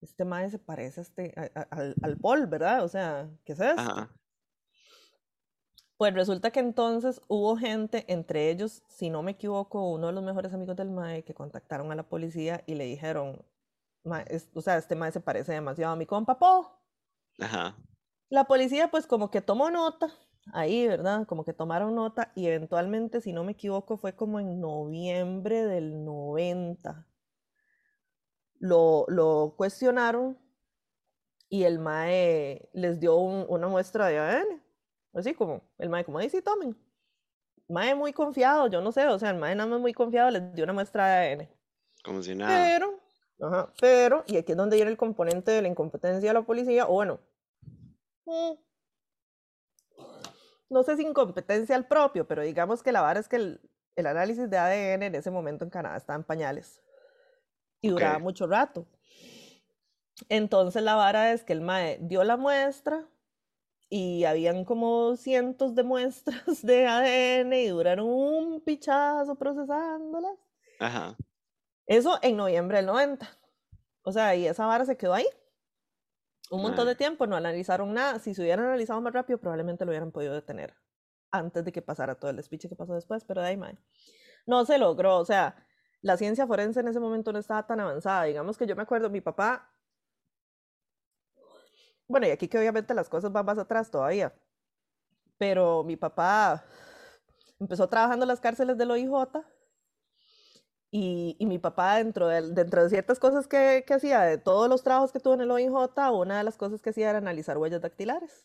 este 0.05 0.25
mae 0.25 0.51
se 0.51 0.59
parece 0.59 1.01
este, 1.01 1.35
al, 1.71 1.95
al, 2.01 2.17
Paul, 2.19 2.47
¿verdad? 2.47 2.85
O 2.85 2.89
sea, 2.89 3.29
¿qué 3.45 3.53
es 3.53 3.61
esto? 3.61 4.09
Pues 5.97 6.13
resulta 6.13 6.51
que 6.51 6.61
entonces 6.61 7.21
hubo 7.29 7.57
gente, 7.57 8.05
entre 8.13 8.51
ellos, 8.51 8.83
si 8.89 9.11
no 9.11 9.23
me 9.23 9.33
equivoco, 9.33 9.91
uno 9.91 10.09
de 10.09 10.13
los 10.13 10.25
mejores 10.25 10.53
amigos 10.53 10.77
del 10.77 10.91
mae, 10.91 11.25
que 11.25 11.35
contactaron 11.35 11.91
a 11.93 11.95
la 11.95 12.09
policía 12.09 12.63
y 12.67 12.75
le 12.75 12.85
dijeron, 12.85 13.45
o 14.55 14.61
sea, 14.61 14.77
este 14.77 14.97
mae 14.97 15.13
se 15.13 15.21
parece 15.21 15.53
demasiado 15.53 15.93
a 15.93 15.97
mi 15.97 16.07
compa 16.07 16.39
Po. 16.39 16.81
Ajá. 17.39 17.77
La 18.29 18.45
policía 18.45 18.91
pues 18.91 19.07
como 19.07 19.31
que 19.31 19.41
tomó 19.41 19.71
nota 19.71 20.13
ahí, 20.53 20.87
¿verdad? 20.87 21.27
Como 21.27 21.45
que 21.45 21.53
tomaron 21.53 21.95
nota 21.95 22.33
y 22.35 22.47
eventualmente, 22.47 23.21
si 23.21 23.33
no 23.33 23.45
me 23.45 23.53
equivoco, 23.53 23.97
fue 23.97 24.15
como 24.15 24.41
en 24.41 24.61
noviembre 24.61 25.65
del 25.65 26.05
90. 26.05 27.07
Lo, 28.65 29.05
lo 29.09 29.53
cuestionaron 29.59 30.39
y 31.51 31.65
el 31.65 31.79
MAE 31.79 32.71
les 32.73 32.99
dio 32.99 33.15
una 33.17 33.69
muestra 33.69 34.07
de 34.07 34.19
ADN. 34.19 34.63
Así 35.13 35.35
como, 35.35 35.61
el 35.77 35.91
MAE 35.91 36.07
como, 36.07 36.17
ahí 36.17 36.31
sí, 36.31 36.41
tomen. 36.41 36.75
MAE 37.69 37.95
muy 37.95 38.15
confiado, 38.15 38.69
yo 38.69 38.81
no 38.81 38.91
sé, 38.91 39.07
o 39.07 39.19
sea, 39.19 39.29
el 39.29 39.37
MAE 39.37 39.55
nada 39.55 39.69
más 39.69 39.81
muy 39.81 39.93
confiado 39.93 40.31
les 40.31 40.55
dio 40.55 40.65
una 40.65 40.73
muestra 40.73 41.07
de 41.07 41.33
ADN. 41.35 41.49
Como 42.03 42.23
si 42.23 42.35
nada. 42.35 42.57
Pero, 42.57 42.99
ajá, 43.43 43.71
pero, 43.83 44.25
y 44.27 44.39
aquí 44.39 44.53
es 44.53 44.57
donde 44.57 44.77
viene 44.77 44.91
el 44.91 44.97
componente 44.97 45.51
de 45.51 45.61
la 45.61 45.69
incompetencia 45.69 46.31
de 46.31 46.35
la 46.35 46.43
policía, 46.43 46.87
o 46.87 46.95
bueno, 46.95 47.21
mm, 48.25 48.53
no 50.71 50.83
sé 50.85 50.97
si 50.97 51.03
incompetencia 51.03 51.77
al 51.77 51.87
propio, 51.87 52.27
pero 52.27 52.41
digamos 52.41 52.83
que 52.83 52.93
la 52.93 53.03
vara 53.03 53.21
es 53.21 53.29
que 53.29 53.37
el, 53.37 53.61
análisis 54.07 54.49
de 54.49 54.57
ADN 54.57 55.03
en 55.03 55.15
ese 55.17 55.31
momento 55.31 55.65
en 55.65 55.71
Canadá 55.71 55.99
estaba 55.99 56.17
en 56.17 56.25
pañales 56.25 56.81
y 57.85 57.91
duraba 57.91 58.19
mucho 58.19 58.47
rato. 58.47 58.87
Entonces 60.29 60.83
la 60.83 60.95
vara 60.95 61.33
es 61.33 61.45
que 61.45 61.53
el 61.53 61.61
MAE 61.61 61.99
dio 62.01 62.25
la 62.25 62.37
muestra 62.37 63.09
y 63.89 64.25
habían 64.25 64.65
como 64.65 65.17
cientos 65.17 65.75
de 65.75 65.83
muestras 65.83 66.63
de 66.63 66.87
ADN 66.87 67.53
y 67.53 67.69
duraron 67.69 68.07
un 68.09 68.61
pichazo 68.63 69.35
procesándolas. 69.37 70.39
Ajá. 70.81 71.17
Eso 71.87 72.19
en 72.23 72.37
noviembre 72.37 72.79
del 72.79 72.87
90. 72.87 73.29
O 74.03 74.13
sea, 74.13 74.35
y 74.35 74.47
esa 74.47 74.67
vara 74.67 74.85
se 74.85 74.97
quedó 74.97 75.15
ahí 75.15 75.27
un 76.51 76.63
montón 76.63 76.87
de 76.87 76.95
tiempo, 76.95 77.27
no 77.27 77.37
analizaron 77.37 77.93
nada. 77.93 78.19
Si 78.19 78.35
se 78.35 78.43
hubieran 78.43 78.67
analizado 78.67 79.01
más 79.01 79.13
rápido, 79.13 79.39
probablemente 79.39 79.85
lo 79.85 79.91
hubieran 79.91 80.13
podido 80.13 80.35
detener 80.35 80.75
antes 81.31 81.65
de 81.65 81.73
que 81.73 81.83
pasara 81.83 82.15
todo 82.15 82.31
el 82.31 82.43
speech 82.43 82.69
que 82.69 82.77
pasó 82.77 82.95
después, 82.95 83.25
pero 83.25 83.43
de 83.43 83.49
ahí, 83.49 83.57
man. 83.57 83.79
No 84.47 84.65
se 84.65 84.79
logró, 84.79 85.19
o 85.19 85.25
sea, 85.25 85.57
la 86.05 86.19
ciencia 86.19 86.47
forense 86.47 86.81
en 86.81 86.89
ese 86.89 87.01
momento 87.01 87.33
no 87.33 87.39
estaba 87.39 87.67
tan 87.67 87.81
avanzada. 87.81 88.25
Digamos 88.25 88.59
que 88.59 88.67
yo 88.67 88.77
me 88.77 88.83
acuerdo, 88.83 89.09
mi 89.09 89.23
papá, 89.23 89.71
bueno, 92.07 92.27
y 92.27 92.31
aquí 92.31 92.47
que 92.47 92.59
obviamente 92.59 92.93
las 92.93 93.09
cosas 93.09 93.33
van 93.33 93.47
más 93.47 93.57
atrás 93.57 93.91
todavía, 93.91 94.35
pero 95.39 95.83
mi 95.83 95.97
papá 95.97 96.63
empezó 97.59 97.89
trabajando 97.89 98.25
en 98.25 98.29
las 98.29 98.41
cárceles 98.41 98.77
del 98.77 98.91
OIJ 98.91 99.11
y, 100.91 101.37
y, 101.39 101.47
mi 101.47 101.59
papá, 101.59 101.97
dentro 101.97 102.29
de, 102.29 102.53
dentro 102.53 102.83
de 102.83 102.91
ciertas 102.91 103.19
cosas 103.19 103.49
que, 103.49 103.85
que, 103.87 103.95
hacía, 103.95 104.21
de 104.21 104.37
todos 104.37 104.69
los 104.69 104.83
trabajos 104.83 105.11
que 105.11 105.21
tuvo 105.21 105.35
en 105.35 105.41
el 105.41 105.51
OIJ, 105.51 105.73
una 106.13 106.37
de 106.37 106.45
las 106.45 106.59
cosas 106.59 106.83
que 106.83 106.91
hacía 106.91 107.09
era 107.09 107.19
analizar 107.19 107.57
huellas 107.57 107.81
dactilares. 107.81 108.45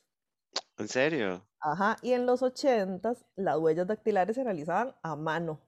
¿En 0.78 0.88
serio? 0.88 1.46
Ajá, 1.60 1.98
y 2.02 2.14
en 2.14 2.26
los 2.26 2.42
ochentas 2.42 3.26
las 3.36 3.58
huellas 3.58 3.86
dactilares 3.86 4.36
se 4.36 4.42
analizaban 4.42 4.96
a 5.04 5.18
mano. 5.18 5.60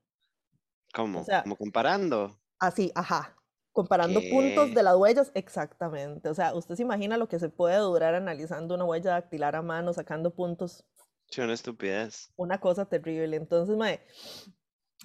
¿Cómo? 0.93 1.21
O 1.21 1.23
sea, 1.23 1.43
¿Como 1.43 1.55
comparando? 1.55 2.39
Así, 2.59 2.91
ajá. 2.95 3.35
Comparando 3.71 4.19
puntos 4.29 4.73
de 4.73 4.83
las 4.83 4.97
huellas, 4.97 5.31
exactamente. 5.33 6.27
O 6.27 6.33
sea, 6.33 6.53
usted 6.53 6.75
se 6.75 6.81
imagina 6.81 7.17
lo 7.17 7.29
que 7.29 7.39
se 7.39 7.49
puede 7.49 7.77
durar 7.77 8.15
analizando 8.15 8.75
una 8.75 8.83
huella 8.83 9.11
dactilar 9.11 9.55
a 9.55 9.61
mano, 9.61 9.93
sacando 9.93 10.33
puntos. 10.33 10.83
Sí, 11.29 11.39
una 11.39 11.53
estupidez. 11.53 12.33
Una 12.35 12.59
cosa 12.59 12.85
terrible. 12.85 13.37
Entonces, 13.37 13.77
mae, 13.77 14.01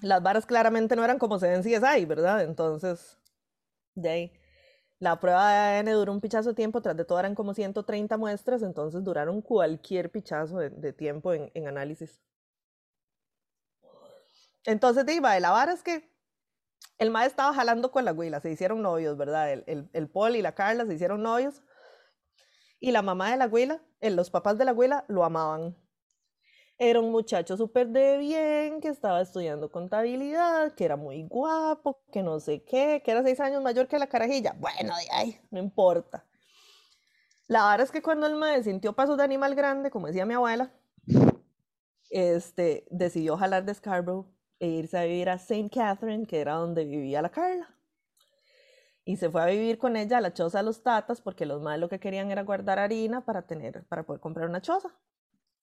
las 0.01 0.21
varas 0.21 0.45
claramente 0.45 0.95
no 0.97 1.05
eran 1.05 1.17
como 1.17 1.39
se 1.39 1.49
ven 1.49 1.63
si 1.63 1.73
es 1.73 1.83
ahí, 1.83 2.05
¿verdad? 2.05 2.43
Entonces, 2.43 3.17
de 3.95 4.09
ahí. 4.09 4.33
La 4.99 5.19
prueba 5.19 5.51
de 5.51 5.57
ADN 5.79 5.93
duró 5.93 6.11
un 6.11 6.21
pichazo 6.21 6.49
de 6.49 6.55
tiempo, 6.55 6.81
tras 6.81 6.97
de 6.97 7.05
todo 7.05 7.19
eran 7.19 7.35
como 7.35 7.53
130 7.53 8.17
muestras, 8.17 8.63
entonces 8.63 9.03
duraron 9.03 9.41
cualquier 9.41 10.09
pichazo 10.11 10.57
de, 10.57 10.91
tiempo 10.93 11.33
en, 11.33 11.51
en, 11.53 11.67
análisis. 11.67 12.19
Entonces, 14.67 15.05
diva, 15.05 15.39
la 15.39 15.51
vara 15.51 15.71
es 15.71 15.81
que 15.81 16.11
el 16.97 17.09
mae 17.09 17.25
estaba 17.25 17.53
jalando 17.53 17.89
con 17.89 18.03
la 18.03 18.11
huila, 18.11 18.41
se 18.41 18.51
hicieron 18.51 18.81
novios, 18.81 19.17
¿verdad? 19.17 19.53
El, 19.53 19.63
el, 19.65 19.89
el 19.93 20.09
Paul 20.09 20.35
y 20.35 20.41
la 20.41 20.55
Carla 20.55 20.85
se 20.85 20.93
hicieron 20.93 21.23
novios. 21.23 21.63
Y 22.81 22.91
la 22.91 23.01
mamá 23.01 23.31
de 23.31 23.37
la 23.37 23.47
huila, 23.47 23.81
eh, 24.01 24.11
los 24.11 24.29
papás 24.29 24.57
de 24.57 24.65
la 24.65 24.73
huila 24.73 25.05
lo 25.07 25.23
amaban. 25.23 25.77
Era 26.77 26.99
un 26.99 27.11
muchacho 27.11 27.55
súper 27.55 27.87
de 27.87 28.17
bien, 28.17 28.81
que 28.81 28.89
estaba 28.89 29.21
estudiando 29.21 29.71
contabilidad, 29.71 30.73
que 30.73 30.83
era 30.83 30.97
muy 30.97 31.23
guapo, 31.23 32.01
que 32.11 32.21
no 32.21 32.41
sé 32.41 32.65
qué, 32.65 33.01
que 33.05 33.11
era 33.11 33.23
seis 33.23 33.39
años 33.39 33.63
mayor 33.63 33.87
que 33.87 33.97
la 33.97 34.07
carajilla. 34.07 34.53
Bueno, 34.59 34.93
de 34.97 35.07
ahí, 35.13 35.39
no 35.49 35.59
importa. 35.59 36.25
La 37.47 37.69
verdad 37.69 37.85
es 37.85 37.91
que 37.91 38.01
cuando 38.01 38.27
el 38.27 38.35
mae 38.35 38.61
sintió 38.63 38.91
pasos 38.91 39.15
de 39.15 39.23
animal 39.23 39.55
grande, 39.55 39.91
como 39.91 40.07
decía 40.07 40.25
mi 40.25 40.33
abuela, 40.33 40.73
este, 42.09 42.85
decidió 42.91 43.37
jalar 43.37 43.63
de 43.63 43.73
Scarborough 43.73 44.36
e 44.59 44.67
irse 44.67 44.97
a 44.97 45.03
vivir 45.03 45.29
a 45.29 45.35
St. 45.35 45.69
Catherine, 45.69 46.25
que 46.25 46.39
era 46.39 46.53
donde 46.53 46.85
vivía 46.85 47.21
la 47.21 47.29
Carla. 47.29 47.75
Y 49.05 49.17
se 49.17 49.29
fue 49.29 49.41
a 49.41 49.45
vivir 49.45 49.77
con 49.77 49.95
ella 49.95 50.17
a 50.17 50.21
la 50.21 50.33
choza 50.33 50.57
de 50.57 50.65
los 50.65 50.83
tatas, 50.83 51.21
porque 51.21 51.45
los 51.45 51.61
maes 51.61 51.79
lo 51.79 51.87
que 51.89 51.99
querían 51.99 52.29
era 52.31 52.43
guardar 52.43 52.79
harina 52.79 53.23
para, 53.23 53.43
tener, 53.43 53.85
para 53.85 54.03
poder 54.03 54.19
comprar 54.19 54.49
una 54.49 54.61
choza. 54.61 54.89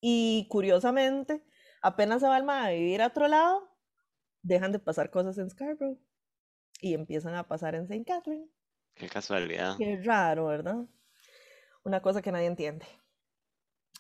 Y 0.01 0.47
curiosamente, 0.51 1.45
apenas 1.82 2.20
se 2.20 2.28
va 2.28 2.38
el 2.38 2.49
a 2.49 2.70
vivir 2.70 3.03
a 3.03 3.09
otro 3.09 3.28
lado, 3.28 3.68
dejan 4.42 4.72
de 4.72 4.78
pasar 4.78 5.11
cosas 5.11 5.36
en 5.38 5.51
Scarborough 5.51 5.99
y 6.80 6.95
empiezan 6.95 7.34
a 7.34 7.47
pasar 7.49 7.74
en 7.74 7.84
St. 7.84 8.05
Catherine. 8.05 8.49
Qué 8.95 9.09
casualidad. 9.09 9.76
Qué 9.76 10.01
raro, 10.03 10.47
¿verdad? 10.47 10.84
Una 11.82 12.01
cosa 12.01 12.22
que 12.22 12.32
nadie 12.32 12.47
entiende. 12.47 12.86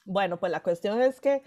Bueno, 0.04 0.38
pues 0.38 0.52
la 0.52 0.62
cuestión 0.62 1.00
es 1.00 1.20
que 1.20 1.42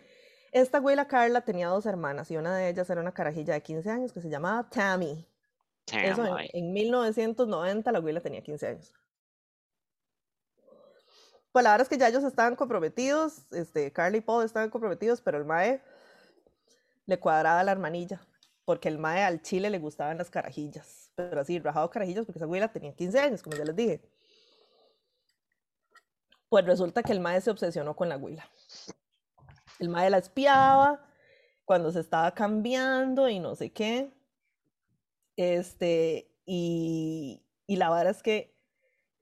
esta 0.61 0.77
abuela 0.77 1.07
Carla 1.07 1.41
tenía 1.41 1.67
dos 1.67 1.85
hermanas 1.85 2.29
y 2.31 2.37
una 2.37 2.55
de 2.55 2.69
ellas 2.69 2.89
era 2.89 3.01
una 3.01 3.13
carajilla 3.13 3.53
de 3.53 3.61
15 3.61 3.89
años 3.89 4.13
que 4.13 4.21
se 4.21 4.29
llamaba 4.29 4.69
Tammy. 4.69 5.27
Tammy. 5.85 6.07
Eso 6.07 6.25
en, 6.25 6.49
en 6.53 6.73
1990 6.73 7.91
la 7.91 7.97
abuela 7.97 8.21
tenía 8.21 8.41
15 8.41 8.67
años. 8.67 8.93
Pues 11.57 11.63
la 11.63 11.71
verdad 11.71 11.85
es 11.85 11.89
que 11.89 11.97
ya 11.97 12.07
ellos 12.07 12.23
estaban 12.23 12.55
comprometidos, 12.55 13.51
este, 13.51 13.91
Carly 13.91 14.19
y 14.19 14.21
Paul 14.21 14.45
estaban 14.45 14.69
comprometidos, 14.69 15.21
pero 15.21 15.39
el 15.39 15.45
Mae 15.45 15.81
le 17.07 17.19
cuadraba 17.19 17.63
la 17.63 17.71
hermanilla, 17.71 18.21
porque 18.63 18.89
el 18.89 18.99
Mae 18.99 19.23
al 19.23 19.41
chile 19.41 19.71
le 19.71 19.79
gustaban 19.79 20.19
las 20.19 20.29
carajillas, 20.29 21.09
pero 21.15 21.41
así, 21.41 21.57
rajado 21.57 21.89
carajillas, 21.89 22.25
porque 22.25 22.37
esa 22.37 22.45
abuela 22.45 22.71
tenía 22.71 22.93
15 22.93 23.19
años, 23.19 23.41
como 23.41 23.57
ya 23.57 23.65
les 23.65 23.75
dije. 23.75 24.01
Pues 26.49 26.63
resulta 26.63 27.01
que 27.01 27.11
el 27.11 27.21
Mae 27.21 27.41
se 27.41 27.49
obsesionó 27.49 27.95
con 27.95 28.07
la 28.07 28.15
abuela. 28.15 28.47
El 29.79 29.89
Mae 29.89 30.09
la 30.09 30.17
espiaba 30.17 31.05
cuando 31.65 31.91
se 31.91 31.99
estaba 31.99 32.33
cambiando 32.33 33.29
y 33.29 33.39
no 33.39 33.55
sé 33.55 33.71
qué. 33.71 34.11
Este, 35.35 36.31
y, 36.45 37.43
y 37.67 37.75
la 37.75 37.89
verdad 37.89 38.11
es 38.11 38.23
que 38.23 38.57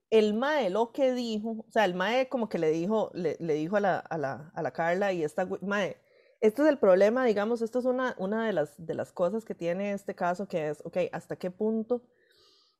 el 0.09 0.33
mae 0.33 0.69
lo 0.69 0.91
que 0.91 1.13
dijo, 1.13 1.65
o 1.67 1.71
sea, 1.71 1.85
el 1.85 1.93
mae 1.95 2.29
como 2.29 2.47
que 2.49 2.59
le 2.59 2.69
dijo, 2.71 3.11
le, 3.13 3.35
le 3.39 3.55
dijo 3.55 3.75
a 3.77 3.79
la, 3.79 3.97
a, 3.97 4.17
la, 4.17 4.51
a 4.53 4.61
la, 4.61 4.71
Carla 4.71 5.11
y 5.11 5.23
esta 5.23 5.45
mae, 5.61 5.97
este 6.41 6.61
es 6.61 6.67
el 6.69 6.77
problema, 6.77 7.25
digamos, 7.25 7.61
esto 7.61 7.79
es 7.79 7.85
una, 7.85 8.15
una 8.17 8.45
de, 8.45 8.53
las, 8.53 8.73
de 8.77 8.93
las 8.93 9.11
cosas 9.11 9.43
que 9.43 9.55
tiene 9.55 9.91
este 9.91 10.15
caso, 10.15 10.47
que 10.47 10.69
es, 10.69 10.81
ok, 10.85 10.97
¿hasta 11.11 11.35
qué 11.35 11.51
punto 11.51 12.03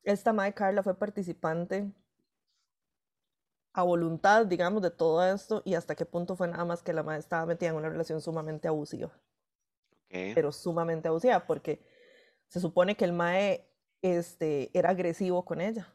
esta 0.04 0.34
mae 0.34 0.54
Carla 0.54 0.84
fue 0.84 0.98
participante 0.98 1.92
a 3.76 3.84
voluntad, 3.84 4.46
digamos, 4.46 4.82
de 4.82 4.90
todo 4.90 5.24
esto 5.26 5.62
y 5.66 5.76
hasta 5.76 5.96
qué 5.96 6.06
punto 6.06 6.36
fue 6.36 6.48
nada 6.48 6.64
más 6.64 6.82
que 6.82 6.94
la 6.94 7.04
mae 7.04 7.20
estaba 7.20 7.46
metida 7.46 7.72
en 7.72 7.76
una 7.76 7.90
relación 7.90 8.22
sumamente 8.22 8.70
abusiva? 8.70 9.12
Pero 10.10 10.54
sumamente 10.54 11.10
abusiva, 11.10 11.46
porque 11.46 11.86
se 12.48 12.62
supone 12.62 12.96
que 12.96 13.04
el 13.04 13.12
mae 13.12 13.70
este, 14.02 14.72
era 14.78 14.92
agresivo 14.92 15.44
con 15.44 15.60
ella 15.60 15.94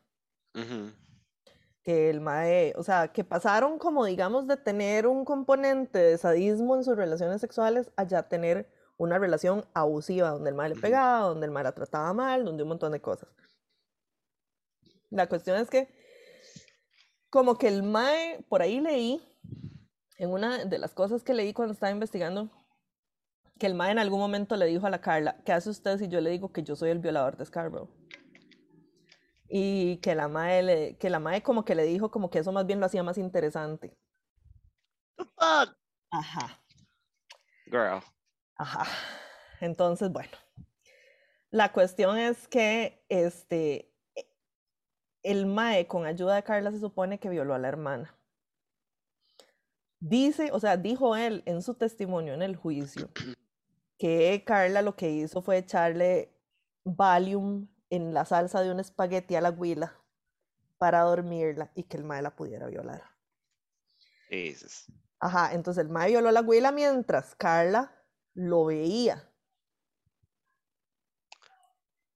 que 1.83 2.11
el 2.11 2.20
mae, 2.20 2.74
o 2.76 2.83
sea, 2.83 3.09
que 3.09 3.24
pasaron 3.24 3.78
como 3.78 4.05
digamos 4.05 4.47
de 4.47 4.57
tener 4.57 5.07
un 5.07 5.24
componente 5.24 5.99
de 5.99 6.18
sadismo 6.18 6.76
en 6.76 6.85
sus 6.85 6.97
relaciones 6.97 7.41
sexuales 7.41 7.91
a 7.97 8.05
ya 8.05 8.28
tener 8.28 8.70
una 8.99 9.18
relación 9.18 9.64
abusiva, 9.72 10.31
donde 10.31 10.51
el 10.51 10.57
mae 10.57 10.68
le 10.68 10.76
pegaba, 10.76 11.20
donde 11.20 11.47
el 11.47 11.53
mae 11.53 11.64
la 11.64 11.72
trataba 11.72 12.12
mal, 12.12 12.45
donde 12.45 12.62
un 12.64 12.68
montón 12.68 12.93
de 12.93 13.01
cosas. 13.01 13.31
La 15.09 15.26
cuestión 15.28 15.59
es 15.59 15.70
que 15.70 15.89
como 17.31 17.57
que 17.57 17.68
el 17.68 17.83
mae, 17.83 18.45
por 18.49 18.62
ahí 18.62 18.81
leí, 18.81 19.20
en 20.18 20.31
una 20.31 20.64
de 20.64 20.78
las 20.78 20.95
cosas 20.95 21.22
que 21.22 21.35
leí 21.35 21.53
cuando 21.53 21.72
estaba 21.72 21.93
investigando, 21.93 22.51
que 23.59 23.66
el 23.66 23.74
mae 23.74 23.93
en 23.93 23.99
algún 23.99 24.20
momento 24.20 24.57
le 24.57 24.66
dijo 24.66 24.87
a 24.87 24.91
la 24.91 25.01
Carla, 25.01 25.37
¿qué 25.45 25.53
hace 25.53 25.70
usted 25.70 25.99
si 25.99 26.09
yo 26.09 26.20
le 26.20 26.31
digo 26.31 26.53
que 26.53 26.62
yo 26.62 26.76
soy 26.76 26.91
el 26.91 26.99
violador 26.99 27.37
de 27.37 27.47
Scarborough? 27.47 27.89
y 29.51 29.97
que 29.97 30.14
la 30.14 30.28
mae 30.28 30.62
le, 30.62 30.97
que 30.97 31.11
la 31.11 31.18
mae 31.18 31.43
como 31.43 31.64
que 31.64 31.74
le 31.74 31.83
dijo 31.83 32.11
como 32.11 32.31
que 32.31 32.39
eso 32.39 32.53
más 32.53 32.66
bien 32.66 32.78
lo 32.78 32.87
hacía 32.87 33.03
más 33.03 33.18
interesante. 33.18 33.99
Ajá. 36.12 36.62
Girl. 37.66 38.01
Ajá. 38.57 38.87
Entonces, 39.61 40.11
bueno. 40.11 40.31
La 41.51 41.72
cuestión 41.72 42.16
es 42.16 42.47
que 42.47 43.05
este 43.09 43.89
el 45.23 45.47
Mae, 45.47 45.87
con 45.87 46.07
ayuda 46.07 46.35
de 46.35 46.43
Carla, 46.43 46.71
se 46.71 46.81
supone 46.81 47.18
que 47.18 47.29
violó 47.29 47.55
a 47.55 47.59
la 47.59 47.68
hermana. 47.68 48.14
Dice, 50.01 50.51
o 50.53 50.61
sea, 50.61 50.77
dijo 50.77 51.14
él 51.14 51.43
en 51.45 51.62
su 51.62 51.75
testimonio 51.75 52.33
en 52.33 52.43
el 52.43 52.57
juicio 52.57 53.11
que 53.99 54.43
Carla 54.47 54.81
lo 54.81 54.97
que 54.97 55.11
hizo 55.11 55.43
fue 55.43 55.59
echarle 55.59 56.35
Valium 56.85 57.68
en 57.91 58.14
la 58.14 58.25
salsa 58.25 58.62
de 58.62 58.71
un 58.71 58.81
espagueti 58.81 59.35
a 59.35 59.43
la 59.43 59.51
huila 59.51 59.95
para 60.79 61.03
dormirla 61.03 61.71
y 61.75 61.83
que 61.83 61.99
el 61.99 62.05
mae 62.05 62.23
la 62.23 62.35
pudiera 62.35 62.66
violar. 62.68 63.03
Jesus. 64.29 64.87
Ajá, 65.18 65.53
entonces 65.53 65.85
el 65.85 65.91
mae 65.91 66.09
violó 66.09 66.31
a 66.31 66.33
la 66.33 66.41
huila 66.41 66.73
mientras 66.73 67.35
Carla 67.35 67.93
lo 68.33 68.64
veía. 68.64 69.29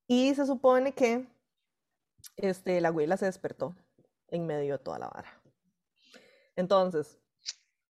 Y 0.07 0.35
se 0.35 0.47
supone 0.47 0.95
que 0.95 1.27
este, 2.37 2.81
la 2.81 2.89
abuela 2.89 3.17
se 3.17 3.27
despertó 3.27 3.77
en 4.29 4.47
medio 4.47 4.79
de 4.79 4.85
toda 4.85 4.99
la 4.99 5.09
vara. 5.09 5.43
Entonces, 6.57 7.19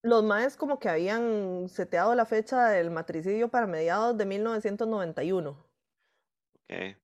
los 0.03 0.25
maes 0.25 0.57
como 0.57 0.79
que 0.79 0.89
habían 0.89 1.69
seteado 1.69 2.15
la 2.15 2.27
fecha 2.27 2.69
del 2.69 2.91
matricidio 2.91 3.49
para 3.49 3.67
mediados 3.67 4.17
de 4.17 4.27
1991. 4.27 5.51
Ok. 5.51 6.97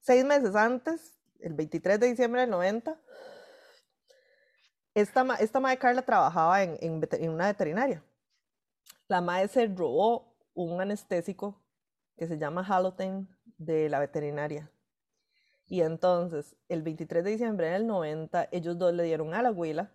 Seis 0.00 0.24
meses 0.24 0.54
antes, 0.54 1.18
el 1.40 1.54
23 1.54 2.00
de 2.00 2.06
diciembre 2.06 2.42
del 2.42 2.50
90, 2.50 3.00
esta, 4.94 5.34
esta 5.36 5.76
Carla 5.76 6.02
trabajaba 6.02 6.62
en, 6.62 6.78
en 6.80 7.30
una 7.30 7.46
veterinaria. 7.46 8.02
La 9.08 9.20
mae 9.20 9.48
se 9.48 9.66
robó 9.66 10.36
un 10.54 10.80
anestésico 10.80 11.60
que 12.16 12.26
se 12.26 12.38
llama 12.38 12.64
Haloten 12.66 13.28
de 13.56 13.88
la 13.88 13.98
veterinaria. 13.98 14.70
Y 15.70 15.80
entonces, 15.80 16.54
el 16.68 16.82
23 16.82 17.24
de 17.24 17.30
diciembre 17.30 17.70
del 17.70 17.86
90, 17.86 18.50
ellos 18.52 18.76
dos 18.76 18.92
le 18.92 19.04
dieron 19.04 19.32
a 19.32 19.40
la 19.40 19.48
abuela 19.48 19.90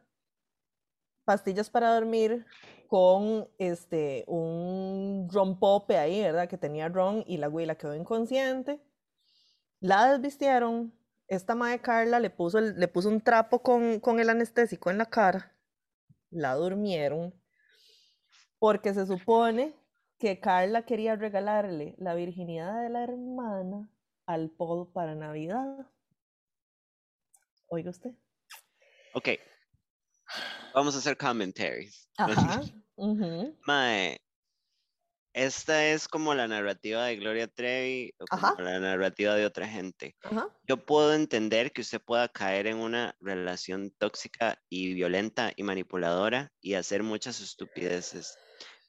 pastillas 1.25 1.69
para 1.69 1.93
dormir 1.93 2.45
con 2.87 3.49
este, 3.57 4.23
un 4.27 5.27
ron 5.29 5.59
pope 5.59 5.97
ahí, 5.97 6.21
¿verdad? 6.21 6.47
Que 6.47 6.57
tenía 6.57 6.87
ron 6.87 7.23
y 7.27 7.37
la 7.37 7.47
abuela 7.47 7.75
quedó 7.75 7.95
inconsciente. 7.95 8.79
La 9.81 10.11
desvistieron. 10.11 10.93
Esta 11.27 11.55
madre 11.55 11.81
Carla 11.81 12.19
le 12.19 12.29
puso, 12.29 12.61
le 12.61 12.87
puso 12.87 13.09
un 13.09 13.19
trapo 13.19 13.61
con, 13.63 13.99
con 13.99 14.19
el 14.19 14.29
anestésico 14.29 14.91
en 14.91 14.99
la 14.99 15.07
cara. 15.07 15.51
La 16.29 16.53
durmieron. 16.53 17.33
Porque 18.59 18.93
se 18.93 19.07
supone 19.07 19.75
que 20.19 20.39
Carla 20.39 20.85
quería 20.85 21.15
regalarle 21.15 21.95
la 21.97 22.13
virginidad 22.13 22.81
de 22.83 22.89
la 22.89 23.03
hermana 23.03 23.89
al 24.25 24.49
Paul 24.49 24.91
para 24.91 25.15
Navidad. 25.15 25.89
Oiga 27.67 27.89
usted. 27.89 28.11
Ok. 29.13 29.29
Vamos 30.73 30.95
a 30.95 30.99
hacer 30.99 31.17
commentaries. 31.17 32.09
Ajá. 32.17 32.61
ujú, 32.95 33.57
Mae, 33.65 34.19
esta 35.35 35.87
es 35.87 36.07
como 36.07 36.33
la 36.33 36.47
narrativa 36.47 37.05
de 37.05 37.17
Gloria 37.17 37.47
Trevi 37.47 38.13
o 38.19 38.25
como 38.25 38.47
Ajá. 38.47 38.61
la 38.61 38.79
narrativa 38.79 39.35
de 39.35 39.45
otra 39.45 39.67
gente. 39.67 40.15
Ajá. 40.23 40.47
Yo 40.63 40.85
puedo 40.85 41.13
entender 41.13 41.73
que 41.73 41.81
usted 41.81 42.01
pueda 42.01 42.29
caer 42.29 42.67
en 42.67 42.77
una 42.77 43.17
relación 43.19 43.91
tóxica 43.97 44.63
y 44.69 44.93
violenta 44.93 45.51
y 45.55 45.63
manipuladora 45.63 46.53
y 46.61 46.75
hacer 46.75 47.03
muchas 47.03 47.41
estupideces, 47.41 48.37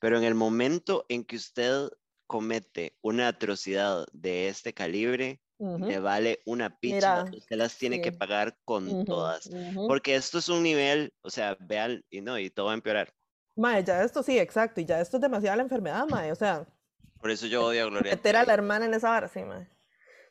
pero 0.01 0.19
en 0.19 0.25
el 0.25 0.37
momento 0.37 1.05
en 1.09 1.25
que 1.25 1.35
usted 1.35 1.89
comete 2.27 2.99
una 3.03 3.29
atrocidad 3.29 4.07
de 4.13 4.49
este 4.49 4.75
calibre, 4.75 5.43
ujú, 5.59 5.87
le 5.87 6.01
vale 6.01 6.41
una 6.47 6.79
picha, 6.81 7.25
Mira, 7.25 7.31
usted 7.33 7.57
las 7.57 7.79
tiene 7.79 8.01
que 8.01 8.13
sí. 8.13 8.19
pagar 8.19 8.59
con 8.65 8.97
ujú, 9.03 9.05
todas, 9.05 9.51
ujú. 9.57 9.87
porque 9.87 10.17
esto 10.17 10.39
es 10.39 10.49
un 10.49 10.63
nivel, 10.63 11.15
o 11.23 11.31
sea, 11.31 11.57
vean, 11.61 12.05
y 12.11 12.21
no, 12.23 12.39
y 12.39 12.51
todo 12.51 12.67
va 12.67 12.73
a 12.73 12.75
empeorar. 12.77 13.15
Mae, 13.57 13.83
ya 13.85 14.03
esto 14.05 14.23
sí, 14.23 14.39
exacto, 14.39 14.81
y 14.81 14.85
ya 14.87 15.01
esto 15.01 15.17
es 15.19 15.21
demasiada 15.21 15.57
la 15.57 15.63
enfermedad, 15.63 16.07
mae, 16.07 16.31
o 16.33 16.35
sea, 16.35 16.67
Por 17.21 17.31
eso 17.31 17.47
yo 17.47 17.67
odio 17.67 17.83
a 17.85 17.87
Gloria 17.91 18.19
meter 18.19 18.37
a 18.37 18.45
la 18.45 18.55
hermana 18.55 18.87
en 18.87 18.95
esa 18.95 19.11
vara, 19.11 19.29
sí, 19.29 19.43
mae. 19.45 19.63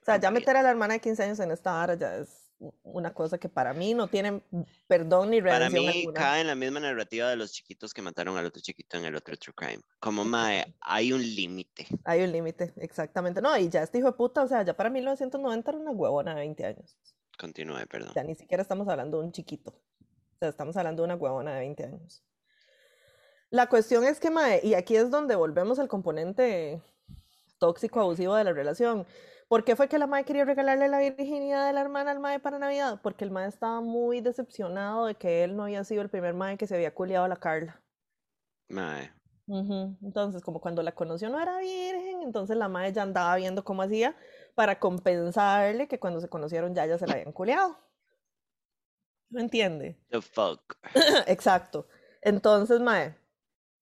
O 0.01 0.05
sea, 0.05 0.17
ya 0.19 0.31
meter 0.31 0.57
a 0.57 0.63
la 0.63 0.71
hermana 0.71 0.95
de 0.95 1.01
15 1.01 1.23
años 1.23 1.39
en 1.39 1.51
esta 1.51 1.73
vara 1.73 1.95
ya 1.95 2.17
es 2.17 2.44
una 2.83 3.13
cosa 3.13 3.37
que 3.37 3.49
para 3.49 3.73
mí 3.73 3.93
no 3.93 4.07
tiene 4.07 4.41
perdón 4.87 5.31
ni 5.31 5.41
Para 5.41 5.69
mí 5.69 5.87
alguna. 5.87 6.13
cae 6.19 6.41
en 6.41 6.47
la 6.47 6.55
misma 6.55 6.79
narrativa 6.79 7.29
de 7.29 7.35
los 7.35 7.51
chiquitos 7.51 7.93
que 7.93 8.01
mataron 8.01 8.37
al 8.37 8.45
otro 8.45 8.61
chiquito 8.61 8.97
en 8.97 9.05
el 9.05 9.15
otro 9.15 9.35
True 9.37 9.53
Crime. 9.55 9.81
Como, 9.99 10.23
mae, 10.23 10.75
hay 10.79 11.11
un 11.11 11.21
límite. 11.21 11.87
Hay 12.05 12.23
un 12.23 12.31
límite, 12.31 12.73
exactamente. 12.77 13.41
No, 13.41 13.57
y 13.57 13.69
ya 13.69 13.83
este 13.83 13.97
hijo 13.97 14.07
de 14.07 14.13
puta, 14.13 14.43
o 14.43 14.47
sea, 14.47 14.63
ya 14.63 14.75
para 14.75 14.89
1990 14.89 15.71
era 15.71 15.79
una 15.79 15.91
huevona 15.91 16.33
de 16.33 16.41
20 16.41 16.65
años. 16.65 16.97
Continúe, 17.37 17.85
perdón. 17.89 18.11
Ya 18.15 18.23
ni 18.23 18.35
siquiera 18.35 18.61
estamos 18.61 18.87
hablando 18.87 19.19
de 19.19 19.25
un 19.25 19.31
chiquito. 19.31 19.71
O 19.71 20.37
sea, 20.39 20.49
estamos 20.49 20.77
hablando 20.77 21.03
de 21.03 21.05
una 21.05 21.15
huevona 21.15 21.53
de 21.53 21.59
20 21.59 21.83
años. 21.83 22.23
La 23.49 23.67
cuestión 23.67 24.03
es 24.03 24.19
que, 24.19 24.31
mae, 24.31 24.61
y 24.63 24.73
aquí 24.73 24.95
es 24.95 25.09
donde 25.11 25.35
volvemos 25.35 25.79
al 25.79 25.87
componente 25.87 26.81
tóxico 27.57 27.99
abusivo 28.01 28.35
de 28.35 28.43
la 28.43 28.53
relación. 28.53 29.05
¿Por 29.47 29.63
qué 29.63 29.75
fue 29.75 29.87
que 29.87 29.99
la 29.99 30.07
mae 30.07 30.25
quería 30.25 30.43
regalarle 30.45 30.87
la 30.87 30.99
virginidad 30.99 31.67
de 31.67 31.73
la 31.73 31.81
hermana 31.81 32.11
al 32.11 32.19
mae 32.19 32.39
para 32.39 32.57
Navidad? 32.59 32.99
Porque 33.03 33.23
el 33.23 33.31
mae 33.31 33.47
estaba 33.47 33.79
muy 33.81 34.21
decepcionado 34.21 35.05
de 35.05 35.15
que 35.15 35.43
él 35.43 35.55
no 35.55 35.63
había 35.63 35.83
sido 35.83 36.01
el 36.01 36.09
primer 36.09 36.33
mae 36.33 36.57
que 36.57 36.67
se 36.67 36.75
había 36.75 36.93
culiado 36.93 37.25
a 37.25 37.27
la 37.29 37.35
Carla. 37.37 37.81
Ujú, 39.47 39.97
Entonces, 40.01 40.41
como 40.41 40.59
cuando 40.59 40.81
la 40.81 40.95
conoció 40.95 41.29
no 41.29 41.39
era 41.39 41.59
virgen, 41.59 42.23
entonces 42.23 42.57
la 42.57 42.67
madre 42.67 42.93
ya 42.93 43.03
andaba 43.03 43.35
viendo 43.35 43.63
cómo 43.63 43.83
hacía 43.83 44.15
para 44.55 44.79
compensarle 44.79 45.87
que 45.87 45.99
cuando 45.99 46.19
se 46.19 46.29
conocieron 46.29 46.73
ya 46.73 46.85
ya 46.87 46.97
se 46.97 47.05
la 47.05 47.13
habían 47.13 47.31
culeado. 47.31 47.77
¿No 49.29 49.39
entiende? 49.41 49.97
the 50.09 50.21
fuck. 50.21 50.77
Exacto. 51.27 51.87
Entonces, 52.21 52.79
mae, 52.79 53.15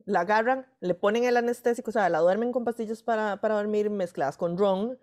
la 0.05 0.21
agarran, 0.21 0.67
le 0.81 0.95
ponen 0.95 1.23
el 1.23 1.37
anestésico, 1.37 1.91
o 1.91 1.93
sea, 1.93 2.09
la 2.09 2.19
duermen 2.19 2.51
con 2.51 2.65
pastillas 2.65 3.03
para, 3.03 3.37
para 3.37 3.55
dormir 3.55 3.89
mezcladas 3.89 4.35
con 4.35 4.57
ron, 4.57 4.99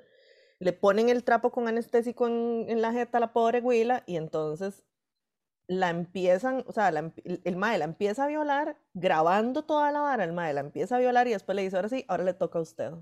le 0.61 0.73
ponen 0.73 1.09
el 1.09 1.25
trapo 1.25 1.51
con 1.51 1.67
anestésico 1.67 2.27
en, 2.27 2.67
en 2.69 2.83
la 2.83 2.93
jeta 2.93 3.19
a 3.19 3.21
la 3.21 3.33
pobre 3.33 3.61
Huila 3.61 4.05
y 4.07 4.17
entonces 4.17 4.85
la 5.67 5.89
empiezan, 5.89 6.65
o 6.67 6.73
sea, 6.73 6.91
la 6.91 7.13
el, 7.25 7.41
el 7.45 7.57
mae 7.57 7.79
la 7.79 7.85
empieza 7.85 8.25
a 8.25 8.29
violar, 8.29 8.77
grabando 8.93 9.65
toda 9.65 9.91
la 9.91 10.01
vara, 10.01 10.25
el 10.25 10.33
mae 10.33 10.53
la 10.53 10.61
empieza 10.61 10.97
a 10.97 10.99
violar 10.99 11.27
y 11.29 11.31
después 11.31 11.57
le 11.57 11.63
dice, 11.63 11.77
ahora 11.77 11.89
sí, 11.89 12.05
ahora 12.09 12.25
le 12.25 12.35
toca 12.35 12.59
a 12.59 12.63
usted. 12.63 12.93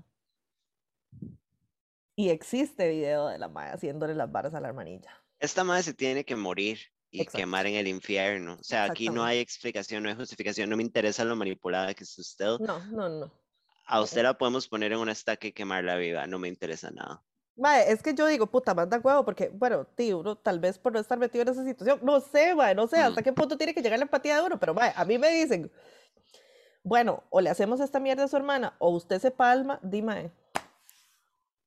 Y 2.15 2.29
existe 2.29 2.89
video 2.89 3.27
de 3.27 3.37
la 3.37 3.49
mae 3.49 3.71
haciéndole 3.71 4.13
las 4.13 4.31
varas 4.31 4.53
a 4.53 4.61
la 4.61 4.69
hermanilla. 4.69 5.11
Esta 5.39 5.63
madre 5.63 5.83
se 5.83 5.93
tiene 5.93 6.23
que 6.23 6.35
morir 6.35 6.79
y 7.11 7.21
Exacto. 7.21 7.39
quemar 7.39 7.65
en 7.65 7.75
el 7.75 7.87
infierno. 7.87 8.57
O 8.59 8.63
sea, 8.63 8.83
aquí 8.83 9.09
no 9.09 9.23
hay 9.23 9.39
explicación, 9.39 10.03
no 10.03 10.09
hay 10.09 10.15
justificación. 10.15 10.69
No 10.69 10.77
me 10.77 10.83
interesa 10.83 11.23
lo 11.23 11.35
manipulada 11.35 11.93
que 11.93 12.03
es 12.03 12.19
usted. 12.19 12.59
No, 12.59 12.85
no, 12.87 13.09
no. 13.09 13.31
A 13.85 14.01
usted 14.01 14.21
la 14.21 14.37
podemos 14.37 14.67
poner 14.67 14.91
en 14.91 14.99
una 14.99 15.13
estaca 15.13 15.47
y 15.47 15.53
quemarla 15.53 15.95
viva. 15.95 16.27
No 16.27 16.37
me 16.39 16.49
interesa 16.49 16.91
nada. 16.91 17.23
Mae, 17.59 17.91
es 17.91 18.01
que 18.01 18.13
yo 18.13 18.25
digo, 18.25 18.47
puta, 18.47 18.73
manda 18.73 18.97
huevo, 18.99 19.25
porque, 19.25 19.49
bueno, 19.49 19.85
tío, 19.95 20.19
uno 20.19 20.37
tal 20.37 20.59
vez 20.59 20.79
por 20.79 20.93
no 20.93 20.99
estar 20.99 21.17
metido 21.19 21.41
en 21.41 21.49
esa 21.49 21.63
situación, 21.65 21.99
no 22.03 22.21
sé, 22.21 22.55
mae, 22.55 22.73
no 22.73 22.87
sé 22.87 22.97
hasta 22.99 23.19
Mm. 23.19 23.23
qué 23.23 23.33
punto 23.33 23.57
tiene 23.57 23.73
que 23.73 23.81
llegar 23.81 23.99
la 23.99 24.03
empatía 24.05 24.37
de 24.37 24.43
uno, 24.43 24.57
pero, 24.59 24.73
mae, 24.73 24.93
a 24.95 25.03
mí 25.03 25.17
me 25.17 25.29
dicen, 25.29 25.69
bueno, 26.83 27.23
o 27.29 27.41
le 27.41 27.49
hacemos 27.49 27.81
esta 27.81 27.99
mierda 27.99 28.23
a 28.23 28.27
su 28.29 28.37
hermana, 28.37 28.75
o 28.79 28.89
usted 28.91 29.19
se 29.19 29.29
palma, 29.31 29.79
di, 29.83 30.01
mae, 30.01 30.31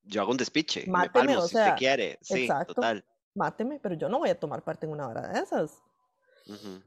Yo 0.04 0.22
hago 0.22 0.30
un 0.32 0.36
despiche. 0.38 0.84
me 0.86 0.92
Máteme, 0.92 1.12
palmo 1.12 1.38
o 1.38 1.40
si 1.42 1.46
usted 1.56 1.64
sea, 1.66 1.74
quiere. 1.74 2.18
Sí, 2.22 2.44
exacto. 2.44 2.74
total. 2.74 3.04
máteme, 3.34 3.78
pero 3.80 3.94
yo 3.94 4.08
no 4.08 4.18
voy 4.18 4.30
a 4.30 4.38
tomar 4.40 4.62
parte 4.62 4.86
en 4.86 4.92
una 4.92 5.06
hora 5.08 5.28
de 5.28 5.40
esas. 5.40 5.78
Ujú. 6.46 6.82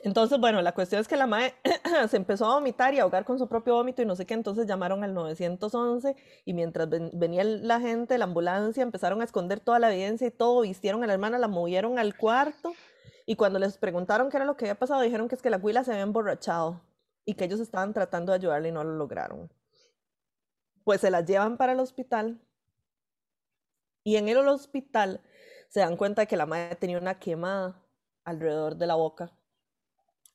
Entonces, 0.00 0.40
bueno, 0.40 0.60
la 0.62 0.72
cuestión 0.74 1.00
es 1.00 1.06
que 1.06 1.16
la 1.16 1.26
mae 1.26 1.54
se 2.08 2.16
empezó 2.16 2.46
a 2.46 2.54
vomitar 2.54 2.92
y 2.94 2.98
a 2.98 3.02
ahogar 3.02 3.24
con 3.24 3.38
su 3.38 3.48
propio 3.48 3.74
vómito 3.74 4.02
y 4.02 4.06
no 4.06 4.16
sé 4.16 4.26
qué, 4.26 4.34
entonces 4.34 4.66
llamaron 4.66 5.04
al 5.04 5.14
911 5.14 6.16
y 6.44 6.54
mientras 6.54 6.88
ven- 6.88 7.10
venía 7.14 7.44
la 7.44 7.78
gente, 7.80 8.18
la 8.18 8.24
ambulancia, 8.24 8.82
empezaron 8.82 9.20
a 9.20 9.24
esconder 9.24 9.60
toda 9.60 9.78
la 9.78 9.92
evidencia 9.92 10.26
y 10.26 10.30
todo, 10.32 10.62
vistieron 10.62 11.04
a 11.04 11.06
la 11.06 11.12
hermana, 11.12 11.38
la 11.38 11.46
movieron 11.48 11.98
al 11.98 12.16
cuarto 12.16 12.72
y 13.26 13.36
cuando 13.36 13.58
les 13.60 13.78
preguntaron 13.78 14.28
qué 14.28 14.38
era 14.38 14.46
lo 14.46 14.56
que 14.56 14.64
había 14.64 14.78
pasado, 14.78 15.00
dijeron 15.02 15.28
que 15.28 15.36
es 15.36 15.42
que 15.42 15.50
la 15.50 15.58
huila 15.58 15.84
se 15.84 15.92
había 15.92 16.02
emborrachado 16.02 16.80
y 17.24 17.34
que 17.34 17.44
ellos 17.44 17.60
estaban 17.60 17.92
tratando 17.92 18.32
de 18.32 18.36
ayudarle 18.36 18.70
y 18.70 18.72
no 18.72 18.82
lo 18.82 18.94
lograron. 18.96 19.52
Pues 20.84 21.00
se 21.00 21.10
la 21.10 21.20
llevan 21.24 21.56
para 21.56 21.72
el 21.72 21.80
hospital 21.80 22.40
y 24.04 24.16
en 24.16 24.28
el 24.28 24.38
hospital 24.48 25.20
se 25.68 25.80
dan 25.80 25.96
cuenta 25.96 26.22
de 26.22 26.26
que 26.26 26.36
la 26.36 26.46
madre 26.46 26.74
tenía 26.76 26.98
una 26.98 27.18
quemada 27.18 27.80
alrededor 28.24 28.76
de 28.76 28.86
la 28.86 28.94
boca 28.96 29.32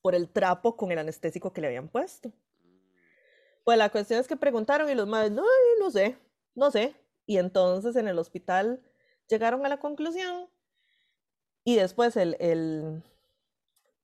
por 0.01 0.15
el 0.15 0.29
trapo 0.29 0.75
con 0.77 0.91
el 0.91 0.99
anestésico 0.99 1.51
que 1.53 1.61
le 1.61 1.67
habían 1.67 1.89
puesto. 1.89 2.31
Pues 3.63 3.77
la 3.77 3.89
cuestión 3.89 4.19
es 4.19 4.27
que 4.27 4.37
preguntaron 4.37 4.89
y 4.89 4.95
los 4.95 5.07
madres, 5.07 5.31
no, 5.31 5.43
no 5.79 5.91
sé, 5.91 6.17
no 6.55 6.71
sé. 6.71 6.95
Y 7.25 7.37
entonces 7.37 7.95
en 7.97 8.07
el 8.07 8.17
hospital 8.17 8.81
llegaron 9.27 9.65
a 9.65 9.69
la 9.69 9.79
conclusión 9.79 10.49
y 11.65 11.75
después 11.75 12.15
el, 12.15 12.37
el, 12.39 13.03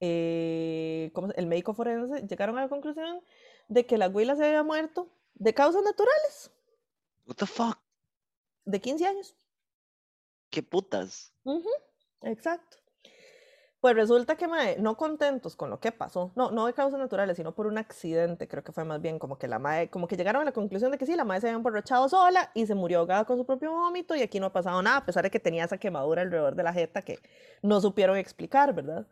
eh, 0.01 1.11
¿cómo 1.13 1.27
se- 1.29 1.39
el 1.39 1.45
médico 1.47 1.73
forense 1.73 2.27
llegaron 2.27 2.57
a 2.57 2.61
la 2.63 2.69
conclusión 2.69 3.21
de 3.69 3.85
que 3.85 3.97
la 3.97 4.05
abuela 4.05 4.35
se 4.35 4.45
había 4.45 4.63
muerto 4.63 5.09
de 5.35 5.53
causas 5.53 5.83
naturales, 5.83 6.51
What 7.25 7.35
the 7.37 7.45
fuck? 7.45 7.79
de 8.65 8.81
15 8.81 9.05
años. 9.05 9.33
¿Qué 10.49 10.61
putas? 10.61 11.33
Ujú. 11.45 11.69
Exacto. 12.23 12.77
Pues 13.83 13.95
resulta 13.97 14.37
que 14.37 14.47
mae, 14.47 14.77
no 14.79 14.95
contentos 14.95 15.57
con 15.57 15.69
lo 15.69 15.81
que 15.81 15.91
pasó, 15.91 16.31
no, 16.37 16.51
no 16.51 16.67
de 16.67 16.73
causas 16.73 16.97
naturales, 17.01 17.35
sino 17.35 17.53
por 17.53 17.67
un 17.67 17.77
accidente, 17.77 18.47
creo 18.47 18.63
que 18.63 18.71
fue 18.71 18.85
más 18.85 19.01
bien 19.01 19.19
como 19.19 19.37
que 19.37 19.49
la 19.49 19.59
madre, 19.59 19.89
como 19.89 20.07
que 20.07 20.15
llegaron 20.15 20.41
a 20.41 20.45
la 20.45 20.53
conclusión 20.53 20.89
de 20.89 20.97
que 20.97 21.05
sí, 21.05 21.17
la 21.17 21.25
madre 21.25 21.41
se 21.41 21.47
había 21.47 21.57
emborrachado 21.57 22.07
sola 22.07 22.49
y 22.53 22.65
se 22.65 22.75
murió 22.75 22.99
ahogada 22.99 23.25
con 23.25 23.35
su 23.37 23.45
propio 23.45 23.73
vómito 23.73 24.15
y 24.15 24.21
aquí 24.21 24.39
no 24.39 24.45
ha 24.45 24.53
pasado 24.53 24.81
nada, 24.81 24.95
a 24.99 25.05
pesar 25.05 25.23
de 25.23 25.31
que 25.31 25.41
tenía 25.41 25.65
esa 25.65 25.77
quemadura 25.77 26.21
alrededor 26.21 26.55
de 26.55 26.63
la 26.63 26.71
jeta 26.71 27.01
que 27.01 27.19
no 27.61 27.81
supieron 27.81 28.15
explicar, 28.15 28.73
¿verdad? 28.73 29.05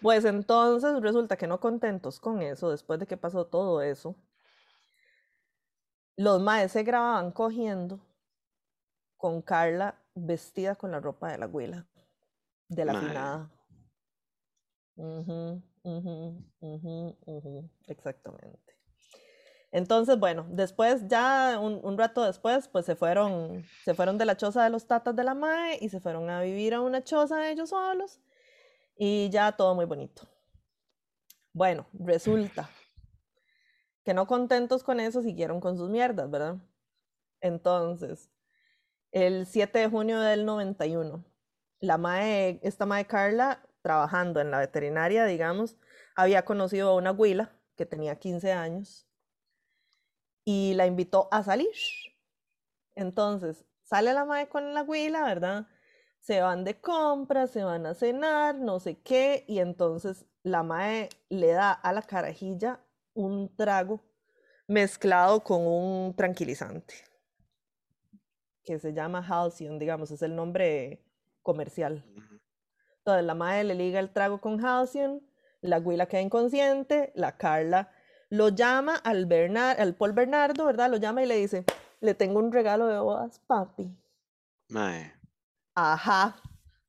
Pues 0.00 0.24
entonces 0.24 0.98
resulta 1.02 1.36
que 1.36 1.46
no 1.46 1.60
contentos 1.60 2.18
con 2.18 2.40
eso, 2.40 2.70
después 2.70 2.98
de 2.98 3.06
que 3.06 3.18
pasó 3.18 3.44
todo 3.46 3.82
eso, 3.82 4.16
los 6.16 6.40
maes 6.40 6.72
se 6.72 6.82
grababan 6.82 7.30
cogiendo 7.30 8.00
con 9.18 9.42
Carla 9.42 9.96
vestida 10.14 10.76
con 10.76 10.92
la 10.92 11.00
ropa 11.00 11.30
de 11.30 11.36
la 11.36 11.44
abuela 11.44 11.86
de 12.74 12.84
la 12.84 12.94
finada. 12.94 13.50
Ujú, 14.96 15.62
ujú, 15.82 16.44
ujú, 16.60 17.16
ujú, 17.26 17.70
Exactamente. 17.86 18.76
Entonces, 19.70 20.18
bueno, 20.18 20.46
después, 20.50 21.08
ya 21.08 21.58
un, 21.58 21.80
un 21.82 21.96
rato 21.96 22.22
después, 22.24 22.68
pues 22.68 22.84
se 22.84 22.94
fueron, 22.94 23.66
se 23.84 23.94
fueron 23.94 24.18
de 24.18 24.26
la 24.26 24.36
choza 24.36 24.62
de 24.64 24.70
los 24.70 24.86
tatas 24.86 25.16
de 25.16 25.24
la 25.24 25.34
mae 25.34 25.78
y 25.80 25.88
se 25.88 25.98
fueron 25.98 26.28
a 26.28 26.42
vivir 26.42 26.74
a 26.74 26.82
una 26.82 27.02
choza 27.02 27.38
de 27.38 27.52
ellos 27.52 27.70
solos 27.70 28.20
y 28.98 29.30
ya 29.30 29.52
todo 29.52 29.74
muy 29.74 29.86
bonito. 29.86 30.28
Bueno, 31.54 31.86
resulta 31.94 32.68
que 34.04 34.12
no 34.14 34.26
contentos 34.26 34.82
con 34.82 35.00
eso, 35.00 35.22
siguieron 35.22 35.60
con 35.60 35.76
sus 35.78 35.88
mierdas, 35.88 36.30
¿verdad? 36.30 36.56
Entonces, 37.40 38.30
el 39.10 39.46
7 39.46 39.78
de 39.80 39.88
junio 39.88 40.20
del 40.20 40.44
91, 40.44 41.24
la 41.82 41.98
mae, 41.98 42.60
esta 42.62 42.86
mae 42.86 43.06
Carla, 43.06 43.60
trabajando 43.82 44.40
en 44.40 44.50
la 44.50 44.60
veterinaria, 44.60 45.24
digamos, 45.26 45.76
había 46.14 46.44
conocido 46.44 46.90
a 46.90 46.94
una 46.94 47.10
huila 47.10 47.52
que 47.76 47.84
tenía 47.84 48.18
15 48.18 48.52
años 48.52 49.06
y 50.44 50.74
la 50.74 50.86
invitó 50.86 51.28
a 51.32 51.42
salir. 51.42 51.74
Entonces, 52.94 53.64
sale 53.82 54.14
la 54.14 54.24
mae 54.24 54.48
con 54.48 54.74
la 54.74 54.82
huila, 54.82 55.24
¿verdad? 55.24 55.66
Se 56.20 56.40
van 56.40 56.62
de 56.64 56.80
compras, 56.80 57.50
se 57.50 57.64
van 57.64 57.84
a 57.84 57.94
cenar, 57.94 58.54
no 58.54 58.78
sé 58.78 59.00
qué, 59.00 59.44
y 59.48 59.58
entonces 59.58 60.24
la 60.44 60.62
mae 60.62 61.08
le 61.28 61.48
da 61.48 61.72
a 61.72 61.92
la 61.92 62.02
carajilla 62.02 62.80
un 63.12 63.54
trago 63.56 64.00
mezclado 64.68 65.42
con 65.42 65.66
un 65.66 66.14
tranquilizante 66.14 66.94
que 68.62 68.78
se 68.78 68.92
llama 68.92 69.26
Halcyon, 69.26 69.80
digamos, 69.80 70.12
es 70.12 70.22
el 70.22 70.36
nombre 70.36 71.02
comercial. 71.42 72.04
Entonces 72.98 73.24
la 73.24 73.34
madre 73.34 73.64
le 73.64 73.74
liga 73.74 74.00
el 74.00 74.12
trago 74.12 74.40
con 74.40 74.64
Halcyon, 74.64 75.20
la 75.60 75.78
Huila 75.78 76.06
queda 76.06 76.20
inconsciente, 76.20 77.12
la 77.14 77.36
Carla 77.36 77.90
lo 78.28 78.48
llama 78.48 78.96
al, 78.96 79.26
Bernar- 79.26 79.78
al 79.78 79.94
Paul 79.94 80.12
Bernardo, 80.12 80.64
¿verdad? 80.64 80.90
Lo 80.90 80.96
llama 80.96 81.22
y 81.22 81.26
le 81.26 81.36
dice, 81.36 81.64
le 82.00 82.14
tengo 82.14 82.38
un 82.38 82.50
regalo 82.50 82.86
de 82.86 82.98
bodas, 82.98 83.40
papi. 83.40 83.94
Mae. 84.68 85.12
Ajá, 85.74 86.36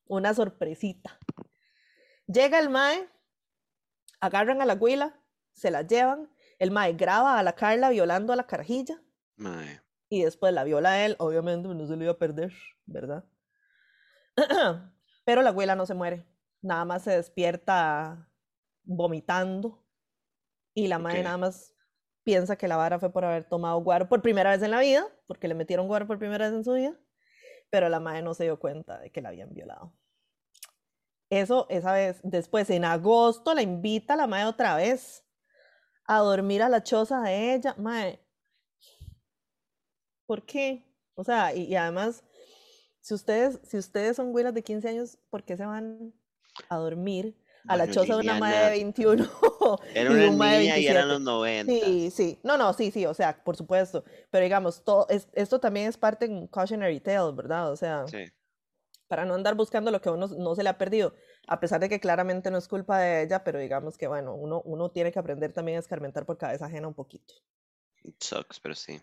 una 0.08 0.34
sorpresita. 0.34 1.20
Llega 2.28 2.60
el 2.60 2.70
mae, 2.70 3.10
agarran 4.22 4.62
a 4.62 4.66
la 4.66 4.76
Huila, 4.76 5.20
se 5.52 5.70
la 5.70 5.82
llevan, 5.82 6.30
el 6.60 6.72
mae 6.72 6.94
graba 6.94 7.38
a 7.38 7.44
la 7.44 7.54
Carla 7.56 7.90
violando 7.90 8.32
a 8.32 8.38
la 8.38 8.48
carajilla 8.48 9.02
Mae. 9.36 9.82
y 10.10 10.24
después 10.24 10.54
la 10.54 10.64
viola 10.64 10.92
a 10.92 11.06
él, 11.06 11.16
obviamente 11.20 11.68
pues, 11.68 11.78
no 11.78 11.86
se 11.88 11.98
lo 11.98 12.04
iba 12.04 12.14
a 12.14 12.18
perder, 12.18 12.54
¿verdad? 12.86 13.26
Pero 15.26 15.42
la 15.42 15.50
abuela 15.50 15.76
no 15.76 15.86
se 15.86 15.94
muere, 15.94 16.26
nada 16.62 16.86
más 16.86 17.04
se 17.04 17.12
despierta 17.12 18.30
vomitando 18.84 19.84
y 20.74 20.88
la 20.88 21.00
madre 21.00 21.24
nada 21.24 21.38
más 21.38 21.74
piensa 22.24 22.58
que 22.58 22.68
la 22.68 22.76
vara 22.76 23.00
fue 23.00 23.12
por 23.12 23.26
haber 23.26 23.46
tomado 23.46 23.80
guaro 23.82 24.10
por 24.10 24.22
primera 24.22 24.52
vez 24.52 24.62
en 24.62 24.72
la 24.72 24.80
vida, 24.80 25.06
porque 25.28 25.48
le 25.48 25.56
metieron 25.56 25.88
guaro 25.88 26.08
por 26.08 26.20
primera 26.20 26.46
vez 26.46 26.56
en 26.56 26.64
su 26.64 26.74
vida, 26.74 26.98
pero 27.70 27.90
la 27.90 28.00
madre 28.00 28.22
no 28.22 28.34
se 28.34 28.46
dio 28.46 28.60
cuenta 28.60 29.00
de 29.00 29.12
que 29.12 29.22
la 29.22 29.30
habían 29.30 29.54
violado. 29.54 29.94
Eso, 31.30 31.68
esa 31.70 31.94
vez, 31.94 32.20
después 32.24 32.70
en 32.70 32.86
agosto 32.86 33.54
la 33.54 33.62
invita 33.62 34.16
la 34.16 34.28
madre 34.28 34.46
otra 34.46 34.76
vez 34.76 35.26
a 36.06 36.20
dormir 36.20 36.62
a 36.62 36.70
la 36.70 36.84
choza 36.84 37.22
de 37.22 37.54
ella, 37.56 37.76
madre, 37.78 38.24
¿Por 40.26 40.46
qué? 40.46 40.84
O 41.16 41.24
sea, 41.24 41.54
y, 41.54 41.64
y 41.64 41.76
además, 41.76 42.24
si 43.04 43.14
ustedes, 43.14 43.60
si 43.64 43.78
ustedes 43.78 44.16
son 44.16 44.32
güeras 44.32 44.54
de 44.54 44.64
15 44.64 44.88
años, 44.90 45.18
¿por 45.30 45.44
qué 45.44 45.58
se 45.58 45.66
van 45.66 46.14
a 46.70 46.78
dormir 46.78 47.36
a 47.68 47.76
la 47.78 47.90
choza 47.90 48.16
de 48.16 48.22
una 48.22 48.40
madre 48.40 48.58
de 48.58 48.72
Liliana, 48.72 48.94
21 49.26 49.30
Era 49.94 50.12
y 50.12 50.14
de 50.16 50.22
una 50.24 50.32
un 50.32 50.38
mae 50.38 50.54
de 50.58 50.60
niña 50.64 50.78
y 50.80 50.88
eran 50.88 51.08
27? 51.08 51.08
los 51.08 51.22
90. 51.22 51.72
Sí, 51.74 52.12
sí. 52.12 52.40
No, 52.44 52.58
no, 52.58 52.74
sí, 52.74 52.92
sí, 52.92 53.06
o 53.06 53.14
sea, 53.14 53.44
por 53.44 53.56
supuesto. 53.58 54.04
Pero 54.32 54.44
digamos, 54.44 54.84
todo, 54.84 55.06
es- 55.10 55.28
esto 55.34 55.60
también 55.60 55.88
es 55.90 55.98
parte 55.98 56.26
en 56.26 56.48
cautionary 56.48 57.00
tale, 57.00 57.32
¿verdad? 57.34 57.72
O 57.72 57.76
sea, 57.76 58.06
Sí. 58.08 58.26
para 59.08 59.26
no 59.26 59.34
andar 59.34 59.56
buscando 59.56 59.92
lo 59.92 60.02
que 60.02 60.10
a 60.10 60.14
uno 60.14 60.28
no 60.28 60.56
se 60.56 60.64
le 60.64 60.70
ha 60.70 60.78
perdido, 60.78 61.14
a 61.48 61.60
pesar 61.60 61.80
de 61.82 61.90
que 61.90 62.00
claramente 62.00 62.50
no 62.52 62.58
es 62.58 62.68
culpa 62.68 63.00
de 63.00 63.24
ella, 63.24 63.44
pero 63.44 63.60
digamos 63.60 63.98
que, 63.98 64.08
bueno, 64.08 64.34
uno, 64.34 64.62
uno 64.66 64.92
tiene 64.92 65.12
que 65.12 65.20
aprender 65.20 65.52
también 65.54 65.78
a 65.78 65.80
escarmentar 65.82 66.26
por 66.26 66.38
cabeza 66.38 66.66
ajena 66.66 66.88
un 66.88 66.94
poquito. 66.94 67.34
It 68.04 68.22
sucks, 68.22 68.60
pero 68.60 68.76
sí. 68.76 69.02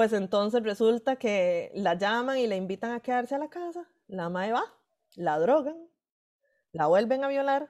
Pues 0.00 0.14
entonces 0.14 0.62
resulta 0.62 1.16
que 1.16 1.70
la 1.74 1.92
llaman 1.92 2.38
y 2.38 2.46
la 2.46 2.56
invitan 2.56 2.92
a 2.92 3.00
quedarse 3.00 3.34
a 3.34 3.38
la 3.38 3.50
casa. 3.50 3.86
La 4.08 4.30
mae 4.30 4.50
va, 4.50 4.64
la 5.14 5.38
drogan, 5.38 5.76
la 6.72 6.86
vuelven 6.86 7.22
a 7.22 7.28
violar. 7.28 7.68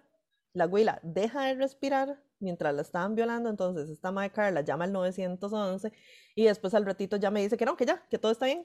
La 0.52 0.66
güila 0.66 1.00
deja 1.02 1.46
de 1.46 1.54
respirar 1.54 2.22
mientras 2.38 2.72
la 2.72 2.82
estaban 2.82 3.16
violando. 3.16 3.50
Entonces 3.50 3.88
esta 3.88 4.12
mae 4.12 4.30
Carla 4.30 4.60
llama 4.60 4.84
al 4.84 4.92
911 4.92 5.92
y 6.36 6.44
después 6.44 6.72
al 6.74 6.86
ratito 6.86 7.16
ya 7.16 7.32
me 7.32 7.42
dice 7.42 7.56
que 7.56 7.64
no, 7.64 7.76
que 7.76 7.84
ya, 7.84 8.06
que 8.08 8.16
todo 8.16 8.30
está 8.30 8.46
bien. 8.46 8.64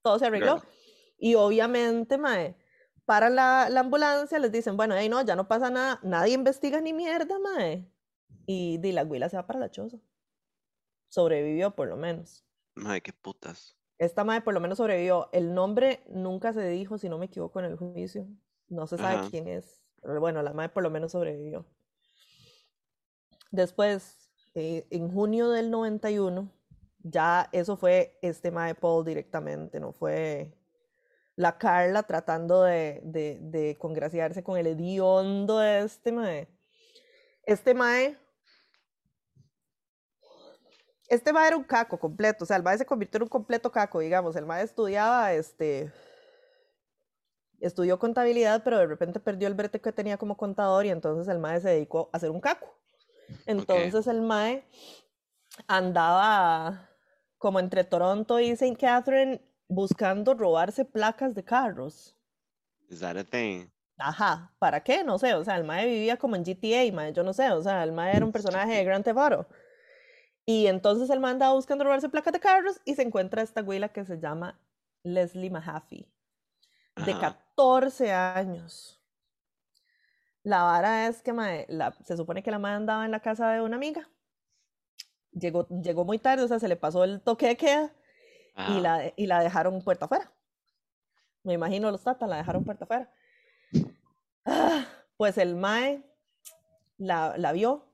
Todo 0.00 0.18
se 0.18 0.24
arregló. 0.24 0.60
Claro. 0.60 0.68
Y 1.18 1.34
obviamente, 1.34 2.16
mae, 2.16 2.56
para 3.04 3.28
la, 3.28 3.68
la 3.68 3.80
ambulancia 3.80 4.38
les 4.38 4.52
dicen, 4.52 4.78
bueno, 4.78 4.94
no, 5.10 5.22
ya 5.22 5.36
no 5.36 5.48
pasa 5.48 5.68
nada, 5.68 6.00
nadie 6.02 6.32
investiga 6.32 6.80
ni 6.80 6.94
mierda, 6.94 7.38
mae. 7.38 7.86
Y 8.46 8.78
di, 8.78 8.92
la 8.92 9.04
güila 9.04 9.28
se 9.28 9.36
va 9.36 9.46
para 9.46 9.60
la 9.60 9.70
choza. 9.70 9.98
Sobrevivió 11.16 11.70
por 11.70 11.88
lo 11.88 11.96
menos. 11.96 12.44
Mae, 12.74 13.00
qué 13.00 13.10
putas. 13.10 13.74
Esta 13.96 14.22
madre 14.22 14.42
por 14.42 14.52
lo 14.52 14.60
menos 14.60 14.76
sobrevivió. 14.76 15.30
El 15.32 15.54
nombre 15.54 16.02
nunca 16.10 16.52
se 16.52 16.68
dijo, 16.68 16.98
si 16.98 17.08
no 17.08 17.16
me 17.16 17.24
equivoco, 17.24 17.58
en 17.58 17.64
el 17.64 17.78
juicio. 17.78 18.26
No 18.68 18.86
se 18.86 18.98
sabe 18.98 19.20
Ajá. 19.20 19.30
quién 19.30 19.48
es. 19.48 19.82
Pero 20.02 20.20
bueno, 20.20 20.42
la 20.42 20.52
madre 20.52 20.68
por 20.68 20.82
lo 20.82 20.90
menos 20.90 21.12
sobrevivió. 21.12 21.64
Después, 23.50 24.30
eh, 24.54 24.86
en 24.90 25.10
junio 25.10 25.48
del 25.48 25.70
91, 25.70 26.52
ya 26.98 27.48
eso 27.50 27.78
fue 27.78 28.18
este 28.20 28.50
mae 28.50 28.74
Paul 28.74 29.02
directamente, 29.02 29.80
no 29.80 29.94
fue 29.94 30.52
la 31.34 31.56
Carla 31.56 32.02
tratando 32.02 32.62
de, 32.62 33.00
de, 33.02 33.38
de 33.40 33.78
congraciarse 33.78 34.44
con 34.44 34.58
el 34.58 34.66
hediondo 34.66 35.60
de 35.60 35.78
este 35.80 36.12
mae. 36.12 36.46
Este 37.44 37.72
mae 37.72 38.18
este 41.08 41.32
mae 41.32 41.48
era 41.48 41.56
un 41.56 41.64
caco 41.64 41.98
completo, 41.98 42.44
o 42.44 42.46
sea, 42.46 42.56
el 42.56 42.62
mae 42.62 42.78
se 42.78 42.86
convirtió 42.86 43.18
en 43.18 43.24
un 43.24 43.28
completo 43.28 43.70
caco, 43.70 44.00
digamos. 44.00 44.36
El 44.36 44.46
mae 44.46 44.62
estudiaba, 44.64 45.32
este, 45.32 45.92
estudió 47.60 47.98
contabilidad, 47.98 48.62
pero 48.64 48.78
de 48.78 48.86
repente 48.86 49.20
perdió 49.20 49.48
el 49.48 49.54
brete 49.54 49.80
que 49.80 49.92
tenía 49.92 50.16
como 50.16 50.36
contador 50.36 50.86
y 50.86 50.90
entonces 50.90 51.28
el 51.28 51.38
mae 51.38 51.60
se 51.60 51.70
dedicó 51.70 52.10
a 52.12 52.18
ser 52.18 52.30
un 52.30 52.40
caco. 52.40 52.74
Entonces 53.46 54.06
el 54.06 54.22
mae 54.22 54.64
andaba 55.66 56.90
como 57.38 57.60
entre 57.60 57.84
Toronto 57.84 58.40
y 58.40 58.50
St. 58.50 58.76
Catherine 58.76 59.40
buscando 59.68 60.34
robarse 60.34 60.84
placas 60.84 61.34
de 61.34 61.44
carros. 61.44 62.16
Is 62.88 63.00
that 63.00 63.16
a 63.16 63.24
thing? 63.24 63.68
Ajá, 63.98 64.52
¿para 64.58 64.82
qué? 64.82 65.02
No 65.02 65.18
sé, 65.18 65.34
o 65.34 65.44
sea, 65.44 65.56
el 65.56 65.64
mae 65.64 65.86
vivía 65.86 66.16
como 66.18 66.36
en 66.36 66.44
GTA, 66.44 66.92
mae, 66.92 67.12
yo 67.12 67.22
no 67.22 67.32
sé, 67.32 67.50
o 67.50 67.62
sea, 67.62 67.82
el 67.82 67.92
mae 67.92 68.14
era 68.14 68.24
un 68.24 68.32
personaje 68.32 68.74
de 68.74 68.84
Grand 68.84 69.04
Theft 69.04 69.18
Auto. 69.18 69.48
Y 70.46 70.68
entonces 70.68 71.10
el 71.10 71.18
mae 71.20 71.32
andaba 71.32 71.54
buscando 71.54 71.82
robarse 71.84 72.08
placas 72.08 72.32
de 72.32 72.40
carros 72.40 72.80
y 72.84 72.94
se 72.94 73.02
encuentra 73.02 73.42
esta 73.42 73.62
güila 73.62 73.88
que 73.88 74.04
se 74.04 74.20
llama 74.20 74.58
Leslie 75.02 75.50
Mahaffey, 75.50 76.08
de 77.04 77.12
Ajá. 77.12 77.20
14 77.56 78.12
años. 78.12 79.02
La 80.44 80.62
vara 80.62 81.08
es 81.08 81.22
que 81.22 81.32
la- 81.68 81.96
se 82.04 82.16
supone 82.16 82.44
que 82.44 82.52
la 82.52 82.60
madre 82.60 82.76
andaba 82.76 83.04
en 83.04 83.10
la 83.10 83.18
casa 83.20 83.50
de 83.50 83.60
una 83.60 83.74
amiga. 83.76 84.08
Llegó, 85.32 85.66
llegó 85.68 86.04
muy 86.04 86.18
tarde, 86.20 86.44
o 86.44 86.48
sea, 86.48 86.60
se 86.60 86.68
le 86.68 86.76
pasó 86.76 87.02
el 87.02 87.20
toque 87.20 87.48
de 87.48 87.56
queda 87.56 87.92
y 88.68 88.80
la, 88.80 89.12
y 89.16 89.26
la 89.26 89.40
dejaron 89.42 89.82
puerta 89.82 90.04
afuera. 90.04 90.30
Me 91.42 91.54
imagino 91.54 91.90
los 91.90 92.02
tatas 92.04 92.28
la 92.28 92.36
dejaron 92.36 92.64
puerta 92.64 92.84
afuera. 92.84 93.10
Ah, 94.44 94.86
Pues 95.16 95.38
el 95.38 95.56
mae 95.56 96.02
la, 96.98 97.36
la 97.36 97.52
vio, 97.52 97.84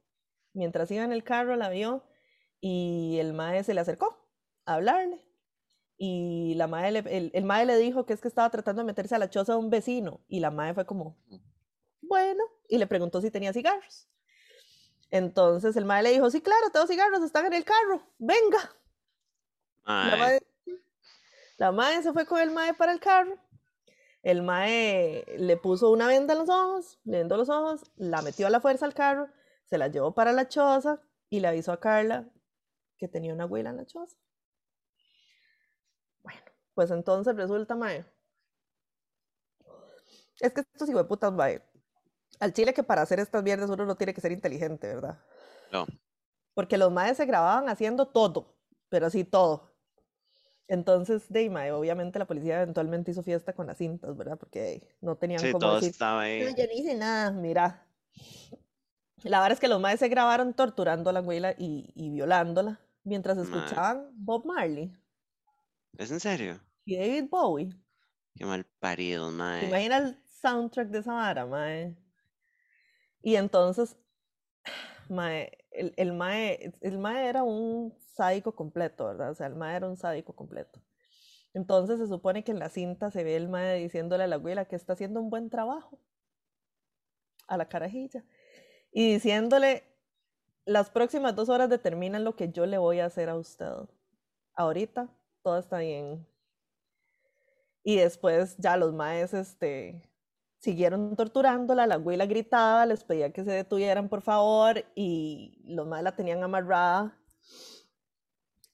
mientras 0.52 0.90
iba 0.90 1.02
en 1.04 1.12
el 1.12 1.24
carro 1.24 1.56
la 1.56 1.68
vio 1.70 2.04
y 2.62 3.18
el 3.18 3.34
mae 3.34 3.64
se 3.64 3.74
le 3.74 3.80
acercó 3.80 4.16
a 4.66 4.74
hablarle 4.74 5.20
y 5.98 6.54
la 6.54 6.68
madre 6.68 6.92
le- 6.92 7.16
el, 7.18 7.30
el 7.34 7.44
mae 7.44 7.66
le 7.66 7.76
dijo 7.76 8.06
que 8.06 8.12
es 8.14 8.20
que 8.20 8.28
estaba 8.28 8.48
tratando 8.50 8.80
de 8.82 8.86
meterse 8.86 9.14
a 9.16 9.18
la 9.18 9.28
choza 9.28 9.52
de 9.54 9.58
un 9.58 9.68
vecino 9.68 10.20
y 10.28 10.40
la 10.40 10.50
madre 10.52 10.74
fue 10.74 10.86
como, 10.86 11.16
bueno, 12.00 12.44
y 12.68 12.78
le 12.78 12.86
preguntó 12.86 13.20
si 13.20 13.30
tenía 13.32 13.52
cigarros. 13.52 14.08
Entonces 15.10 15.76
el 15.76 15.84
mae 15.84 16.02
le 16.04 16.10
dijo, 16.12 16.30
sí, 16.30 16.40
claro, 16.40 16.70
tengo 16.70 16.86
cigarros, 16.86 17.22
están 17.22 17.46
en 17.46 17.52
el 17.52 17.64
carro, 17.64 18.02
venga. 18.18 18.74
La 19.84 20.16
Mae, 20.16 20.18
mae, 20.18 20.40
la 21.58 21.72
mae 21.72 22.02
se 22.02 22.12
fue 22.12 22.24
con 22.26 22.40
el 22.40 22.50
mae 22.52 22.74
para 22.74 22.92
el 22.92 23.00
carro. 23.00 23.36
El 24.22 24.42
mae 24.42 25.24
le 25.36 25.56
puso 25.56 25.90
una 25.90 26.06
venda 26.06 26.34
en 26.34 26.38
los 26.40 26.48
ojos, 26.48 27.00
le 27.04 27.18
vendó 27.18 27.36
los 27.36 27.48
ojos, 27.48 27.82
la 27.96 28.22
metió 28.22 28.46
a 28.46 28.50
la 28.50 28.60
fuerza 28.60 28.86
al 28.86 28.94
carro, 28.94 29.28
se 29.64 29.78
la 29.78 29.88
llevó 29.88 30.14
para 30.14 30.32
la 30.32 30.46
choza 30.48 31.00
y 31.28 31.40
le 31.40 31.48
avisó 31.48 31.72
a 31.72 31.80
Carla 31.80 32.28
que 33.02 33.08
tenía 33.08 33.34
una 33.34 33.42
abuela 33.44 33.70
en 33.70 33.78
la 33.78 33.84
choza. 33.84 34.16
Bueno, 36.22 36.40
pues 36.74 36.90
entonces 36.92 37.34
resulta, 37.36 37.74
mae. 37.74 38.06
Es 40.40 40.52
que 40.52 40.60
estos 40.60 40.88
hijueputas, 40.88 41.32
mae. 41.32 41.62
Al 42.40 42.52
chile 42.52 42.72
que 42.74 42.84
para 42.84 43.02
hacer 43.02 43.18
estas 43.20 43.42
mierdas 43.42 43.70
uno 43.70 43.84
no 43.86 43.96
tiene 43.96 44.14
que 44.14 44.20
ser 44.20 44.30
inteligente, 44.32 44.86
¿verdad? 44.88 45.18
no. 45.72 45.86
Porque 46.54 46.78
los 46.78 46.90
maes 46.92 47.16
se 47.16 47.26
grababan 47.26 47.68
haciendo 47.68 48.08
todo, 48.08 48.54
pero 48.88 49.06
así 49.06 49.24
todo. 49.24 49.70
Entonces, 50.68 51.28
de 51.30 51.40
ahí, 51.40 51.50
mae, 51.50 51.72
obviamente 51.72 52.18
la 52.18 52.26
policía 52.26 52.62
eventualmente 52.62 53.10
hizo 53.10 53.22
fiesta 53.22 53.52
con 53.54 53.66
las 53.66 53.78
cintas, 53.78 54.16
¿verdad? 54.16 54.38
Porque 54.38 54.96
no 55.00 55.16
tenían 55.16 55.40
Sí, 55.40 55.52
como 55.52 55.58
todo 55.58 55.74
decir, 55.76 55.90
estaba 55.90 56.26
no, 56.38 56.48
ahí. 56.48 56.54
yo 56.56 56.66
no 56.66 56.72
hice 56.72 56.94
nada, 56.94 57.30
mira. 57.32 57.86
La 59.24 59.38
verdad 59.40 59.52
es 59.54 59.60
que 59.60 59.68
los 59.68 59.80
maes 59.80 60.00
se 60.00 60.08
grabaron 60.08 60.54
torturando 60.54 61.10
a 61.10 61.12
la 61.12 61.20
abuela 61.20 61.54
y, 61.58 61.92
y 61.94 62.10
violándola 62.10 62.80
mientras 63.04 63.38
escuchaban 63.38 64.10
Bob 64.14 64.44
Marley 64.46 64.92
¿Es 65.98 66.10
en 66.10 66.20
serio? 66.20 66.60
y 66.84 66.96
David 66.96 67.28
Bowie. 67.30 67.70
Qué 68.34 68.44
mal 68.44 68.64
parido, 68.80 69.30
¿Te 69.30 69.36
mae. 69.36 69.64
imaginas 69.66 70.02
el 70.04 70.22
soundtrack 70.26 70.88
de 70.88 70.98
esa 70.98 71.12
vara, 71.14 71.46
mae? 71.46 71.96
Y 73.22 73.36
entonces, 73.36 73.96
mae, 75.08 75.58
el, 75.70 75.94
el 75.96 76.12
mae, 76.12 76.72
el 76.80 76.98
mae 76.98 77.28
era 77.28 77.42
un 77.44 77.94
sádico 78.14 78.54
completo, 78.54 79.06
¿verdad? 79.06 79.30
O 79.30 79.34
sea, 79.34 79.46
el 79.46 79.54
mae 79.54 79.76
era 79.76 79.88
un 79.88 79.96
sádico 79.96 80.34
completo. 80.34 80.80
Entonces 81.54 81.98
se 81.98 82.06
supone 82.06 82.44
que 82.44 82.52
en 82.52 82.58
la 82.58 82.70
cinta 82.70 83.10
se 83.10 83.24
ve 83.24 83.36
el 83.36 83.48
mae 83.48 83.78
diciéndole 83.78 84.24
a 84.24 84.26
la 84.26 84.36
abuela 84.36 84.64
que 84.66 84.76
está 84.76 84.94
haciendo 84.94 85.20
un 85.20 85.30
buen 85.30 85.50
trabajo 85.50 86.00
a 87.46 87.56
la 87.56 87.68
carajilla 87.68 88.24
y 88.92 89.14
diciéndole 89.14 89.84
las 90.64 90.90
próximas 90.90 91.34
dos 91.34 91.48
horas 91.48 91.68
determinan 91.68 92.24
lo 92.24 92.36
que 92.36 92.50
yo 92.50 92.66
le 92.66 92.78
voy 92.78 93.00
a 93.00 93.06
hacer 93.06 93.28
a 93.28 93.36
usted. 93.36 93.72
Ahorita 94.54 95.08
todo 95.42 95.58
está 95.58 95.78
bien. 95.78 96.26
Y 97.82 97.96
después 97.96 98.56
ya 98.58 98.76
los 98.76 98.92
maes 98.92 99.34
este, 99.34 100.08
siguieron 100.58 101.16
torturándola, 101.16 101.86
la 101.86 101.96
abuela 101.96 102.26
gritaba, 102.26 102.86
les 102.86 103.02
pedía 103.02 103.32
que 103.32 103.44
se 103.44 103.50
detuvieran 103.50 104.08
por 104.08 104.22
favor 104.22 104.84
y 104.94 105.60
los 105.64 105.86
maes 105.86 106.04
la 106.04 106.14
tenían 106.14 106.42
amarrada. 106.44 107.18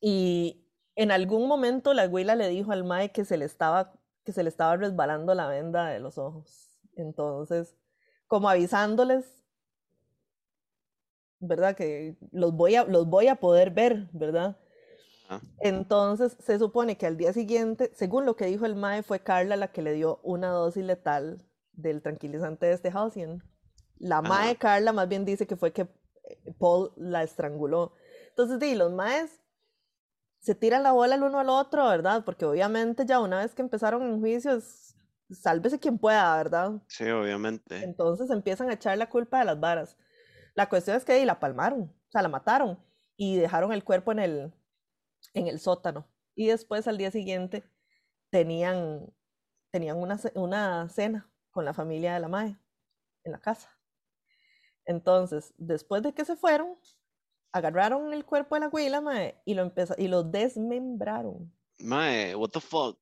Y 0.00 0.68
en 0.94 1.10
algún 1.10 1.48
momento 1.48 1.94
la 1.94 2.02
abuela 2.02 2.34
le 2.34 2.48
dijo 2.48 2.72
al 2.72 2.84
mae 2.84 3.12
que 3.12 3.24
se 3.24 3.38
le 3.38 3.46
estaba, 3.46 3.94
que 4.24 4.32
se 4.32 4.42
le 4.42 4.50
estaba 4.50 4.76
resbalando 4.76 5.34
la 5.34 5.48
venda 5.48 5.86
de 5.86 6.00
los 6.00 6.18
ojos. 6.18 6.78
Entonces, 6.96 7.74
como 8.26 8.50
avisándoles, 8.50 9.37
¿verdad? 11.40 11.76
Que 11.76 12.16
los 12.32 12.52
voy 12.54 12.76
a, 12.76 12.84
los 12.84 13.06
voy 13.06 13.28
a 13.28 13.36
poder 13.36 13.70
ver, 13.70 14.08
¿verdad? 14.12 14.56
Entonces, 15.60 16.36
se 16.40 16.58
supone 16.58 16.96
que 16.96 17.06
al 17.06 17.18
día 17.18 17.32
siguiente, 17.32 17.90
según 17.94 18.24
lo 18.24 18.34
que 18.34 18.46
dijo 18.46 18.64
el 18.64 18.76
MAE, 18.76 19.02
fue 19.02 19.20
Carla 19.20 19.56
la 19.56 19.68
que 19.72 19.82
le 19.82 19.92
dio 19.92 20.20
una 20.22 20.48
dosis 20.48 20.84
letal 20.84 21.44
del 21.72 22.00
tranquilizante 22.02 22.66
de 22.66 22.72
este 22.72 22.90
Halcyon. 22.90 23.42
La 23.98 24.18
Ajá. 24.18 24.28
MAE 24.28 24.56
Carla 24.56 24.92
más 24.92 25.06
bien 25.08 25.26
dice 25.26 25.46
que 25.46 25.56
fue 25.56 25.72
que 25.72 25.82
eh, 25.82 26.54
Paul 26.58 26.92
la 26.96 27.22
estranguló. 27.22 27.92
Entonces, 28.30 28.58
sí, 28.60 28.74
los 28.74 28.92
MAEs 28.92 29.42
se 30.40 30.54
tiran 30.54 30.82
la 30.82 30.92
bola 30.92 31.16
el 31.16 31.22
uno 31.22 31.40
al 31.40 31.50
otro, 31.50 31.86
¿verdad? 31.88 32.24
Porque 32.24 32.46
obviamente 32.46 33.04
ya 33.04 33.20
una 33.20 33.40
vez 33.40 33.54
que 33.54 33.62
empezaron 33.62 34.02
en 34.02 34.20
juicios, 34.20 34.94
sálvese 35.30 35.78
quien 35.78 35.98
pueda, 35.98 36.36
¿verdad? 36.36 36.80
Sí, 36.86 37.04
obviamente. 37.04 37.82
Entonces 37.84 38.30
empiezan 38.30 38.70
a 38.70 38.74
echar 38.74 38.96
la 38.96 39.10
culpa 39.10 39.40
de 39.40 39.44
las 39.44 39.60
varas. 39.60 39.96
La 40.58 40.68
cuestión 40.68 40.96
es 40.96 41.04
que 41.04 41.24
la 41.24 41.38
palmaron, 41.38 41.82
o 41.82 42.10
sea, 42.10 42.20
la 42.20 42.28
mataron 42.28 42.84
y 43.16 43.36
dejaron 43.36 43.72
el 43.72 43.84
cuerpo 43.84 44.10
en 44.10 44.18
el, 44.18 44.52
en 45.32 45.46
el 45.46 45.60
sótano. 45.60 46.10
Y 46.34 46.48
después 46.48 46.88
al 46.88 46.98
día 46.98 47.12
siguiente 47.12 47.62
tenían, 48.28 49.06
tenían 49.70 49.98
una, 49.98 50.18
una 50.34 50.88
cena 50.88 51.30
con 51.52 51.64
la 51.64 51.74
familia 51.74 52.14
de 52.14 52.18
la 52.18 52.26
Mae 52.26 52.58
en 53.22 53.30
la 53.30 53.38
casa. 53.38 53.70
Entonces, 54.84 55.54
después 55.58 56.02
de 56.02 56.12
que 56.12 56.24
se 56.24 56.34
fueron, 56.34 56.76
agarraron 57.52 58.12
el 58.12 58.24
cuerpo 58.24 58.56
de 58.56 58.62
la 58.62 58.66
abuela, 58.66 59.00
Mae, 59.00 59.40
y 59.44 59.54
lo, 59.54 59.72
y 59.96 60.08
lo 60.08 60.24
desmembraron. 60.24 61.56
Mae, 61.78 62.34
what 62.34 62.50
the 62.50 62.58
fuck? 62.58 62.98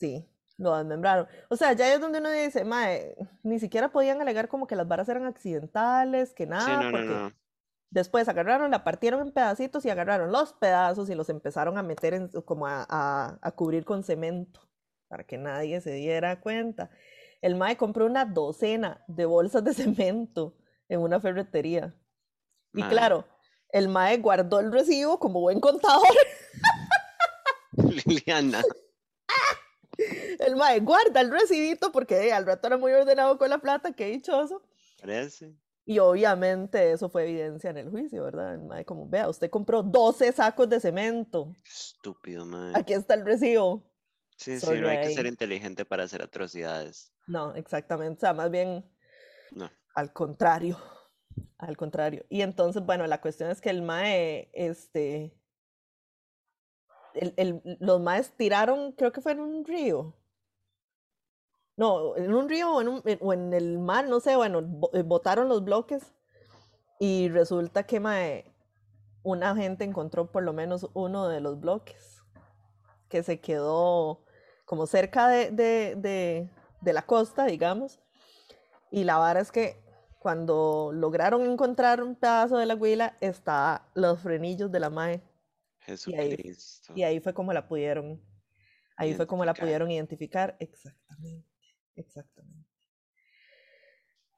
Sí, 0.00 0.28
lo 0.58 0.76
desmembraron. 0.76 1.26
O 1.50 1.56
sea, 1.56 1.72
ya 1.74 1.92
es 1.92 2.00
donde 2.00 2.18
uno 2.20 2.30
dice, 2.30 2.64
mae, 2.64 3.16
ni 3.42 3.58
siquiera 3.58 3.90
podían 3.90 4.20
alegar 4.20 4.48
como 4.48 4.66
que 4.66 4.76
las 4.76 4.88
varas 4.88 5.08
eran 5.08 5.26
accidentales, 5.26 6.32
que 6.32 6.46
nada, 6.46 6.82
no, 6.84 6.90
porque 6.90 7.06
no. 7.06 7.32
después 7.90 8.28
agarraron, 8.28 8.70
la 8.70 8.82
partieron 8.84 9.20
en 9.20 9.32
pedacitos 9.32 9.84
y 9.84 9.90
agarraron 9.90 10.32
los 10.32 10.52
pedazos 10.54 11.10
y 11.10 11.14
los 11.14 11.28
empezaron 11.28 11.76
a 11.78 11.82
meter 11.82 12.14
en, 12.14 12.28
como 12.28 12.66
a, 12.66 12.86
a- 12.88 13.38
a 13.42 13.50
cubrir 13.52 13.84
con 13.84 14.02
cemento 14.02 14.60
para 15.08 15.24
que 15.24 15.36
nadie 15.38 15.80
se 15.80 15.92
diera 15.92 16.40
cuenta. 16.40 16.90
El 17.42 17.54
mae 17.54 17.76
compró 17.76 18.06
una 18.06 18.24
docena 18.24 19.04
de 19.06 19.24
bolsas 19.26 19.62
de 19.62 19.74
cemento 19.74 20.56
en 20.88 21.00
una 21.00 21.20
ferretería. 21.20 21.94
Y 22.72 22.80
Mae. 22.80 22.88
claro, 22.90 23.26
el 23.70 23.88
mae 23.88 24.16
guardó 24.18 24.58
el 24.60 24.72
recibo 24.72 25.18
como 25.18 25.40
buen 25.40 25.60
contador. 25.60 26.02
Liliana. 28.06 28.62
El 30.40 30.56
mae 30.56 30.80
guarda 30.80 31.20
el 31.20 31.30
recibito 31.30 31.92
porque 31.92 32.28
eh, 32.28 32.32
al 32.32 32.46
rato 32.46 32.66
era 32.66 32.76
muy 32.76 32.92
ordenado 32.92 33.38
con 33.38 33.48
la 33.50 33.58
plata, 33.58 33.92
qué 33.92 34.06
dichoso. 34.06 34.62
Parece. 35.00 35.54
Y 35.84 35.98
obviamente 36.00 36.90
eso 36.90 37.08
fue 37.08 37.22
evidencia 37.24 37.70
en 37.70 37.76
el 37.76 37.90
juicio, 37.90 38.24
¿verdad? 38.24 38.54
El 38.54 38.62
mae 38.64 38.84
como, 38.84 39.08
vea, 39.08 39.28
usted 39.28 39.48
compró 39.50 39.82
12 39.84 40.32
sacos 40.32 40.68
de 40.68 40.80
cemento. 40.80 41.54
Estúpido, 41.64 42.44
mae. 42.44 42.72
Aquí 42.74 42.92
está 42.92 43.14
el 43.14 43.24
recibo. 43.24 43.84
Sí, 44.36 44.58
sí, 44.60 44.66
no 44.80 44.88
hay 44.88 45.00
que 45.00 45.14
ser 45.14 45.26
inteligente 45.26 45.84
para 45.84 46.02
hacer 46.02 46.22
atrocidades. 46.22 47.12
No, 47.26 47.54
exactamente. 47.54 48.18
O 48.18 48.20
sea, 48.20 48.32
más 48.34 48.50
bien 48.50 48.84
No. 49.52 49.70
al 49.94 50.12
contrario. 50.12 50.76
Al 51.58 51.76
contrario. 51.76 52.24
Y 52.28 52.40
entonces, 52.42 52.82
bueno, 52.84 53.06
la 53.06 53.20
cuestión 53.20 53.50
es 53.50 53.60
que 53.60 53.70
el 53.70 53.82
mae, 53.82 54.50
este, 54.54 55.32
el, 57.14 57.32
el- 57.36 57.76
los 57.80 58.00
maes 58.00 58.32
tiraron, 58.36 58.92
creo 58.92 59.12
que 59.12 59.20
fue 59.20 59.32
en 59.32 59.40
un 59.40 59.64
río. 59.64 60.14
No, 61.76 62.16
en 62.16 62.32
un 62.34 62.48
río 62.48 62.70
o 62.74 62.80
en, 62.80 62.88
un- 62.88 63.02
en- 63.04 63.18
o 63.20 63.32
en 63.32 63.52
el 63.52 63.78
mar, 63.78 64.08
no 64.08 64.20
sé, 64.20 64.34
bueno, 64.36 64.60
eh, 64.92 65.02
botaron 65.02 65.48
los 65.48 65.62
bloques 65.64 66.14
y 66.98 67.28
resulta 67.28 67.84
que 67.84 68.00
mae, 68.00 68.44
una 69.22 69.54
gente 69.56 69.84
encontró 69.84 70.30
por 70.32 70.42
lo 70.42 70.52
menos 70.52 70.88
uno 70.94 71.28
de 71.28 71.40
los 71.40 71.60
bloques 71.60 72.22
que 73.08 73.22
se 73.22 73.40
quedó 73.40 74.24
como 74.64 74.86
cerca 74.86 75.28
de, 75.28 75.50
de, 75.50 75.94
de, 75.96 76.48
de 76.80 76.92
la 76.92 77.02
costa, 77.02 77.44
digamos. 77.46 78.00
Y 78.90 79.04
la 79.04 79.18
vara 79.18 79.40
es 79.40 79.52
que 79.52 79.76
cuando 80.18 80.90
lograron 80.92 81.42
encontrar 81.42 82.02
un 82.02 82.16
pedazo 82.16 82.56
de 82.56 82.66
la 82.66 82.74
huila, 82.74 83.16
está 83.20 83.86
los 83.94 84.20
frenillos 84.20 84.72
de 84.72 84.80
la 84.80 84.90
mae. 84.90 85.22
Jesucristo. 85.80 86.92
Y 86.96 87.02
ahí 87.04 87.20
fue 87.20 87.32
como 87.34 87.52
la 87.52 87.68
pudieron, 87.68 88.20
ahí 88.96 89.14
fue 89.14 89.26
como 89.26 89.44
la 89.44 89.54
pudieron 89.54 89.90
identificar. 89.90 90.56
Exactamente, 90.58 91.46
exactamente. 91.96 92.70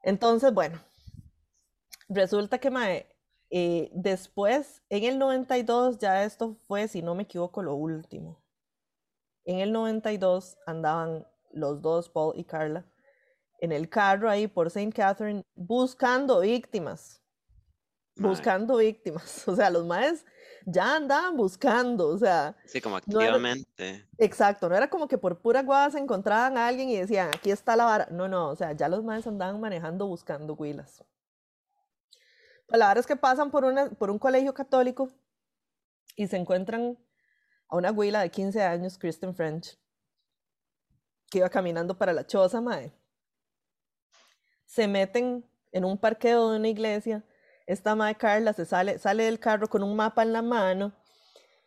Entonces, 0.02 0.52
bueno, 0.52 0.80
resulta 2.08 2.58
que 2.58 2.70
mae, 2.70 3.06
eh, 3.50 3.90
después, 3.92 4.82
en 4.88 5.04
el 5.04 5.18
92, 5.18 5.98
ya 5.98 6.24
esto 6.24 6.54
fue, 6.66 6.88
si 6.88 7.02
no 7.02 7.14
me 7.14 7.24
equivoco, 7.24 7.62
lo 7.62 7.74
último. 7.74 8.42
En 9.44 9.60
el 9.60 9.72
92 9.72 10.58
andaban 10.66 11.26
los 11.52 11.82
dos, 11.82 12.08
Paul 12.08 12.38
y 12.38 12.44
Carla, 12.44 12.86
en 13.60 13.72
el 13.72 13.88
carro 13.88 14.30
ahí 14.30 14.46
por 14.46 14.68
St. 14.68 14.92
Catherine 14.92 15.42
buscando 15.54 16.40
víctimas 16.40 17.18
buscando 18.18 18.76
víctimas. 18.76 19.44
O 19.48 19.56
sea, 19.56 19.70
los 19.70 19.86
maes 19.86 20.24
ya 20.70 20.96
andaban 20.96 21.36
buscando. 21.36 22.08
O 22.08 22.18
sea, 22.18 22.56
Sí, 22.66 22.80
como 22.80 22.98
no 23.06 23.20
era- 23.20 23.34
activamente. 23.34 24.06
exacto, 24.18 24.68
no 24.68 24.76
era 24.76 24.88
como 24.90 25.08
que 25.08 25.18
por 25.18 25.40
pura 25.40 25.62
guada 25.62 25.90
se 25.90 25.98
encontraban 25.98 26.56
a 26.58 26.66
alguien 26.66 26.88
y 26.90 26.96
decían, 26.96 27.28
aquí 27.34 27.50
está 27.50 27.74
la 27.76 27.84
vara. 27.84 28.08
No, 28.10 28.28
no, 28.28 28.50
o 28.50 28.56
sea, 28.56 28.72
ya 28.72 28.88
los 28.88 29.02
maes 29.04 29.26
andaban 29.26 29.60
manejando 29.60 30.06
buscando 30.06 30.54
huilas. 30.54 31.04
Pues 32.66 32.78
la 32.78 32.88
verdad 32.88 33.00
es 33.00 33.06
que 33.06 33.16
pasan 33.16 33.50
por, 33.50 33.64
una, 33.64 33.88
por 33.90 34.10
un 34.10 34.18
colegio 34.18 34.52
católico 34.52 35.10
y 36.16 36.26
se 36.26 36.36
encuentran 36.36 36.98
a 37.68 37.76
una 37.76 37.88
abuela 37.88 38.20
de 38.20 38.30
15 38.30 38.62
años, 38.62 38.98
Kristen 38.98 39.34
French, 39.34 39.78
que 41.30 41.38
iba 41.38 41.48
caminando 41.48 41.96
para 41.96 42.12
la 42.12 42.26
choza, 42.26 42.60
mae. 42.60 42.92
Se 44.66 44.86
meten 44.86 45.44
en 45.72 45.84
un 45.84 45.96
parqueo 45.96 46.50
de 46.50 46.58
una 46.58 46.68
iglesia. 46.68 47.24
Esta 47.68 47.94
madre 47.94 48.14
Carla 48.14 48.54
se 48.54 48.64
sale, 48.64 48.98
sale 48.98 49.24
del 49.24 49.38
carro 49.38 49.68
con 49.68 49.82
un 49.82 49.94
mapa 49.94 50.22
en 50.22 50.32
la 50.32 50.40
mano, 50.40 50.92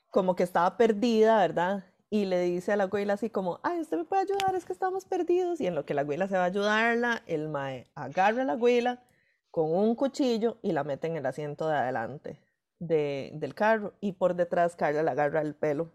como 0.10 0.36
que 0.36 0.42
estaba 0.42 0.76
perdida, 0.76 1.38
¿verdad? 1.38 1.86
Y 2.10 2.26
le 2.26 2.42
dice 2.42 2.72
a 2.72 2.76
la 2.76 2.86
abuela 2.86 3.14
así 3.14 3.30
como, 3.30 3.60
ay, 3.62 3.82
usted 3.82 3.98
me 3.98 4.06
puede 4.06 4.24
ayudar, 4.24 4.56
es 4.56 4.66
que 4.66 4.74
estamos 4.74 5.06
perdidos. 5.06 5.62
Y 5.62 5.68
en 5.68 5.76
lo 5.76 5.86
que 5.86 5.94
la 5.94 6.02
abuela 6.02 6.28
se 6.28 6.38
va 6.38 6.42
a 6.42 6.48
ayudarla, 6.48 7.22
el 7.28 7.50
mae 7.50 7.88
agarra 7.94 8.42
a 8.42 8.46
la 8.46 8.54
abuela 8.54 9.04
con 9.52 9.72
un 9.72 9.94
cuchillo 9.94 10.58
y 10.64 10.72
la 10.72 10.84
mete 10.84 11.06
en 11.06 11.18
el 11.18 11.26
asiento 11.28 11.70
de 11.70 11.76
adelante 11.78 12.42
de, 12.80 13.30
del 13.36 13.54
carro. 13.54 13.94
Y 14.02 14.14
por 14.14 14.34
detrás 14.36 14.76
Carla 14.76 15.04
le 15.04 15.12
agarra 15.12 15.42
el 15.42 15.54
pelo 15.54 15.92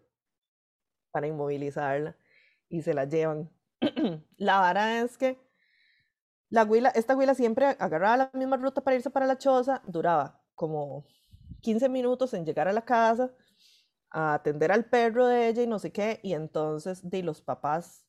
para 1.11 1.27
inmovilizarla 1.27 2.17
y 2.69 2.83
se 2.83 2.95
la 2.95 3.07
llevan. 3.07 3.51
la 4.37 4.61
vara 4.61 5.01
es 5.01 5.19
que 5.19 5.37
la 6.49 6.65
huila, 6.65 6.91
esta 6.91 7.17
huila 7.17 7.35
siempre 7.35 7.77
agarraba 7.79 8.17
la 8.17 8.31
misma 8.35 8.57
ruta 8.57 8.81
para 8.81 8.97
irse 8.97 9.11
para 9.11 9.27
la 9.27 9.39
choza, 9.39 9.83
duraba 9.87 10.41
como 10.55 11.07
15 11.63 11.89
minutos 11.89 12.35
en 12.35 12.45
llegar 12.45 12.69
a 12.69 12.73
la 12.73 12.85
casa, 12.85 13.33
a 14.11 14.35
atender 14.35 14.71
al 14.71 14.85
perro 14.85 15.27
de 15.27 15.49
ella 15.49 15.63
y 15.63 15.67
no 15.67 15.79
sé 15.79 15.93
qué, 15.93 16.21
y 16.23 16.35
entonces 16.35 17.09
de 17.09 17.23
los 17.23 17.43
papás 17.43 18.07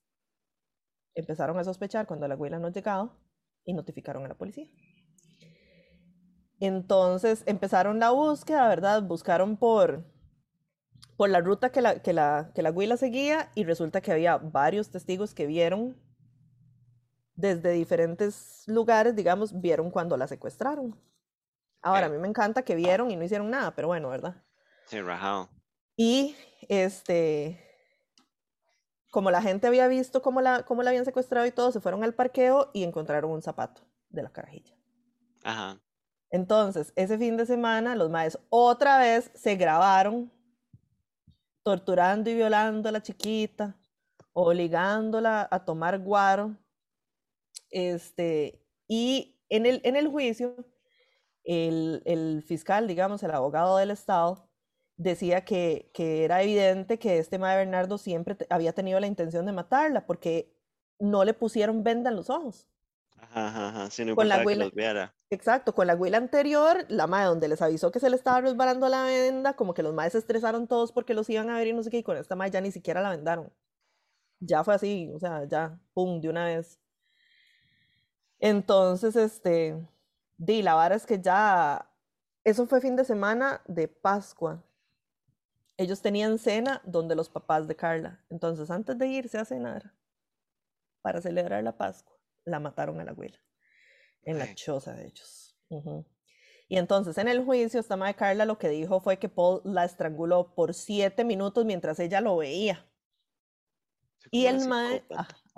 empezaron 1.16 1.58
a 1.58 1.64
sospechar 1.64 2.06
cuando 2.06 2.28
la 2.28 2.36
huila 2.36 2.60
no 2.60 2.70
llegaba 2.70 3.18
y 3.66 3.74
notificaron 3.74 4.24
a 4.24 4.28
la 4.28 4.38
policía. 4.38 4.68
Entonces 6.60 7.44
empezaron 7.46 8.00
la 8.00 8.12
búsqueda, 8.12 8.68
¿verdad? 8.68 9.04
Buscaron 9.04 9.58
por, 9.58 10.06
por 11.16 11.30
la 11.30 11.40
ruta 11.42 11.72
que 11.72 11.82
la, 11.82 12.02
que, 12.02 12.14
la, 12.14 12.52
que 12.54 12.62
la 12.62 12.72
huila 12.72 12.98
seguía 12.98 13.52
y 13.56 13.64
resulta 13.64 14.02
que 14.02 14.12
había 14.12 14.38
varios 14.38 14.90
testigos 14.90 15.34
que 15.34 15.46
vieron 15.48 15.98
desde 17.38 17.72
diferentes 17.72 18.64
lugares, 18.66 19.16
digamos, 19.16 19.62
vieron 19.62 19.92
cuando 19.92 20.18
la 20.18 20.28
secuestraron. 20.28 21.00
Ahora, 21.82 22.08
a 22.08 22.10
mí 22.10 22.18
me 22.18 22.28
encanta 22.28 22.64
que 22.64 22.76
vieron 22.76 23.12
y 23.12 23.16
no 23.16 23.24
hicieron 23.24 23.50
nada, 23.50 23.74
pero 23.76 23.88
bueno, 23.88 24.10
¿verdad? 24.10 24.44
Sí, 24.88 25.00
rajado. 25.00 25.48
Y 25.96 26.36
este, 26.68 27.64
como 29.12 29.30
la 29.30 29.42
gente 29.42 29.68
había 29.68 29.88
visto 29.88 30.22
cómo 30.22 30.42
la, 30.42 30.64
cómo 30.64 30.82
la 30.82 30.90
habían 30.90 31.06
secuestrado 31.06 31.46
y 31.46 31.52
todo, 31.52 31.72
se 31.72 31.80
fueron 31.80 32.04
al 32.04 32.16
parqueo 32.16 32.72
y 32.74 32.84
encontraron 32.84 33.32
un 33.32 33.44
zapato 33.44 33.84
de 34.10 34.24
la 34.24 34.32
carajilla. 34.32 34.76
Ajá. 35.44 35.80
Entonces, 36.32 36.92
ese 36.96 37.20
fin 37.20 37.38
de 37.38 37.46
semana, 37.46 37.96
los 37.96 38.10
maestros 38.10 38.44
otra 38.50 38.98
vez 38.98 39.32
se 39.36 39.56
grabaron 39.56 40.32
torturando 41.62 42.30
y 42.32 42.34
violando 42.34 42.90
a 42.90 42.92
la 42.92 43.04
chiquita, 43.04 43.78
obligándola 44.34 45.48
a 45.50 45.64
tomar 45.64 46.00
guaro 46.00 46.58
este, 47.70 48.62
y 48.88 49.40
en 49.50 49.66
el, 49.66 49.82
en 49.84 49.96
el 49.96 50.08
juicio, 50.08 50.56
el, 51.44 52.02
el, 52.06 52.44
fiscal, 52.44 52.88
digamos, 52.88 53.24
el 53.24 53.32
abogado 53.32 53.78
del 53.78 53.92
Estado, 53.92 54.50
decía 54.98 55.46
que, 55.46 55.92
que 55.94 56.24
era 56.24 56.42
evidente 56.42 57.00
que 57.00 57.20
este 57.20 57.40
Mae 57.40 57.58
Bernardo 57.58 57.98
siempre 57.98 58.36
había 58.50 58.74
tenido 58.74 59.00
la 59.00 59.08
intención 59.08 59.46
de 59.46 59.52
matarla 59.52 60.06
porque 60.06 60.54
no 61.00 61.24
le 61.24 61.34
pusieron 61.34 61.84
venda 61.84 62.10
en 62.10 62.16
los 62.16 62.30
ojos. 62.30 62.68
Ajá, 63.20 63.70
ajá, 63.70 63.90
sin 63.90 64.14
con 64.16 64.28
la 64.28 64.44
huila, 64.44 64.66
que 64.66 64.66
los 64.66 64.74
viera. 64.74 65.16
Exacto, 65.30 65.74
con 65.74 65.88
la 65.88 65.96
huila 65.96 66.18
anterior, 66.18 66.86
la 66.88 67.08
madre 67.08 67.28
donde 67.28 67.48
les 67.48 67.62
avisó 67.62 67.92
que 67.92 68.00
se 68.00 68.10
le 68.10 68.16
estaba 68.16 68.42
resbalando 68.42 68.88
la 68.90 69.04
venda, 69.04 69.56
como 69.56 69.74
que 69.74 69.84
los 69.84 69.94
madres 69.94 70.14
se 70.14 70.20
estresaron 70.20 70.68
todos 70.68 70.92
porque 70.92 71.14
los 71.14 71.30
iban 71.30 71.50
a 71.50 71.58
ver 71.58 71.68
y 71.68 71.74
no 71.74 71.84
sé 71.84 71.90
qué, 71.90 71.98
y 72.00 72.04
con 72.04 72.18
esta 72.18 72.36
madre 72.36 72.52
ya 72.52 72.62
ni 72.62 72.72
siquiera 72.72 73.02
la 73.02 73.10
vendaron. 73.10 73.52
Ya 74.40 74.64
fue 74.64 74.76
así, 74.76 75.12
o 75.14 75.20
sea, 75.20 75.46
ya, 75.46 75.80
pum, 75.94 76.22
de 76.22 76.30
una 76.30 76.46
vez. 76.46 76.80
Entonces, 78.40 79.16
este, 79.16 79.76
di, 80.38 80.62
la 80.62 80.76
vara 80.76 80.96
es 80.96 81.06
que 81.06 81.20
ya, 81.20 81.90
eso 82.44 82.68
fue 82.68 82.82
fin 82.82 82.96
de 82.96 83.06
semana 83.06 83.62
de 83.68 83.88
Pascua. 83.88 84.64
Ellos 85.78 86.02
tenían 86.02 86.40
cena 86.40 86.82
donde 86.86 87.16
los 87.16 87.30
papás 87.30 87.68
de 87.68 87.76
Carla. 87.76 88.24
Entonces, 88.30 88.70
antes 88.72 88.98
de 88.98 89.08
irse 89.08 89.38
a 89.38 89.46
cenar, 89.46 89.94
para 91.02 91.22
celebrar 91.22 91.64
la 91.64 91.78
Pascua, 91.78 92.18
la 92.46 92.60
mataron 92.60 93.00
a 93.00 93.04
la 93.04 93.12
abuela, 93.12 93.40
en 94.24 94.40
la 94.40 94.54
choza 94.56 94.94
de 94.94 95.08
ellos. 95.08 95.56
Y 96.70 96.78
entonces, 96.78 97.18
en 97.18 97.28
el 97.28 97.44
juicio, 97.44 97.80
esta 97.80 97.96
madre 97.96 98.16
Carla 98.16 98.46
lo 98.46 98.58
que 98.58 98.70
dijo 98.70 99.00
fue 99.00 99.18
que 99.18 99.30
Paul 99.30 99.62
la 99.64 99.86
estranguló 99.86 100.54
por 100.54 100.74
siete 100.74 101.24
minutos 101.24 101.66
mientras 101.66 102.00
ella 102.00 102.22
lo 102.22 102.38
veía. 102.38 102.86
Y 104.32 104.48
el 104.48 104.68
mae, 104.68 105.04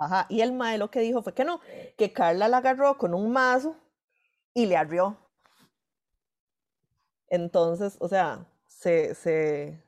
ajá, 0.00 0.26
y 0.28 0.40
el 0.40 0.52
mae 0.52 0.78
lo 0.78 0.90
que 0.90 1.00
dijo 1.00 1.22
fue 1.22 1.34
que 1.34 1.44
no, 1.44 1.60
que 1.96 2.12
Carla 2.12 2.48
la 2.48 2.56
agarró 2.56 2.98
con 2.98 3.14
un 3.14 3.30
mazo 3.30 3.76
y 4.54 4.66
le 4.66 4.76
arrió. 4.76 5.16
Entonces, 7.28 7.96
o 8.00 8.08
sea, 8.08 8.46
se, 8.66 9.14
se 9.14 9.80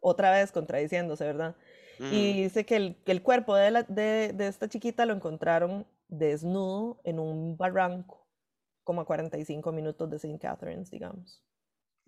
otra 0.00 0.32
vez 0.32 0.52
contradiciéndose, 0.52 1.24
¿verdad? 1.24 1.56
Y 1.98 2.42
dice 2.42 2.66
que 2.66 2.74
el, 2.74 2.96
que 3.04 3.12
el 3.12 3.22
cuerpo 3.22 3.54
de, 3.54 3.70
la, 3.70 3.82
de, 3.84 4.32
de, 4.34 4.48
esta 4.48 4.68
chiquita 4.68 5.06
lo 5.06 5.14
encontraron 5.14 5.86
desnudo 6.08 7.00
en 7.04 7.20
un 7.20 7.56
barranco, 7.56 8.26
como 8.82 9.02
a 9.02 9.04
45 9.04 9.70
minutos 9.70 10.10
de 10.10 10.16
St. 10.16 10.36
Catharines, 10.40 10.90
digamos. 10.90 11.44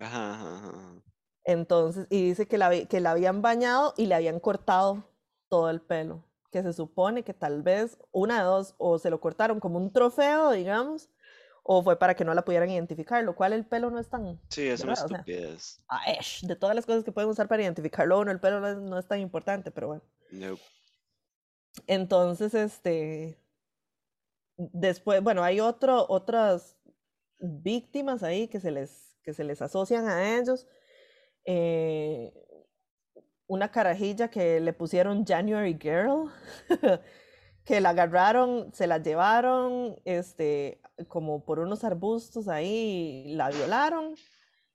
Ajá, 0.01 0.35
ajá, 0.35 1.03
Entonces, 1.45 2.09
y 2.11 2.25
dice 2.25 2.49
que 2.49 2.59
la, 2.59 2.87
que 2.87 2.99
la 2.99 3.13
habían 3.13 3.41
bañado 3.41 3.95
y 3.97 4.07
le 4.07 4.17
habían 4.17 4.41
cortado 4.41 5.05
todo 5.49 5.71
el 5.71 5.81
pelo, 5.81 6.25
que 6.55 6.63
se 6.63 6.73
supone 6.73 7.25
que 7.25 7.35
tal 7.35 7.63
vez 7.63 7.99
una 8.13 8.39
de 8.39 8.45
dos, 8.45 8.77
o 8.79 9.01
se 9.01 9.11
lo 9.11 9.21
cortaron 9.21 9.59
como 9.59 9.77
un 9.77 9.93
trofeo, 9.93 10.53
digamos, 10.53 11.11
o 11.65 11.83
fue 11.83 11.99
para 11.99 12.15
que 12.15 12.25
no 12.25 12.33
la 12.33 12.45
pudieran 12.45 12.71
identificar, 12.71 13.25
lo 13.25 13.35
cual 13.35 13.53
el 13.53 13.67
pelo 13.67 13.91
no 13.91 13.99
es 13.99 14.09
tan... 14.09 14.41
Sí, 14.51 14.69
es 14.69 14.85
una 14.85 14.93
estupidez. 14.93 15.81
de 16.43 16.55
todas 16.55 16.77
las 16.77 16.87
cosas 16.87 17.03
que 17.03 17.11
pueden 17.11 17.29
usar 17.29 17.49
para 17.49 17.65
identificarlo, 17.65 18.21
uno, 18.21 18.31
el 18.31 18.39
pelo 18.39 18.61
no 18.61 18.97
es, 19.01 19.09
tan 19.09 19.19
importante, 19.19 19.73
pero 19.73 19.89
bueno. 19.89 20.03
No. 20.31 20.57
Entonces, 21.89 22.55
este... 22.55 23.37
Después, 24.57 25.21
bueno, 25.25 25.43
hay 25.43 25.59
otro, 25.59 26.07
otras 26.09 26.77
víctimas 27.41 28.23
ahí 28.23 28.47
que 28.47 28.61
se 28.61 28.71
les, 28.71 29.19
que 29.25 29.35
se 29.35 29.43
les 29.43 29.61
asocian 29.61 30.07
a 30.07 30.39
ellos. 30.39 30.69
Eh, 31.47 32.33
una 33.47 33.71
carajilla 33.71 34.29
que 34.29 34.61
le 34.61 34.73
pusieron 34.73 35.25
January 35.25 35.79
Girl, 35.81 36.31
que 37.65 37.81
la 37.81 37.91
agarraron, 37.91 38.73
se 38.73 38.87
la 38.87 38.99
llevaron, 38.99 39.97
este, 40.05 40.81
como 41.09 41.45
por 41.45 41.59
unos 41.59 41.85
arbustos 41.85 42.49
ahí, 42.49 43.25
la 43.35 43.51
violaron 43.51 44.15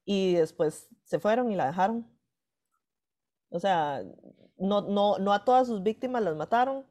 y 0.06 0.36
después 0.36 0.88
se 1.04 1.20
fueron 1.20 1.52
y 1.52 1.56
la 1.56 1.68
dejaron. 1.68 2.08
O 3.50 3.60
sea, 3.60 4.04
no, 4.58 4.82
no, 4.82 5.18
no 5.18 5.34
a 5.34 5.44
todas 5.44 5.68
sus 5.68 5.82
víctimas 5.82 6.22
las 6.22 6.36
mataron, 6.36 6.86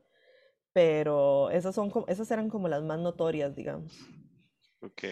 pero 0.73 1.51
esas, 1.51 1.75
son, 1.75 1.93
esas 2.09 2.31
eran 2.31 2.49
como 2.49 2.69
las 2.69 2.83
más 2.83 2.99
notorias, 2.99 3.55
digamos. 3.55 3.93
Ok. 4.81 5.05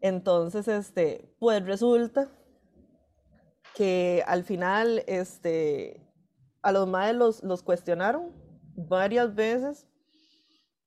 Entonces, 0.00 0.68
este, 0.68 1.34
pues 1.38 1.64
resulta 1.64 2.30
que 3.76 4.24
al 4.26 4.42
final 4.42 5.04
este, 5.06 6.00
a 6.62 6.72
los 6.72 6.88
madres 6.88 7.42
los, 7.42 7.62
cuestionaron 7.62 8.32
varias 8.74 9.34
veces 9.34 9.86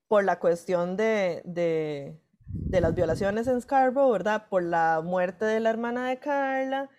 por 0.08 0.24
la 0.24 0.40
cuestión 0.40 0.96
de, 0.96 1.40
de, 1.44 2.80
las 2.80 2.92
violaciones 2.92 3.46
en 3.46 3.60
Scarborough, 3.60 4.10
¿verdad? 4.10 4.48
Por 4.48 4.64
la 4.64 5.02
muerte 5.04 5.44
de 5.44 5.60
la 5.60 5.70
hermana 5.70 6.08
de 6.08 6.18
Carla, 6.18 6.90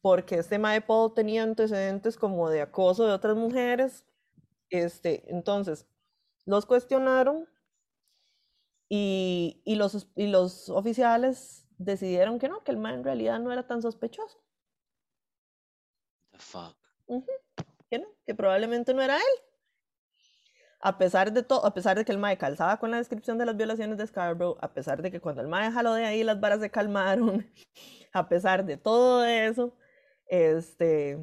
porque 0.00 0.34
este 0.34 0.58
mae 0.58 0.80
Paul 0.80 1.14
tenía 1.14 1.44
antecedentes 1.44 2.16
como 2.16 2.50
de 2.50 2.62
acoso 2.62 3.06
de 3.06 3.12
otras 3.12 3.36
mujeres. 3.36 4.04
Este, 4.68 5.32
entonces, 5.32 5.86
los 6.44 6.66
cuestionaron 6.66 7.48
y, 8.88 9.62
y, 9.64 9.76
los, 9.76 10.08
y 10.16 10.26
los 10.26 10.70
oficiales 10.70 11.68
decidieron 11.78 12.40
que 12.40 12.48
no, 12.48 12.64
que 12.64 12.72
el 12.72 12.78
mae 12.78 12.94
en 12.94 13.04
realidad 13.04 13.38
no 13.38 13.52
era 13.52 13.64
tan 13.68 13.80
sospechoso 13.80 14.45
que, 18.26 18.34
probablemente 18.34 18.94
no 18.94 19.02
era 19.02 19.16
él. 19.16 19.42
A 20.80 20.98
pesar 20.98 21.32
de 21.32 21.42
todo, 21.42 21.64
a 21.64 21.74
pesar 21.74 21.96
de 21.96 22.04
que 22.04 22.12
el 22.12 22.18
mae 22.18 22.36
calzaba 22.36 22.78
con 22.78 22.90
la 22.90 22.98
descripción 22.98 23.38
de 23.38 23.46
las 23.46 23.56
violaciones 23.56 23.96
de 23.98 24.06
Scarborough, 24.06 24.58
a 24.60 24.72
pesar 24.72 25.02
de 25.02 25.10
que 25.10 25.20
cuando 25.20 25.42
el 25.42 25.48
mae 25.48 25.72
jaló 25.72 25.94
de 25.94 26.04
ahí 26.04 26.22
las 26.22 26.38
varas 26.38 26.60
se 26.60 26.70
calmaron, 26.70 27.46
a 28.12 28.28
pesar 28.28 28.64
de 28.64 28.76
todo 28.76 29.24
eso, 29.24 29.76
este, 30.26 31.18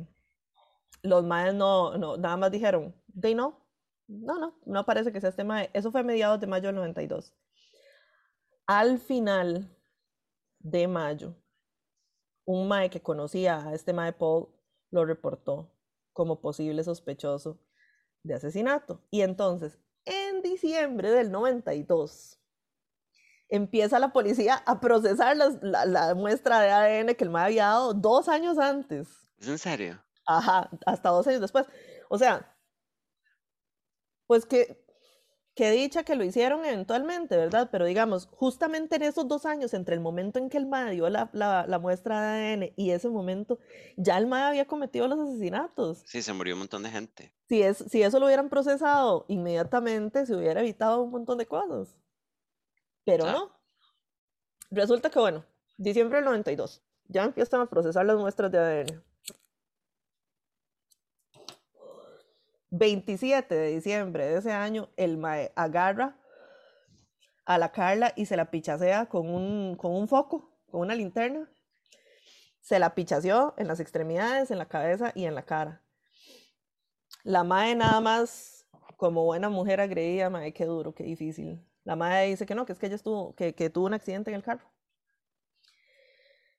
los 1.02 1.24
maes 1.24 1.54
no, 1.54 1.98
no, 1.98 2.18
nada 2.18 2.38
más 2.38 2.52
dijeron, 2.52 2.96
de 3.08 3.36
no, 3.36 3.64
no, 4.08 4.40
no, 4.40 4.60
no 4.66 4.86
parece 4.86 5.12
que 5.12 5.22
sea 5.22 5.30
este 5.30 5.44
mae. 5.44 5.70
Eso 5.74 5.92
fue 5.92 6.02
a 6.02 6.04
mediados 6.04 6.40
de 6.40 6.48
mayo 6.48 6.68
del 6.68 6.76
92. 6.76 7.34
Al 8.66 9.00
final 9.00 9.70
de 10.60 10.88
mayo, 10.88 11.36
un 12.46 12.68
mae 12.68 12.90
que 12.90 13.02
conocía 13.02 13.68
a 13.68 13.74
este 13.74 13.94
mae 13.94 14.14
Paul 14.14 14.53
lo 14.94 15.06
reportó 15.06 15.72
como 16.14 16.40
posible 16.40 16.84
sospechoso 16.84 17.60
de 18.24 18.36
asesinato. 18.36 19.02
Y 19.10 19.22
entonces, 19.22 19.80
en 20.06 20.42
diciembre 20.42 21.12
del 21.12 21.32
92, 21.32 22.40
empieza 23.50 24.00
la 24.00 24.14
policía 24.14 24.56
a 24.66 24.80
procesar 24.80 25.36
la, 25.36 26.16
muestra 26.16 26.62
de 26.62 26.70
ADN 26.70 27.16
que 27.16 27.24
el 27.24 27.32
MAE 27.32 27.46
había 27.46 27.66
dado 27.66 27.94
dos 27.94 28.30
años 28.30 28.58
antes. 28.60 29.10
¿Es 29.40 29.48
en 29.48 29.58
serio? 29.58 30.04
Ajá, 30.26 30.70
hasta 30.86 31.10
dos 31.10 31.28
años 31.28 31.42
después. 31.42 31.66
O 32.10 32.18
sea, 32.18 32.56
pues 34.28 34.46
que 34.46 34.83
Qué 35.56 35.70
dicha 35.70 36.04
que 36.04 36.16
lo 36.16 36.24
hicieron 36.24 36.66
eventualmente, 36.66 37.38
¿verdad? 37.38 37.70
Pero 37.72 37.86
digamos, 37.86 38.28
justamente 38.32 38.96
en 38.96 39.04
esos 39.04 39.28
dos 39.28 39.46
años, 39.46 39.76
entre 39.76 39.94
el 39.94 40.02
momento 40.02 40.40
en 40.40 40.50
que 40.50 40.58
el 40.58 40.66
MAE 40.66 40.92
dio 40.92 41.10
la, 41.10 41.30
la, 41.32 41.80
muestra 41.80 42.22
de 42.22 42.54
ADN 42.54 42.74
y 42.76 42.90
ese 42.90 43.08
momento, 43.08 43.60
ya 43.96 44.18
el 44.18 44.26
MAE 44.26 44.44
había 44.44 44.66
cometido 44.66 45.08
los 45.08 45.20
asesinatos. 45.20 46.02
Sí, 46.06 46.24
se 46.24 46.34
murió 46.34 46.56
un 46.56 46.60
montón 46.60 46.82
de 46.82 46.90
gente. 46.90 47.36
Si, 47.48 47.62
es, 47.62 47.78
si 47.78 48.02
eso 48.02 48.20
lo 48.20 48.26
hubieran 48.26 48.50
procesado 48.50 49.26
inmediatamente, 49.28 50.26
se 50.26 50.36
hubiera 50.36 50.62
evitado 50.62 51.04
un 51.04 51.12
montón 51.12 51.38
de 51.38 51.46
cosas. 51.46 51.96
Pero 53.06 53.26
no. 53.26 53.52
Resulta 54.72 55.12
que, 55.12 55.20
bueno, 55.20 55.46
diciembre 55.78 56.18
del 56.18 56.26
92, 56.26 56.82
ya 57.10 57.26
empiezan 57.26 57.62
a 57.62 57.68
procesar 57.68 58.08
las 58.08 58.18
muestras 58.18 58.52
de 58.52 58.58
ADN. 58.58 59.04
27 62.76 63.54
de 63.54 63.68
diciembre 63.68 64.26
de 64.26 64.40
ese 64.40 64.52
año, 64.52 64.90
el 64.98 65.18
mae 65.18 65.52
agarra 65.56 66.18
a 67.46 67.60
la 67.60 67.72
Carla 67.72 68.14
y 68.16 68.26
se 68.26 68.36
la 68.36 68.50
pichasea 68.50 69.06
con 69.06 69.30
un, 69.30 69.76
con 69.76 69.94
un 69.94 70.08
foco, 70.08 70.58
con 70.72 70.82
una 70.82 70.96
linterna. 70.96 71.48
Se 72.62 72.80
la 72.80 72.96
pichaseó 72.96 73.54
en 73.58 73.68
las 73.68 73.80
extremidades, 73.80 74.50
en 74.50 74.58
la 74.58 74.68
cabeza 74.68 75.12
y 75.14 75.26
en 75.26 75.36
la 75.36 75.44
cara. 75.44 75.84
La 77.24 77.44
mae 77.44 77.76
nada 77.76 78.02
más, 78.02 78.66
como 78.98 79.24
buena 79.24 79.50
mujer 79.50 79.80
agredida, 79.80 80.32
mae, 80.32 80.52
qué 80.52 80.66
duro, 80.66 80.96
qué 80.96 81.04
difícil. 81.04 81.64
La 81.84 81.96
mae 81.96 82.30
dice 82.30 82.48
que 82.48 82.56
no, 82.56 82.66
que 82.66 82.74
es 82.74 82.80
que 82.80 82.88
ella 82.88 82.96
estuvo, 82.96 83.36
que, 83.36 83.54
que 83.54 83.70
tuvo 83.70 83.86
un 83.86 83.94
accidente 83.94 84.32
en 84.32 84.36
el 84.36 84.44
carro. 84.44 84.68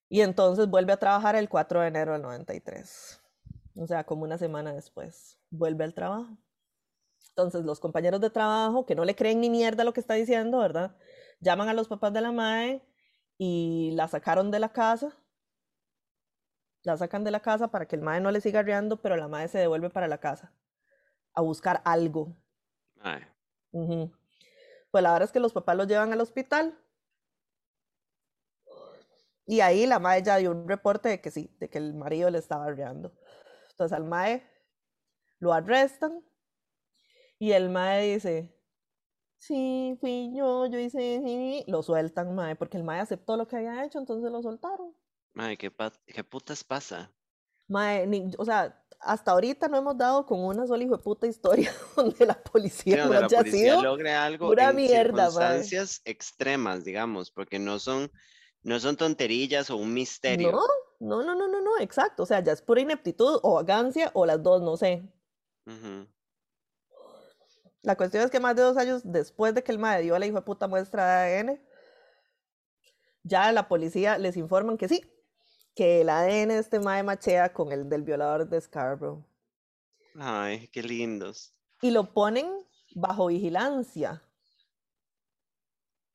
Y 0.08 0.20
entonces 0.20 0.68
vuelve 0.68 0.92
a 0.92 0.96
trabajar 0.96 1.34
el 1.34 1.48
4 1.48 1.80
de 1.80 1.88
enero 1.88 2.12
del 2.12 2.22
93. 2.22 3.23
O 3.76 3.86
sea, 3.86 4.04
como 4.04 4.22
una 4.24 4.38
semana 4.38 4.72
después 4.72 5.38
vuelve 5.50 5.84
al 5.84 5.94
trabajo. 5.94 6.36
Entonces, 7.30 7.64
los 7.64 7.80
compañeros 7.80 8.20
de 8.20 8.30
trabajo 8.30 8.86
que 8.86 8.94
no 8.94 9.04
le 9.04 9.16
creen 9.16 9.40
ni 9.40 9.50
mierda 9.50 9.82
lo 9.84 9.92
que 9.92 10.00
está 10.00 10.14
diciendo, 10.14 10.58
¿verdad? 10.58 10.96
Llaman 11.40 11.68
a 11.68 11.74
los 11.74 11.88
papás 11.88 12.12
de 12.12 12.20
la 12.20 12.30
madre 12.32 12.82
y 13.36 13.90
la 13.94 14.06
sacaron 14.08 14.50
de 14.50 14.60
la 14.60 14.72
casa. 14.72 15.16
La 16.82 16.96
sacan 16.96 17.24
de 17.24 17.30
la 17.32 17.40
casa 17.40 17.68
para 17.68 17.86
que 17.86 17.96
el 17.96 18.02
madre 18.02 18.20
no 18.20 18.30
le 18.30 18.40
siga 18.40 18.62
riendo, 18.62 19.00
pero 19.02 19.16
la 19.16 19.26
madre 19.26 19.48
se 19.48 19.58
devuelve 19.58 19.90
para 19.90 20.06
la 20.06 20.18
casa 20.18 20.52
a 21.32 21.40
buscar 21.40 21.82
algo. 21.84 22.36
Pues 24.90 25.02
la 25.02 25.12
verdad 25.12 25.26
es 25.26 25.32
que 25.32 25.40
los 25.40 25.52
papás 25.52 25.76
lo 25.76 25.84
llevan 25.84 26.12
al 26.12 26.20
hospital. 26.20 26.78
Y 29.46 29.60
ahí 29.60 29.86
la 29.86 29.98
madre 29.98 30.22
ya 30.22 30.36
dio 30.36 30.52
un 30.52 30.68
reporte 30.68 31.08
de 31.08 31.20
que 31.20 31.30
sí, 31.30 31.54
de 31.58 31.68
que 31.68 31.78
el 31.78 31.94
marido 31.94 32.30
le 32.30 32.38
estaba 32.38 32.70
riendo. 32.70 33.12
Entonces 33.74 33.96
al 33.96 34.04
mae 34.04 34.46
lo 35.40 35.52
arrestan 35.52 36.24
y 37.38 37.52
el 37.52 37.70
mae 37.70 38.14
dice, 38.14 38.56
sí, 39.36 39.96
fui 40.00 40.32
yo, 40.34 40.66
yo 40.66 40.78
hice, 40.78 41.64
lo 41.66 41.82
sueltan, 41.82 42.34
mae, 42.34 42.54
porque 42.54 42.76
el 42.76 42.84
mae 42.84 43.00
aceptó 43.00 43.36
lo 43.36 43.48
que 43.48 43.56
había 43.56 43.84
hecho, 43.84 43.98
entonces 43.98 44.30
lo 44.30 44.40
soltaron. 44.42 44.94
Mae, 45.32 45.56
¿qué, 45.56 45.72
qué 46.06 46.22
putas 46.22 46.62
pasa? 46.62 47.12
Mae, 47.66 48.08
o 48.38 48.44
sea, 48.44 48.80
hasta 49.00 49.32
ahorita 49.32 49.66
no 49.66 49.78
hemos 49.78 49.98
dado 49.98 50.24
con 50.24 50.44
una 50.44 50.66
sola 50.66 50.84
hijo 50.84 50.96
de 50.96 51.02
puta 51.02 51.26
historia 51.26 51.72
donde 51.96 52.26
la 52.26 52.40
policía 52.40 53.06
no 53.06 53.12
haya 53.12 53.42
sido 53.42 53.82
logre 53.82 54.12
algo 54.12 54.48
pura 54.48 54.70
en 54.70 54.76
mierda, 54.76 55.30
circunstancias 55.30 56.00
extremas, 56.04 56.84
digamos, 56.84 57.32
porque 57.32 57.58
no 57.58 57.80
son 57.80 58.10
no 58.62 58.80
son 58.80 58.96
tonterillas 58.96 59.68
o 59.68 59.76
un 59.76 59.92
misterio. 59.92 60.52
No, 60.52 60.62
no, 61.00 61.22
no, 61.22 61.34
no, 61.34 61.48
no, 61.48 61.60
no, 61.60 61.78
exacto. 61.78 62.22
O 62.22 62.26
sea, 62.26 62.40
ya 62.40 62.52
es 62.52 62.62
pura 62.62 62.80
ineptitud 62.80 63.40
o 63.42 63.54
vagancia 63.54 64.10
o 64.14 64.26
las 64.26 64.42
dos, 64.42 64.62
no 64.62 64.76
sé. 64.76 65.08
La 67.82 67.96
cuestión 67.96 68.24
es 68.24 68.30
que 68.30 68.40
más 68.40 68.56
de 68.56 68.62
dos 68.62 68.76
años 68.76 69.02
después 69.04 69.54
de 69.54 69.62
que 69.62 69.72
el 69.72 69.78
MAE 69.78 70.02
dio 70.02 70.18
la 70.18 70.26
hijo 70.26 70.36
de 70.36 70.42
puta 70.42 70.66
muestra 70.68 71.22
de 71.22 71.38
ADN, 71.38 71.60
ya 73.22 73.52
la 73.52 73.68
policía 73.68 74.18
les 74.18 74.36
informan 74.36 74.76
que 74.76 74.88
sí, 74.88 75.04
que 75.74 76.00
el 76.00 76.08
ADN 76.08 76.48
de 76.48 76.58
este 76.58 76.80
MAE 76.80 77.02
machea 77.02 77.52
con 77.52 77.72
el 77.72 77.88
del 77.88 78.02
violador 78.02 78.48
de 78.48 78.60
Scarborough. 78.60 79.24
Ay, 80.18 80.68
qué 80.68 80.82
lindos. 80.82 81.54
Y 81.82 81.90
lo 81.90 82.12
ponen 82.12 82.46
bajo 82.94 83.26
vigilancia. 83.26 84.22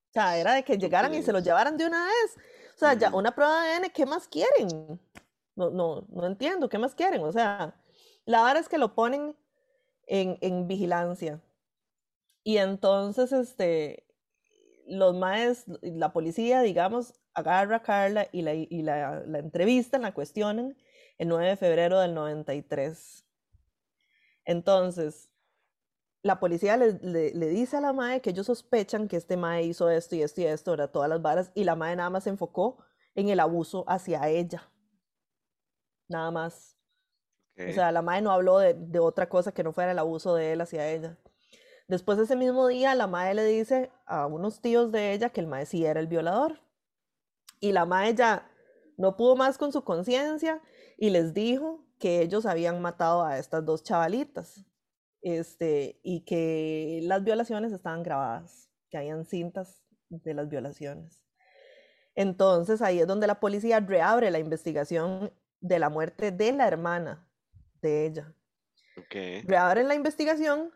O 0.10 0.12
sea, 0.14 0.38
era 0.38 0.54
de 0.54 0.64
que 0.64 0.78
llegaran 0.78 1.14
y 1.14 1.22
se 1.22 1.32
lo 1.32 1.40
llevaran 1.40 1.78
de 1.78 1.86
una 1.86 2.06
vez. 2.06 2.36
O 2.80 2.86
sea, 2.86 2.94
ya 2.94 3.14
una 3.14 3.36
prueba 3.36 3.62
de 3.62 3.74
ADN, 3.74 3.90
¿qué 3.90 4.06
más 4.06 4.26
quieren? 4.30 5.02
No, 5.54 5.70
no, 5.70 6.06
no 6.08 6.26
entiendo, 6.26 6.70
¿qué 6.70 6.78
más 6.78 6.96
quieren? 6.96 7.22
O 7.22 7.32
sea, 7.34 7.76
la 8.24 8.42
verdad 8.42 8.62
es 8.62 8.70
que 8.70 8.78
lo 8.78 8.96
ponen 8.96 9.36
en, 10.08 10.38
en 10.40 10.66
vigilancia. 10.66 11.42
Y 12.42 12.56
entonces, 12.56 13.34
este, 13.34 14.08
los 14.88 15.14
maes, 15.14 15.66
la 15.82 16.14
policía, 16.14 16.62
digamos, 16.62 17.16
agarra 17.34 17.76
a 17.76 17.84
Carla 17.84 18.30
y 18.32 18.44
la, 18.44 18.54
y 18.54 18.82
la, 18.82 19.26
la 19.26 19.40
entrevistan, 19.40 20.04
la 20.04 20.14
cuestionan 20.14 20.78
el 21.18 21.28
9 21.28 21.50
de 21.50 21.58
febrero 21.58 22.00
del 22.00 22.14
93. 22.14 23.26
Entonces, 24.46 25.29
la 26.22 26.40
policía 26.40 26.76
le, 26.78 27.00
le, 27.02 27.48
dice 27.48 27.78
a 27.78 27.82
la 27.82 27.94
madre 27.94 28.22
que 28.22 28.32
ellos 28.32 28.48
sospechan 28.48 29.08
que 29.08 29.16
este 29.16 29.38
mae 29.38 29.64
hizo 29.64 29.90
esto 29.90 30.16
y 30.16 30.22
esto 30.22 30.42
y 30.42 30.46
esto, 30.46 30.72
¿verdad? 30.72 30.92
Todas 30.92 31.10
las 31.10 31.22
varas, 31.22 31.52
y 31.56 31.64
la 31.64 31.76
madre 31.76 31.96
nada 31.96 32.10
más 32.10 32.26
se 32.26 32.30
enfocó 32.30 32.84
en 33.16 33.30
el 33.30 33.40
abuso 33.40 33.86
hacia 33.88 34.28
ella. 34.28 34.70
Nada 36.08 36.32
más. 36.32 36.76
O 37.58 37.74
sea, 37.74 37.92
la 37.92 38.02
madre 38.02 38.22
no 38.22 38.32
habló 38.32 38.58
de, 38.60 38.74
de, 38.74 39.00
otra 39.00 39.28
cosa 39.28 39.52
que 39.52 39.64
no 39.64 39.74
fuera 39.74 39.92
el 39.92 40.00
abuso 40.00 40.34
de 40.34 40.54
él 40.54 40.62
hacia 40.62 40.90
ella. 40.90 41.18
Después 41.90 42.18
de 42.18 42.24
ese 42.24 42.38
mismo 42.38 42.68
día, 42.68 42.96
la 42.96 43.08
madre 43.08 43.34
le 43.34 43.44
dice 43.44 43.92
a 44.06 44.28
unos 44.28 44.62
tíos 44.62 44.94
de 44.94 45.12
ella 45.12 45.30
que 45.30 45.42
el 45.42 45.48
mae 45.48 45.66
sí 45.66 45.86
era 45.86 46.00
el 46.00 46.08
violador. 46.08 46.62
Y 47.60 47.74
la 47.74 47.86
madre 47.86 48.16
ya 48.16 48.50
no 48.96 49.18
pudo 49.18 49.36
más 49.36 49.58
con 49.58 49.74
su 49.74 49.84
conciencia 49.84 50.62
y 50.98 51.10
les 51.10 51.34
dijo 51.34 51.84
que 51.98 52.22
ellos 52.22 52.46
habían 52.46 52.82
matado 52.82 53.24
a 53.26 53.38
estas 53.38 53.66
dos 53.66 53.84
chavalitas 53.84 54.69
este, 55.22 56.00
y 56.04 56.22
que 56.22 57.00
las 57.04 57.24
violaciones 57.24 57.72
estaban 57.72 58.04
grabadas, 58.04 58.70
que 58.90 58.98
habían 58.98 59.26
cintas 59.26 59.84
de 60.10 60.34
las 60.34 60.50
violaciones. 60.50 61.24
Entonces 62.16 62.82
ahí 62.82 63.00
es 63.00 63.08
donde 63.08 63.28
la 63.28 63.40
policía 63.40 63.80
reabre 63.80 64.32
la 64.32 64.40
investigación 64.40 65.32
de 65.62 65.80
la 65.80 65.90
muerte 65.90 66.32
de 66.32 66.52
la 66.52 66.68
hermana 66.68 67.28
de 67.82 68.06
ella. 68.06 68.34
Okay. 69.06 69.42
Reabren 69.44 69.88
la 69.88 69.96
investigación 69.96 70.74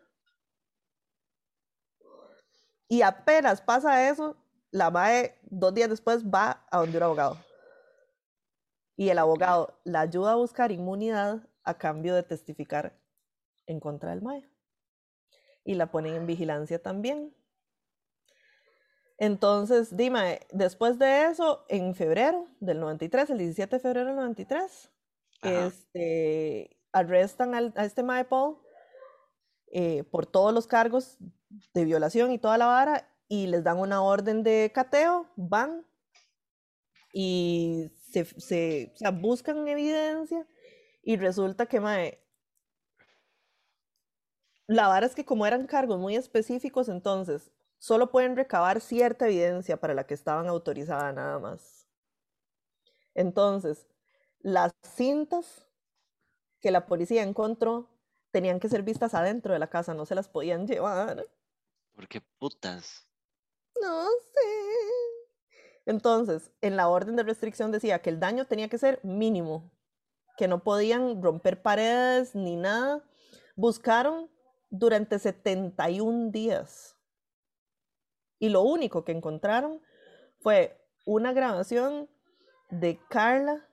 y 2.88 3.02
apenas 3.02 3.60
pasa 3.60 4.08
eso, 4.08 4.36
la 4.70 4.90
MAE 4.90 5.38
dos 5.42 5.74
días 5.74 5.90
después 5.90 6.24
va 6.24 6.66
a 6.70 6.78
donde 6.78 6.98
un 6.98 7.02
abogado. 7.02 7.38
Y 8.96 9.08
el 9.08 9.18
abogado 9.18 9.80
la 9.84 10.00
ayuda 10.00 10.32
a 10.32 10.36
buscar 10.36 10.70
inmunidad 10.70 11.46
a 11.64 11.76
cambio 11.76 12.14
de 12.14 12.22
testificar 12.22 12.96
en 13.66 13.80
contra 13.80 14.10
del 14.10 14.22
MAE. 14.22 14.48
Y 15.64 15.74
la 15.74 15.90
ponen 15.90 16.14
en 16.14 16.26
vigilancia 16.26 16.82
también. 16.82 17.34
Entonces, 19.16 19.96
dime, 19.96 20.40
después 20.50 20.98
de 20.98 21.26
eso, 21.26 21.64
en 21.68 21.94
febrero 21.94 22.48
del 22.60 22.80
93, 22.80 23.30
el 23.30 23.38
17 23.38 23.76
de 23.76 23.80
febrero 23.80 24.06
del 24.08 24.16
93, 24.16 24.90
este, 25.42 26.76
arrestan 26.92 27.54
a 27.54 27.84
este 27.84 28.02
Mae 28.02 28.24
Paul 28.24 28.58
eh, 29.72 30.04
por 30.04 30.26
todos 30.26 30.52
los 30.52 30.66
cargos 30.66 31.18
de 31.72 31.84
violación 31.84 32.32
y 32.32 32.38
toda 32.38 32.58
la 32.58 32.66
vara 32.66 33.08
y 33.28 33.46
les 33.46 33.62
dan 33.64 33.78
una 33.78 34.02
orden 34.02 34.42
de 34.42 34.70
cateo, 34.74 35.28
van 35.36 35.86
y 37.12 37.90
se, 38.10 38.24
se 38.24 38.92
o 38.94 38.98
sea, 38.98 39.10
buscan 39.10 39.66
evidencia 39.68 40.46
y 41.02 41.16
resulta 41.16 41.66
que 41.66 41.80
mae, 41.80 42.23
la 44.66 44.88
verdad 44.88 45.10
es 45.10 45.14
que 45.14 45.24
como 45.24 45.46
eran 45.46 45.66
cargos 45.66 45.98
muy 45.98 46.16
específicos, 46.16 46.88
entonces 46.88 47.52
solo 47.78 48.10
pueden 48.10 48.36
recabar 48.36 48.80
cierta 48.80 49.26
evidencia 49.26 49.78
para 49.78 49.94
la 49.94 50.06
que 50.06 50.14
estaban 50.14 50.48
autorizadas 50.48 51.14
nada 51.14 51.38
más. 51.38 51.86
Entonces, 53.14 53.88
las 54.40 54.72
cintas 54.82 55.66
que 56.60 56.70
la 56.70 56.86
policía 56.86 57.22
encontró 57.22 57.90
tenían 58.30 58.60
que 58.60 58.68
ser 58.68 58.82
vistas 58.82 59.14
adentro 59.14 59.52
de 59.52 59.58
la 59.60 59.70
casa, 59.70 59.94
no 59.94 60.06
se 60.06 60.14
las 60.14 60.28
podían 60.28 60.66
llevar. 60.66 61.26
¿Por 61.94 62.08
qué 62.08 62.20
putas? 62.38 63.08
No 63.80 64.08
sé. 64.34 64.40
Entonces, 65.86 66.50
en 66.60 66.76
la 66.76 66.88
orden 66.88 67.16
de 67.16 67.22
restricción 67.22 67.70
decía 67.72 68.00
que 68.02 68.10
el 68.10 68.20
daño 68.20 68.46
tenía 68.46 68.68
que 68.68 68.78
ser 68.78 69.00
mínimo. 69.04 69.70
que 70.36 70.48
no 70.48 70.64
podían 70.64 71.22
romper 71.22 71.62
paredes 71.62 72.34
ni 72.34 72.56
nada. 72.56 73.04
Buscaron 73.56 74.30
durante 74.78 75.18
71 75.18 76.30
días. 76.30 76.96
Y 78.38 78.48
lo 78.48 78.62
único 78.62 79.04
que 79.04 79.12
encontraron 79.12 79.80
fue 80.40 80.76
una 81.04 81.32
grabación 81.32 82.08
de 82.70 82.98
Carla 83.08 83.66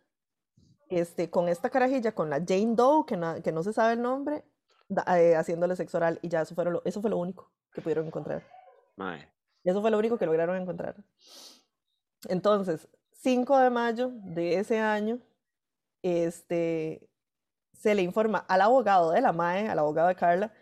este, 0.89 1.29
con 1.29 1.49
esta 1.49 1.69
carajilla, 1.69 2.13
con 2.13 2.29
la 2.29 2.37
Jane 2.37 2.75
Doe, 2.75 3.05
que, 3.05 3.41
que 3.43 3.51
no 3.51 3.63
se 3.63 3.73
sabe 3.73 3.93
el 3.93 4.01
nombre, 4.01 4.43
eh, 5.07 5.35
haciéndole 5.35 5.75
sexo 5.75 5.97
oral. 5.97 6.19
Y 6.21 6.29
ya 6.29 6.41
eso, 6.41 6.55
lo, 6.63 6.81
eso 6.85 7.01
fue 7.01 7.09
lo 7.09 7.17
único 7.17 7.51
que 7.73 7.81
pudieron 7.81 8.07
encontrar. 8.07 8.43
Eso 9.63 9.81
fue 9.81 9.91
lo 9.91 9.97
único 9.97 10.17
que 10.17 10.25
lograron 10.25 10.61
encontrar. 10.61 10.95
Entonces, 12.29 12.87
5 13.13 13.57
de 13.57 13.69
mayo 13.69 14.11
de 14.13 14.59
ese 14.59 14.79
año, 14.79 15.19
este, 16.03 17.09
se 17.73 17.95
le 17.95 18.03
informa 18.03 18.39
al 18.47 18.61
abogado 18.61 19.11
de 19.11 19.21
la 19.21 19.33
MAE, 19.33 19.67
al 19.67 19.79
abogado 19.79 20.07
de 20.07 20.15
Carla, 20.15 20.53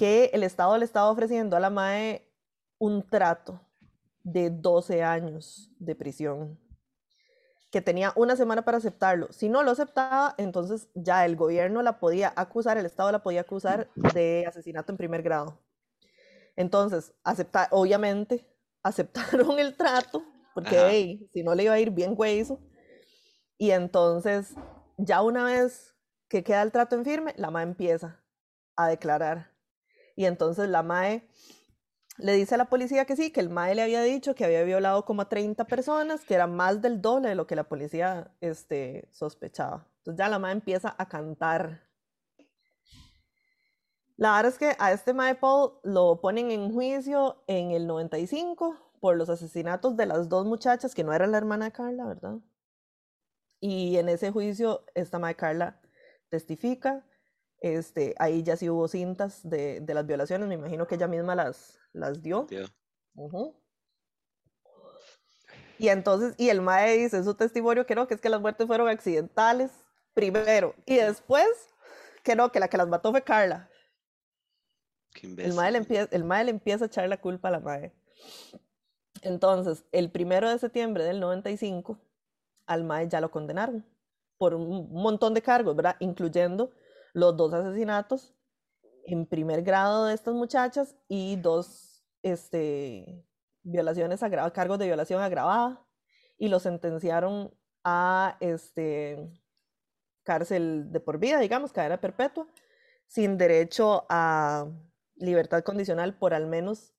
que 0.00 0.30
el 0.32 0.44
Estado 0.44 0.78
le 0.78 0.86
estaba 0.86 1.10
ofreciendo 1.10 1.58
a 1.58 1.60
la 1.60 1.68
MAE 1.68 2.26
un 2.78 3.06
trato 3.06 3.60
de 4.22 4.48
12 4.48 5.02
años 5.02 5.70
de 5.78 5.94
prisión, 5.94 6.58
que 7.70 7.82
tenía 7.82 8.14
una 8.16 8.34
semana 8.34 8.64
para 8.64 8.78
aceptarlo. 8.78 9.30
Si 9.30 9.50
no 9.50 9.62
lo 9.62 9.72
aceptaba, 9.72 10.34
entonces 10.38 10.88
ya 10.94 11.26
el 11.26 11.36
gobierno 11.36 11.82
la 11.82 12.00
podía 12.00 12.32
acusar, 12.34 12.78
el 12.78 12.86
Estado 12.86 13.12
la 13.12 13.22
podía 13.22 13.42
acusar 13.42 13.90
de 13.94 14.46
asesinato 14.48 14.90
en 14.90 14.96
primer 14.96 15.22
grado. 15.22 15.60
Entonces, 16.56 17.12
aceptar, 17.22 17.68
obviamente, 17.70 18.48
aceptaron 18.82 19.58
el 19.58 19.76
trato, 19.76 20.24
porque 20.54 21.28
si 21.30 21.42
no 21.42 21.54
le 21.54 21.64
iba 21.64 21.74
a 21.74 21.78
ir 21.78 21.90
bien 21.90 22.14
hueso. 22.16 22.58
Y 23.58 23.72
entonces, 23.72 24.54
ya 24.96 25.20
una 25.20 25.44
vez 25.44 25.94
que 26.26 26.42
queda 26.42 26.62
el 26.62 26.72
trato 26.72 26.96
en 26.96 27.04
firme, 27.04 27.34
la 27.36 27.50
MAE 27.50 27.64
empieza 27.64 28.18
a 28.76 28.88
declarar. 28.88 29.49
Y 30.16 30.24
entonces 30.26 30.68
la 30.68 30.82
MAE 30.82 31.26
le 32.18 32.34
dice 32.34 32.54
a 32.54 32.58
la 32.58 32.66
policía 32.66 33.04
que 33.04 33.16
sí, 33.16 33.30
que 33.30 33.40
el 33.40 33.50
MAE 33.50 33.74
le 33.74 33.82
había 33.82 34.02
dicho 34.02 34.34
que 34.34 34.44
había 34.44 34.62
violado 34.62 35.04
como 35.04 35.22
a 35.22 35.28
30 35.28 35.64
personas, 35.64 36.24
que 36.24 36.34
era 36.34 36.46
más 36.46 36.82
del 36.82 37.00
doble 37.00 37.28
de 37.30 37.34
lo 37.34 37.46
que 37.46 37.56
la 37.56 37.64
policía 37.64 38.30
este, 38.40 39.08
sospechaba. 39.10 39.86
Entonces 39.98 40.18
ya 40.18 40.28
la 40.28 40.38
MAE 40.38 40.52
empieza 40.52 40.94
a 40.96 41.08
cantar. 41.08 41.82
La 44.16 44.36
verdad 44.36 44.52
es 44.52 44.58
que 44.58 44.76
a 44.78 44.92
este 44.92 45.14
MAE 45.14 45.36
Paul 45.36 45.72
lo 45.82 46.20
ponen 46.20 46.50
en 46.50 46.72
juicio 46.72 47.42
en 47.46 47.70
el 47.70 47.86
95 47.86 48.76
por 49.00 49.16
los 49.16 49.30
asesinatos 49.30 49.96
de 49.96 50.06
las 50.06 50.28
dos 50.28 50.44
muchachas 50.44 50.94
que 50.94 51.04
no 51.04 51.12
eran 51.12 51.32
la 51.32 51.38
hermana 51.38 51.66
de 51.66 51.72
Carla, 51.72 52.04
¿verdad? 52.04 52.38
Y 53.60 53.96
en 53.96 54.08
ese 54.08 54.30
juicio 54.30 54.84
esta 54.94 55.18
MAE 55.18 55.36
Carla 55.36 55.80
testifica 56.28 57.06
este, 57.60 58.14
ahí 58.18 58.42
ya 58.42 58.56
sí 58.56 58.68
hubo 58.70 58.88
cintas 58.88 59.40
de, 59.48 59.80
de, 59.80 59.94
las 59.94 60.06
violaciones, 60.06 60.48
me 60.48 60.54
imagino 60.54 60.86
que 60.86 60.94
ella 60.94 61.06
misma 61.06 61.34
las, 61.34 61.78
las 61.92 62.22
dio. 62.22 62.46
Y 65.78 65.88
entonces, 65.88 66.34
y 66.36 66.48
el 66.48 66.60
mae 66.60 66.96
dice 66.96 67.18
en 67.18 67.24
su 67.24 67.34
testimonio 67.34 67.86
que 67.86 67.94
no, 67.94 68.06
que 68.06 68.14
es 68.14 68.20
que 68.20 68.28
las 68.28 68.40
muertes 68.40 68.66
fueron 68.66 68.88
accidentales, 68.88 69.70
primero, 70.14 70.74
y 70.86 70.96
después 70.96 71.48
que 72.22 72.34
no, 72.36 72.52
que 72.52 72.60
la 72.60 72.68
que 72.68 72.76
las 72.76 72.88
mató 72.88 73.10
fue 73.10 73.22
Carla. 73.22 73.68
El 75.22 75.54
mae, 75.54 75.72
le 75.72 75.78
empieza, 75.78 76.08
el 76.12 76.24
mae 76.24 76.44
le 76.44 76.50
empieza 76.50 76.84
a 76.84 76.86
echar 76.86 77.08
la 77.08 77.20
culpa 77.20 77.48
a 77.48 77.52
la 77.52 77.60
mae. 77.60 77.92
Entonces, 79.22 79.84
el 79.92 80.10
primero 80.10 80.48
de 80.48 80.58
septiembre 80.58 81.04
del 81.04 81.20
95, 81.20 81.98
al 82.66 82.84
mae 82.84 83.08
ya 83.08 83.20
lo 83.20 83.30
condenaron 83.30 83.84
por 84.38 84.54
un 84.54 84.90
montón 84.92 85.34
de 85.34 85.42
cargos, 85.42 85.76
¿verdad? 85.76 85.96
Incluyendo 85.98 86.70
los 87.12 87.36
dos 87.36 87.52
asesinatos 87.52 88.34
en 89.04 89.26
primer 89.26 89.62
grado 89.62 90.06
de 90.06 90.14
estas 90.14 90.34
muchachas 90.34 90.96
y 91.08 91.36
dos 91.36 92.04
este, 92.22 93.24
violaciones 93.62 94.20
cargos 94.52 94.78
de 94.78 94.86
violación 94.86 95.22
agravada 95.22 95.86
y 96.38 96.48
lo 96.48 96.60
sentenciaron 96.60 97.54
a 97.84 98.36
este, 98.40 99.30
cárcel 100.22 100.92
de 100.92 101.00
por 101.00 101.18
vida, 101.18 101.38
digamos, 101.40 101.72
cadena 101.72 102.00
perpetua, 102.00 102.46
sin 103.06 103.36
derecho 103.36 104.06
a 104.08 104.66
libertad 105.16 105.62
condicional 105.62 106.14
por 106.14 106.34
al 106.34 106.46
menos 106.46 106.94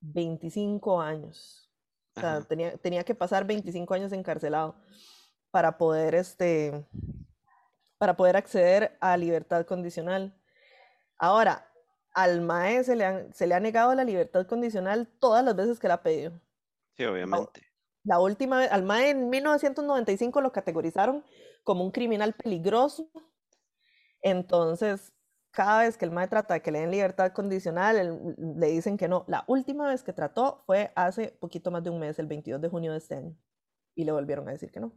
25 0.00 1.00
años. 1.00 1.70
O 2.16 2.20
sea, 2.20 2.42
tenía, 2.42 2.76
tenía, 2.76 3.04
que 3.04 3.14
pasar 3.14 3.46
25 3.46 3.94
años 3.94 4.12
encarcelado 4.12 4.76
para 5.50 5.78
poder 5.78 6.14
este, 6.14 6.86
para 8.02 8.16
poder 8.16 8.36
acceder 8.36 8.96
a 9.00 9.16
libertad 9.16 9.64
condicional. 9.64 10.36
Ahora, 11.18 11.70
al 12.12 12.40
MAE 12.40 12.82
se 12.82 12.96
le, 12.96 13.04
ha 13.04 13.60
negado 13.60 13.94
la 13.94 14.02
libertad 14.02 14.44
condicional 14.44 15.06
todas 15.20 15.44
las 15.44 15.54
veces 15.54 15.78
que 15.78 15.86
la 15.86 15.94
ha 15.94 16.02
pedido. 16.02 16.32
Sí, 16.96 17.04
obviamente. 17.04 17.62
La, 18.02 18.18
última 18.18 18.58
vez, 18.58 18.72
al 18.72 18.82
MAE 18.82 19.10
en 19.10 19.30
1995 19.30 20.40
lo 20.40 20.50
categorizaron 20.50 21.24
como 21.62 21.84
un 21.84 21.92
criminal 21.92 22.32
peligroso. 22.32 23.08
Entonces, 24.20 25.12
cada 25.52 25.82
vez 25.82 25.96
que 25.96 26.04
el 26.04 26.10
MAE 26.10 26.26
trata 26.26 26.54
de 26.54 26.60
que 26.60 26.72
le 26.72 26.80
den 26.80 26.90
libertad 26.90 27.30
condicional, 27.30 28.34
le 28.36 28.66
dicen 28.66 28.96
que 28.96 29.06
no. 29.06 29.24
La 29.28 29.44
última 29.46 29.88
vez 29.88 30.02
que 30.02 30.12
trató 30.12 30.64
fue 30.66 30.90
hace 30.96 31.28
poquito 31.38 31.70
más 31.70 31.84
de 31.84 31.90
un 31.90 32.00
mes, 32.00 32.18
el 32.18 32.26
22 32.26 32.60
de 32.60 32.68
junio 32.68 32.90
de 32.90 32.98
este 32.98 33.14
año. 33.14 33.36
Y 33.94 34.02
le 34.02 34.10
volvieron 34.10 34.48
a 34.48 34.50
decir 34.50 34.72
que 34.72 34.80
no. 34.80 34.92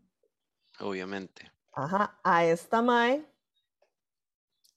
Obviamente. 0.80 1.55
Ajá, 1.76 2.18
a 2.24 2.46
esta 2.46 2.82
Mae, 2.82 3.26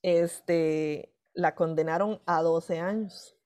este, 0.01 1.15
la 1.33 1.55
condenaron 1.55 2.21
a 2.25 2.41
12 2.41 2.79
años. 2.79 3.37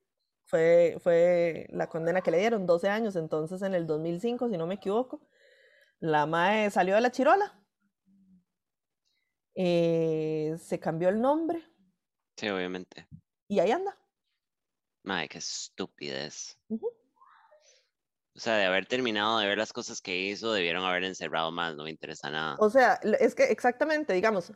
Fue, 0.45 0.97
fue 0.99 1.67
la 1.69 1.87
condena 1.87 2.21
que 2.21 2.31
le 2.31 2.39
dieron, 2.39 2.65
12 2.65 2.89
años. 2.89 3.15
Entonces, 3.15 3.61
en 3.61 3.75
el 3.75 3.85
2005, 3.85 4.49
si 4.49 4.57
no 4.57 4.65
me 4.65 4.75
equivoco, 4.75 5.21
la 5.99 6.25
Mae 6.25 6.71
salió 6.71 6.95
de 6.95 7.01
la 7.01 7.11
chirola. 7.11 7.63
Eh, 9.53 10.55
se 10.59 10.79
cambió 10.79 11.09
el 11.09 11.21
nombre. 11.21 11.63
Sí, 12.35 12.49
obviamente. 12.49 13.07
Y 13.47 13.59
ahí 13.59 13.69
anda. 13.69 13.95
Mae, 15.03 15.29
qué 15.29 15.37
estupidez. 15.37 16.57
O 18.35 18.39
sea, 18.39 18.55
de 18.55 18.65
haber 18.65 18.87
terminado 18.87 19.37
de 19.37 19.47
ver 19.47 19.57
las 19.57 19.73
cosas 19.73 20.01
que 20.01 20.17
hizo, 20.17 20.51
debieron 20.53 20.83
haber 20.83 21.03
encerrado 21.03 21.51
más, 21.51 21.75
no 21.75 21.83
me 21.83 21.91
interesa 21.91 22.31
nada. 22.31 22.55
O 22.59 22.69
sea, 22.69 22.99
es 23.19 23.35
que 23.35 23.43
exactamente, 23.43 24.13
digamos, 24.13 24.51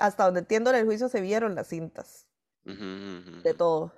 hasta 0.00 0.24
donde 0.24 0.40
entiendo 0.40 0.70
en 0.70 0.76
el 0.76 0.84
juicio 0.84 1.08
se 1.08 1.20
vieron 1.20 1.54
las 1.54 1.68
cintas 1.68 2.26
de 2.64 3.54
todo. 3.56 3.92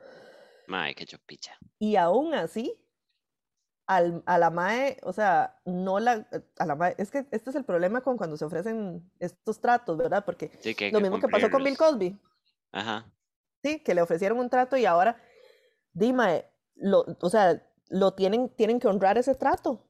Mae, 0.66 0.94
qué 0.94 1.06
chopicha. 1.06 1.56
Y 1.78 1.96
aún 1.96 2.34
así, 2.34 2.78
al, 3.86 4.22
a 4.26 4.36
la 4.36 4.50
MAE, 4.50 4.98
o 5.02 5.14
sea, 5.14 5.58
no 5.64 5.98
la, 5.98 6.28
a 6.58 6.66
la 6.66 6.74
MAE, 6.74 6.94
es 6.98 7.10
que 7.10 7.26
este 7.30 7.48
es 7.48 7.56
el 7.56 7.64
problema 7.64 8.02
con 8.02 8.18
cuando 8.18 8.36
se 8.36 8.44
ofrecen 8.44 9.10
estos 9.18 9.58
tratos, 9.58 9.96
¿verdad? 9.96 10.22
Porque 10.26 10.50
lo 10.92 11.00
mismo 11.00 11.18
que 11.18 11.28
pasó 11.28 11.50
con 11.50 11.64
Bill 11.64 11.78
Cosby. 11.78 12.18
Ajá. 12.72 13.10
Sí, 13.64 13.80
que 13.80 13.94
le 13.94 14.02
ofrecieron 14.02 14.38
un 14.38 14.50
trato 14.50 14.76
y 14.76 14.84
ahora, 14.84 15.20
dime, 15.94 16.44
lo, 16.78 17.05
o 17.20 17.30
sea, 17.30 17.62
lo 17.88 18.14
tienen, 18.14 18.48
tienen 18.50 18.80
que 18.80 18.88
honrar 18.88 19.18
ese 19.18 19.34
trato, 19.34 19.86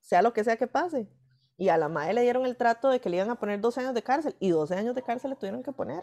sea 0.00 0.22
lo 0.22 0.32
que 0.32 0.44
sea 0.44 0.56
que 0.56 0.66
pase. 0.66 1.08
Y 1.58 1.70
a 1.70 1.78
la 1.78 1.88
MAE 1.88 2.12
le 2.12 2.22
dieron 2.22 2.44
el 2.44 2.56
trato 2.56 2.90
de 2.90 3.00
que 3.00 3.08
le 3.08 3.16
iban 3.16 3.30
a 3.30 3.40
poner 3.40 3.60
12 3.60 3.80
años 3.80 3.94
de 3.94 4.02
cárcel 4.02 4.36
y 4.40 4.50
12 4.50 4.74
años 4.74 4.94
de 4.94 5.02
cárcel 5.02 5.30
le 5.30 5.36
tuvieron 5.36 5.62
que 5.62 5.72
poner. 5.72 6.02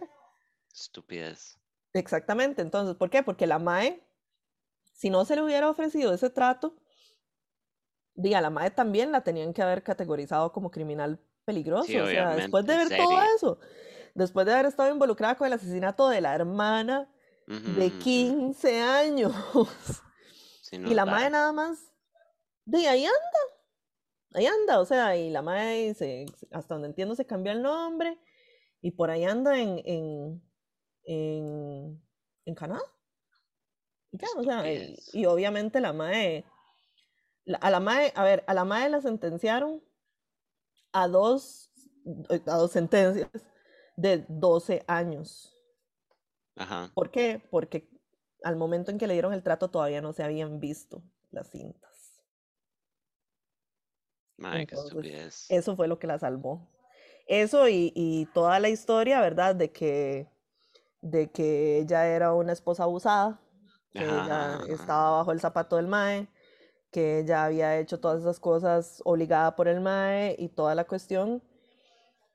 Estupidez. 0.73 1.59
Exactamente, 1.93 2.63
entonces, 2.63 2.95
¿por 2.95 3.11
qué? 3.11 3.21
Porque 3.21 3.45
la 3.45 3.59
MAE, 3.59 4.03
si 4.93 5.11
no 5.11 5.25
se 5.25 5.35
le 5.35 5.43
hubiera 5.43 5.69
ofrecido 5.69 6.13
ese 6.13 6.31
trato, 6.31 6.75
a 8.17 8.41
la 8.41 8.49
MAE 8.49 8.71
también 8.71 9.11
la 9.11 9.21
tenían 9.21 9.53
que 9.53 9.61
haber 9.61 9.83
categorizado 9.83 10.51
como 10.51 10.71
criminal 10.71 11.19
peligroso. 11.45 12.03
o 12.03 12.07
sea, 12.07 12.35
después 12.35 12.65
de 12.65 12.77
ver 12.77 12.89
todo 12.89 13.21
eso, 13.35 13.59
después 14.15 14.45
de 14.45 14.53
haber 14.53 14.65
estado 14.65 14.91
involucrada 14.91 15.35
con 15.35 15.45
el 15.45 15.53
asesinato 15.53 16.09
de 16.09 16.21
la 16.21 16.33
hermana 16.33 17.09
de 17.47 17.91
15 17.91 18.81
años. 18.81 19.33
Y 20.73 20.93
la 20.93 21.05
madre 21.05 21.29
nada 21.29 21.51
más, 21.51 21.91
de 22.65 22.87
ahí 22.87 23.05
anda, 23.05 23.39
ahí 24.33 24.45
anda, 24.45 24.79
o 24.79 24.85
sea, 24.85 25.15
y 25.15 25.29
la 25.29 25.41
madre, 25.41 25.87
dice 25.89 26.25
hasta 26.51 26.75
donde 26.75 26.87
entiendo, 26.89 27.15
se 27.15 27.25
cambió 27.25 27.51
el 27.51 27.61
nombre 27.61 28.19
y 28.81 28.91
por 28.91 29.09
ahí 29.09 29.23
anda 29.23 29.59
en, 29.59 29.81
en, 31.05 32.01
en, 32.45 32.55
Canadá. 32.55 32.83
Y 34.11 34.17
ya, 34.17 34.27
o 34.35 34.43
sea, 34.43 34.63
y, 35.13 35.25
obviamente 35.25 35.79
la 35.79 35.93
madre, 35.93 36.45
a 37.61 37.69
la 37.69 37.79
madre, 37.79 38.11
a 38.15 38.23
ver, 38.23 38.43
a 38.47 38.53
la 38.53 38.65
madre 38.65 38.89
la 38.89 39.01
sentenciaron 39.01 39.83
a 40.91 41.07
dos, 41.07 41.71
a 42.45 42.57
dos 42.57 42.71
sentencias 42.71 43.29
de 43.95 44.25
12 44.27 44.83
años. 44.87 45.55
Ajá. 46.55 46.91
¿Por 46.93 47.09
qué? 47.09 47.41
Porque 47.49 47.89
al 48.43 48.55
momento 48.55 48.91
en 48.91 48.97
que 48.97 49.07
le 49.07 49.13
dieron 49.13 49.33
el 49.33 49.43
trato 49.43 49.69
todavía 49.69 50.01
no 50.01 50.13
se 50.13 50.23
habían 50.23 50.59
visto 50.59 51.03
las 51.31 51.49
cintas. 51.49 52.21
Ay, 54.41 54.67
eso 55.49 55.75
fue 55.75 55.87
lo 55.87 55.99
que 55.99 56.07
la 56.07 56.19
salvó. 56.19 56.67
Eso 57.27 57.69
y, 57.69 57.93
y 57.95 58.25
toda 58.27 58.59
la 58.59 58.69
historia, 58.69 59.21
¿verdad? 59.21 59.55
De 59.55 59.71
que, 59.71 60.27
de 61.01 61.31
que 61.31 61.79
ella 61.79 62.07
era 62.07 62.33
una 62.33 62.51
esposa 62.53 62.83
abusada, 62.83 63.39
que 63.95 64.03
ella 64.03 64.59
estaba 64.67 65.11
bajo 65.17 65.31
el 65.31 65.39
zapato 65.39 65.77
del 65.77 65.87
mae, 65.87 66.27
que 66.91 67.19
ella 67.19 67.45
había 67.45 67.79
hecho 67.79 67.99
todas 67.99 68.21
esas 68.21 68.39
cosas 68.39 69.01
obligada 69.05 69.55
por 69.55 69.67
el 69.67 69.81
mae 69.81 70.35
y 70.37 70.49
toda 70.49 70.75
la 70.75 70.85
cuestión. 70.85 71.43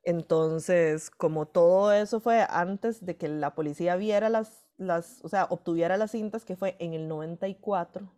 Entonces, 0.02 1.10
como 1.10 1.46
todo 1.46 1.92
eso 1.92 2.20
fue 2.20 2.46
antes 2.48 3.04
de 3.04 3.16
que 3.16 3.28
la 3.28 3.54
policía 3.54 3.96
viera 3.96 4.30
las, 4.30 4.67
las, 4.78 5.22
o 5.24 5.28
sea, 5.28 5.44
obtuviera 5.50 5.96
las 5.96 6.12
cintas, 6.12 6.44
que 6.44 6.56
fue 6.56 6.76
en 6.78 6.94
el 6.94 7.08
94. 7.08 8.10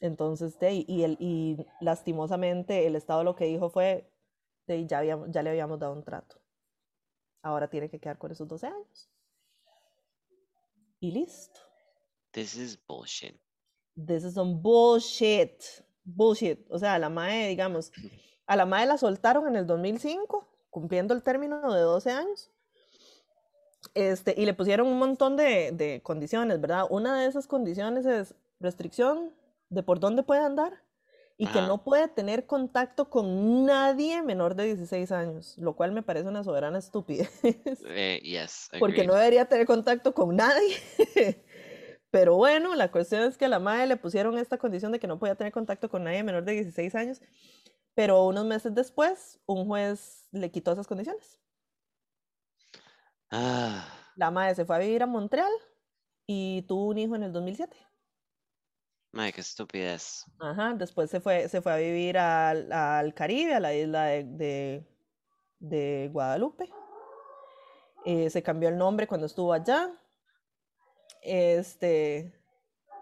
Entonces, 0.00 0.58
de, 0.60 0.84
y, 0.86 1.02
el, 1.02 1.16
y 1.18 1.66
lastimosamente 1.80 2.86
el 2.86 2.94
Estado 2.94 3.24
lo 3.24 3.34
que 3.34 3.46
dijo 3.46 3.70
fue, 3.70 4.08
de, 4.66 4.86
ya, 4.86 4.98
habíamos, 4.98 5.30
ya 5.30 5.42
le 5.42 5.50
habíamos 5.50 5.80
dado 5.80 5.94
un 5.94 6.04
trato. 6.04 6.40
Ahora 7.42 7.68
tiene 7.68 7.88
que 7.88 7.98
quedar 7.98 8.18
con 8.18 8.30
esos 8.30 8.46
12 8.46 8.66
años. 8.66 9.10
Y 11.00 11.10
listo. 11.10 11.60
This 12.32 12.56
is 12.56 12.78
bullshit. 12.86 13.40
This 13.96 14.24
is 14.24 14.34
some 14.34 14.60
bullshit. 14.60 15.62
Bullshit. 16.04 16.66
O 16.70 16.78
sea, 16.78 16.94
a 16.94 16.98
la 16.98 17.08
MAE, 17.08 17.48
digamos, 17.48 17.90
a 18.46 18.56
la 18.56 18.66
MAE 18.66 18.86
la 18.86 18.98
soltaron 18.98 19.48
en 19.48 19.56
el 19.56 19.66
2005, 19.66 20.46
cumpliendo 20.70 21.14
el 21.14 21.22
término 21.22 21.72
de 21.72 21.80
12 21.80 22.10
años. 22.10 22.50
Este, 23.94 24.34
y 24.36 24.44
le 24.44 24.54
pusieron 24.54 24.86
un 24.88 24.98
montón 24.98 25.36
de, 25.36 25.70
de 25.72 26.00
condiciones, 26.02 26.60
¿verdad? 26.60 26.84
Una 26.90 27.20
de 27.20 27.26
esas 27.26 27.46
condiciones 27.46 28.06
es 28.06 28.34
restricción 28.60 29.32
de 29.70 29.82
por 29.82 30.00
dónde 30.00 30.22
puede 30.22 30.40
andar 30.40 30.82
y 31.40 31.46
que 31.46 31.62
no 31.62 31.84
puede 31.84 32.08
tener 32.08 32.46
contacto 32.46 33.08
con 33.08 33.64
nadie 33.64 34.22
menor 34.22 34.56
de 34.56 34.64
16 34.64 35.12
años, 35.12 35.56
lo 35.56 35.76
cual 35.76 35.92
me 35.92 36.02
parece 36.02 36.28
una 36.28 36.42
soberana 36.42 36.78
estupidez. 36.78 37.30
Eh, 37.90 38.20
yes, 38.22 38.70
porque 38.80 39.06
no 39.06 39.14
debería 39.14 39.44
tener 39.44 39.64
contacto 39.64 40.12
con 40.12 40.34
nadie. 40.34 40.76
Pero 42.10 42.34
bueno, 42.36 42.74
la 42.74 42.90
cuestión 42.90 43.22
es 43.22 43.38
que 43.38 43.44
a 43.44 43.48
la 43.48 43.60
madre 43.60 43.86
le 43.86 43.96
pusieron 43.96 44.36
esta 44.36 44.58
condición 44.58 44.90
de 44.90 44.98
que 44.98 45.06
no 45.06 45.18
podía 45.18 45.36
tener 45.36 45.52
contacto 45.52 45.88
con 45.88 46.04
nadie 46.04 46.24
menor 46.24 46.44
de 46.44 46.52
16 46.52 46.94
años, 46.94 47.20
pero 47.94 48.24
unos 48.24 48.46
meses 48.46 48.74
después 48.74 49.40
un 49.44 49.66
juez 49.66 50.26
le 50.32 50.50
quitó 50.50 50.72
esas 50.72 50.86
condiciones. 50.86 51.38
Ah, 53.30 53.84
La 54.16 54.30
madre 54.30 54.54
se 54.54 54.66
fue 54.66 54.76
a 54.76 54.80
vivir 54.80 55.02
a 55.02 55.06
Montreal 55.06 55.50
y 56.26 56.62
tuvo 56.68 56.88
un 56.88 56.98
hijo 56.98 57.16
en 57.16 57.24
el 57.24 57.32
2007. 57.32 57.76
mae, 59.12 59.32
qué 59.32 59.40
estupidez. 59.42 60.24
Ajá, 60.40 60.74
después 60.74 61.10
se 61.10 61.20
fue, 61.20 61.48
se 61.48 61.60
fue 61.62 61.72
a 61.72 61.76
vivir 61.76 62.18
al, 62.18 62.70
al 62.72 63.14
Caribe, 63.14 63.54
a 63.54 63.60
la 63.60 63.74
isla 63.74 64.04
de, 64.06 64.24
de, 64.24 64.86
de 65.60 66.10
Guadalupe. 66.12 66.70
Eh, 68.04 68.28
se 68.30 68.42
cambió 68.42 68.68
el 68.68 68.76
nombre 68.78 69.06
cuando 69.06 69.26
estuvo 69.26 69.52
allá. 69.52 69.92
Este, 71.22 72.32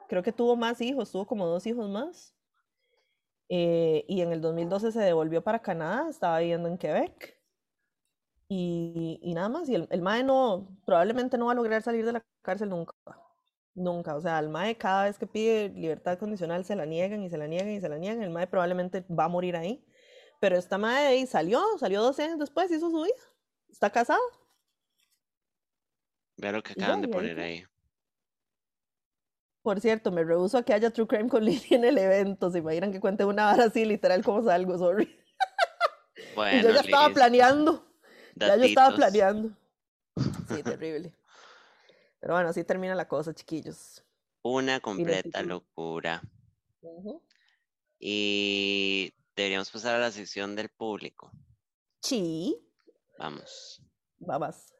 creo 0.09 0.23
que 0.23 0.32
tuvo 0.32 0.57
más 0.57 0.81
hijos, 0.81 1.12
tuvo 1.12 1.27
como 1.27 1.47
dos 1.47 1.66
hijos 1.66 1.89
más. 1.90 2.36
Eh, 3.48 4.05
y 4.09 4.20
en 4.23 4.32
el 4.32 4.40
2012 4.40 4.90
se 4.93 5.01
devolvió 5.01 5.43
para 5.43 5.62
Canadá, 5.62 6.09
estaba 6.09 6.39
viviendo 6.40 6.69
en 6.69 6.78
Quebec. 6.78 7.36
Y, 8.48 9.18
y 9.23 9.35
nada 9.35 9.48
más, 9.48 9.68
y 9.68 9.74
el, 9.74 9.89
el 9.90 10.02
MAE 10.02 10.23
no, 10.23 10.68
probablemente 10.85 11.36
no 11.36 11.47
va 11.47 11.52
a 11.52 11.56
lograr 11.56 11.82
salir 11.82 12.05
de 12.05 12.12
la 12.12 12.24
cárcel 12.43 12.68
nunca. 12.68 12.93
Nunca, 13.74 14.14
o 14.14 14.20
sea, 14.20 14.39
el 14.39 14.48
MAE 14.48 14.77
cada 14.78 15.05
vez 15.05 15.18
que 15.18 15.27
pide 15.27 15.68
libertad 15.68 16.18
condicional 16.18 16.64
se 16.64 16.77
la 16.77 16.86
niegan 16.86 17.23
y 17.23 17.28
se 17.28 17.36
la 17.36 17.47
niegan 17.47 17.70
y 17.70 17.81
se 17.81 17.89
la 17.89 17.98
niegan. 17.98 18.23
El 18.23 18.31
MAE 18.31 18.47
probablemente 18.47 19.05
va 19.10 19.24
a 19.24 19.28
morir 19.28 19.56
ahí. 19.56 19.85
Pero 20.40 20.56
esta 20.56 20.78
MAE 20.78 21.06
ahí 21.06 21.27
salió, 21.27 21.62
salió 21.78 22.02
12 22.02 22.23
años 22.23 22.39
después, 22.39 22.70
hizo 22.70 22.90
su 22.90 23.02
vida. 23.02 23.14
Está 23.68 23.90
casado. 23.90 24.20
Vea 26.36 26.52
lo 26.52 26.62
que 26.62 26.74
ya, 26.74 26.85
acaban 26.85 27.02
de 27.02 27.09
ahí 27.09 27.12
poner 27.12 27.40
ahí. 27.40 27.64
Por 29.62 29.81
cierto, 29.81 30.12
me 30.12 30.23
rehuso 30.23 30.59
a 30.59 30.62
que 30.62 30.73
haya 30.73 30.90
True 30.90 31.09
Crime 31.09 31.28
con 31.28 31.44
Lili 31.44 31.66
en 31.70 31.85
el 31.85 31.98
evento. 31.98 32.51
Se 32.51 32.59
imaginan 32.59 32.93
que 32.93 33.01
cuente 33.01 33.24
una 33.24 33.52
hora 33.52 33.64
así, 33.64 33.85
literal, 33.85 34.23
como 34.23 34.44
salgo, 34.44 34.78
sorry. 34.78 35.12
Y 36.16 36.23
yo 36.23 36.35
Bueno, 36.35 36.70
ya 36.70 36.81
estaba 36.81 37.09
listo. 37.09 37.86
Ya 38.37 38.57
yo 38.57 38.65
estaba 38.65 38.95
planeando. 38.95 39.51
Sí, 40.49 40.63
terrible. 40.63 41.13
Pero 42.21 42.33
bueno, 42.33 42.49
así 42.49 42.65
termina 42.65 42.95
la 42.95 43.07
cosa, 43.07 43.35
chiquillos. 43.35 44.03
Una 44.43 44.81
completa 44.81 45.43
locura. 45.43 46.23
Y 47.99 49.13
deberíamos 49.35 49.71
pasar 49.71 49.97
a 49.97 49.99
la 49.99 50.11
sección 50.11 50.57
del 50.57 50.71
público. 50.71 51.31
Sí, 52.01 52.57
Vamos. 53.19 53.83
babas. 54.19 54.73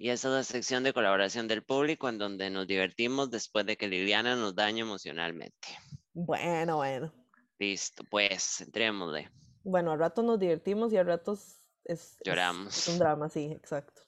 Y 0.00 0.10
esa 0.10 0.28
es 0.28 0.34
la 0.34 0.44
sección 0.44 0.84
de 0.84 0.92
colaboración 0.92 1.48
del 1.48 1.64
público 1.64 2.08
en 2.08 2.18
donde 2.18 2.50
nos 2.50 2.66
divertimos 2.68 3.30
después 3.30 3.66
de 3.66 3.76
que 3.76 3.88
Liliana 3.88 4.36
nos 4.36 4.54
dañe 4.54 4.80
emocionalmente. 4.82 5.68
Bueno, 6.12 6.76
bueno. 6.76 7.12
Listo, 7.58 8.04
pues, 8.08 8.60
entrémosle. 8.60 9.28
Bueno, 9.64 9.90
a 9.92 9.96
ratos 9.96 10.24
nos 10.24 10.38
divertimos 10.38 10.92
y 10.92 10.96
a 10.96 11.02
ratos 11.02 11.40
es, 11.40 11.58
es- 11.84 12.16
es 12.20 12.26
Lloramos. 12.26 12.88
un 12.88 12.98
drama, 13.00 13.28
sí, 13.28 13.46
exacto. 13.50 14.02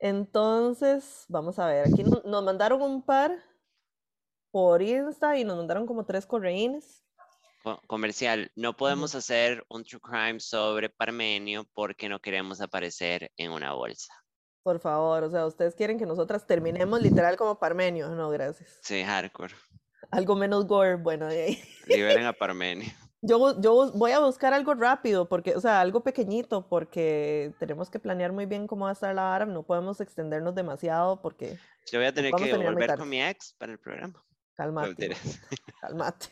Entonces, 0.00 1.24
vamos 1.28 1.58
a 1.58 1.66
ver, 1.66 1.86
aquí 1.86 2.02
no- 2.02 2.22
nos 2.24 2.44
mandaron 2.44 2.82
un 2.82 3.02
par 3.04 3.32
por 4.50 4.82
Insta 4.82 5.38
y 5.38 5.44
nos 5.44 5.56
mandaron 5.56 5.86
como 5.86 6.04
tres 6.04 6.26
correínes. 6.26 7.04
Co- 7.62 7.80
comercial, 7.86 8.50
no 8.54 8.76
podemos 8.76 9.14
hacer 9.14 9.64
un 9.68 9.84
true 9.84 10.00
crime 10.00 10.40
sobre 10.40 10.88
Parmenio 10.90 11.64
porque 11.74 12.08
no 12.08 12.20
queremos 12.20 12.60
aparecer 12.60 13.30
en 13.36 13.50
una 13.50 13.72
bolsa. 13.72 14.12
Por 14.68 14.80
favor, 14.80 15.24
o 15.24 15.30
sea, 15.30 15.46
ustedes 15.46 15.74
quieren 15.74 15.98
que 15.98 16.04
nosotras 16.04 16.46
terminemos 16.46 17.00
literal 17.00 17.38
como 17.38 17.58
Parmenio. 17.58 18.10
No, 18.10 18.28
gracias. 18.28 18.68
Sí, 18.82 19.02
hardcore. 19.02 19.54
Algo 20.10 20.36
menos 20.36 20.66
gore, 20.66 20.96
bueno, 20.96 21.26
de 21.26 21.42
ahí. 21.42 21.62
Liberen 21.86 22.26
a 22.26 22.32
Parmenio. 22.38 22.86
Yo, 23.22 23.58
yo 23.62 23.90
voy 23.92 24.12
a 24.12 24.18
buscar 24.18 24.52
algo 24.52 24.74
rápido, 24.74 25.26
porque, 25.26 25.56
o 25.56 25.60
sea, 25.62 25.80
algo 25.80 26.02
pequeñito, 26.02 26.68
porque 26.68 27.54
tenemos 27.58 27.88
que 27.88 27.98
planear 27.98 28.32
muy 28.32 28.44
bien 28.44 28.66
cómo 28.66 28.84
va 28.84 28.90
a 28.90 28.92
estar 28.92 29.14
la 29.14 29.22
vara. 29.22 29.46
No 29.46 29.62
podemos 29.62 30.02
extendernos 30.02 30.54
demasiado 30.54 31.22
porque, 31.22 31.58
Yo 31.90 31.98
voy 31.98 32.08
a 32.08 32.12
tener 32.12 32.34
que 32.34 32.54
volver 32.54 32.94
con 32.98 33.08
mi 33.08 33.22
ex 33.22 33.54
para 33.54 33.72
el 33.72 33.78
programa. 33.78 34.22
No, 34.58 34.72
mentiras. 34.72 35.18
cálmate. 35.80 36.26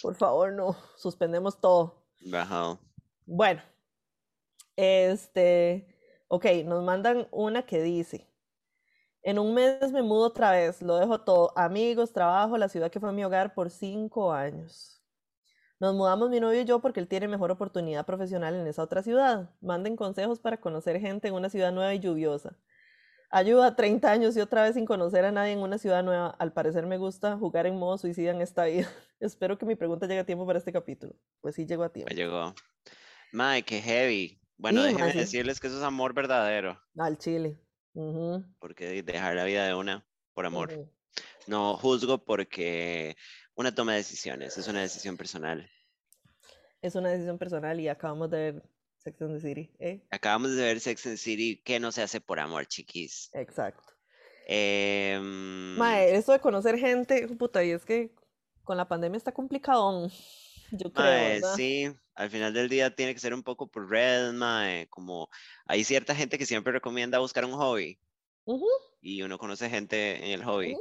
Por 0.00 0.14
favor, 0.14 0.50
no, 0.50 0.74
suspendemos 0.96 1.60
todo. 1.60 2.06
Bajado. 2.22 2.80
Bueno, 3.26 3.60
este, 4.76 5.93
ok, 6.28 6.46
nos 6.64 6.82
mandan 6.82 7.28
una 7.30 7.62
que 7.62 7.82
dice, 7.82 8.28
en 9.22 9.38
un 9.38 9.54
mes 9.54 9.90
me 9.92 10.02
mudo 10.02 10.26
otra 10.26 10.50
vez, 10.50 10.82
lo 10.82 10.96
dejo 10.96 11.22
todo, 11.22 11.56
amigos, 11.56 12.12
trabajo, 12.12 12.58
la 12.58 12.68
ciudad 12.68 12.90
que 12.90 13.00
fue 13.00 13.12
mi 13.12 13.24
hogar 13.24 13.54
por 13.54 13.70
cinco 13.70 14.32
años. 14.32 15.02
Nos 15.80 15.94
mudamos 15.94 16.30
mi 16.30 16.40
novio 16.40 16.60
y 16.60 16.64
yo 16.64 16.80
porque 16.80 17.00
él 17.00 17.08
tiene 17.08 17.26
mejor 17.26 17.50
oportunidad 17.50 18.06
profesional 18.06 18.54
en 18.54 18.66
esa 18.66 18.82
otra 18.82 19.02
ciudad. 19.02 19.50
Manden 19.60 19.96
consejos 19.96 20.38
para 20.40 20.60
conocer 20.60 21.00
gente 21.00 21.28
en 21.28 21.34
una 21.34 21.50
ciudad 21.50 21.72
nueva 21.72 21.94
y 21.94 22.00
lluviosa. 22.00 22.56
Ayuda, 23.30 23.74
30 23.74 24.10
años 24.12 24.36
y 24.36 24.40
otra 24.40 24.62
vez 24.62 24.74
sin 24.74 24.86
conocer 24.86 25.24
a 25.24 25.32
nadie 25.32 25.52
en 25.52 25.58
una 25.58 25.78
ciudad 25.78 26.04
nueva. 26.04 26.28
Al 26.38 26.52
parecer 26.52 26.86
me 26.86 26.98
gusta 26.98 27.36
jugar 27.36 27.66
en 27.66 27.76
modo 27.76 27.98
suicida 27.98 28.30
en 28.30 28.40
esta 28.40 28.66
vida. 28.66 28.88
Espero 29.20 29.58
que 29.58 29.66
mi 29.66 29.74
pregunta 29.74 30.06
llegue 30.06 30.20
a 30.20 30.26
tiempo 30.26 30.46
para 30.46 30.58
este 30.58 30.72
capítulo. 30.72 31.14
Pues 31.40 31.54
sí, 31.54 31.66
llegó 31.66 31.82
a 31.82 31.88
tiempo. 31.88 32.10
Me 32.10 32.16
llegó. 32.16 32.54
Mae, 33.32 33.62
qué 33.64 33.80
heavy. 33.80 34.43
Bueno, 34.56 34.82
Sí, 34.82 34.88
déjenme 34.92 35.12
decirles 35.14 35.60
que 35.60 35.66
eso 35.66 35.78
es 35.78 35.82
amor 35.82 36.14
verdadero. 36.14 36.80
Al 36.96 37.18
chile. 37.18 37.60
Porque 38.58 38.86
de- 38.86 39.02
dejar 39.02 39.36
la 39.36 39.44
vida 39.44 39.66
de 39.66 39.74
una 39.74 40.06
por 40.32 40.46
amor. 40.46 40.72
No 41.46 41.76
juzgo 41.76 42.24
porque 42.24 43.16
una 43.54 43.74
toma 43.74 43.92
de 43.92 43.98
decisiones, 43.98 44.56
es 44.58 44.66
una 44.68 44.80
decisión 44.80 45.16
personal. 45.16 45.68
Es 46.82 46.94
una 46.94 47.10
decisión 47.10 47.38
personal 47.38 47.78
y 47.80 47.88
acabamos 47.88 48.30
de 48.30 48.36
ver 48.52 48.62
Sex 48.98 49.20
and 49.22 49.34
the 49.34 49.40
City. 49.40 49.70
¿eh? 49.78 50.06
Acabamos 50.10 50.54
de 50.56 50.62
ver 50.62 50.80
Sex 50.80 51.06
and 51.06 51.14
the 51.14 51.18
City, 51.18 51.62
que 51.62 51.78
no 51.78 51.92
se 51.92 52.02
hace 52.02 52.20
por 52.20 52.40
amor, 52.40 52.66
chiquis. 52.66 53.30
Exacto. 53.32 53.92
Em, 54.46 55.76
Mae, 55.76 56.14
eso 56.16 56.32
de 56.32 56.40
conocer 56.40 56.78
gente, 56.78 57.26
puta, 57.28 57.64
y 57.64 57.70
es 57.70 57.84
que 57.84 58.14
con 58.62 58.76
la 58.76 58.86
pandemia 58.88 59.16
está 59.16 59.32
complicado. 59.32 60.08
Yo 60.70 60.92
creo, 60.92 61.40
mae, 61.40 61.42
sí, 61.56 61.94
al 62.14 62.30
final 62.30 62.52
del 62.52 62.68
día 62.68 62.94
tiene 62.94 63.14
que 63.14 63.20
ser 63.20 63.34
un 63.34 63.42
poco 63.42 63.66
por 63.66 63.88
red, 63.88 64.32
mae, 64.32 64.88
como 64.88 65.28
hay 65.66 65.84
cierta 65.84 66.14
gente 66.14 66.38
que 66.38 66.46
siempre 66.46 66.72
recomienda 66.72 67.18
buscar 67.18 67.44
un 67.44 67.52
hobby 67.52 67.98
y 69.00 69.22
uno 69.22 69.38
conoce 69.38 69.68
gente 69.68 70.16
en 70.16 70.32
el 70.32 70.44
hobby. 70.44 70.76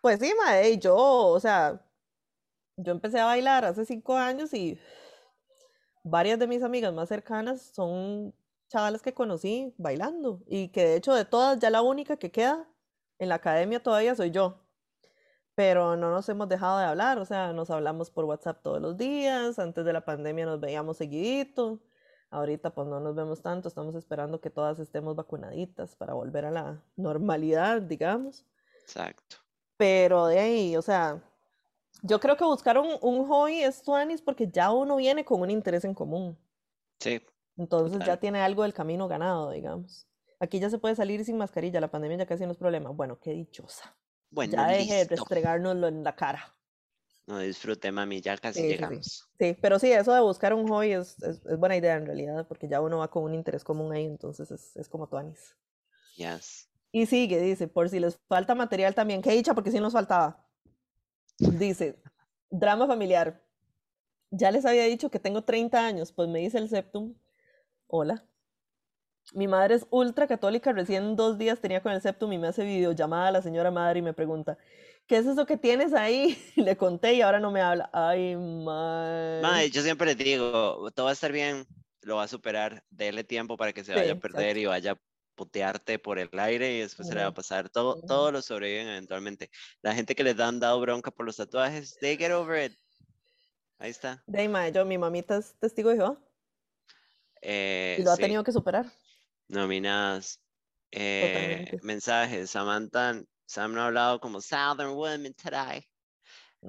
Pues 0.00 0.20
sí, 0.20 0.32
mae, 0.36 0.78
yo, 0.78 0.96
o 0.96 1.40
sea, 1.40 1.80
yo 2.76 2.92
empecé 2.92 3.20
a 3.20 3.26
bailar 3.26 3.64
hace 3.64 3.86
cinco 3.86 4.16
años 4.16 4.52
y 4.52 4.78
varias 6.02 6.38
de 6.38 6.46
mis 6.46 6.62
amigas 6.62 6.92
más 6.92 7.08
cercanas 7.08 7.62
son 7.74 8.34
chavales 8.68 9.02
que 9.02 9.14
conocí 9.14 9.72
bailando 9.78 10.42
y 10.46 10.68
que 10.68 10.84
de 10.84 10.96
hecho 10.96 11.14
de 11.14 11.24
todas 11.24 11.58
ya 11.58 11.70
la 11.70 11.82
única 11.82 12.16
que 12.16 12.30
queda 12.30 12.68
en 13.18 13.28
la 13.28 13.36
academia 13.36 13.82
todavía 13.82 14.14
soy 14.14 14.30
yo. 14.30 14.63
Pero 15.54 15.96
no 15.96 16.10
nos 16.10 16.28
hemos 16.28 16.48
dejado 16.48 16.78
de 16.78 16.84
hablar, 16.84 17.18
o 17.18 17.24
sea, 17.24 17.52
nos 17.52 17.70
hablamos 17.70 18.10
por 18.10 18.24
WhatsApp 18.24 18.62
todos 18.62 18.80
los 18.80 18.96
días, 18.96 19.58
antes 19.58 19.84
de 19.84 19.92
la 19.92 20.04
pandemia 20.04 20.46
nos 20.46 20.60
veíamos 20.60 20.96
seguidito, 20.96 21.80
ahorita 22.30 22.70
pues 22.74 22.88
no 22.88 22.98
nos 22.98 23.14
vemos 23.14 23.40
tanto, 23.40 23.68
estamos 23.68 23.94
esperando 23.94 24.40
que 24.40 24.50
todas 24.50 24.80
estemos 24.80 25.14
vacunaditas 25.14 25.94
para 25.94 26.14
volver 26.14 26.44
a 26.46 26.50
la 26.50 26.82
normalidad, 26.96 27.82
digamos. 27.82 28.44
Exacto. 28.82 29.36
Pero 29.76 30.26
de 30.26 30.40
ahí, 30.40 30.76
o 30.76 30.82
sea, 30.82 31.22
yo 32.02 32.18
creo 32.18 32.36
que 32.36 32.44
buscar 32.44 32.76
un, 32.78 32.98
un 33.00 33.26
hobby 33.28 33.62
es 33.62 33.82
tuanis 33.82 34.20
porque 34.20 34.48
ya 34.48 34.72
uno 34.72 34.96
viene 34.96 35.24
con 35.24 35.40
un 35.40 35.50
interés 35.50 35.84
en 35.84 35.94
común. 35.94 36.36
Sí. 36.98 37.22
Entonces 37.56 38.04
ya 38.04 38.16
tiene 38.16 38.40
algo 38.40 38.62
del 38.62 38.74
camino 38.74 39.06
ganado, 39.06 39.50
digamos. 39.50 40.08
Aquí 40.40 40.58
ya 40.58 40.68
se 40.68 40.78
puede 40.78 40.96
salir 40.96 41.24
sin 41.24 41.38
mascarilla, 41.38 41.80
la 41.80 41.90
pandemia 41.90 42.18
ya 42.18 42.26
casi 42.26 42.44
no 42.44 42.52
es 42.52 42.58
problema. 42.58 42.90
Bueno, 42.90 43.18
qué 43.20 43.30
dichosa. 43.30 43.96
Bueno, 44.34 44.52
Ya 44.54 44.66
deje 44.66 44.92
de 44.94 44.98
listo. 45.00 45.14
restregárnoslo 45.16 45.88
en 45.88 46.02
la 46.04 46.14
cara. 46.16 46.54
No 47.26 47.38
disfrute, 47.38 47.90
mami, 47.90 48.20
ya 48.20 48.36
casi 48.36 48.60
Sí, 48.60 48.66
sí, 48.66 48.68
sí. 48.68 48.74
llegamos. 48.74 49.28
Sí, 49.38 49.56
pero 49.62 49.78
sí, 49.78 49.90
eso 49.92 50.12
de 50.12 50.20
buscar 50.20 50.52
un 50.52 50.68
hobby 50.68 50.92
es, 50.92 51.22
es, 51.22 51.40
es 51.46 51.58
buena 51.58 51.76
idea 51.76 51.94
en 51.96 52.04
realidad, 52.04 52.46
porque 52.46 52.68
ya 52.68 52.80
uno 52.82 52.98
va 52.98 53.08
con 53.10 53.22
un 53.24 53.34
interés 53.34 53.64
común 53.64 53.92
ahí, 53.92 54.04
entonces 54.04 54.50
es, 54.50 54.76
es 54.76 54.88
como 54.88 55.08
tuanis. 55.08 55.56
Yes. 56.16 56.68
Y 56.92 57.06
sigue, 57.06 57.40
dice, 57.40 57.66
por 57.66 57.88
si 57.88 57.98
les 57.98 58.18
falta 58.28 58.54
material 58.54 58.94
también, 58.94 59.22
qué 59.22 59.30
dicha, 59.32 59.54
porque 59.54 59.70
sí 59.70 59.80
nos 59.80 59.94
faltaba. 59.94 60.46
Dice, 61.38 62.02
drama 62.50 62.86
familiar. 62.86 63.42
Ya 64.30 64.50
les 64.50 64.64
había 64.66 64.84
dicho 64.84 65.10
que 65.10 65.18
tengo 65.18 65.42
30 65.44 65.86
años, 65.86 66.12
pues 66.12 66.28
me 66.28 66.40
dice 66.40 66.58
el 66.58 66.68
septum. 66.68 67.14
Hola. 67.86 68.26
Mi 69.32 69.48
madre 69.48 69.74
es 69.76 69.86
ultra 69.90 70.26
católica, 70.26 70.72
recién 70.72 71.16
dos 71.16 71.38
días 71.38 71.60
tenía 71.60 71.82
con 71.82 71.92
el 71.92 72.00
septum 72.02 72.32
y 72.32 72.38
me 72.38 72.48
hace 72.48 72.64
videollamada 72.64 73.28
a 73.28 73.32
la 73.32 73.42
señora 73.42 73.70
madre 73.70 73.98
y 74.00 74.02
me 74.02 74.12
pregunta, 74.12 74.58
¿qué 75.06 75.16
es 75.16 75.26
eso 75.26 75.46
que 75.46 75.56
tienes 75.56 75.94
ahí? 75.94 76.36
Le 76.56 76.76
conté 76.76 77.14
y 77.14 77.22
ahora 77.22 77.40
no 77.40 77.50
me 77.50 77.60
habla. 77.62 77.90
Ay, 77.92 78.36
Mae, 79.36 79.68
madre. 79.68 79.70
yo 79.70 79.82
siempre 79.82 80.06
les 80.06 80.16
digo, 80.18 80.90
todo 80.92 81.04
va 81.06 81.10
a 81.10 81.12
estar 81.14 81.32
bien, 81.32 81.66
lo 82.02 82.16
va 82.16 82.24
a 82.24 82.28
superar, 82.28 82.84
dele 82.90 83.24
tiempo 83.24 83.56
para 83.56 83.72
que 83.72 83.82
se 83.84 83.94
Sí, 83.94 83.98
vaya 83.98 84.12
a 84.12 84.16
perder 84.16 84.56
exacto. 84.56 84.58
y 84.58 84.66
vaya 84.66 84.92
a 84.92 85.00
putearte 85.34 85.98
por 85.98 86.18
el 86.20 86.30
aire 86.38 86.76
y 86.76 86.80
después 86.80 87.08
se 87.08 87.14
le 87.16 87.22
va 87.22 87.28
a 87.28 87.34
pasar. 87.34 87.68
Todo, 87.68 87.96
ujú. 87.96 88.04
todos 88.06 88.32
lo 88.32 88.40
sobreviven 88.42 88.86
eventualmente. 88.88 89.50
La 89.82 89.94
gente 89.94 90.14
que 90.14 90.22
les 90.24 90.38
han 90.38 90.60
dado 90.60 90.80
bronca 90.80 91.10
por 91.10 91.26
los 91.26 91.36
tatuajes, 91.36 91.98
they 91.98 92.16
get 92.16 92.30
over 92.30 92.64
it. 92.70 92.78
Ahí 93.78 93.90
está. 93.90 94.26
De 94.26 94.70
yo, 94.74 94.84
mi 94.84 94.98
mamita 94.98 95.38
es 95.38 95.54
testigo 95.58 95.88
de 95.88 95.96
Jehová 95.96 96.18
Eh, 97.42 97.96
y 97.96 98.02
lo 98.02 98.10
ha 98.12 98.18
tenido 98.18 98.44
que 98.44 98.52
superar. 98.52 98.86
Nominadas. 99.48 100.40
Eh, 100.90 101.76
mensajes, 101.82 102.50
Samantha, 102.50 103.20
Sam 103.46 103.74
no 103.74 103.82
ha 103.82 103.86
hablado 103.86 104.20
como 104.20 104.40
Southern 104.40 104.92
Women 104.92 105.34
today. 105.34 105.84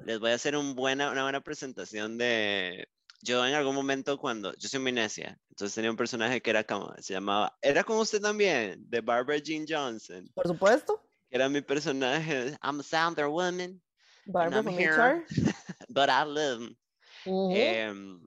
Les 0.04 0.18
voy 0.18 0.32
a 0.32 0.34
hacer 0.34 0.56
un 0.56 0.74
buena, 0.74 1.10
una 1.10 1.22
buena 1.22 1.40
presentación 1.40 2.18
de... 2.18 2.88
Yo 3.22 3.46
en 3.46 3.54
algún 3.54 3.74
momento 3.74 4.18
cuando... 4.18 4.54
Yo 4.56 4.68
soy 4.68 4.80
muy 4.80 4.92
necia, 4.92 5.38
entonces 5.48 5.74
tenía 5.74 5.90
un 5.90 5.96
personaje 5.96 6.42
que 6.42 6.50
era 6.50 6.64
como... 6.64 6.92
Se 6.98 7.14
llamaba... 7.14 7.56
Era 7.62 7.82
como 7.82 8.00
usted 8.00 8.20
también, 8.20 8.84
de 8.90 9.00
Barbara 9.00 9.38
Jean 9.38 9.64
Johnson. 9.66 10.28
Por 10.34 10.46
supuesto, 10.46 11.02
Era 11.30 11.48
mi 11.48 11.60
personaje. 11.60 12.56
I'm 12.62 12.80
a 12.80 12.82
Southern 12.82 13.30
woman, 13.30 13.80
Barbara 14.26 14.58
I'm 14.58 14.64
from 14.64 14.74
here. 14.74 15.24
But 15.88 16.08
I 16.08 16.24
live. 16.24 16.76
Ujú. 17.24 17.52
Em, 17.56 18.20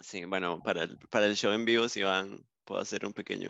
sí, 0.00 0.24
bueno, 0.24 0.60
para 0.62 0.84
el, 0.84 0.98
para 1.10 1.26
el 1.26 1.36
show 1.36 1.52
en 1.52 1.64
vivo, 1.64 1.88
si 1.88 2.02
van, 2.02 2.44
puedo 2.68 2.82
hacer 2.82 3.06
un 3.06 3.14
pequeño, 3.14 3.48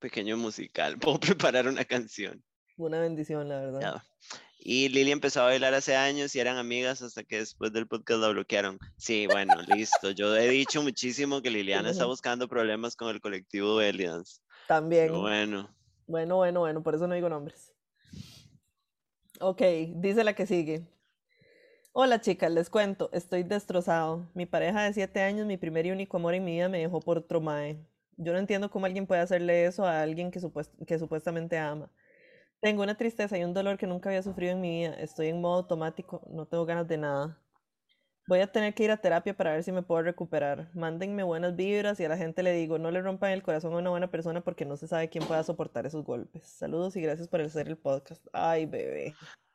pequeño 0.00 0.36
musical. 0.36 0.98
Puedo 1.00 1.20
preparar 1.20 1.68
una 1.68 1.84
canción. 1.84 2.42
Una 2.76 3.00
bendición, 3.00 3.48
la 3.48 3.60
verdad. 3.60 3.80
Ya. 3.80 4.04
Y 4.58 4.88
Lili 4.88 5.12
empezó 5.12 5.42
a 5.42 5.44
bailar 5.44 5.72
hace 5.74 5.94
años 5.94 6.34
y 6.34 6.40
eran 6.40 6.56
amigas 6.56 7.00
hasta 7.00 7.22
que 7.22 7.38
después 7.38 7.72
del 7.72 7.86
podcast 7.86 8.20
la 8.20 8.28
bloquearon. 8.28 8.78
Sí, 8.98 9.28
bueno, 9.28 9.54
listo. 9.68 10.10
Yo 10.10 10.34
he 10.36 10.48
dicho 10.48 10.82
muchísimo 10.82 11.40
que 11.40 11.50
Liliana 11.50 11.90
está 11.90 12.06
buscando 12.06 12.48
problemas 12.48 12.96
con 12.96 13.14
el 13.14 13.20
colectivo 13.20 13.76
Belly 13.76 14.06
Dance. 14.06 14.40
También. 14.66 15.06
Pero 15.06 15.20
bueno, 15.20 15.70
Bueno, 16.08 16.36
bueno, 16.36 16.60
bueno, 16.60 16.82
por 16.82 16.96
eso 16.96 17.06
no 17.06 17.14
digo 17.14 17.28
nombres. 17.28 17.72
Ok, 19.38 19.62
dice 19.94 20.24
la 20.24 20.34
que 20.34 20.46
sigue. 20.46 20.88
Hola 21.92 22.20
chicas, 22.20 22.50
les 22.50 22.68
cuento, 22.68 23.10
estoy 23.12 23.44
destrozado. 23.44 24.28
Mi 24.34 24.44
pareja 24.44 24.82
de 24.82 24.92
siete 24.92 25.20
años, 25.22 25.46
mi 25.46 25.56
primer 25.56 25.86
y 25.86 25.92
único 25.92 26.16
amor 26.16 26.34
en 26.34 26.44
mi 26.44 26.52
vida, 26.52 26.68
me 26.68 26.80
dejó 26.80 27.00
por 27.00 27.18
otro 27.18 27.40
mae. 27.40 27.78
Yo 28.16 28.32
no 28.32 28.38
entiendo 28.38 28.70
cómo 28.70 28.86
alguien 28.86 29.06
puede 29.06 29.20
hacerle 29.20 29.66
eso 29.66 29.84
a 29.86 30.02
alguien 30.02 30.30
que, 30.30 30.40
supuest- 30.40 30.72
que 30.86 30.98
supuestamente 30.98 31.58
ama. 31.58 31.90
Tengo 32.60 32.82
una 32.82 32.96
tristeza 32.96 33.36
y 33.36 33.44
un 33.44 33.52
dolor 33.52 33.76
que 33.76 33.86
nunca 33.86 34.08
había 34.08 34.22
sufrido 34.22 34.52
en 34.52 34.60
mi 34.60 34.80
vida. 34.80 34.94
Estoy 34.94 35.28
en 35.28 35.40
modo 35.40 35.56
automático, 35.56 36.22
no 36.30 36.46
tengo 36.46 36.64
ganas 36.64 36.88
de 36.88 36.96
nada. 36.98 37.38
Voy 38.28 38.40
a 38.40 38.50
tener 38.50 38.74
que 38.74 38.82
ir 38.82 38.90
a 38.90 38.96
terapia 38.96 39.36
para 39.36 39.52
ver 39.52 39.62
si 39.62 39.70
me 39.70 39.82
puedo 39.82 40.02
recuperar. 40.02 40.70
Mándenme 40.74 41.22
buenas 41.22 41.54
vibras 41.54 42.00
y 42.00 42.04
a 42.04 42.08
la 42.08 42.16
gente 42.16 42.42
le 42.42 42.52
digo, 42.52 42.76
no 42.78 42.90
le 42.90 43.00
rompan 43.00 43.30
el 43.30 43.42
corazón 43.42 43.72
a 43.74 43.76
una 43.76 43.90
buena 43.90 44.10
persona 44.10 44.40
porque 44.40 44.64
no 44.64 44.76
se 44.76 44.88
sabe 44.88 45.08
quién 45.10 45.24
pueda 45.24 45.44
soportar 45.44 45.86
esos 45.86 46.04
golpes. 46.04 46.44
Saludos 46.48 46.96
y 46.96 47.02
gracias 47.02 47.28
por 47.28 47.40
hacer 47.40 47.68
el 47.68 47.76
podcast. 47.76 48.26
Ay, 48.32 48.66
bebé. 48.66 49.14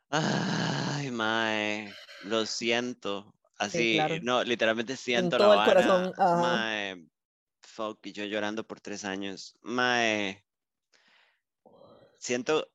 Ay, 0.10 1.12
mae, 1.12 1.92
lo 2.24 2.46
siento. 2.46 3.34
Así, 3.58 3.96
claro. 3.96 4.16
no, 4.24 4.44
literalmente 4.44 4.96
siento 4.96 5.38
todo 5.38 5.56
la 5.56 5.64
el 5.66 5.70
corazón. 5.70 6.14
Mae, 6.18 7.06
fuck, 7.72 8.06
y 8.06 8.12
yo 8.12 8.26
llorando 8.26 8.66
por 8.66 8.80
tres 8.80 9.06
años. 9.06 9.56
Mae, 9.62 10.44
siento, 12.20 12.68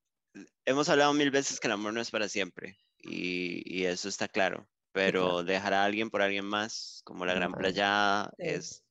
hemos 0.65 0.89
hablado 0.89 1.13
mil 1.15 1.31
veces 1.31 1.61
que 1.61 1.69
el 1.69 1.73
amor 1.73 1.93
no 1.93 2.01
es 2.01 2.11
para 2.11 2.29
siempre. 2.29 2.77
Y, 2.99 3.63
y 3.65 3.85
eso 3.85 4.09
está 4.09 4.29
claro. 4.29 4.67
Pero 4.93 5.45
dejar 5.45 5.75
a 5.75 5.85
alguien 5.85 6.11
por 6.11 6.23
alguien 6.23 6.47
más, 6.47 7.03
como 7.05 7.27
la 7.27 7.35
gran 7.35 7.53
sí. 7.53 7.59
es. 8.39 8.85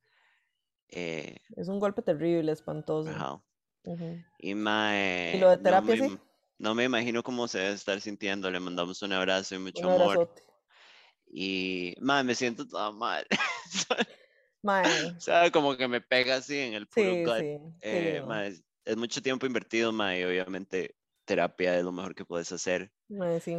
eh, 0.88 1.36
Es 1.56 1.68
un 1.68 1.80
golpe 1.80 2.02
terrible, 2.02 2.52
espantoso. 2.52 3.10
ajá. 3.10 3.42
Y 4.38 4.54
mae, 4.54 5.38
lo 5.40 5.50
de 5.50 5.56
no 5.56 5.62
terapia, 5.62 5.96
me, 5.96 6.08
sí? 6.08 6.18
no 6.58 6.74
me 6.74 6.84
imagino 6.84 7.22
cómo 7.22 7.48
se 7.48 7.58
debe 7.58 7.74
estar 7.74 8.00
sintiendo. 8.00 8.50
Le 8.50 8.60
mandamos 8.60 9.02
un 9.02 9.12
abrazo 9.12 9.56
y 9.56 9.58
mucho 9.58 9.86
Un 9.86 9.94
amor. 9.94 10.34
Y, 11.28 11.94
mae, 12.00 12.22
me 12.24 12.34
siento 12.34 12.66
toda 12.66 12.92
mal. 12.92 13.26
Mae, 14.66 15.14
o 15.16 15.20
sea, 15.20 15.48
como 15.52 15.76
que 15.76 15.86
me 15.86 16.00
pega 16.00 16.36
así 16.36 16.58
en 16.58 16.74
el 16.74 16.88
puro 16.88 17.12
sí, 17.12 17.24
gut. 17.24 17.38
sí. 17.38 17.58
Eh, 17.82 18.22
mae, 18.26 18.48
es, 18.84 18.96
mucho 18.96 19.22
tiempo 19.22 19.46
invertido, 19.46 19.92
mae, 19.92 20.20
y 20.20 20.24
obviamente 20.24 20.96
terapia 21.24 21.78
es 21.78 21.84
lo 21.84 21.92
mejor 21.92 22.16
que 22.16 22.24
puedes 22.24 22.50
hacer. 22.50 22.90
mae, 23.08 23.38
sí. 23.40 23.58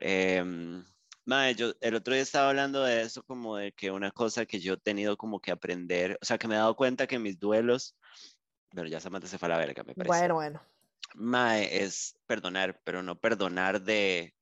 Em, 0.00 0.84
mae, 1.24 1.54
yo 1.54 1.74
el 1.80 1.94
otro 1.94 2.14
día 2.14 2.24
estaba 2.24 2.48
hablando 2.48 2.82
de 2.82 3.02
eso, 3.02 3.22
como 3.22 3.56
de 3.56 3.70
que 3.70 3.92
una 3.92 4.10
cosa 4.10 4.44
que 4.44 4.58
yo 4.58 4.74
he 4.74 4.78
tenido 4.78 5.16
como 5.16 5.40
que 5.40 5.52
aprender, 5.52 6.18
o 6.20 6.24
sea, 6.24 6.38
que 6.38 6.48
me 6.48 6.56
he 6.56 6.58
dado 6.58 6.74
cuenta 6.74 7.06
que 7.06 7.20
mis 7.20 7.38
duelos, 7.38 7.94
pero 8.70 8.88
ya 8.88 8.98
Samantha 8.98 9.28
se 9.28 9.38
fue 9.38 9.46
a 9.46 9.50
la 9.50 9.58
verga, 9.58 9.84
me 9.84 9.94
parece. 9.94 10.08
Bueno, 10.08 10.34
bueno. 10.34 10.60
Mae, 11.14 11.84
es 11.84 12.16
perdonar, 12.26 12.80
pero 12.82 13.04
no 13.04 13.20
perdonar 13.20 13.80
de, 13.80 14.34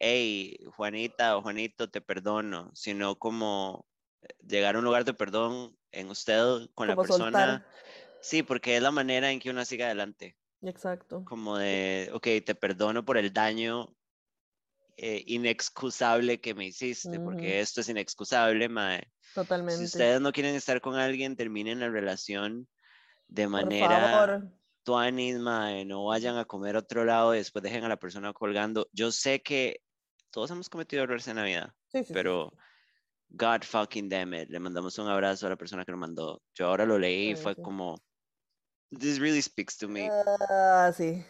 hey, 0.00 0.58
Juanita 0.74 1.36
o 1.36 1.42
Juanito, 1.42 1.88
te 1.90 2.00
perdono, 2.00 2.72
sino 2.74 3.16
como 3.20 3.86
eh, 3.86 3.97
llegar 4.46 4.74
a 4.74 4.78
un 4.78 4.84
lugar 4.84 5.04
de 5.04 5.14
perdón 5.14 5.76
en 5.92 6.10
usted 6.10 6.68
con 6.74 6.88
la 6.88 6.96
persona. 6.96 7.30
soltar. 7.30 7.66
Sí, 8.20 8.42
porque 8.42 8.76
es 8.76 8.82
la 8.82 8.90
manera 8.90 9.30
en 9.30 9.38
que 9.38 9.50
uno 9.50 9.64
sigue 9.64 9.84
adelante, 9.84 10.36
Exacto. 10.62 11.24
como 11.24 11.56
de, 11.56 12.10
ok, 12.12 12.26
te 12.44 12.54
perdono 12.54 13.04
por 13.04 13.16
el 13.16 13.32
daño 13.32 13.94
eh, 14.96 15.22
inexcusable 15.26 16.40
que 16.40 16.54
me 16.54 16.66
hiciste, 16.66 17.20
porque 17.20 17.60
esto 17.60 17.80
es 17.80 17.88
inexcusable, 17.88 18.68
mae. 18.68 19.00
Si 19.22 19.34
Totalmente. 19.34 19.84
ustedes 19.84 20.20
no 20.20 20.32
quieren 20.32 20.56
estar 20.56 20.80
con 20.80 20.96
alguien, 20.96 21.36
terminen 21.36 21.78
la 21.78 21.88
relación 21.88 22.68
de 23.28 23.44
Por 23.44 23.52
manera 23.52 24.50
tuanis, 24.82 25.38
mae, 25.38 25.84
no 25.84 26.06
vayan 26.06 26.36
a 26.38 26.44
comer 26.44 26.74
a 26.74 26.80
otro 26.80 27.04
lado 27.04 27.34
y 27.34 27.38
después 27.38 27.62
dejen 27.62 27.84
a 27.84 27.88
la 27.88 27.98
persona 27.98 28.32
colgando. 28.32 28.88
Yo 28.92 29.12
sé 29.12 29.42
que 29.42 29.82
todos 30.30 30.50
hemos 30.50 30.68
cometido 30.68 31.04
errores 31.04 31.28
en 31.28 31.36
la 31.36 31.44
vida, 31.44 31.76
Sí, 31.92 31.98
sí, 31.98 32.04
sí, 32.06 32.12
pero 32.12 32.52
God 33.30 33.64
fucking 33.64 34.08
damn 34.08 34.34
it, 34.34 34.48
le 34.48 34.58
mandamos 34.58 34.98
un 34.98 35.08
abrazo 35.08 35.46
a 35.46 35.50
la 35.50 35.56
persona 35.56 35.84
que 35.84 35.92
lo 35.92 35.98
mandó. 35.98 36.42
Yo 36.54 36.66
ahora 36.66 36.86
lo 36.86 36.98
leí 36.98 37.30
y 37.30 37.36
Sí, 37.36 37.42
fue 37.42 37.54
sí. 37.54 37.62
como, 37.62 37.96
this 38.90 39.18
really 39.18 39.42
speaks 39.42 39.76
to 39.78 39.88
me. 39.88 40.08
Ah, 40.50 40.90
sí. 40.94 41.24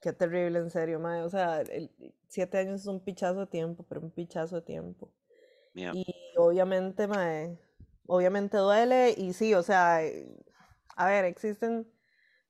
Qué 0.00 0.12
terrible, 0.12 0.58
en 0.58 0.70
serio, 0.70 1.00
mae. 1.00 1.22
O 1.22 1.28
sea, 1.30 1.60
el, 1.62 1.90
siete 2.28 2.58
años 2.58 2.82
es 2.82 2.86
un 2.86 3.02
pichazo 3.02 3.40
de 3.40 3.46
tiempo, 3.46 3.84
pero 3.88 4.00
un 4.00 4.10
pichazo 4.10 4.56
de 4.56 4.62
tiempo. 4.62 5.12
Yeah. 5.74 5.92
Y 5.94 6.04
obviamente, 6.36 7.06
mae, 7.06 7.58
obviamente 8.06 8.56
duele 8.56 9.14
y 9.16 9.32
sí, 9.32 9.54
o 9.54 9.62
sea, 9.62 10.04
eh, 10.04 10.28
a 10.96 11.06
ver, 11.06 11.24
existen, 11.24 11.86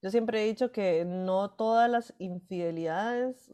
yo 0.03 0.11
siempre 0.11 0.43
he 0.43 0.47
dicho 0.47 0.73
que 0.73 1.05
no 1.05 1.51
todas 1.51 1.91
las 1.91 2.15
infidelidades 2.19 3.53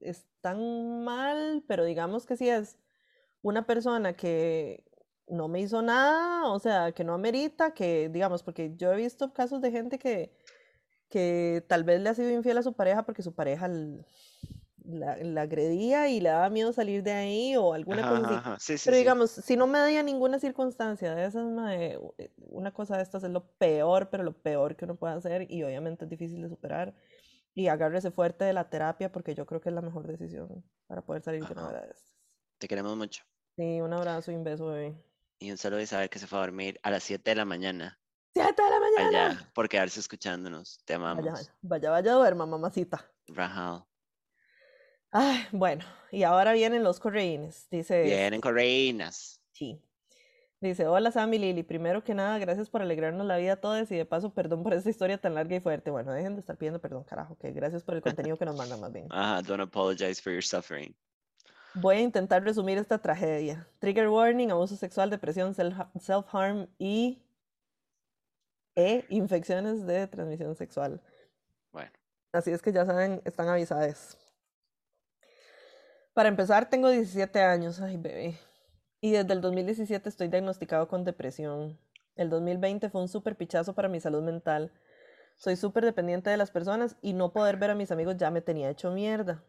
es 0.00 0.26
tan 0.40 1.04
mal, 1.04 1.64
pero 1.68 1.84
digamos 1.84 2.26
que 2.26 2.36
si 2.36 2.48
es 2.48 2.78
una 3.42 3.66
persona 3.66 4.12
que 4.14 4.84
no 5.28 5.48
me 5.48 5.60
hizo 5.60 5.80
nada, 5.82 6.48
o 6.48 6.58
sea, 6.58 6.92
que 6.92 7.04
no 7.04 7.14
amerita, 7.14 7.72
que 7.72 8.08
digamos, 8.08 8.42
porque 8.42 8.74
yo 8.76 8.92
he 8.92 8.96
visto 8.96 9.32
casos 9.32 9.60
de 9.60 9.70
gente 9.70 9.98
que, 9.98 10.32
que 11.08 11.64
tal 11.68 11.84
vez 11.84 12.00
le 12.00 12.08
ha 12.08 12.14
sido 12.14 12.30
infiel 12.30 12.58
a 12.58 12.62
su 12.62 12.72
pareja 12.72 13.04
porque 13.04 13.22
su 13.22 13.34
pareja 13.34 13.68
la, 14.84 15.42
agredía 15.42 16.08
y 16.08 16.20
le 16.20 16.30
daba 16.30 16.50
miedo 16.50 16.72
salir 16.72 17.02
de 17.02 17.12
ahí 17.12 17.56
o 17.56 17.72
alguna 17.74 18.08
cosa 18.08 18.54
así. 18.54 18.74
Pero 18.84 18.96
digamos, 18.96 19.30
si 19.30 19.56
no 19.56 19.66
me 19.66 19.78
da 19.78 20.02
ninguna 20.02 20.38
circunstancia 20.38 21.14
de 21.14 21.26
esas, 21.26 21.46
eh, 21.70 21.98
una 22.38 22.72
cosa 22.72 22.96
de 22.96 23.02
estas 23.02 23.22
es 23.24 23.30
lo 23.30 23.46
peor, 23.52 24.10
pero 24.10 24.24
lo 24.24 24.32
peor 24.32 24.76
que 24.76 24.84
uno 24.84 24.96
puede 24.96 25.14
hacer 25.14 25.50
y 25.50 25.62
obviamente 25.62 26.04
es 26.04 26.10
difícil 26.10 26.42
de 26.42 26.48
superar. 26.48 26.94
Y 27.52 27.66
agárrese 27.66 28.10
fuerte 28.10 28.44
de 28.44 28.52
la 28.52 28.70
terapia 28.70 29.10
porque 29.10 29.34
yo 29.34 29.44
creo 29.44 29.60
que 29.60 29.70
es 29.70 29.74
la 29.74 29.82
mejor 29.82 30.06
decisión 30.06 30.64
para 30.86 31.02
poder 31.02 31.22
salir 31.22 31.44
de 31.44 31.52
una 31.52 31.72
de 31.72 31.90
estas. 31.90 32.14
Te 32.58 32.68
queremos 32.68 32.96
mucho. 32.96 33.24
Sí, 33.60 33.78
un 33.82 33.92
abrazo 33.92 34.32
y 34.32 34.36
un 34.36 34.42
beso, 34.42 34.68
bebé. 34.68 34.94
Y 35.38 35.50
un 35.50 35.58
saludo 35.58 35.82
y 35.82 35.86
saber 35.86 36.08
que 36.08 36.18
se 36.18 36.26
fue 36.26 36.38
a 36.38 36.40
dormir 36.40 36.80
a 36.82 36.90
las 36.90 37.02
7 37.02 37.30
de 37.30 37.34
la 37.34 37.44
mañana. 37.44 38.00
¡7 38.34 38.54
de 38.56 38.70
la 38.70 38.80
mañana! 38.80 39.26
Allá, 39.26 39.50
por 39.52 39.68
quedarse 39.68 40.00
escuchándonos. 40.00 40.80
Te 40.86 40.94
amamos. 40.94 41.26
Vaya, 41.26 41.52
vaya, 41.60 41.90
vaya, 41.90 42.12
duerma, 42.14 42.46
mamacita. 42.46 43.12
Rajal. 43.28 43.84
Ay, 45.10 45.46
bueno, 45.52 45.84
y 46.10 46.22
ahora 46.22 46.54
vienen 46.54 46.82
los 46.82 47.00
correínes, 47.00 47.68
dice. 47.70 48.02
Vienen 48.04 48.40
correínas. 48.40 49.42
Sí. 49.52 49.78
Dice, 50.62 50.86
hola 50.86 51.10
Sammy 51.10 51.38
Lili, 51.38 51.62
primero 51.62 52.02
que 52.02 52.14
nada, 52.14 52.38
gracias 52.38 52.70
por 52.70 52.80
alegrarnos 52.80 53.26
la 53.26 53.36
vida 53.36 53.52
a 53.52 53.60
todos 53.60 53.92
y 53.92 53.96
de 53.96 54.06
paso, 54.06 54.32
perdón 54.32 54.62
por 54.62 54.72
esta 54.72 54.88
historia 54.88 55.18
tan 55.18 55.34
larga 55.34 55.56
y 55.56 55.60
fuerte. 55.60 55.90
Bueno, 55.90 56.12
dejen 56.12 56.34
de 56.34 56.40
estar 56.40 56.56
pidiendo 56.56 56.80
perdón, 56.80 57.04
carajo, 57.04 57.36
que 57.36 57.52
gracias 57.52 57.84
por 57.84 57.94
el 57.94 58.00
contenido 58.00 58.38
que 58.38 58.46
nos 58.46 58.56
mandan 58.56 58.80
más 58.80 58.90
bien. 58.90 59.06
Ah, 59.10 59.42
don't 59.46 59.60
apologize 59.60 60.18
for 60.18 60.32
your 60.32 60.42
suffering. 60.42 60.96
Voy 61.74 61.96
a 61.96 62.00
intentar 62.00 62.42
resumir 62.42 62.78
esta 62.78 62.98
tragedia. 62.98 63.66
Trigger 63.78 64.08
warning, 64.08 64.50
abuso 64.50 64.76
sexual, 64.76 65.08
depresión, 65.10 65.54
self-harm 65.54 66.68
y 66.78 67.22
e 68.74 69.04
infecciones 69.08 69.86
de 69.86 70.06
transmisión 70.06 70.54
sexual. 70.54 71.00
Bueno. 71.72 71.90
Así 72.32 72.50
es 72.50 72.62
que 72.62 72.72
ya 72.72 72.86
saben, 72.86 73.20
están 73.24 73.48
avisadas. 73.48 74.16
Para 76.14 76.28
empezar, 76.28 76.68
tengo 76.68 76.88
17 76.88 77.40
años, 77.40 77.80
ay 77.80 77.96
bebé. 77.96 78.38
Y 79.00 79.12
desde 79.12 79.32
el 79.32 79.40
2017 79.40 80.08
estoy 80.08 80.28
diagnosticado 80.28 80.88
con 80.88 81.04
depresión. 81.04 81.78
El 82.16 82.30
2020 82.30 82.90
fue 82.90 83.00
un 83.00 83.08
súper 83.08 83.36
pichazo 83.36 83.74
para 83.74 83.88
mi 83.88 84.00
salud 84.00 84.22
mental. 84.22 84.72
Soy 85.36 85.56
súper 85.56 85.84
dependiente 85.84 86.28
de 86.30 86.36
las 86.36 86.50
personas 86.50 86.96
y 87.00 87.14
no 87.14 87.32
poder 87.32 87.56
ver 87.56 87.70
a 87.70 87.74
mis 87.74 87.90
amigos 87.90 88.16
ya 88.16 88.30
me 88.30 88.42
tenía 88.42 88.68
hecho 88.70 88.90
mierda. 88.90 89.42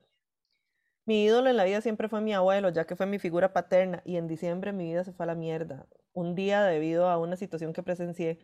Mi 1.11 1.25
ídolo 1.25 1.49
en 1.49 1.57
la 1.57 1.65
vida 1.65 1.81
siempre 1.81 2.07
fue 2.07 2.21
mi 2.21 2.33
abuelo, 2.33 2.69
ya 2.69 2.85
que 2.85 2.95
fue 2.95 3.05
mi 3.05 3.19
figura 3.19 3.51
paterna, 3.51 4.01
y 4.05 4.15
en 4.15 4.29
diciembre 4.29 4.71
mi 4.71 4.85
vida 4.85 5.03
se 5.03 5.11
fue 5.11 5.25
a 5.25 5.27
la 5.27 5.35
mierda. 5.35 5.85
Un 6.13 6.35
día, 6.35 6.63
debido 6.63 7.09
a 7.09 7.17
una 7.17 7.35
situación 7.35 7.73
que 7.73 7.83
presencié, 7.83 8.39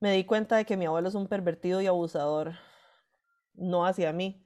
me 0.00 0.12
di 0.12 0.24
cuenta 0.24 0.56
de 0.56 0.64
que 0.64 0.78
mi 0.78 0.86
abuelo 0.86 1.10
es 1.10 1.14
un 1.14 1.28
pervertido 1.28 1.82
y 1.82 1.86
abusador. 1.86 2.52
No 3.52 3.84
hacia 3.84 4.10
mí, 4.14 4.42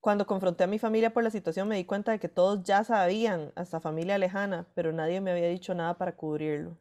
cuando 0.00 0.26
confronté 0.26 0.64
a 0.64 0.66
mi 0.66 0.78
familia 0.78 1.12
por 1.12 1.22
la 1.22 1.28
situación 1.28 1.68
me 1.68 1.76
di 1.76 1.84
cuenta 1.84 2.12
de 2.12 2.18
que 2.18 2.30
todos 2.30 2.62
ya 2.62 2.82
sabían, 2.84 3.52
hasta 3.54 3.80
familia 3.80 4.16
lejana, 4.16 4.66
pero 4.74 4.90
nadie 4.90 5.20
me 5.20 5.32
había 5.32 5.48
dicho 5.48 5.74
nada 5.74 5.98
para 5.98 6.16
cubrirlo. 6.16 6.78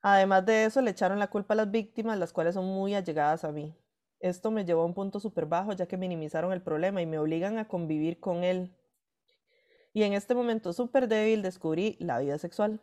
Además 0.00 0.46
de 0.46 0.64
eso, 0.64 0.80
le 0.80 0.92
echaron 0.92 1.18
la 1.18 1.28
culpa 1.28 1.52
a 1.52 1.58
las 1.58 1.70
víctimas, 1.70 2.18
las 2.18 2.32
cuales 2.32 2.54
son 2.54 2.64
muy 2.64 2.94
allegadas 2.94 3.44
a 3.44 3.52
mí. 3.52 3.76
Esto 4.20 4.50
me 4.50 4.64
llevó 4.64 4.80
a 4.80 4.86
un 4.86 4.94
punto 4.94 5.20
súper 5.20 5.44
bajo, 5.44 5.74
ya 5.74 5.84
que 5.84 5.98
minimizaron 5.98 6.54
el 6.54 6.62
problema 6.62 7.02
y 7.02 7.06
me 7.06 7.18
obligan 7.18 7.58
a 7.58 7.68
convivir 7.68 8.20
con 8.20 8.42
él. 8.42 8.74
Y 9.96 10.02
en 10.02 10.12
este 10.12 10.34
momento 10.34 10.74
súper 10.74 11.08
débil 11.08 11.40
descubrí 11.40 11.96
la 12.00 12.18
vida 12.18 12.36
sexual. 12.36 12.82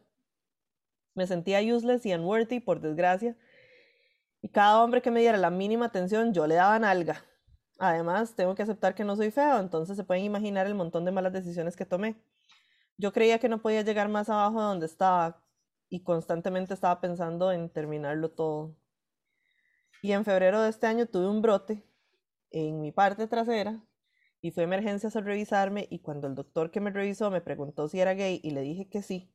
Me 1.14 1.27
sentía 1.27 1.61
useless 1.61 2.03
y 2.07 2.14
unworthy, 2.15 2.60
por 2.60 2.80
desgracia, 2.80 3.38
y 4.41 4.49
cada 4.49 4.84
hombre 4.84 5.03
que 5.03 5.11
me 5.11 5.19
diera 5.19 5.38
la 5.38 5.52
mínima 5.52 5.85
atención, 5.85 6.34
yo 6.34 6.48
le 6.48 6.56
daba 6.56 6.80
nalga. 6.80 7.23
Además, 7.77 8.35
tengo 8.35 8.56
que 8.56 8.64
aceptar 8.64 8.95
que 8.95 9.03
no 9.03 9.15
soy 9.15 9.30
feo, 9.30 9.60
entonces 9.60 9.95
se 9.95 10.03
pueden 10.03 10.23
imaginar 10.23 10.65
el 10.65 10.73
montón 10.73 11.06
de 11.06 11.11
malas 11.11 11.34
decisiones 11.34 11.76
que 11.76 11.85
tomé. 11.85 12.19
Yo 12.98 13.14
creía 13.14 13.38
que 13.38 13.48
no 13.48 13.61
podía 13.61 13.84
llegar 13.84 14.10
más 14.10 14.30
abajo 14.30 14.60
de 14.60 14.65
donde 14.65 14.88
estaba 14.88 15.40
y 15.90 16.02
constantemente 16.02 16.73
estaba 16.73 16.99
pensando 16.99 17.52
en 17.52 17.69
terminarlo 17.69 18.31
todo. 18.31 18.76
Y 20.02 20.14
en 20.14 20.26
febrero 20.26 20.64
de 20.64 20.72
este 20.72 20.88
año 20.88 21.06
tuve 21.06 21.27
un 21.27 21.44
brote 21.44 21.84
en 22.49 22.81
mi 22.81 22.91
parte 22.91 23.27
trasera 23.27 23.84
y 24.44 24.52
fue 24.52 24.64
emergencias 24.64 25.15
a 25.15 25.22
revisarme 25.22 25.88
y 25.90 25.99
cuando 25.99 26.28
el 26.28 26.36
doctor 26.36 26.70
que 26.70 26.82
me 26.82 26.91
revisó 26.91 27.32
me 27.32 27.40
preguntó 27.40 27.88
si 27.88 28.02
era 28.02 28.14
gay 28.14 28.41
y 28.44 28.52
le 28.52 28.60
dije 28.60 28.90
que 28.90 29.02
sí, 29.02 29.34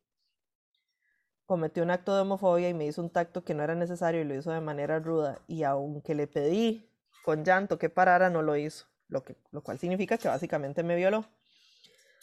cometí 1.46 1.80
un 1.80 1.90
acto 1.90 2.14
de 2.14 2.20
homofobia 2.20 2.68
y 2.68 2.74
me 2.74 2.84
hizo 2.84 3.00
un 3.00 3.08
tacto 3.08 3.42
que 3.42 3.54
no 3.54 3.62
era 3.62 3.74
necesario 3.74 4.20
y 4.20 4.24
lo 4.24 4.34
hizo 4.34 4.52
de 4.52 4.60
manera 4.60 4.98
ruda 4.98 5.40
y 5.46 5.62
aunque 5.62 6.14
le 6.14 6.26
pedí 6.26 6.92
con 7.24 7.42
llanto 7.42 7.78
que 7.78 7.88
parara, 7.88 8.28
no 8.28 8.42
lo 8.42 8.54
hizo, 8.58 8.84
lo, 9.08 9.24
que, 9.24 9.38
lo 9.50 9.62
cual 9.62 9.78
significa 9.78 10.18
que 10.18 10.28
básicamente 10.28 10.82
me 10.82 10.94
violó. 10.94 11.24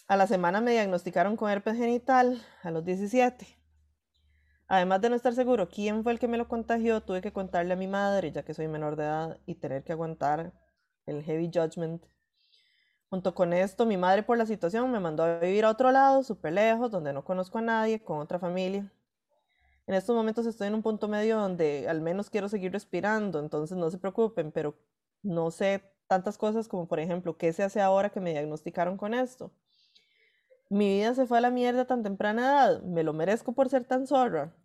A 0.08 0.16
la 0.16 0.28
semana 0.28 0.62
me 0.62 0.72
diagnosticaron 0.72 1.38
con 1.38 1.50
herpes 1.50 1.78
genital, 1.78 2.40
a 2.62 2.70
los 2.70 2.86
17. 2.86 3.48
Además 4.68 5.02
de 5.02 5.10
no 5.10 5.16
estar 5.16 5.34
seguro 5.34 5.70
quién 5.70 6.04
fue 6.04 6.12
el 6.12 6.20
que 6.20 6.28
me 6.28 6.38
lo 6.38 6.48
contagió, 6.48 7.02
tuve 7.02 7.22
que 7.22 7.34
contarle 7.34 7.74
a 7.74 7.78
mi 7.78 7.88
madre, 7.88 8.32
ya 8.32 8.46
que 8.46 8.54
soy 8.54 8.68
menor 8.68 8.96
de 8.96 9.06
edad, 9.06 9.40
y 9.48 9.56
tener 9.56 9.84
que 9.84 9.94
aguantar 9.94 10.54
el 11.08 11.24
heavy 11.24 11.50
judgment. 11.52 12.06
Junto 13.10 13.36
con 13.36 13.54
esto, 13.54 13.86
mi 13.86 13.98
madre 13.98 14.24
por 14.24 14.38
la 14.38 14.46
situación 14.46 14.92
me 14.92 15.00
mandó 15.00 15.24
a 15.24 15.40
vivir 15.40 15.66
a 15.66 15.70
otro 15.70 15.92
lado, 15.92 16.24
súper 16.24 16.54
lejos, 16.54 16.92
donde 16.92 17.14
no 17.14 17.24
conozco 17.24 17.60
a 17.60 17.62
nadie, 17.62 18.04
con 18.04 18.20
otra 18.20 18.40
familia. 18.40 18.92
En 19.88 19.94
estos 19.94 20.16
momentos 20.16 20.46
estoy 20.48 20.68
en 20.68 20.74
un 20.74 20.82
punto 20.82 21.08
medio 21.08 21.38
donde 21.38 21.88
al 21.88 22.02
menos 22.02 22.30
quiero 22.30 22.50
seguir 22.50 22.72
respirando, 22.72 23.40
entonces 23.40 23.78
no 23.78 23.92
se 23.92 24.00
preocupen, 24.00 24.52
pero 24.52 24.76
no 25.22 25.52
sé 25.52 25.84
tantas 26.08 26.38
cosas 26.38 26.68
como, 26.68 26.88
por 26.88 27.00
ejemplo, 27.00 27.38
¿qué 27.38 27.54
se 27.54 27.64
hace 27.64 27.82
ahora 27.82 28.10
que 28.10 28.20
me 28.20 28.32
diagnosticaron 28.32 28.98
con 28.98 29.14
esto? 29.14 29.52
Mi 30.70 30.90
vida 30.90 31.14
se 31.14 31.28
fue 31.28 31.38
a 31.38 31.42
la 31.42 31.52
mierda 31.52 31.86
tan 31.86 32.02
temprana 32.02 32.42
edad, 32.42 32.82
me 32.84 33.04
lo 33.04 33.14
merezco 33.14 33.54
por 33.54 33.70
ser 33.70 33.86
tan 33.86 34.08
zorra. 34.08 34.56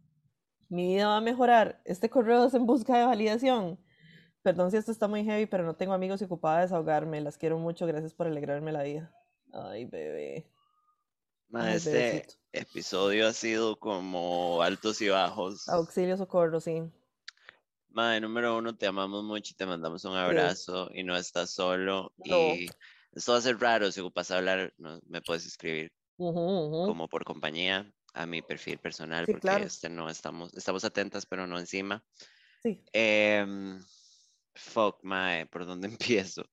Mi 0.70 0.94
vida 0.94 1.08
va 1.08 1.16
a 1.18 1.20
mejorar. 1.20 1.82
Este 1.84 2.08
correo 2.08 2.44
es 2.46 2.54
en 2.54 2.64
busca 2.64 2.96
de 2.96 3.04
validación. 3.04 3.78
Perdón 4.42 4.70
si 4.70 4.78
esto 4.78 4.90
está 4.90 5.06
muy 5.06 5.24
heavy, 5.24 5.46
pero 5.46 5.64
no 5.64 5.74
tengo 5.74 5.92
amigos 5.92 6.20
y 6.22 6.24
ocupada 6.24 6.58
de 6.58 6.62
desahogarme. 6.62 7.20
Las 7.20 7.36
quiero 7.36 7.58
mucho. 7.58 7.86
Gracias 7.86 8.14
por 8.14 8.26
alegrarme 8.26 8.72
la 8.72 8.82
vida. 8.82 9.14
Ay, 9.52 9.84
bebé. 9.84 10.46
este 11.74 12.26
episodio 12.52 13.28
ha 13.28 13.32
sido 13.32 13.78
como 13.78 14.62
altos 14.62 15.00
y 15.02 15.08
bajos. 15.08 15.68
Auxilio, 15.68 16.16
socorro, 16.16 16.60
sí. 16.60 16.82
Madre, 17.90 18.20
número 18.20 18.56
uno, 18.56 18.76
te 18.76 18.86
amamos 18.86 19.24
mucho 19.24 19.52
y 19.52 19.56
te 19.56 19.66
mandamos 19.66 20.04
un 20.04 20.16
abrazo 20.16 20.88
y 20.94 21.02
no 21.02 21.16
estás 21.16 21.50
solo. 21.50 22.12
Y 22.24 22.68
esto 23.12 23.32
va 23.32 23.38
a 23.38 23.42
ser 23.42 23.58
raro, 23.58 23.90
si 23.90 24.00
ocupas 24.00 24.30
hablar, 24.30 24.72
no, 24.78 25.00
me 25.08 25.20
puedes 25.20 25.44
escribir 25.44 25.92
como 26.16 27.08
por 27.08 27.24
compañía 27.24 27.92
a 28.14 28.26
mi 28.26 28.42
perfil 28.42 28.78
personal, 28.78 29.26
porque 29.26 29.64
este 29.64 29.88
no 29.88 30.08
estamos, 30.08 30.54
estamos 30.54 30.84
atentas, 30.84 31.26
pero 31.26 31.46
no 31.46 31.58
encima. 31.58 32.04
Sí. 32.62 32.84
Em, 32.92 33.82
fuck, 34.60 35.02
mae, 35.02 35.46
¿por 35.46 35.66
dónde 35.66 35.88
empiezo? 36.34 36.44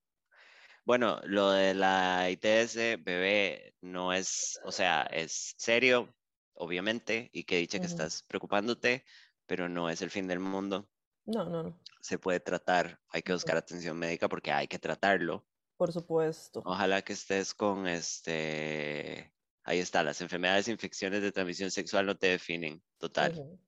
Bueno, 0.85 1.19
lo 1.25 1.51
de 1.51 1.73
la 1.73 2.29
ITS, 2.29 3.03
bebé, 3.03 3.75
no 3.81 4.13
es, 4.13 4.57
o 4.63 4.71
sea, 4.71 5.03
es 5.11 5.53
serio, 5.57 6.15
obviamente, 6.53 7.29
y 7.33 7.43
que 7.43 7.57
dicha 7.57 7.79
que 7.79 7.87
estás 7.87 8.23
preocupándote, 8.23 9.03
pero 9.45 9.67
no 9.67 9.89
es 9.89 10.01
el 10.01 10.09
fin 10.09 10.27
del 10.27 10.39
mundo. 10.39 10.89
No, 11.25 11.43
no, 11.43 11.63
no. 11.63 11.79
Se 11.99 12.17
puede 12.17 12.39
tratar, 12.39 13.01
hay 13.09 13.21
que 13.21 13.33
buscar 13.33 13.57
atención 13.57 13.97
médica 13.97 14.29
porque 14.29 14.51
hay 14.53 14.69
que 14.69 14.79
tratarlo. 14.79 15.45
Por 15.75 15.91
supuesto. 15.91 16.61
Ojalá 16.65 17.01
que 17.01 17.13
estés 17.13 17.53
con 17.53 17.85
este. 17.85 19.33
Ahí 19.63 19.79
está, 19.79 20.03
las 20.03 20.21
enfermedades 20.21 20.69
e 20.69 20.71
infecciones 20.71 21.21
de 21.21 21.33
transmisión 21.33 21.69
sexual 21.69 22.05
no 22.05 22.17
te 22.17 22.27
definen, 22.27 22.81
total. 22.97 23.59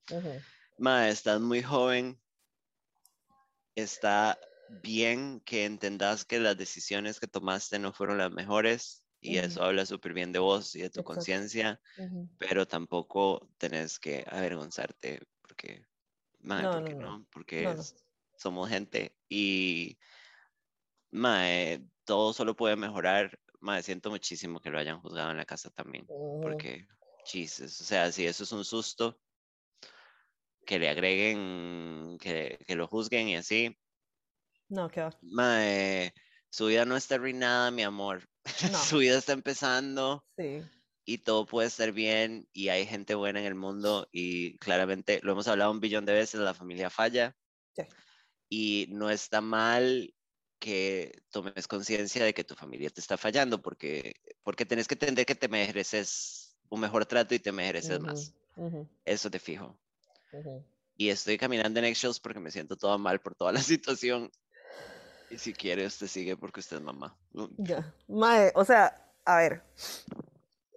Ma, 0.77 1.09
estás 1.09 1.41
muy 1.41 1.61
joven. 1.61 2.17
Está 3.81 4.39
bien 4.67 5.41
que 5.41 5.65
entendas 5.65 6.25
que 6.25 6.39
las 6.39 6.57
decisiones 6.57 7.19
que 7.19 7.27
tomaste 7.27 7.79
no 7.79 7.91
fueron 7.93 8.17
las 8.17 8.31
mejores 8.31 9.03
y 9.21 9.37
eso 9.37 9.63
habla 9.63 9.85
súper 9.85 10.13
bien 10.13 10.31
de 10.31 10.39
vos 10.39 10.75
y 10.75 10.81
de 10.81 10.89
tu 10.89 11.03
conciencia, 11.03 11.81
pero 12.37 12.67
tampoco 12.67 13.49
tenés 13.57 13.99
que 13.99 14.23
avergonzarte 14.27 15.21
porque 15.41 15.85
no, 16.39 16.69
porque 16.71 16.95
no, 16.95 17.25
porque 17.31 17.75
somos 18.37 18.69
gente 18.69 19.17
y 19.27 19.97
mae, 21.11 21.83
todo 22.05 22.33
solo 22.33 22.55
puede 22.55 22.75
mejorar. 22.75 23.39
Mae, 23.61 23.83
siento 23.83 24.09
muchísimo 24.09 24.59
que 24.61 24.69
lo 24.69 24.79
hayan 24.79 25.01
juzgado 25.01 25.31
en 25.31 25.37
la 25.37 25.45
casa 25.45 25.69
también, 25.69 26.05
porque, 26.39 26.87
Jesus, 27.25 27.81
o 27.81 27.83
sea, 27.83 28.11
si 28.11 28.25
eso 28.25 28.43
es 28.43 28.51
un 28.51 28.63
susto, 28.63 29.19
que 30.65 30.79
le 30.79 30.89
agreguen, 30.89 32.17
que, 32.19 32.59
que 32.65 32.75
lo 32.75 32.87
juzguen 32.87 33.27
y 33.27 33.35
así. 33.35 33.77
No, 34.69 34.89
qué 34.89 35.09
Mae, 35.21 36.13
su 36.49 36.67
vida 36.67 36.85
no 36.85 36.95
está 36.95 37.15
arruinada, 37.15 37.71
mi 37.71 37.83
amor. 37.83 38.27
su 38.95 38.99
vida 38.99 39.17
está 39.17 39.33
empezando. 39.33 40.23
Sí. 40.37 40.61
Y 41.05 41.19
todo 41.19 41.45
puede 41.45 41.67
estar 41.67 41.91
bien 41.91 42.47
y 42.53 42.69
hay 42.69 42.85
gente 42.85 43.15
buena 43.15 43.39
en 43.39 43.47
el 43.47 43.55
mundo 43.55 44.07
y 44.11 44.57
claramente 44.59 45.19
lo 45.23 45.31
hemos 45.31 45.47
hablado 45.47 45.71
un 45.71 45.79
billón 45.79 46.05
de 46.05 46.13
veces, 46.13 46.39
la 46.39 46.53
familia 46.53 46.91
falla. 46.91 47.35
Sí. 47.75 47.83
Y 48.47 48.87
no 48.91 49.09
está 49.09 49.41
mal 49.41 50.13
que 50.59 51.23
tomes 51.31 51.67
conciencia 51.67 52.23
de 52.23 52.33
que 52.33 52.43
tu 52.43 52.53
familia 52.53 52.89
te 52.89 53.01
está 53.01 53.17
fallando 53.17 53.61
porque, 53.61 54.15
porque 54.43 54.65
tenés 54.65 54.87
que 54.87 54.95
entender 54.95 55.25
que 55.25 55.35
te 55.35 55.47
mereces 55.47 56.57
un 56.69 56.81
mejor 56.81 57.05
trato 57.05 57.33
y 57.33 57.39
te 57.39 57.51
mereces 57.51 57.99
más. 57.99 58.33
Eso 59.05 59.31
te 59.31 59.39
fijo. 59.39 59.79
Y 60.95 61.09
estoy 61.09 61.37
caminando 61.37 61.79
en 61.79 61.85
eggshells 61.85 62.19
porque 62.19 62.39
me 62.39 62.51
siento 62.51 62.75
todo 62.75 62.97
mal 62.97 63.19
por 63.19 63.35
toda 63.35 63.51
la 63.51 63.61
situación. 63.61 64.29
Y 65.29 65.37
si 65.37 65.53
quiere, 65.53 65.85
usted 65.85 66.07
sigue 66.07 66.35
porque 66.35 66.59
usted 66.59 66.77
es 66.77 66.83
mamá. 66.83 67.15
Ya. 67.57 67.93
Mae, 68.07 68.51
o 68.55 68.65
sea, 68.65 69.11
a 69.25 69.37
ver. 69.37 69.63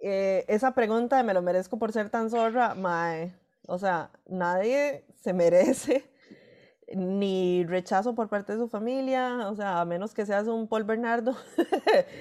Eh, 0.01 0.45
esa 0.47 0.73
pregunta 0.75 1.17
de 1.17 1.23
me 1.23 1.33
lo 1.33 1.41
merezco 1.41 1.79
por 1.79 1.91
ser 1.91 2.09
tan 2.09 2.29
zorra, 2.29 2.75
mae. 2.75 3.33
O 3.67 3.79
sea, 3.79 4.11
nadie 4.27 5.05
se 5.21 5.33
merece 5.33 6.03
ni 6.95 7.63
rechazo 7.65 8.13
por 8.13 8.29
parte 8.29 8.53
de 8.53 8.59
su 8.59 8.67
familia, 8.67 9.49
o 9.49 9.55
sea, 9.55 9.81
a 9.81 9.85
menos 9.85 10.13
que 10.13 10.25
seas 10.25 10.47
un 10.47 10.67
Paul 10.67 10.83
Bernardo, 10.83 11.35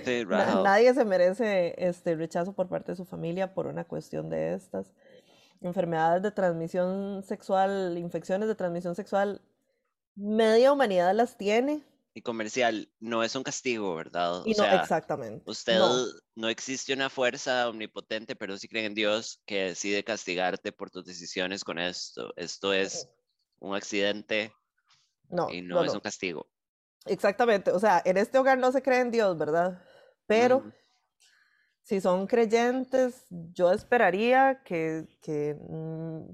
sí, 0.05 0.25
nadie 0.29 0.95
se 0.95 1.05
merece 1.05 1.75
este 1.77 2.15
rechazo 2.15 2.53
por 2.53 2.69
parte 2.69 2.93
de 2.93 2.97
su 2.97 3.05
familia 3.05 3.55
por 3.55 3.67
una 3.67 3.85
cuestión 3.85 4.31
de 4.31 4.55
estas. 4.55 4.93
Enfermedades 5.63 6.23
de 6.23 6.31
transmisión 6.31 7.23
sexual, 7.23 7.97
infecciones 7.99 8.49
de 8.49 8.55
transmisión 8.55 8.95
sexual, 8.95 9.41
media 10.15 10.73
humanidad 10.73 11.15
las 11.15 11.37
tiene. 11.37 11.85
Y 12.15 12.21
comercial, 12.21 12.91
no 13.01 13.23
es 13.23 13.35
un 13.37 13.43
castigo, 13.43 13.95
¿verdad? 13.95 14.43
Y 14.45 14.53
no, 14.53 14.65
exactamente. 14.65 15.43
Usted 15.51 15.79
no. 16.35 16.49
existe 16.49 16.93
una 16.93 17.09
fuerza 17.09 17.69
omnipotente, 17.71 18.37
pero 18.37 18.59
sí 18.59 18.69
cree 18.69 18.85
en 18.85 18.95
Dios 18.95 19.41
que 19.47 19.69
decide 19.69 20.05
castigarte 20.05 20.73
por 20.73 20.91
tus 20.91 21.07
decisiones 21.07 21.65
con 21.65 21.79
esto. 21.79 22.33
Esto 22.37 22.75
es 22.75 23.09
un 23.61 23.75
accidente 23.75 24.53
no, 25.31 25.49
y 25.51 25.63
no, 25.63 25.83
es 25.83 25.95
un 25.95 26.01
castigo. 26.01 26.51
Exactamente, 27.07 27.71
o 27.71 27.79
sea, 27.79 28.03
en 28.05 28.17
este 28.17 28.39
hogar 28.39 28.59
no 28.59 28.71
se 28.73 28.83
cree 28.83 29.01
en 29.01 29.11
Dios, 29.11 29.37
¿verdad? 29.39 29.83
Pero 30.27 30.71
si 31.83 32.01
son 32.01 32.27
creyentes, 32.27 33.27
yo 33.31 33.73
esperaría 33.73 34.63
que, 34.65 35.09
que, 35.21 35.57
mm, 35.61 36.33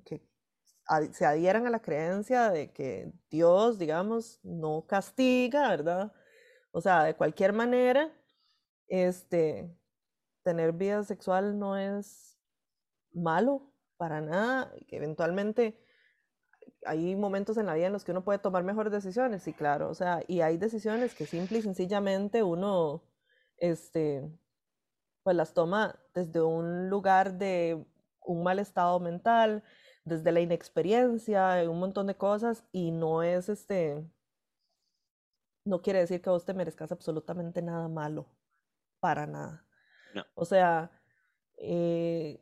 se 1.12 1.26
adhieran 1.26 1.66
a 1.66 1.70
la 1.70 1.80
creencia 1.80 2.50
de 2.50 2.72
que 2.72 3.12
Dios, 3.30 3.78
digamos, 3.78 4.40
no 4.42 4.86
castiga, 4.86 5.68
¿verdad? 5.68 6.12
O 6.72 6.80
sea, 6.80 7.04
de 7.04 7.14
cualquier 7.14 7.52
manera, 7.52 8.10
este, 8.88 9.70
tener 10.42 10.72
vida 10.72 11.04
sexual 11.04 11.58
no 11.58 11.76
es 11.76 12.38
malo 13.12 13.72
para 13.96 14.20
nada, 14.20 14.72
que 14.86 14.96
eventualmente 14.96 15.78
hay 16.86 17.16
momentos 17.16 17.56
en 17.58 17.66
la 17.66 17.74
vida 17.74 17.86
en 17.86 17.92
los 17.92 18.04
que 18.04 18.12
uno 18.12 18.24
puede 18.24 18.38
tomar 18.38 18.64
mejores 18.64 18.92
decisiones, 18.92 19.42
sí, 19.42 19.52
claro, 19.52 19.90
o 19.90 19.94
sea, 19.94 20.22
y 20.26 20.40
hay 20.40 20.56
decisiones 20.56 21.14
que 21.14 21.26
simple 21.26 21.58
y 21.58 21.62
sencillamente 21.62 22.42
uno, 22.42 23.02
este, 23.56 24.30
pues 25.28 25.36
las 25.36 25.52
toma 25.52 25.94
desde 26.14 26.40
un 26.40 26.88
lugar 26.88 27.36
de 27.36 27.86
un 28.24 28.42
mal 28.42 28.58
estado 28.58 28.98
mental, 28.98 29.62
desde 30.02 30.32
la 30.32 30.40
inexperiencia, 30.40 31.62
un 31.68 31.78
montón 31.80 32.06
de 32.06 32.16
cosas, 32.16 32.64
y 32.72 32.92
no 32.92 33.22
es 33.22 33.50
este, 33.50 34.10
no 35.66 35.82
quiere 35.82 35.98
decir 35.98 36.22
que 36.22 36.30
vos 36.30 36.46
te 36.46 36.54
merezcas 36.54 36.92
absolutamente 36.92 37.60
nada 37.60 37.88
malo, 37.88 38.24
para 39.00 39.26
nada. 39.26 39.66
O 40.34 40.46
sea, 40.46 40.90
eh, 41.58 42.40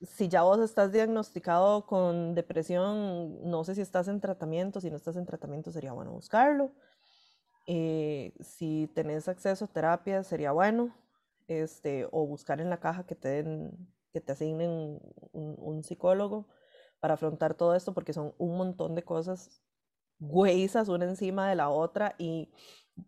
si 0.00 0.28
ya 0.28 0.44
vos 0.44 0.60
estás 0.60 0.92
diagnosticado 0.92 1.84
con 1.84 2.34
depresión, 2.34 3.50
no 3.50 3.64
sé 3.64 3.74
si 3.74 3.82
estás 3.82 4.08
en 4.08 4.18
tratamiento, 4.18 4.80
si 4.80 4.88
no 4.88 4.96
estás 4.96 5.16
en 5.16 5.26
tratamiento 5.26 5.70
sería 5.70 5.92
bueno 5.92 6.12
buscarlo. 6.12 6.72
Eh, 7.66 8.32
si 8.40 8.90
tenés 8.94 9.28
acceso 9.28 9.66
a 9.66 9.68
terapia 9.68 10.22
sería 10.22 10.52
bueno, 10.52 10.96
este, 11.48 12.08
o 12.10 12.26
buscar 12.26 12.60
en 12.60 12.70
la 12.70 12.80
caja 12.80 13.06
que 13.06 13.14
te 13.14 13.28
den, 13.28 13.88
que 14.12 14.20
te 14.20 14.32
asignen 14.32 15.00
un, 15.32 15.84
psicólogo 15.84 16.48
para 17.00 17.14
afrontar 17.14 17.54
todo 17.54 17.74
esto, 17.74 17.94
porque 17.94 18.12
son 18.12 18.34
un 18.38 18.56
montón 18.56 18.94
de 18.94 19.04
cosas 19.04 19.62
huesas 20.20 20.88
una 20.88 21.04
encima 21.04 21.48
de 21.48 21.56
la 21.56 21.68
otra 21.68 22.14
y 22.18 22.52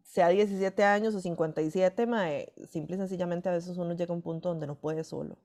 sea 0.02 0.28
17 0.28 0.82
años 0.84 1.14
o 1.14 1.20
57, 1.20 2.06
mae, 2.06 2.52
simple 2.68 2.96
y 2.96 2.98
sencillamente 2.98 3.48
a 3.48 3.52
veces 3.52 3.76
uno 3.78 3.94
llega 3.94 4.12
a 4.12 4.16
un 4.16 4.22
punto 4.22 4.48
donde 4.48 4.66
no 4.66 4.76
puede 4.80 5.04
solo. 5.04 5.38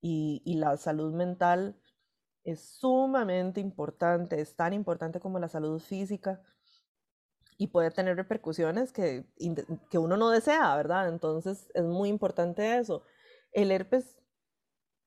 Y 0.00 0.54
la 0.54 0.76
salud 0.76 1.12
mental 1.12 1.76
es 2.44 2.60
sumamente 2.60 3.60
importante, 3.60 4.40
es 4.40 4.54
tan 4.56 4.72
importante 4.72 5.20
como 5.20 5.38
la 5.38 5.48
salud 5.48 5.80
física 5.80 6.42
y 7.58 7.66
puede 7.68 7.90
tener 7.90 8.16
repercusiones 8.16 8.92
que, 8.92 9.26
que 9.90 9.98
uno 9.98 10.16
no 10.16 10.30
desea, 10.30 10.74
¿verdad? 10.76 11.08
Entonces 11.08 11.68
es 11.74 11.84
muy 11.84 12.08
importante 12.08 12.78
eso. 12.78 13.02
El 13.52 13.72
herpes 13.72 14.16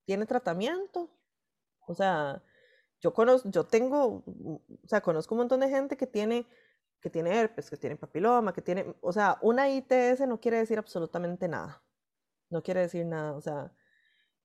tiene 0.06 0.26
tratamiento, 0.26 1.10
o 1.88 1.96
sea, 1.96 2.44
yo 3.00 3.14
conozco, 3.14 3.50
yo 3.50 3.66
tengo, 3.66 4.24
o 4.28 4.88
sea, 4.88 5.02
conozco 5.02 5.34
un 5.36 5.40
montón 5.40 5.62
de 5.62 5.70
gente 5.70 5.98
que 5.98 6.08
tiene, 6.08 6.46
que 7.02 7.10
tiene 7.10 7.40
herpes, 7.40 7.70
que 7.70 7.78
tiene 7.78 7.96
papiloma, 7.96 8.54
que 8.54 8.62
tiene, 8.62 8.96
o 9.02 9.14
sea, 9.14 9.38
una 9.42 9.70
ITS 9.70 10.28
no 10.28 10.40
quiere 10.40 10.58
decir 10.58 10.78
absolutamente 10.78 11.48
nada, 11.48 11.84
no 12.50 12.62
quiere 12.64 12.82
decir 12.82 13.06
nada, 13.06 13.34
o 13.34 13.42
sea, 13.42 13.74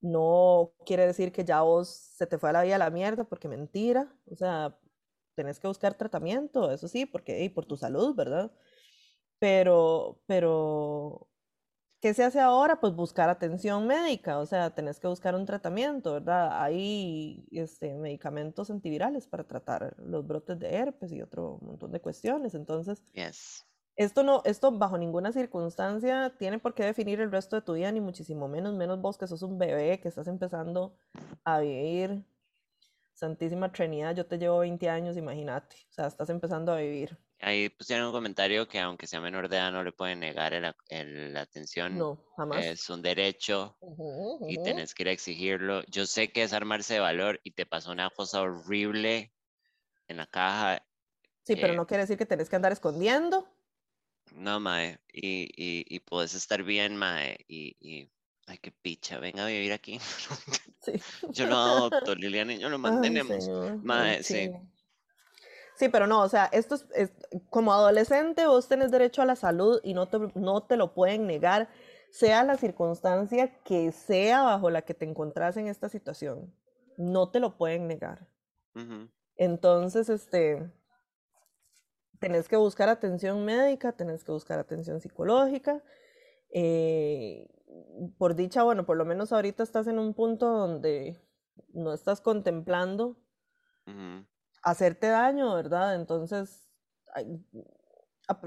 no 0.00 0.72
quiere 0.86 1.06
decir 1.06 1.32
que 1.32 1.44
ya 1.44 1.62
vos 1.62 1.88
se 1.88 2.26
te 2.26 2.38
fue 2.38 2.50
a 2.50 2.52
la 2.52 2.62
vida 2.62 2.76
a 2.76 2.78
la 2.78 2.90
mierda, 2.90 3.24
porque 3.24 3.48
mentira. 3.48 4.12
O 4.30 4.36
sea, 4.36 4.78
tenés 5.36 5.60
que 5.60 5.68
buscar 5.68 5.94
tratamiento, 5.94 6.70
eso 6.72 6.88
sí, 6.88 7.06
porque 7.06 7.44
y 7.44 7.48
por 7.48 7.66
tu 7.66 7.76
salud, 7.76 8.16
¿verdad? 8.16 8.50
Pero, 9.38 10.22
pero, 10.26 11.28
¿qué 12.00 12.14
se 12.14 12.24
hace 12.24 12.40
ahora? 12.40 12.80
Pues 12.80 12.94
buscar 12.94 13.28
atención 13.28 13.86
médica, 13.86 14.38
o 14.38 14.46
sea, 14.46 14.74
tenés 14.74 14.98
que 14.98 15.08
buscar 15.08 15.34
un 15.34 15.46
tratamiento, 15.46 16.14
¿verdad? 16.14 16.62
Hay 16.62 17.46
este, 17.52 17.94
medicamentos 17.94 18.70
antivirales 18.70 19.28
para 19.28 19.44
tratar 19.44 19.94
los 19.98 20.26
brotes 20.26 20.58
de 20.58 20.74
herpes 20.74 21.12
y 21.12 21.22
otro 21.22 21.58
montón 21.62 21.92
de 21.92 22.00
cuestiones. 22.00 22.54
Entonces, 22.54 23.04
yes. 23.12 23.66
Esto 23.96 24.22
no, 24.22 24.42
esto 24.44 24.72
bajo 24.72 24.98
ninguna 24.98 25.32
circunstancia 25.32 26.34
tiene 26.38 26.58
por 26.58 26.74
qué 26.74 26.84
definir 26.84 27.18
el 27.20 27.32
resto 27.32 27.56
de 27.56 27.62
tu 27.62 27.72
vida, 27.72 27.90
ni 27.92 28.02
muchísimo 28.02 28.46
menos, 28.46 28.74
menos 28.74 29.00
vos 29.00 29.16
que 29.16 29.26
sos 29.26 29.42
un 29.42 29.58
bebé 29.58 30.00
que 30.00 30.08
estás 30.08 30.26
empezando 30.28 30.98
a 31.44 31.60
vivir. 31.60 32.22
Santísima 33.16 33.72
Trinidad, 33.72 34.14
yo 34.14 34.26
te 34.26 34.36
llevo 34.36 34.58
20 34.58 34.90
años, 34.90 35.16
imagínate. 35.16 35.74
O 35.88 35.92
sea, 35.92 36.06
estás 36.06 36.28
empezando 36.28 36.70
a 36.72 36.76
vivir. 36.76 37.18
Ahí 37.40 37.70
pusieron 37.70 38.06
un 38.06 38.12
comentario 38.12 38.68
que 38.68 38.78
aunque 38.78 39.06
sea 39.06 39.22
menor 39.22 39.48
de 39.48 39.56
edad 39.56 39.72
no 39.72 39.82
le 39.82 39.92
pueden 39.92 40.20
negar 40.20 40.52
la 40.52 41.40
atención. 41.40 41.96
No, 41.96 42.22
jamás. 42.36 42.64
Es 42.64 42.90
un 42.90 43.00
derecho 43.00 43.78
y 44.46 44.62
tenés 44.62 44.94
que 44.94 45.04
ir 45.04 45.08
a 45.08 45.12
exigirlo. 45.12 45.82
Yo 45.86 46.04
sé 46.04 46.30
que 46.30 46.42
es 46.42 46.52
armarse 46.52 46.94
de 46.94 47.00
valor 47.00 47.40
y 47.42 47.52
te 47.52 47.64
pasó 47.64 47.90
una 47.90 48.10
cosa 48.10 48.42
horrible 48.42 49.32
en 50.08 50.18
la 50.18 50.26
caja. 50.26 50.86
Sí, 51.42 51.56
pero 51.56 51.72
no 51.72 51.86
quiere 51.86 52.02
decir 52.02 52.18
que 52.18 52.26
tenés 52.26 52.50
que 52.50 52.56
andar 52.56 52.72
escondiendo. 52.72 53.48
No, 54.32 54.60
mae, 54.60 54.98
y, 55.10 55.44
y, 55.56 55.86
y 55.88 56.00
puedes 56.00 56.34
estar 56.34 56.62
bien, 56.64 56.96
mae, 56.96 57.38
y, 57.48 57.76
y, 57.80 58.10
ay, 58.46 58.58
qué 58.58 58.70
picha, 58.70 59.18
venga 59.18 59.44
a 59.44 59.48
vivir 59.48 59.72
aquí. 59.72 59.98
Sí. 60.86 60.92
Yo 61.30 61.46
lo 61.46 61.56
adopto, 61.56 62.14
Liliana, 62.14 62.52
y 62.52 62.60
yo 62.60 62.68
lo 62.68 62.78
mantenemos. 62.78 63.50
sí. 64.22 64.52
Sí, 65.76 65.88
pero 65.88 66.06
no, 66.06 66.22
o 66.22 66.28
sea, 66.28 66.46
esto 66.52 66.78
es, 66.94 67.10
como 67.50 67.72
adolescente 67.72 68.46
vos 68.46 68.68
tenés 68.68 68.92
derecho 68.92 69.20
a 69.20 69.26
la 69.26 69.34
salud 69.34 69.80
y 69.82 69.94
no 69.94 70.06
te, 70.06 70.18
no 70.36 70.62
te 70.62 70.76
lo 70.76 70.94
pueden 70.94 71.26
negar, 71.26 71.68
sea 72.10 72.44
la 72.44 72.56
circunstancia 72.56 73.58
que 73.64 73.90
sea 73.90 74.42
bajo 74.42 74.70
la 74.70 74.82
que 74.82 74.94
te 74.94 75.04
encontrás 75.04 75.56
en 75.56 75.66
esta 75.66 75.88
situación. 75.88 76.54
No 76.96 77.30
te 77.30 77.40
lo 77.40 77.58
pueden 77.58 77.88
negar. 77.88 78.28
Entonces, 79.36 80.08
este, 80.08 80.70
tenés 82.20 82.48
que 82.48 82.56
buscar 82.56 82.88
atención 82.88 83.44
médica, 83.44 83.92
tenés 83.92 84.24
que 84.24 84.32
buscar 84.32 84.58
atención 84.58 85.00
psicológica. 85.00 85.82
Eh, 86.50 87.48
por 88.18 88.34
dicha, 88.34 88.62
bueno, 88.62 88.86
por 88.86 88.96
lo 88.96 89.04
menos 89.04 89.32
ahorita 89.32 89.62
estás 89.62 89.86
en 89.86 89.98
un 89.98 90.14
punto 90.14 90.50
donde 90.50 91.18
no 91.72 91.92
estás 91.92 92.20
contemplando 92.20 93.16
hacerte 94.62 95.08
daño, 95.08 95.54
¿verdad? 95.54 95.94
Entonces, 95.94 96.68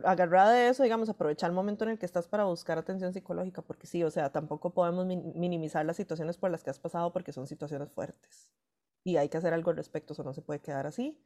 agarrada 0.04 0.52
de 0.52 0.70
eso, 0.70 0.84
digamos, 0.84 1.10
aprovechar 1.10 1.50
el 1.50 1.56
momento 1.56 1.86
en 1.86 1.92
el 1.92 2.00
que 2.00 2.06
estás 2.06 2.28
para 2.28 2.44
buscar 2.44 2.78
atención 2.78 3.14
psicológica, 3.14 3.62
porque 3.62 3.88
sí, 3.88 4.04
o 4.04 4.12
sea, 4.12 4.32
tampoco 4.32 4.74
podemos 4.74 5.06
minimizar 5.06 5.86
las 5.86 5.96
situaciones 5.96 6.38
por 6.38 6.52
las 6.52 6.64
que 6.64 6.70
has 6.70 6.80
pasado 6.80 7.14
porque 7.14 7.32
son 7.32 7.48
situaciones 7.48 7.92
fuertes. 7.92 8.52
Y 9.04 9.16
hay 9.18 9.30
que 9.30 9.38
hacer 9.38 9.54
algo 9.54 9.72
al 9.72 9.78
respecto, 9.78 10.14
eso 10.14 10.24
no 10.24 10.34
se 10.34 10.42
puede 10.42 10.60
quedar 10.60 10.86
así. 10.86 11.18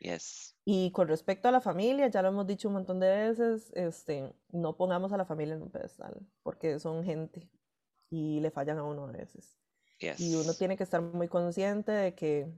Yes. 0.00 0.54
Y 0.66 0.92
con 0.92 1.08
respecto 1.08 1.48
a 1.48 1.52
la 1.52 1.60
familia, 1.60 2.08
ya 2.08 2.22
lo 2.22 2.28
hemos 2.28 2.46
dicho 2.46 2.68
un 2.68 2.74
montón 2.74 2.98
de 2.98 3.08
veces, 3.10 3.70
este, 3.74 4.34
no 4.50 4.76
pongamos 4.78 5.12
a 5.12 5.18
la 5.18 5.26
familia 5.26 5.54
en 5.56 5.62
un 5.62 5.70
pedestal, 5.70 6.26
porque 6.42 6.78
son 6.78 7.04
gente 7.04 7.50
y 8.10 8.40
le 8.40 8.50
fallan 8.50 8.78
a 8.78 8.84
uno 8.84 9.06
a 9.06 9.12
veces. 9.12 9.60
Y 10.16 10.36
uno 10.36 10.54
Yes. 10.54 10.56
tiene 10.56 10.76
que 10.76 10.84
estar 10.84 11.02
muy 11.02 11.28
consciente 11.28 11.92
de 11.92 12.14
que 12.14 12.52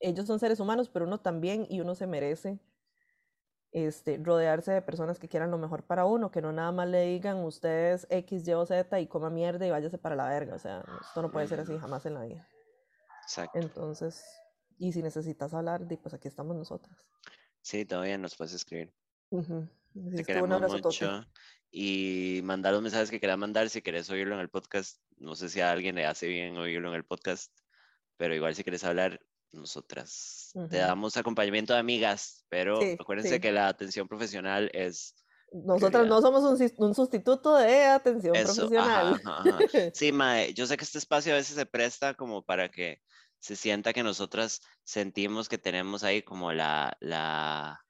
ellos 0.00 0.26
son 0.26 0.38
seres 0.38 0.60
humanos, 0.60 0.88
pero 0.88 1.06
uno 1.06 1.20
también, 1.20 1.66
y 1.68 1.80
uno 1.80 1.94
se 1.94 2.06
merece 2.06 2.60
este, 3.72 4.16
rodearse 4.18 4.72
de 4.72 4.80
personas 4.82 5.18
que 5.18 5.28
quieran 5.28 5.50
lo 5.50 5.58
mejor 5.58 5.84
para 5.86 6.06
uno, 6.06 6.30
que 6.30 6.40
no 6.40 6.52
nada 6.52 6.72
más 6.72 6.88
le 6.88 7.02
digan 7.02 7.44
ustedes 7.44 8.06
X, 8.10 8.46
Y 8.48 8.52
o 8.54 8.64
Z 8.64 8.98
y 9.00 9.06
coma 9.08 9.28
mierda 9.30 9.66
y 9.66 9.70
váyase 9.70 9.98
para 9.98 10.16
la 10.16 10.26
verga. 10.28 10.54
O 10.54 10.58
sea, 10.58 10.84
esto 11.00 11.20
no 11.22 11.30
puede 11.30 11.46
ser 11.48 11.60
así 11.60 11.76
Ujú. 11.76 11.78
jamás 11.78 12.06
en 12.06 12.14
la 12.14 12.22
vida. 12.24 12.48
Exacto. 13.22 13.52
Entonces, 13.52 14.42
y 14.78 14.92
si 14.92 15.02
necesitas 15.02 15.52
hablar, 15.54 15.86
pues 16.02 16.14
aquí 16.14 16.28
estamos 16.28 16.56
nosotras. 16.56 16.96
Sí, 17.60 17.84
todavía 17.84 18.16
nos 18.18 18.36
puedes 18.36 18.54
escribir. 18.54 18.92
Ujú. 19.30 19.68
Te 19.92 20.00
Necesito 20.00 20.44
un 20.44 20.50
queremos 20.50 20.82
mucho. 20.82 21.26
Y 21.70 22.40
mandar 22.44 22.72
los 22.72 22.82
mensajes 22.82 23.10
que 23.10 23.20
quieras 23.20 23.38
mandar 23.38 23.68
si 23.68 23.82
querés 23.82 24.08
oírlo 24.08 24.34
en 24.34 24.40
el 24.40 24.48
podcast. 24.48 25.02
No 25.18 25.34
sé 25.34 25.48
si 25.48 25.60
a 25.60 25.70
alguien 25.70 25.96
le 25.96 26.06
hace 26.06 26.26
bien 26.26 26.56
oírlo 26.56 26.88
en 26.88 26.94
el 26.94 27.04
podcast, 27.04 27.52
pero 28.16 28.34
igual 28.34 28.54
si 28.54 28.62
quieres 28.62 28.84
hablar, 28.84 29.20
nosotras 29.52 30.52
te 30.70 30.78
damos 30.78 31.16
acompañamiento 31.16 31.72
de 31.72 31.80
amigas, 31.80 32.44
pero 32.48 32.80
Sí, 32.80 32.96
acuérdense 32.98 33.34
sí. 33.34 33.40
que 33.40 33.52
la 33.52 33.68
atención 33.68 34.06
profesional 34.08 34.70
es 34.72 35.14
Nosotras 35.52 36.06
no 36.06 36.20
somos 36.20 36.44
un, 36.78 36.94
sustituto 36.94 37.56
de 37.56 37.84
atención 37.84 38.36
Eso, 38.36 38.54
profesional. 38.54 39.20
ajá, 39.24 39.40
ajá, 39.40 39.56
ajá. 39.56 39.58
Sí, 39.94 40.12
mae, 40.12 40.52
yo 40.54 40.66
sé 40.66 40.76
que 40.76 40.84
este 40.84 40.98
espacio 40.98 41.32
a 41.32 41.36
veces 41.36 41.56
se 41.56 41.66
presta 41.66 42.14
como 42.14 42.42
para 42.44 42.70
que 42.70 43.00
se 43.38 43.56
sienta 43.56 43.92
que 43.92 44.02
nosotras 44.02 44.60
sentimos 44.84 45.48
que 45.48 45.58
tenemos 45.58 46.04
ahí 46.04 46.22
como 46.22 46.52
la, 46.52 46.96
la, 47.00 47.80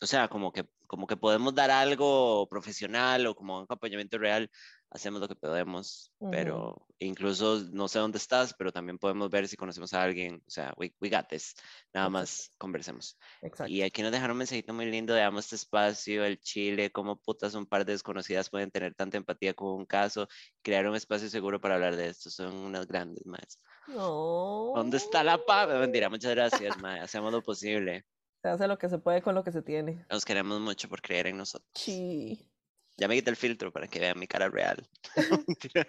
o 0.00 0.06
sea, 0.06 0.28
como 0.28 0.52
que, 0.52 0.68
como 0.86 1.06
que 1.06 1.16
podemos 1.16 1.54
dar 1.54 1.70
algo 1.70 2.48
profesional 2.48 3.26
o 3.26 3.34
como 3.34 3.58
un 3.58 3.64
acompañamiento 3.64 4.18
real, 4.18 4.50
hacemos 4.90 5.20
lo 5.20 5.28
que 5.28 5.34
podemos, 5.34 6.12
Ujú. 6.18 6.30
pero 6.30 6.86
incluso 6.98 7.60
no 7.72 7.88
sé 7.88 7.98
dónde 7.98 8.18
estás, 8.18 8.54
pero 8.54 8.72
también 8.72 8.98
podemos 8.98 9.28
ver 9.30 9.48
si 9.48 9.56
conocemos 9.56 9.92
a 9.92 10.02
alguien, 10.02 10.42
o 10.46 10.50
sea, 10.50 10.72
we, 10.76 10.94
we 11.00 11.10
got 11.10 11.28
this, 11.28 11.54
nada 11.92 12.06
Exacto. 12.06 12.10
más 12.10 12.50
conversemos. 12.58 13.18
Exacto. 13.42 13.72
Y 13.72 13.82
aquí 13.82 14.02
nos 14.02 14.12
dejaron 14.12 14.32
un 14.32 14.38
mensajito 14.38 14.72
muy 14.72 14.86
lindo 14.86 15.14
de 15.14 15.22
amo 15.22 15.38
este 15.38 15.56
espacio, 15.56 16.24
el 16.24 16.38
Chile, 16.40 16.90
cómo 16.90 17.20
putas 17.20 17.54
un 17.54 17.66
par 17.66 17.84
de 17.84 17.92
desconocidas 17.92 18.48
pueden 18.48 18.70
tener 18.70 18.94
tanta 18.94 19.16
empatía 19.16 19.54
con 19.54 19.68
un 19.74 19.86
caso, 19.86 20.28
crear 20.62 20.88
un 20.88 20.96
espacio 20.96 21.28
seguro 21.28 21.60
para 21.60 21.74
hablar 21.74 21.96
de 21.96 22.08
esto, 22.08 22.30
son 22.30 22.54
unas 22.54 22.86
grandes, 22.86 23.26
más. 23.26 23.60
No. 23.88 24.72
¿Dónde 24.74 24.96
está 24.96 25.22
la 25.22 25.38
paz? 25.44 25.68
Mentira, 25.68 26.08
muchas 26.08 26.34
gracias, 26.34 26.78
mae, 26.78 27.00
hacemos 27.00 27.32
lo 27.32 27.42
posible. 27.42 28.04
Se 28.42 28.48
hace 28.48 28.68
lo 28.68 28.78
que 28.78 28.88
se 28.88 28.98
puede 28.98 29.22
con 29.22 29.34
lo 29.34 29.42
que 29.42 29.50
se 29.50 29.62
tiene. 29.62 30.06
Nos 30.08 30.24
queremos 30.24 30.60
mucho 30.60 30.88
por 30.88 31.02
creer 31.02 31.26
en 31.26 31.36
nosotros. 31.38 31.68
Sí. 31.74 32.48
Ya 32.96 33.08
me 33.08 33.14
quité 33.14 33.30
el 33.30 33.36
filtro 33.36 33.72
para 33.72 33.88
que 33.88 34.00
vean 34.00 34.18
mi 34.18 34.26
cara 34.26 34.48
real. 34.48 34.88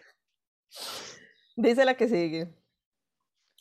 Dice 1.56 1.86
la 1.86 1.96
que 1.96 2.08
sigue. 2.08 2.54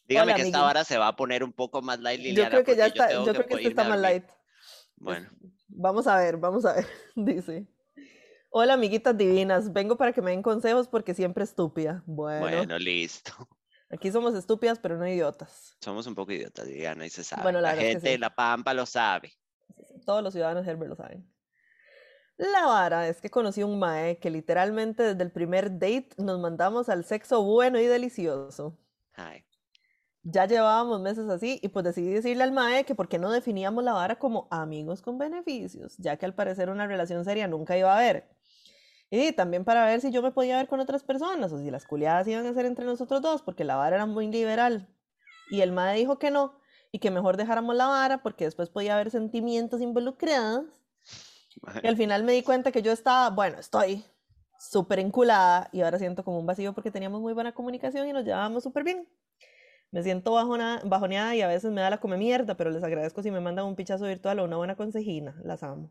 Dígame 0.09 0.33
Hola, 0.33 0.43
que 0.43 0.49
esta 0.49 0.63
vara 0.63 0.85
se 0.85 0.99
va 0.99 1.09
a 1.09 1.17
poner 1.17 1.43
un 1.43 1.53
poco 1.53 1.83
más 1.83 1.99
light, 2.01 2.21
Yo 2.21 2.29
Liliana, 2.29 2.51
creo 2.51 2.65
que 2.65 2.77
ya 2.77 2.89
yo 2.89 2.93
está, 2.93 3.13
yo 3.13 3.25
creo 3.25 3.47
que 3.47 3.55
este 3.55 3.69
está 3.69 3.85
más 3.85 3.99
light. 3.99 4.25
Bueno, 4.97 5.29
Vamos 5.69 6.07
a 6.07 6.17
ver, 6.17 6.37
vamos 6.37 6.65
a 6.65 6.75
ver. 6.75 6.87
Dice. 7.17 7.67
Hola, 8.51 8.75
amiguitas 8.75 9.17
divinas. 9.17 9.73
Vengo 9.73 9.97
para 9.97 10.13
que 10.13 10.23
me 10.23 10.31
den 10.31 10.43
consejos 10.43 10.89
porque 10.89 11.15
siempre 11.15 11.45
estúpida. 11.45 12.03
Bueno, 12.07 12.41
bueno, 12.41 12.79
listo. 12.79 13.33
aquí 13.91 14.11
somos 14.11 14.35
estúpidas, 14.35 14.79
pero 14.79 14.97
no 14.97 15.07
idiotas. 15.07 15.77
Somos 15.81 16.07
un 16.07 16.15
poco 16.15 16.33
idiotas, 16.33 16.67
Liliana, 16.67 17.05
y 17.05 17.11
se 17.11 17.25
sabe. 17.25 17.43
Bueno, 17.43 17.61
la 17.61 17.75
la 17.75 17.83
gente 17.83 18.01
sí. 18.01 18.09
de 18.13 18.19
La 18.19 18.35
Pampa 18.35 18.73
lo 18.73 18.87
sabe. 18.87 19.33
Todos 20.05 20.23
los 20.23 20.33
ciudadanos 20.33 20.67
Herbert 20.67 20.91
lo 20.91 20.97
saben. 20.97 21.36
La 22.39 22.67
vara 22.67 23.09
es 23.09 23.21
que 23.21 23.31
conocí 23.31 23.63
un 23.63 23.79
mae 23.79 24.19
que 24.19 24.31
literalmente 24.31 25.03
desde 25.03 25.23
el 25.23 25.33
primer 25.33 25.73
date 25.73 26.11
nos 26.19 26.39
mandamos 26.39 26.89
al 26.89 27.05
sexo 27.05 27.43
bueno 27.43 27.79
y 27.81 27.87
delicioso. 27.87 28.77
Ay. 29.15 29.45
Ya 30.23 30.47
llevábamos 30.47 31.01
meses 31.01 31.29
así 31.31 31.61
y 31.63 31.69
pues 31.69 31.85
decidí 31.85 32.13
decirle 32.13 32.43
al 32.45 32.53
mae 32.53 32.85
que 32.85 32.95
por 32.95 33.09
qué 33.09 33.19
no 33.19 33.31
definíamos 33.31 33.85
la 33.85 33.93
vara 33.93 34.19
como 34.19 34.49
amigos 34.51 35.01
con 35.01 35.19
beneficios, 35.19 35.97
ya 35.99 36.17
que 36.17 36.27
al 36.27 36.35
parecer 36.35 36.69
una 36.69 36.87
relación 36.87 37.25
seria 37.25 37.49
nunca 37.49 37.79
iba 37.79 37.93
a 37.93 37.99
haber. 37.99 38.29
Y 39.09 39.33
también 39.33 39.65
para 39.65 39.87
ver 39.87 40.01
si 40.01 40.11
yo 40.11 40.23
me 40.23 40.33
podía 40.33 40.57
ver 40.57 40.69
con 40.69 40.81
otras 40.81 41.05
personas 41.05 41.53
o 41.53 41.59
si 41.59 41.71
las 41.71 41.87
culiadas 41.87 42.27
iban 42.29 42.45
a 42.47 42.55
ser 42.55 42.67
entre 42.67 42.85
nosotros 42.85 43.23
dos, 43.23 43.43
porque 43.43 43.65
la 43.65 43.77
vara 43.77 43.97
era 43.97 44.07
muy 44.07 44.27
liberal. 44.29 44.89
Y 45.51 45.61
el 45.61 45.73
mae 45.73 45.97
dijo 45.97 46.19
que 46.19 46.31
no 46.31 46.59
y 46.93 46.99
que 46.99 47.11
mejor 47.11 47.37
dejáramos 47.37 47.77
la 47.77 47.87
vara 47.87 48.23
porque 48.23 48.45
después 48.45 48.69
podía 48.69 48.95
haber 48.95 49.11
sentimientos 49.11 49.81
involucrados. 49.81 50.76
Y 51.83 51.87
al 51.87 51.97
final 51.97 52.25
me 52.25 52.33
di 52.33 52.43
cuenta 52.43 52.73
que 52.73 52.83
yo 52.83 52.93
estaba, 52.93 53.31
bueno, 53.31 53.59
estoy 53.59 54.05
súper 54.59 54.99
enculada 54.99 55.69
y 55.73 55.83
ahora 55.83 55.99
siento 55.99 56.25
como 56.25 56.39
un 56.39 56.47
vacío 56.47 56.73
porque 56.73 56.91
teníamos 56.91 57.21
muy 57.21 57.33
buena 57.35 57.53
comunicación 57.53 58.09
y 58.09 58.13
nos 58.13 58.25
llevábamos 58.25 58.63
súper 58.63 58.85
bien. 58.85 59.09
Me 59.91 60.03
siento 60.03 60.33
bajona- 60.33 60.83
bajoneada 60.85 61.35
y 61.37 61.43
a 61.43 61.49
veces 61.49 61.73
me 61.73 61.81
da 61.81 61.91
la 61.91 61.99
come 62.01 62.17
mierda, 62.17 62.57
pero 62.57 62.71
les 62.71 62.83
agradezco 62.85 63.23
si 63.23 63.31
me 63.31 63.41
mandan 63.41 63.67
un 63.67 63.77
pichazo 63.77 64.07
virtual 64.07 64.39
o 64.41 64.45
una 64.45 64.57
buena 64.57 64.77
consejina. 64.77 65.41
Las 65.45 65.63
amo. 65.63 65.91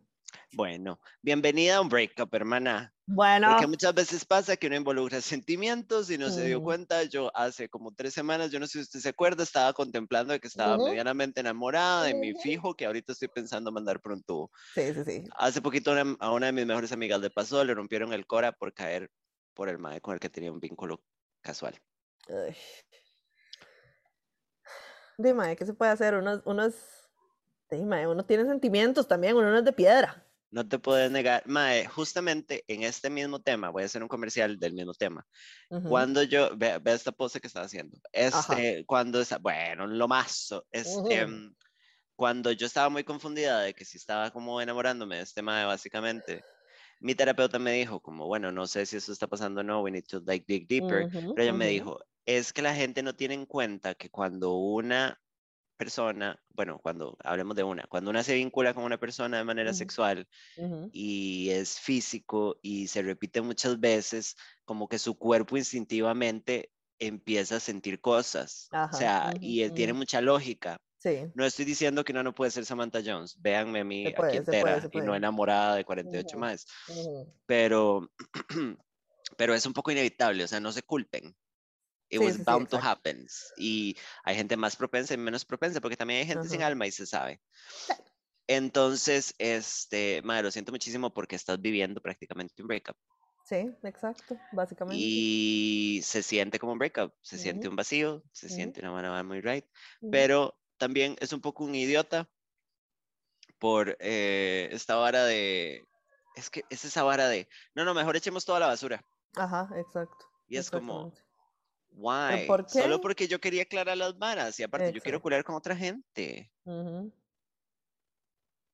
Bueno, 0.54 1.00
bienvenida 1.22 1.78
a 1.78 1.82
un 1.82 1.90
breakup, 1.90 2.34
hermana. 2.34 2.94
Bueno, 3.08 3.48
Porque 3.50 3.68
muchas 3.68 3.94
veces 3.94 4.26
pasa 4.26 4.58
que 4.58 4.68
uno 4.68 4.76
involucra 4.76 5.22
sentimientos 5.22 6.10
y 6.10 6.18
no 6.18 6.32
se 6.32 6.46
dio 6.46 6.62
cuenta. 6.62 7.04
Yo 7.04 7.32
hace 7.36 7.70
como 7.70 7.94
tres 7.94 8.14
semanas, 8.14 8.52
yo 8.52 8.60
no 8.60 8.66
sé 8.66 8.80
si 8.80 8.80
usted 8.80 9.00
se 9.02 9.10
acuerda, 9.10 9.44
estaba 9.44 9.74
contemplando 9.74 10.34
de 10.34 10.40
que 10.40 10.48
estaba 10.48 10.78
medianamente 10.80 11.42
enamorada 11.42 12.04
de 12.04 12.16
mi 12.16 12.34
fijo, 12.34 12.74
que 12.76 12.86
ahorita 12.86 13.12
estoy 13.14 13.28
pensando 13.28 13.72
mandar 13.72 14.02
por 14.02 14.14
un 14.14 14.24
tubo. 14.24 14.52
sí, 14.74 14.94
sí, 14.94 15.04
sí. 15.06 15.24
Hace 15.38 15.62
poquito 15.62 15.92
una- 15.92 16.16
a 16.20 16.32
una 16.32 16.48
de 16.48 16.54
mis 16.54 16.66
mejores 16.66 16.92
amigas 16.92 17.20
le 17.22 17.30
pasó, 17.30 17.64
le 17.64 17.74
rompieron 17.76 18.14
el 18.14 18.26
cora 18.26 18.52
por 18.54 18.74
caer 18.74 19.12
por 19.54 19.70
el 19.70 19.78
mae 19.78 20.02
con 20.02 20.14
el 20.16 20.20
que 20.20 20.30
tenía 20.30 20.52
un 20.52 20.60
vínculo 20.60 21.04
casual. 21.42 21.80
Dime, 25.18 25.56
¿qué 25.56 25.66
se 25.66 25.74
puede 25.74 25.92
hacer? 25.92 26.16
Uno, 26.16 26.34
es- 26.34 26.42
uno 26.46 26.66
es... 26.66 27.10
Dime, 27.70 28.08
uno 28.08 28.26
tiene 28.26 28.46
sentimientos 28.46 29.08
también, 29.08 29.36
uno 29.36 29.50
no 29.52 29.58
es 29.58 29.66
de 29.66 29.74
piedra. 29.74 30.25
No 30.52 30.68
te 30.68 30.80
puedes 30.80 31.12
negar, 31.12 31.44
mae, 31.46 31.86
justamente 31.86 32.64
en 32.68 32.84
este 32.84 33.10
mismo 33.10 33.42
tema, 33.42 33.70
voy 33.70 33.84
a 33.84 33.86
hacer 33.88 34.02
un 34.02 34.08
comercial 34.08 34.58
del 34.58 34.74
mismo 34.74 34.94
tema. 34.94 35.26
Cuando 35.90 36.24
yo, 36.24 36.56
ve, 36.56 36.80
ve 36.80 36.94
esta 36.94 37.12
pose 37.12 37.42
que 37.42 37.48
está 37.48 37.62
haciendo. 37.62 37.98
Este, 38.14 38.86
cuando 38.86 39.20
está, 39.20 39.38
bueno, 39.38 39.88
lo 39.88 40.08
más, 40.08 40.54
este, 40.72 41.26
mm, 41.26 41.56
cuando 42.16 42.52
yo 42.52 42.68
estaba 42.68 42.90
muy 42.90 43.04
confundida 43.04 43.62
de 43.62 43.74
que 43.74 43.84
si 43.84 43.98
estaba 43.98 44.32
como 44.32 44.62
enamorándome 44.62 45.18
de 45.18 45.24
este 45.24 45.42
mae, 45.42 45.66
básicamente, 45.66 46.44
mi 47.00 47.16
terapeuta 47.16 47.60
me 47.60 47.74
dijo 47.74 48.00
como, 48.00 48.28
bueno, 48.28 48.52
no 48.52 48.68
sé 48.68 48.86
si 48.86 48.98
eso 48.98 49.12
está 49.12 49.28
pasando 49.28 49.62
o 49.62 49.64
no, 49.64 49.82
we 49.82 49.92
need 49.92 50.06
to 50.08 50.22
like 50.26 50.46
dig 50.48 50.68
deeper, 50.68 51.10
pero 51.12 51.44
ella 51.44 51.54
me 51.54 51.68
dijo, 51.68 52.00
es 52.26 52.54
que 52.54 52.62
la 52.62 52.74
gente 52.74 53.04
no 53.04 53.16
tiene 53.16 53.34
en 53.34 53.46
cuenta 53.46 53.96
que 53.96 54.10
cuando 54.10 54.54
una 54.54 55.20
persona, 55.76 56.44
bueno, 56.50 56.80
cuando 56.82 57.18
hablemos 57.24 57.56
de 57.56 57.64
una, 57.64 57.84
cuando 57.90 58.10
una 58.12 58.24
se 58.24 58.36
vincula 58.36 58.74
con 58.74 58.84
una 58.84 59.00
persona 59.00 59.38
de 59.38 59.44
manera 59.46 59.74
Ujú. 59.74 59.76
sexual 59.76 60.28
Ujú. 60.58 60.92
y 60.92 61.50
es 61.52 61.80
físico 61.80 62.58
y 62.64 62.88
se 62.88 63.02
repite 63.04 63.42
muchas 63.42 63.80
veces, 63.80 64.36
como 64.66 64.88
que 64.88 65.00
su 65.00 65.18
cuerpo 65.18 65.58
instintivamente 65.58 66.72
empieza 67.00 67.58
a 67.58 67.60
sentir 67.60 68.02
cosas. 68.02 68.74
O 68.74 68.78
Ajá, 68.82 68.98
sea, 68.98 69.34
ujú, 69.34 69.42
y 69.42 69.64
eh, 69.64 69.72
tiene 69.72 69.94
mucha 69.94 70.22
lógica. 70.22 70.78
Sí, 70.98 71.34
No 71.34 71.46
estoy 71.46 71.66
diciendo 71.66 72.04
que 72.06 72.14
una 72.14 72.24
no 72.24 72.34
puede 72.36 72.52
ser 72.52 72.66
Samantha 72.66 73.02
Jones. 73.06 73.36
Véanme 73.42 73.82
a 73.82 73.86
mí 73.86 74.14
puede, 74.16 74.16
aquí 74.18 74.38
se 74.46 74.56
puede, 74.56 74.80
entera 74.80 74.82
se 74.82 74.90
y 74.92 75.02
no 75.02 75.16
puede. 75.16 75.16
enamorada 75.16 75.76
de 75.76 75.86
48 75.86 76.38
Ujú. 76.38 76.40
más. 76.40 76.66
Pero, 77.48 78.12
pero 79.38 79.54
es 79.56 79.66
un 79.66 79.74
poco 79.74 79.92
inevitable, 79.92 80.44
o 80.46 80.48
sea, 80.48 80.60
no 80.60 80.72
se 80.72 80.84
culpen. 80.84 81.36
It 82.16 82.20
Sí, 82.20 82.26
was 82.26 82.38
sí, 82.38 82.44
sí, 82.46 82.46
bound 82.46 82.70
to 82.70 82.78
exacto. 82.78 82.88
happen. 82.88 83.28
Y 83.58 83.98
hay 84.24 84.36
gente 84.36 84.56
más 84.56 84.78
propensa 84.78 85.14
y 85.14 85.18
menos 85.18 85.44
propensa, 85.44 85.82
porque 85.82 85.98
también 85.98 86.22
hay 86.22 86.26
gente 86.26 86.48
sin 86.48 86.62
alma 86.64 86.88
y 86.88 86.92
se 86.92 87.06
sabe. 87.06 87.42
Entonces, 88.48 89.36
este, 89.38 90.22
madre, 90.24 90.44
lo 90.44 90.52
siento 90.52 90.72
muchísimo 90.72 91.14
porque 91.14 91.36
estás 91.36 91.60
viviendo 91.62 92.00
prácticamente 92.02 92.62
un 92.62 92.70
breakup. 92.70 92.96
Sí, 93.44 93.70
exacto, 93.84 94.38
básicamente. 94.54 95.04
Y 95.04 96.00
se 96.04 96.24
siente 96.24 96.58
como 96.58 96.72
un 96.72 96.80
breakup, 96.80 97.12
se 97.22 97.38
siente 97.38 97.68
Ujú. 97.68 97.72
un 97.72 97.76
vacío, 97.76 98.24
se 98.32 98.46
Ujú. 98.48 98.56
siente 98.56 98.80
una 98.80 98.92
manera 98.92 99.24
muy 99.24 99.42
right, 99.42 99.66
Ujú. 100.02 100.12
pero 100.12 100.58
también 100.78 101.18
es 101.20 101.34
un 101.34 101.42
poco 101.42 101.66
un 101.66 101.76
idiota 101.76 102.30
por 103.60 103.98
eh, 104.00 104.70
esta 104.72 104.96
vara 104.96 105.26
de, 105.26 105.86
es 106.36 106.50
que 106.50 106.64
es 106.70 106.86
esa 106.86 107.04
vara 107.04 107.28
de, 107.28 107.48
no, 107.74 107.84
no, 107.84 107.94
mejor 107.94 108.16
echemos 108.16 108.46
toda 108.46 108.60
la 108.60 108.68
basura. 108.68 109.04
Ajá, 109.36 109.70
exacto. 109.76 110.26
Y 110.48 110.58
es 110.58 110.70
como. 110.70 111.12
Why? 111.96 112.48
por 112.48 112.70
Solo 112.70 112.98
qué? 112.98 113.02
porque 113.02 113.28
yo 113.28 113.40
quería 113.40 113.64
aclarar 113.64 113.98
las 113.98 114.18
varas 114.18 114.60
y 114.60 114.64
aparte 114.64 114.92
yo 114.94 115.02
quiero 115.02 115.22
curar 115.22 115.44
con 115.44 115.56
otra 115.56 115.76
gente. 115.76 116.52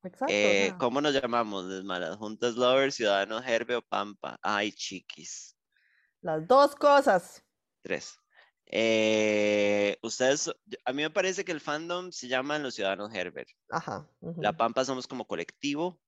Exacto, 0.03 0.25
o 0.25 0.29
Eh, 0.29 0.67
sea, 0.69 0.77
¿Cómo 0.77 0.99
nos 1.01 1.13
llamamos? 1.13 1.65
Las 1.65 1.83
malas 1.83 2.17
juntas 2.17 2.55
lovers, 2.55 2.95
ciudadanos 2.95 3.43
Herbe 3.45 3.75
o 3.75 3.81
Pampa. 3.81 4.37
Ay, 4.41 4.71
chiquis. 4.71 5.55
las 6.21 6.47
dos 6.47 6.75
cosas. 6.75 7.43
Tres. 7.83 8.17
Eh, 8.73 9.97
ustedes, 10.01 10.49
a 10.85 10.93
mí 10.93 11.01
me 11.03 11.09
parece 11.09 11.43
que 11.43 11.51
el 11.51 11.59
fandom 11.59 12.11
se 12.11 12.27
llama 12.29 12.57
Los 12.57 12.75
Ciudadanos 12.75 13.13
Herbert. 13.13 13.49
Ajá. 13.69 14.09
La 14.37 14.53
Pampa 14.53 14.85
somos 14.85 15.07
como 15.07 15.25
colectivo 15.27 15.99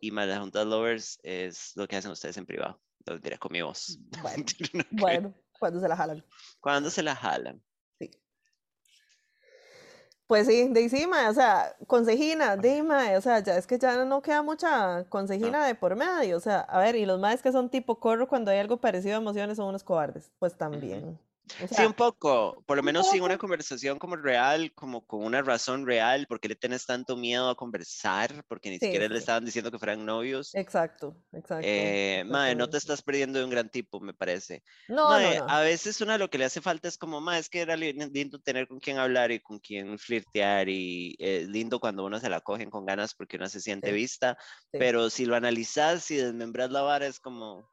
y 0.00 0.10
más 0.12 0.28
la 0.28 0.38
Junta 0.40 0.60
de 0.60 0.66
Lovers 0.66 1.18
es 1.22 1.72
lo 1.74 1.88
que 1.88 1.96
hacen 1.96 2.10
ustedes 2.12 2.36
en 2.36 2.46
privado. 2.46 2.80
Lo 3.06 3.18
diré 3.18 3.38
con 3.38 3.52
mi 3.52 3.60
voz. 3.62 3.98
Bueno, 4.22 4.44
No 4.72 4.84
creo. 4.84 4.84
Bueno, 4.90 5.34
cuando 5.60 5.78
se 5.78 5.86
la 5.86 5.96
jalan. 5.96 6.24
¿Cuándo 6.60 6.90
se 6.90 7.02
la 7.02 7.14
jalan? 7.14 7.62
Sí. 7.98 8.10
Pues 10.26 10.46
sí, 10.46 10.68
de 10.68 10.82
encima, 10.82 11.28
o 11.28 11.34
sea, 11.34 11.76
consejina, 11.86 12.56
dime, 12.56 13.16
o 13.16 13.20
sea, 13.20 13.40
ya 13.40 13.56
es 13.56 13.66
que 13.66 13.78
ya 13.78 14.04
no 14.04 14.22
queda 14.22 14.42
mucha 14.42 15.04
consejina 15.08 15.66
de 15.66 15.74
por 15.74 15.94
medio, 15.96 16.36
o 16.36 16.40
sea, 16.40 16.60
a 16.60 16.78
ver, 16.78 16.96
y 16.96 17.04
los 17.04 17.20
más 17.20 17.42
que 17.42 17.52
son 17.52 17.68
tipo 17.68 18.00
corro 18.00 18.26
cuando 18.26 18.50
hay 18.50 18.58
algo 18.58 18.78
parecido 18.78 19.16
a 19.16 19.18
emociones 19.18 19.58
son 19.58 19.68
unos 19.68 19.84
cobardes, 19.84 20.32
pues 20.38 20.56
también. 20.56 21.20
O 21.58 21.66
Sí, 21.68 21.84
un 21.84 21.94
poco, 21.94 22.62
por 22.66 22.76
lo 22.76 22.82
menos 22.82 23.06
sí 23.06 23.20
una 23.20 23.38
conversación 23.38 23.98
como 23.98 24.16
real, 24.16 24.72
como 24.74 25.06
con 25.06 25.24
una 25.24 25.42
razón 25.42 25.86
real, 25.86 26.26
porque 26.28 26.48
le 26.48 26.56
tenés 26.56 26.86
tanto 26.86 27.16
miedo 27.16 27.48
a 27.48 27.56
conversar, 27.56 28.44
porque 28.48 28.70
ni 28.70 28.78
Sí, 28.78 28.86
siquiera 28.86 29.08
le 29.08 29.18
sí. 29.18 29.18
estaban 29.18 29.44
diciendo 29.44 29.70
que 29.70 29.78
fueran 29.78 30.04
novios. 30.04 30.58
Exacto, 30.60 31.24
exacto. 31.32 31.80
Eh, 31.80 32.24
mae, 32.26 32.54
no 32.54 32.68
te 32.70 32.78
estás 32.78 33.02
perdiendo 33.02 33.38
de 33.38 33.44
un 33.44 33.50
gran 33.50 33.68
tipo, 33.70 34.00
me 34.00 34.14
parece. 34.14 34.62
No, 34.88 35.06
Mae, 35.08 35.20
no, 35.20 35.34
no. 35.34 35.46
a 35.46 35.60
veces 35.60 36.00
una 36.00 36.16
lo 36.18 36.30
que 36.30 36.38
le 36.38 36.46
hace 36.46 36.62
falta 36.62 36.88
es 36.88 36.96
como, 36.96 37.20
mae, 37.20 37.38
es 37.38 37.50
que 37.50 37.60
era 37.60 37.76
li- 37.76 37.92
lindo 37.92 38.40
tener 38.40 38.66
con 38.66 38.78
quien 38.80 38.98
hablar 38.98 39.30
y 39.30 39.40
con 39.40 39.58
quien 39.60 39.98
flirtear 39.98 40.68
y 40.70 41.16
es 41.18 41.48
lindo 41.48 41.78
cuando 41.78 42.04
uno 42.04 42.18
se 42.18 42.30
la 42.30 42.40
cogen 42.40 42.70
con 42.70 42.86
ganas 42.86 43.14
porque 43.14 43.36
uno 43.36 43.48
se 43.48 43.60
siente 43.60 43.92
vista, 43.92 44.38
pero 44.76 45.10
si 45.10 45.26
lo 45.26 45.36
analizas 45.36 46.10
y 46.10 46.16
desmembras 46.16 46.70
la 46.70 46.82
vara 46.82 47.06
es 47.06 47.20
como, 47.20 47.68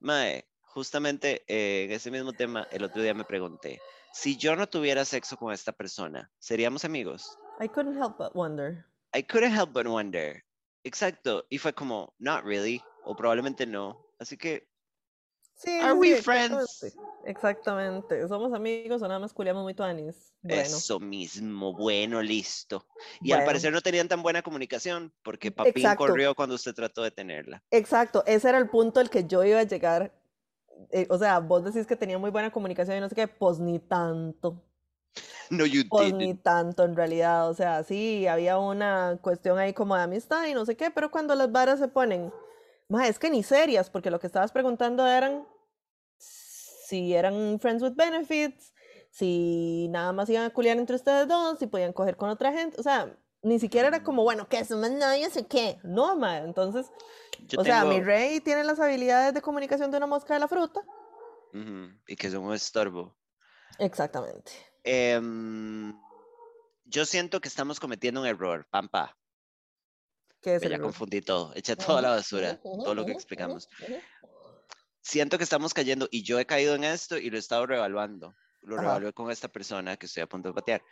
mae, 0.00 0.42
justamente 0.78 1.42
eh, 1.48 1.86
en 1.86 1.90
ese 1.90 2.08
mismo 2.08 2.32
tema 2.32 2.68
el 2.70 2.84
otro 2.84 3.02
día 3.02 3.12
me 3.12 3.24
pregunté, 3.24 3.80
si 4.12 4.36
yo 4.36 4.54
no 4.54 4.68
tuviera 4.68 5.04
sexo 5.04 5.36
con 5.36 5.52
esta 5.52 5.72
persona, 5.72 6.30
¿seríamos 6.38 6.84
amigos? 6.84 7.36
I 7.60 7.68
couldn't 7.68 8.00
help 8.00 8.16
but 8.16 8.32
wonder. 8.36 8.86
I 9.12 9.24
couldn't 9.24 9.52
help 9.52 9.72
but 9.72 9.88
wonder. 9.88 10.44
Exacto, 10.84 11.44
y 11.50 11.58
fue 11.58 11.72
como, 11.72 12.14
not 12.20 12.44
really, 12.44 12.80
o 13.04 13.16
probablemente 13.16 13.66
no. 13.66 13.98
Así 14.20 14.36
que, 14.36 14.68
Sí, 15.56 15.80
are 15.80 15.94
sí, 15.94 15.98
we 15.98 16.22
friends? 16.22 16.84
exactamente. 16.84 17.28
Exactamente. 17.28 18.28
¿Somos 18.28 18.52
amigos 18.52 19.02
o 19.02 19.08
nada 19.08 19.18
más 19.18 19.32
culiamos 19.32 19.64
muy 19.64 19.74
tuanis? 19.74 20.32
Bueno, 20.42 20.62
Eso 20.62 21.00
mismo, 21.00 21.72
bueno, 21.72 22.22
listo. 22.22 22.86
Y 23.20 23.32
al 23.32 23.38
bueno. 23.38 23.46
parecer 23.46 23.72
no 23.72 23.80
tenían 23.80 24.06
tan 24.06 24.22
buena 24.22 24.40
comunicación 24.42 25.12
porque 25.24 25.50
Papín 25.50 25.72
Exacto. 25.74 26.06
corrió 26.06 26.36
cuando 26.36 26.54
usted 26.54 26.72
trató 26.72 27.02
de 27.02 27.10
tenerla. 27.10 27.64
Exacto, 27.72 28.22
ese 28.24 28.48
era 28.48 28.58
el 28.58 28.70
punto 28.70 29.00
al 29.00 29.10
que 29.10 29.24
yo 29.24 29.42
iba 29.42 29.58
a 29.58 29.64
llegar. 29.64 30.14
Eh, 30.90 31.06
o 31.10 31.18
sea, 31.18 31.40
vos 31.40 31.64
decís 31.64 31.86
que 31.86 31.96
tenía 31.96 32.18
muy 32.18 32.30
buena 32.30 32.50
comunicación 32.52 32.96
y 32.98 33.00
no 33.00 33.08
sé 33.08 33.14
qué, 33.14 33.28
pues 33.28 33.58
ni 33.58 33.78
tanto, 33.78 34.62
No, 35.50 35.64
you 35.66 35.82
pues 35.88 36.12
ni 36.12 36.32
didn't. 36.32 36.42
tanto 36.42 36.84
en 36.84 36.96
realidad. 36.96 37.48
O 37.48 37.54
sea, 37.54 37.82
sí, 37.84 38.26
había 38.26 38.58
una 38.58 39.18
cuestión 39.22 39.58
ahí 39.58 39.72
como 39.72 39.96
de 39.96 40.02
amistad 40.02 40.46
y 40.46 40.54
no 40.54 40.64
sé 40.66 40.76
qué, 40.76 40.90
pero 40.90 41.10
cuando 41.10 41.34
las 41.34 41.50
varas 41.52 41.78
se 41.78 41.88
ponen, 41.88 42.32
más 42.88 43.08
es 43.08 43.18
que 43.18 43.30
ni 43.30 43.42
serias, 43.42 43.90
porque 43.90 44.10
lo 44.10 44.20
que 44.20 44.26
estabas 44.26 44.52
preguntando 44.52 45.06
eran 45.06 45.46
si 46.18 47.14
eran 47.14 47.58
friends 47.60 47.82
with 47.82 47.94
benefits, 47.96 48.72
si 49.10 49.88
nada 49.90 50.12
más 50.12 50.28
iban 50.30 50.44
a 50.44 50.50
culiar 50.50 50.78
entre 50.78 50.96
ustedes 50.96 51.28
dos, 51.28 51.58
si 51.58 51.66
podían 51.66 51.92
coger 51.92 52.16
con 52.16 52.30
otra 52.30 52.52
gente. 52.52 52.78
O 52.80 52.82
sea, 52.82 53.16
ni 53.42 53.58
siquiera 53.58 53.88
era 53.88 54.02
como, 54.02 54.22
bueno, 54.24 54.48
¿qué 54.48 54.64
somos 54.64 54.90
novios 54.90 55.36
o 55.36 55.46
qué? 55.48 55.78
No, 55.82 56.16
ma, 56.16 56.38
entonces. 56.38 56.90
Yo 57.46 57.60
O 57.60 57.64
sea, 57.64 57.84
mi 57.84 58.00
rey 58.00 58.40
tiene 58.40 58.64
las 58.64 58.80
habilidades 58.80 59.34
de 59.34 59.42
comunicación 59.42 59.90
de 59.90 59.96
una 59.96 60.06
mosca 60.06 60.34
de 60.34 60.40
la 60.40 60.48
fruta. 60.48 60.80
Ujú, 61.52 61.92
y 62.06 62.16
que 62.16 62.30
son 62.30 62.44
un 62.44 62.54
estorbo. 62.54 63.16
Exactamente. 63.78 64.52
Em, 64.84 65.92
yo 66.84 67.04
siento 67.04 67.40
que 67.40 67.48
estamos 67.48 67.80
cometiendo 67.80 68.20
un 68.20 68.26
error, 68.26 68.66
Pampa. 68.70 69.16
¿Qué 70.40 70.54
es 70.54 70.60
que 70.60 70.66
el 70.66 70.72
ya 70.72 70.76
error? 70.76 70.86
confundí 70.88 71.20
todo. 71.20 71.52
Echa 71.54 71.76
toda 71.76 72.02
la 72.02 72.10
basura, 72.10 72.60
todo 72.62 72.94
lo 72.94 73.04
que 73.04 73.12
explicamos. 73.12 73.68
Siento 75.02 75.38
que 75.38 75.44
estamos 75.44 75.72
cayendo 75.72 76.08
y 76.10 76.22
yo 76.22 76.38
he 76.38 76.46
caído 76.46 76.74
en 76.74 76.84
esto 76.84 77.16
y 77.16 77.30
lo 77.30 77.36
he 77.36 77.40
estado 77.40 77.66
reevaluando. 77.66 78.34
Lo 78.62 78.74
Ajá. 78.76 78.82
reevalué 78.82 79.12
con 79.12 79.30
esta 79.30 79.48
persona 79.48 79.96
que 79.96 80.06
estoy 80.06 80.22
a 80.22 80.28
punto 80.28 80.48
de 80.48 80.54
patear. 80.54 80.82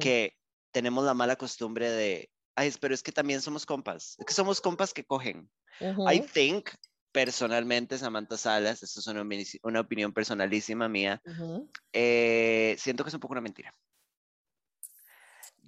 Que 0.00 0.36
tenemos 0.70 1.04
la 1.04 1.14
mala 1.14 1.36
costumbre 1.36 1.90
de, 1.90 2.30
ay, 2.58 2.72
pero 2.80 2.94
es 2.94 3.02
que 3.02 3.12
también 3.12 3.40
somos 3.40 3.64
compas, 3.66 4.16
es 4.18 4.26
que 4.26 4.34
somos 4.34 4.60
compas 4.60 4.92
que 4.92 5.04
cogen. 5.04 5.50
I 6.10 6.20
Ujú, 6.20 6.28
think, 6.34 6.70
personalmente, 7.12 7.98
Samantha 7.98 8.36
Salas, 8.36 8.82
esto 8.82 9.00
es 9.00 9.06
una, 9.06 9.24
una 9.62 9.80
opinión 9.80 10.12
personalísima 10.12 10.88
mía, 10.88 11.22
ujú. 11.24 11.68
eh, 11.92 12.76
siento 12.78 13.04
que 13.04 13.08
es 13.08 13.14
un 13.14 13.20
poco 13.20 13.32
una 13.34 13.40
mentira. 13.42 13.72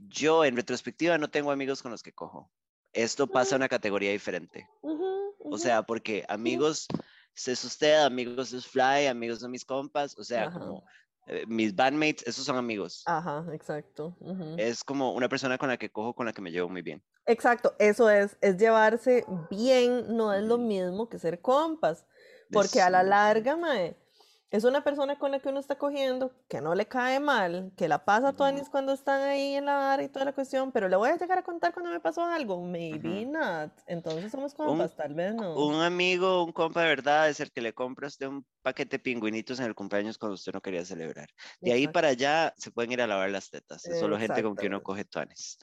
Yo, 0.08 0.44
en 0.44 0.56
retrospectiva, 0.56 1.18
no 1.18 1.30
tengo 1.30 1.50
amigos 1.52 1.82
con 1.82 1.90
los 1.92 2.02
que 2.02 2.12
cojo. 2.12 2.50
Esto 2.92 3.26
pasa 3.28 3.54
a 3.54 3.58
una 3.58 3.68
categoría 3.68 4.10
diferente. 4.12 4.66
O 5.50 5.58
sea, 5.58 5.82
porque 5.82 6.24
amigos 6.28 6.86
es 7.46 7.64
usted, 7.64 8.04
amigos 8.04 8.52
es 8.52 8.66
Fly, 8.66 9.06
amigos 9.06 9.40
son 9.40 9.50
mis 9.50 9.64
compas, 9.64 10.18
o 10.18 10.24
sea, 10.24 10.48
Ajá. 10.48 10.58
como 10.58 10.84
mis 11.46 11.74
bandmates, 11.74 12.26
esos 12.26 12.44
son 12.44 12.56
amigos. 12.56 13.02
Ajá, 13.06 13.44
exacto. 13.52 14.16
Es 14.56 14.84
como 14.84 15.12
una 15.14 15.28
persona 15.28 15.58
con 15.58 15.68
la 15.68 15.76
que 15.76 15.90
cojo, 15.90 16.14
con 16.14 16.26
la 16.26 16.32
que 16.32 16.42
me 16.42 16.50
llevo 16.50 16.68
muy 16.68 16.82
bien. 16.82 17.02
Exacto, 17.26 17.74
eso 17.78 18.10
es, 18.10 18.36
es 18.40 18.56
llevarse 18.56 19.24
bien, 19.50 20.16
no 20.16 20.32
es 20.32 20.42
lo 20.42 20.58
mismo 20.58 21.08
que 21.08 21.18
ser 21.18 21.40
compas, 21.40 22.06
porque 22.52 22.80
a 22.80 22.90
la 22.90 23.02
larga, 23.02 23.56
mae, 23.56 23.96
es 24.50 24.64
una 24.64 24.82
persona 24.84 25.18
con 25.18 25.30
la 25.32 25.40
que 25.40 25.48
uno 25.48 25.60
está 25.60 25.76
cogiendo, 25.78 26.32
que 26.48 26.60
no 26.60 26.74
le 26.74 26.86
cae 26.88 27.20
mal, 27.20 27.72
que 27.76 27.88
la 27.88 28.04
pasa 28.04 28.32
Ujú. 28.32 28.36
tuanis 28.36 28.68
cuando 28.70 28.92
están 28.92 29.20
ahí 29.22 29.54
en 29.54 29.66
la 29.66 29.76
vara 29.76 30.02
y 30.02 30.08
toda 30.08 30.24
la 30.24 30.32
cuestión, 30.34 30.72
pero 30.72 30.88
le 30.88 30.96
voy 30.96 31.10
a 31.10 31.16
llegar 31.16 31.38
a 31.38 31.42
contar 31.44 31.72
cuando 31.72 31.90
me 31.90 32.00
pasó 32.00 32.24
algo, 32.24 32.60
maybe 32.62 33.24
not, 33.26 33.72
entonces 33.86 34.32
somos 34.32 34.54
compas, 34.54 34.94
tal 34.96 35.14
vez 35.14 35.34
no. 35.34 35.66
Un 35.66 35.74
amigo, 35.82 36.44
un 36.44 36.52
compa 36.52 36.82
de 36.82 36.88
verdad 36.88 37.28
es 37.28 37.40
el 37.40 37.50
que 37.52 37.60
le 37.60 37.72
compra 37.72 38.06
a 38.06 38.08
usted 38.08 38.26
un 38.28 38.46
paquete 38.62 38.96
de 38.98 39.02
pingüinitos 39.02 39.58
en 39.60 39.66
el 39.66 39.74
cumpleaños 39.74 40.18
cuando 40.18 40.34
usted 40.34 40.52
no 40.52 40.60
quería 40.60 40.84
celebrar. 40.84 41.28
De 41.62 41.72
ahí 41.72 41.88
para 41.88 42.08
allá 42.08 42.52
se 42.56 42.70
pueden 42.72 42.92
ir 42.92 43.00
a 43.02 43.06
lavar 43.06 43.30
las 43.30 43.50
tetas. 43.50 43.88
Es 43.88 43.98
solo 43.98 44.18
gente 44.18 44.42
con 44.42 44.56
quien 44.56 44.72
uno 44.72 44.80
coge 44.82 45.04
tuanes. 45.04 45.58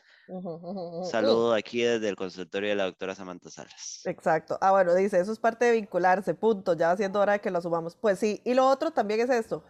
Saludo 1.09 1.53
aquí 1.53 1.83
desde 1.83 2.09
el 2.09 2.15
consultorio 2.15 2.69
de 2.69 2.75
la 2.75 2.85
doctora 2.85 3.15
Samantha 3.15 3.49
Salas. 3.49 4.01
Exacto. 4.05 4.57
Ah, 4.61 4.71
bueno, 4.71 4.93
dice, 4.93 5.19
eso 5.19 5.31
es 5.31 5.39
parte 5.39 5.65
de 5.65 5.71
vincularse, 5.73 6.33
punto. 6.33 6.73
Ya 6.73 6.95
siendo 6.97 7.19
hora 7.19 7.33
de 7.33 7.41
que 7.41 7.51
lo 7.51 7.61
subamos. 7.61 7.95
Pues 7.95 8.19
sí. 8.19 8.41
Y 8.43 8.53
lo 8.53 8.67
otro 8.67 8.91
también 8.91 9.21
es 9.21 9.29
esto. 9.29 9.63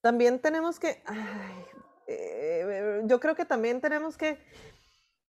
También 0.00 0.40
tenemos 0.40 0.78
que, 0.80 1.02
ay, 1.06 1.64
eh, 2.08 3.02
yo 3.04 3.20
creo 3.20 3.34
que 3.34 3.44
también 3.44 3.80
tenemos 3.80 4.16
que 4.16 4.38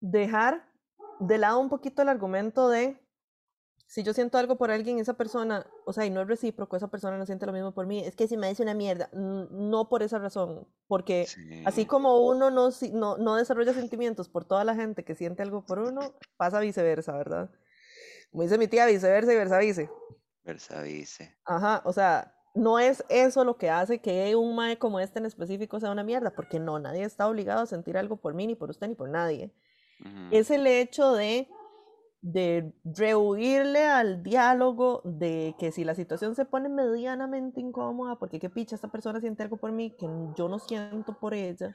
dejar 0.00 0.66
de 1.20 1.38
lado 1.38 1.58
un 1.58 1.68
poquito 1.68 2.02
el 2.02 2.08
argumento 2.08 2.68
de 2.68 3.01
si 3.92 4.02
yo 4.02 4.14
siento 4.14 4.38
algo 4.38 4.56
por 4.56 4.70
alguien, 4.70 4.98
esa 4.98 5.12
persona, 5.18 5.66
o 5.84 5.92
sea, 5.92 6.06
y 6.06 6.10
no 6.10 6.22
es 6.22 6.26
recíproco, 6.26 6.78
esa 6.78 6.88
persona 6.88 7.18
no 7.18 7.26
siente 7.26 7.44
lo 7.44 7.52
mismo 7.52 7.74
por 7.74 7.86
mí, 7.86 8.00
es 8.00 8.16
que 8.16 8.26
si 8.26 8.38
me 8.38 8.48
dice 8.48 8.62
una 8.62 8.72
mierda, 8.72 9.10
no 9.12 9.90
por 9.90 10.02
esa 10.02 10.18
razón, 10.18 10.66
porque 10.86 11.26
así 11.66 11.82
Sí. 11.82 11.86
como 11.86 12.26
uno 12.26 12.50
no, 12.50 12.70
no, 12.92 13.18
no 13.18 13.36
desarrolla 13.36 13.74
sentimientos 13.74 14.30
por 14.30 14.46
toda 14.46 14.64
la 14.64 14.74
gente 14.74 15.04
que 15.04 15.14
siente 15.14 15.42
algo 15.42 15.66
por 15.66 15.78
uno, 15.78 16.14
pasa 16.38 16.58
viceversa, 16.60 17.12
¿verdad? 17.12 17.50
Como 18.30 18.44
dice 18.44 18.56
mi 18.56 18.66
tía, 18.66 18.86
viceversa 18.86 19.30
y 19.30 19.36
versa 19.36 19.58
vice. 19.58 19.90
Versavice. 20.42 21.36
Ajá, 21.44 21.82
o 21.84 21.92
sea, 21.92 22.34
no 22.54 22.78
es 22.78 23.04
eso 23.10 23.44
lo 23.44 23.58
que 23.58 23.68
hace 23.68 24.00
que 24.00 24.34
un 24.36 24.56
mae 24.56 24.78
como 24.78 25.00
este 25.00 25.18
en 25.18 25.26
específico 25.26 25.80
sea 25.80 25.90
una 25.90 26.02
mierda, 26.02 26.30
porque 26.34 26.58
no, 26.58 26.78
nadie 26.78 27.04
está 27.04 27.28
obligado 27.28 27.60
a 27.60 27.66
sentir 27.66 27.98
algo 27.98 28.16
por 28.16 28.32
mí, 28.32 28.46
ni 28.46 28.54
por 28.54 28.70
usted, 28.70 28.88
ni 28.88 28.94
por 28.94 29.10
nadie. 29.10 29.52
Es 30.30 30.50
el 30.50 30.66
hecho 30.66 31.12
de, 31.12 31.48
de 32.22 32.72
rehuirle 32.84 33.84
al 33.84 34.22
diálogo 34.22 35.02
de 35.04 35.56
que 35.58 35.72
si 35.72 35.84
la 35.84 35.96
situación 35.96 36.36
se 36.36 36.44
pone 36.44 36.68
medianamente 36.68 37.60
incómoda, 37.60 38.16
porque 38.16 38.38
qué 38.38 38.48
picha, 38.48 38.76
esta 38.76 38.88
persona 38.88 39.20
siente 39.20 39.42
algo 39.42 39.56
por 39.56 39.72
mí 39.72 39.90
que 39.90 40.06
yo 40.36 40.48
no 40.48 40.60
siento 40.60 41.18
por 41.18 41.34
ella, 41.34 41.74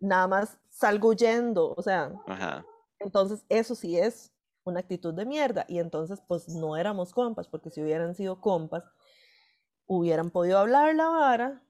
nada 0.00 0.26
más 0.26 0.58
salgo 0.70 1.10
huyendo, 1.10 1.74
o 1.76 1.82
sea, 1.82 2.12
Ajá. 2.26 2.64
entonces 2.98 3.44
eso 3.50 3.74
sí 3.74 3.98
es 3.98 4.32
una 4.64 4.80
actitud 4.80 5.12
de 5.12 5.26
mierda 5.26 5.66
y 5.68 5.78
entonces 5.78 6.22
pues 6.26 6.48
no 6.48 6.78
éramos 6.78 7.12
compas, 7.12 7.46
porque 7.46 7.68
si 7.68 7.82
hubieran 7.82 8.14
sido 8.14 8.40
compas, 8.40 8.84
hubieran 9.86 10.30
podido 10.30 10.58
hablar 10.58 10.94
la 10.94 11.08
vara 11.08 11.62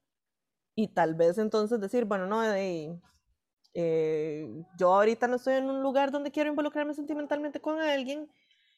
y 0.77 0.89
tal 0.89 1.17
vez 1.17 1.39
entonces 1.39 1.81
decir, 1.81 2.05
bueno, 2.05 2.27
no, 2.27 2.43
de, 2.43 2.97
eh, 3.75 4.49
yo 4.79 4.95
ahorita 4.95 5.27
no 5.27 5.37
estoy 5.37 5.55
en 5.55 5.65
un 5.69 5.83
lugar 5.83 6.11
donde 6.11 6.31
quiero 6.31 6.51
involucrarme 6.51 6.95
sentimentalmente 6.95 7.61
con 7.61 7.81
alguien 7.81 8.31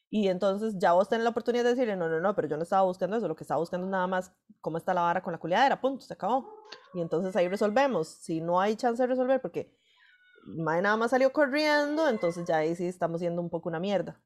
y 0.09 0.29
entonces 0.29 0.75
ya 0.77 0.93
vos 0.93 1.09
tenés 1.09 1.23
la 1.25 1.31
oportunidad 1.31 1.63
de 1.63 1.71
decirle, 1.71 1.95
no, 1.95 2.07
no, 2.07 2.21
no, 2.21 2.33
pero 2.33 2.47
yo 2.47 2.55
no 2.55 2.63
estaba 2.63 2.83
buscando 2.83 3.17
eso, 3.17 3.27
lo 3.27 3.35
que 3.35 3.43
estaba 3.43 3.59
buscando 3.59 3.85
es 3.85 3.91
nada 3.91 4.07
más 4.07 4.31
cómo 4.61 4.77
está 4.77 4.93
la 4.93 5.01
vara 5.01 5.21
con 5.21 5.33
la 5.33 5.39
culiadera, 5.39 5.81
punto, 5.81 6.05
se 6.05 6.13
acabó. 6.13 6.49
Y 6.93 7.01
entonces 7.01 7.35
ahí 7.35 7.47
resolvemos. 7.47 8.07
Si 8.07 8.39
no 8.39 8.61
hay 8.61 8.75
chance 8.77 9.03
de 9.03 9.07
resolver, 9.07 9.41
porque 9.41 9.75
Mae 10.45 10.81
nada 10.81 10.95
más 10.95 11.11
salió 11.11 11.33
corriendo, 11.33 12.07
entonces 12.07 12.45
ya 12.47 12.57
ahí 12.57 12.73
sí 12.73 12.87
estamos 12.87 13.19
siendo 13.19 13.41
un 13.41 13.49
poco 13.49 13.67
una 13.67 13.79
mierda. 13.79 14.21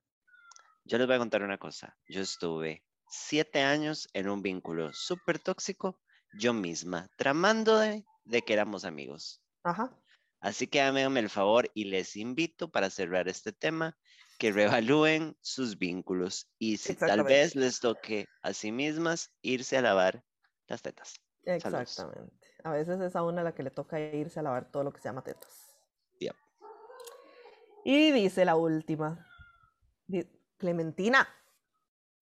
Yo 0.85 0.99
les 0.99 1.07
voy 1.07 1.15
a 1.15 1.19
contar 1.19 1.41
una 1.41 1.57
cosa. 1.57 1.97
Yo 2.07 2.21
estuve 2.21 2.83
siete 3.09 3.61
años 3.63 4.07
en 4.13 4.29
un 4.29 4.43
vínculo 4.43 4.93
súper 4.93 5.39
tóxico, 5.39 5.99
yo 6.39 6.53
misma, 6.53 7.09
tramando 7.17 7.79
de, 7.79 8.05
de 8.23 8.41
que 8.43 8.53
éramos 8.53 8.85
amigos. 8.85 9.41
Ajá. 9.63 9.97
Así 10.41 10.67
que 10.67 10.81
háganme 10.81 11.19
el 11.19 11.29
favor 11.29 11.69
y 11.75 11.85
les 11.85 12.15
invito 12.17 12.71
para 12.71 12.89
cerrar 12.89 13.29
este 13.29 13.53
tema 13.53 13.95
que 14.39 14.51
reevalúen 14.51 15.37
sus 15.39 15.77
vínculos 15.77 16.49
y 16.57 16.77
si 16.77 16.95
tal 16.95 17.23
vez 17.23 17.55
les 17.55 17.79
toque 17.79 18.27
a 18.41 18.53
sí 18.53 18.71
mismas 18.71 19.31
irse 19.43 19.77
a 19.77 19.83
lavar 19.83 20.23
las 20.67 20.81
tetas. 20.81 21.13
Saludos. 21.45 21.81
Exactamente. 21.81 22.47
A 22.63 22.71
veces 22.71 22.99
es 23.01 23.15
a 23.15 23.21
una 23.21 23.43
la 23.43 23.53
que 23.53 23.61
le 23.61 23.69
toca 23.69 23.99
irse 23.99 24.39
a 24.39 24.43
lavar 24.43 24.71
todo 24.71 24.83
lo 24.83 24.91
que 24.91 24.99
se 24.99 25.09
llama 25.09 25.23
tetas. 25.23 25.77
Yep. 26.19 26.35
Y 27.85 28.11
dice 28.11 28.43
la 28.43 28.55
última. 28.55 29.27
Clementina. 30.57 31.27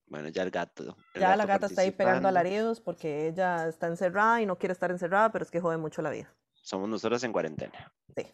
Bueno, 0.08 0.28
ya 0.28 0.44
el 0.44 0.52
gato. 0.52 0.98
el 1.14 1.22
Ya 1.22 1.38
la 1.38 1.46
gata 1.46 1.68
está 1.68 1.82
ahí 1.82 1.92
pegando 1.92 2.28
alaridos 2.28 2.82
porque 2.82 3.28
ella 3.28 3.68
está 3.68 3.88
encerrada 3.88 4.42
y 4.42 4.46
no 4.46 4.58
quiere 4.58 4.74
estar 4.74 4.92
encerrada, 4.92 5.32
pero 5.32 5.44
es 5.44 5.52
que 5.52 5.62
jode 5.62 5.78
mucho 5.78 6.02
la 6.02 6.10
vida. 6.10 6.34
Somos 6.70 6.88
nosotros 6.88 7.24
en 7.24 7.32
cuarentena. 7.32 7.92
Sí. 8.16 8.28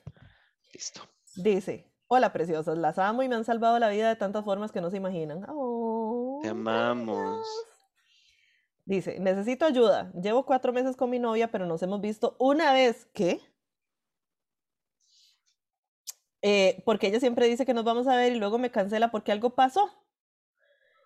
Listo. 0.73 1.01
Dice, 1.37 1.89
hola 2.07 2.33
preciosas, 2.33 2.77
las 2.77 2.99
amo 2.99 3.23
y 3.23 3.29
me 3.29 3.35
han 3.35 3.45
salvado 3.45 3.79
la 3.79 3.87
vida 3.87 4.09
de 4.09 4.17
tantas 4.17 4.43
formas 4.43 4.73
que 4.73 4.81
no 4.81 4.89
se 4.89 4.97
imaginan. 4.97 5.45
Oh, 5.47 6.41
Te 6.43 6.49
amamos. 6.49 7.47
Dice, 8.83 9.21
necesito 9.21 9.65
ayuda. 9.65 10.11
Llevo 10.21 10.45
cuatro 10.45 10.73
meses 10.73 10.97
con 10.97 11.11
mi 11.11 11.17
novia, 11.17 11.49
pero 11.49 11.65
nos 11.65 11.81
hemos 11.81 12.01
visto 12.01 12.35
una 12.37 12.73
vez. 12.73 13.05
¿Qué? 13.13 13.39
Eh, 16.41 16.83
porque 16.85 17.07
ella 17.07 17.21
siempre 17.21 17.47
dice 17.47 17.65
que 17.65 17.73
nos 17.73 17.85
vamos 17.85 18.05
a 18.05 18.17
ver 18.17 18.33
y 18.33 18.37
luego 18.37 18.57
me 18.57 18.69
cancela 18.69 19.11
porque 19.11 19.31
algo 19.31 19.55
pasó. 19.55 19.89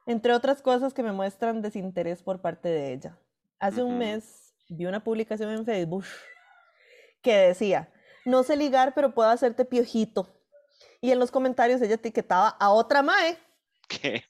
Entre 0.08 0.34
otras 0.34 0.64
cosas 0.64 0.96
que 0.96 1.04
me 1.04 1.12
muestran 1.12 1.62
desinterés 1.62 2.24
por 2.24 2.42
parte 2.42 2.70
de 2.70 2.92
ella. 2.92 3.20
Hace 3.60 3.84
un 3.84 4.00
mes 4.00 4.56
vi 4.68 4.88
una 4.88 5.04
publicación 5.04 5.52
en 5.52 5.64
Facebook 5.64 6.06
que 7.22 7.36
decía, 7.36 7.92
no 8.26 8.44
sé 8.44 8.56
ligar, 8.56 8.94
pero 8.94 9.14
puedo 9.14 9.30
hacerte 9.30 9.66
piojito. 9.66 10.28
Y 11.02 11.12
en 11.12 11.20
los 11.20 11.32
comentarios 11.32 11.82
ella 11.82 11.96
etiquetaba 11.96 12.50
a 12.50 12.70
otra 12.72 13.02
mae. 13.02 13.38
¿Qué? 13.88 14.24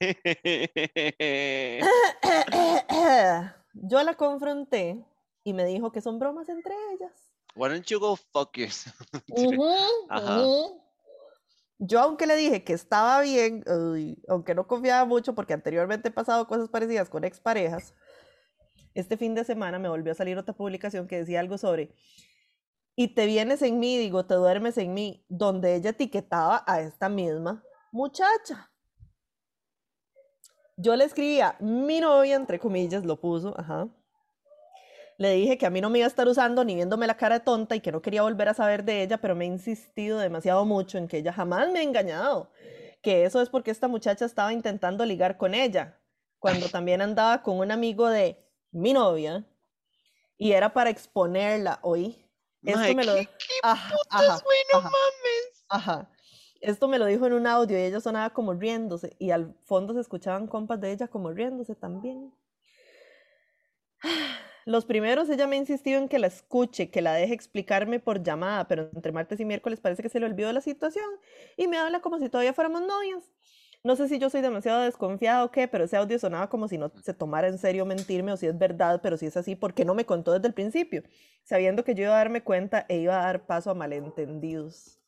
Yo 3.74 4.03
la 4.03 4.14
confronté 4.16 5.03
y 5.44 5.53
me 5.53 5.66
dijo 5.66 5.91
que 5.91 6.02
son 6.02 6.20
bromas 6.20 6.49
entre 6.49 6.74
ellas. 6.94 7.11
Why 7.56 7.70
don't 7.70 7.86
you 7.88 7.99
go 7.99 8.16
fuck 8.16 8.57
yourself? 8.57 8.95
Ujú, 9.30 9.66
Ajá. 10.10 10.40
ujú. 10.40 10.82
Yo, 11.82 12.02
aunque 12.02 12.28
le 12.28 12.36
dije 12.36 12.64
que 12.64 12.74
estaba 12.74 13.22
bien, 13.22 13.64
uy, 13.66 14.22
aunque 14.28 14.53
no 14.53 14.68
confiaba 14.68 15.06
mucho 15.06 15.34
porque 15.34 15.53
anteriormente 15.53 16.10
he 16.10 16.11
pasado 16.11 16.45
cosas 16.45 16.68
parecidas 16.68 17.10
con 17.10 17.24
exparejas, 17.24 17.94
este 18.94 19.16
fin 19.16 19.34
de 19.34 19.45
semana 19.45 19.80
me 19.80 19.88
volvió 19.88 20.11
a 20.11 20.16
salir 20.16 20.38
otra 20.38 20.53
publicación 20.53 21.07
que 21.07 21.18
decía 21.18 21.40
algo 21.40 21.57
sobre, 21.57 21.95
y 22.99 23.07
te 23.07 23.27
vienes 23.27 23.61
en 23.61 23.80
mí, 23.80 23.97
digo, 23.97 24.26
te 24.26 24.34
duermes 24.34 24.77
en 24.77 24.93
mí, 24.93 25.23
donde 25.30 25.73
ella 25.73 25.91
etiquetaba 25.91 26.65
a 26.67 26.81
esta 26.81 27.07
misma 27.07 27.63
muchacha. 27.93 28.73
Yo 30.76 30.97
le 30.97 31.05
escribía, 31.05 31.55
mi 31.61 32.01
novia, 32.01 32.35
entre 32.35 32.59
comillas, 32.59 33.05
lo 33.05 33.17
puso, 33.17 33.57
ajá. 33.57 33.88
Le 35.17 35.31
dije 35.31 35.57
que 35.57 35.65
a 35.65 35.69
mí 35.69 35.80
no 35.80 35.89
me 35.89 35.99
iba 35.99 36.07
a 36.07 36.09
estar 36.09 36.27
usando 36.27 36.65
ni 36.65 36.76
viéndome 36.76 37.07
la 37.07 37.15
cara 37.15 37.39
de 37.39 37.45
tonta 37.45 37.73
y 37.73 37.80
que 37.80 37.93
no 37.93 38.01
quería 38.01 38.23
volver 38.23 38.49
a 38.49 38.53
saber 38.53 38.84
de 38.84 39.01
ella, 39.01 39.17
pero 39.17 39.34
me 39.34 39.45
ha 39.45 39.47
insistido 39.47 40.19
demasiado 40.19 40.65
mucho 40.65 40.97
en 40.97 41.07
que 41.07 41.19
ella 41.19 41.31
jamás 41.31 41.71
me 41.71 41.80
ha 41.80 41.84
engañado. 41.84 42.51
Que 43.01 43.23
eso 43.23 43.41
es 43.41 43.47
porque 43.49 43.71
esta 43.71 43.88
muchacha 43.88 44.26
estaba 44.26 44.51
intentando 44.51 45.05
ligar 45.05 45.38
con 45.38 45.55
ella, 45.55 46.01
cuando 46.38 46.67
también 46.67 47.01
andaba 47.01 47.43
con 47.43 47.59
un 47.59 47.71
amigo 47.71 48.09
de 48.09 48.45
mi 48.71 48.91
novia 48.91 49.45
y 50.38 50.51
era 50.51 50.73
para 50.73 50.89
exponerla, 50.89 51.80
¿oí? 51.81 52.28
Esto 52.64 52.95
me 52.95 53.06
lo... 53.06 53.15
¿qué- 53.15 53.30
ajá. 53.61 53.94
mames. 54.73 55.65
Ajá. 55.69 56.10
Esto 56.61 56.88
me 56.90 56.99
lo 56.99 57.06
dijo 57.06 57.26
en 57.26 57.34
un 57.34 57.48
audio 57.48 57.77
y 57.80 57.84
ella 57.84 58.02
sonaba 58.02 58.31
como 58.31 58.53
riéndose 58.53 59.15
y 59.18 59.31
al 59.31 59.56
fondo 59.65 59.94
se 59.94 60.02
escuchaban 60.02 60.48
compas 60.48 60.81
de 60.81 60.91
ella 60.91 61.07
como 61.07 61.31
riéndose 61.31 61.76
también. 61.76 62.34
Los 64.65 64.86
primeros 64.86 65.30
ella 65.30 65.48
me 65.48 65.56
ha 65.56 65.60
insistido 65.60 65.98
en 65.99 66.10
que 66.10 66.19
la 66.19 66.27
escuche, 66.27 66.91
que 66.91 67.02
la 67.02 67.14
deje 67.14 67.34
explicarme 67.34 67.99
por 67.99 68.22
llamada, 68.22 68.68
pero 68.68 68.90
entre 68.94 69.11
martes 69.11 69.40
y 69.40 69.45
miércoles 69.45 69.80
parece 69.80 70.03
que 70.03 70.10
se 70.10 70.19
le 70.19 70.26
olvidó 70.26 70.52
la 70.52 70.61
situación 70.61 71.10
y 71.57 71.68
me 71.68 71.77
habla 71.77 72.02
como 72.02 72.19
si 72.19 72.30
todavía 72.30 72.53
fuéramos 72.53 72.81
novias. 72.81 73.23
No 73.84 73.95
sé 73.95 74.10
si 74.10 74.19
yo 74.19 74.30
soy 74.30 74.41
demasiado 74.41 74.81
desconfiada 74.81 75.43
o 75.45 75.51
qué, 75.51 75.68
pero 75.69 75.85
ese 75.85 75.95
audio 75.95 76.19
sonaba 76.19 76.49
como 76.49 76.68
si 76.68 76.77
no 76.77 76.91
se 77.01 77.14
tomara 77.14 77.47
en 77.47 77.57
serio 77.57 77.85
mentirme 77.85 78.34
o 78.34 78.38
si 78.38 78.45
es 78.47 78.57
verdad, 78.57 78.99
pero 79.01 79.15
si 79.15 79.26
es 79.26 79.38
así, 79.38 79.56
¿por 79.56 79.73
qué 79.73 79.85
no 79.85 79.95
me 79.95 80.06
contó 80.06 80.34
desde 80.34 80.47
el 80.47 80.53
principio? 80.53 81.03
Sabiendo 81.43 81.84
que 81.85 81.95
yo 81.95 82.03
iba 82.03 82.14
a 82.14 82.18
darme 82.18 82.43
cuenta 82.43 82.85
e 82.89 82.97
iba 82.97 83.18
a 83.19 83.23
dar 83.26 83.45
paso 83.45 83.72
a 83.72 83.76
malentendidos. 83.76 84.99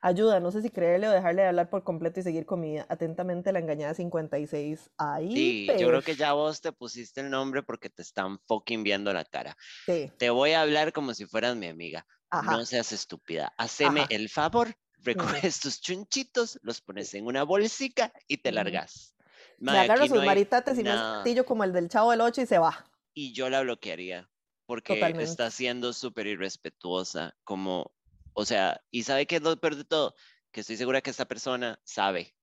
Ayuda, 0.00 0.38
no 0.40 0.52
sé 0.52 0.62
si 0.62 0.70
creerle 0.70 1.08
o 1.08 1.10
dejarle 1.10 1.42
de 1.42 1.48
hablar 1.48 1.70
por 1.70 1.82
completo 1.82 2.20
y 2.20 2.22
seguir 2.22 2.46
con 2.46 2.60
mi 2.60 2.72
vida. 2.72 2.86
Atentamente, 2.88 3.50
la 3.50 3.58
engañada 3.58 3.94
56. 3.94 4.90
Ahí, 4.96 5.32
Sí, 5.34 5.66
yo 5.78 5.88
creo 5.88 6.02
que 6.02 6.14
ya 6.14 6.34
vos 6.34 6.60
te 6.60 6.70
pusiste 6.70 7.20
el 7.20 7.30
nombre 7.30 7.62
porque 7.64 7.90
te 7.90 8.02
están 8.02 8.38
fucking 8.46 8.84
viendo 8.84 9.12
la 9.12 9.24
cara. 9.24 9.56
Sí, 9.86 10.12
Te 10.18 10.30
voy 10.30 10.52
a 10.52 10.62
hablar 10.62 10.92
como 10.92 11.14
si 11.14 11.26
fueras 11.26 11.56
mi 11.56 11.66
amiga. 11.66 12.06
ajá. 12.30 12.52
No 12.52 12.64
seas 12.64 12.92
estúpida. 12.92 13.52
Haceme 13.58 14.02
Ajá. 14.02 14.08
el 14.10 14.28
favor, 14.28 14.68
recoges 15.02 15.60
tus 15.60 15.80
chunchitos, 15.80 16.58
los 16.62 16.80
pones 16.80 17.12
en 17.14 17.26
una 17.26 17.42
bolsica 17.42 18.12
y 18.26 18.38
te 18.38 18.52
largas. 18.52 19.14
Me 19.58 19.72
Mae, 19.72 19.80
agarra 19.80 20.06
sus 20.06 20.16
no 20.16 20.24
maritates 20.24 20.78
y 20.78 20.82
nada. 20.82 21.16
castillo 21.16 21.44
como 21.44 21.64
el 21.64 21.72
del 21.72 21.88
Chavo 21.88 22.10
del 22.10 22.20
8 22.20 22.42
y 22.42 22.46
se 22.46 22.58
va. 22.58 22.84
Y 23.14 23.32
yo 23.32 23.50
la 23.50 23.62
bloquearía 23.62 24.28
porque 24.66 24.94
Totalmente. 24.94 25.24
está 25.24 25.50
siendo 25.50 25.92
súper 25.92 26.26
irrespetuosa. 26.26 27.34
Como, 27.42 27.92
o 28.34 28.44
sea, 28.44 28.80
y 28.90 29.02
sabe 29.02 29.26
que 29.26 29.36
es 29.36 29.42
lo 29.42 29.58
peor 29.58 29.76
de 29.76 29.84
todo, 29.84 30.14
que 30.52 30.60
estoy 30.60 30.76
segura 30.76 31.00
que 31.00 31.10
esta 31.10 31.24
persona 31.24 31.80
sabe, 31.84 32.36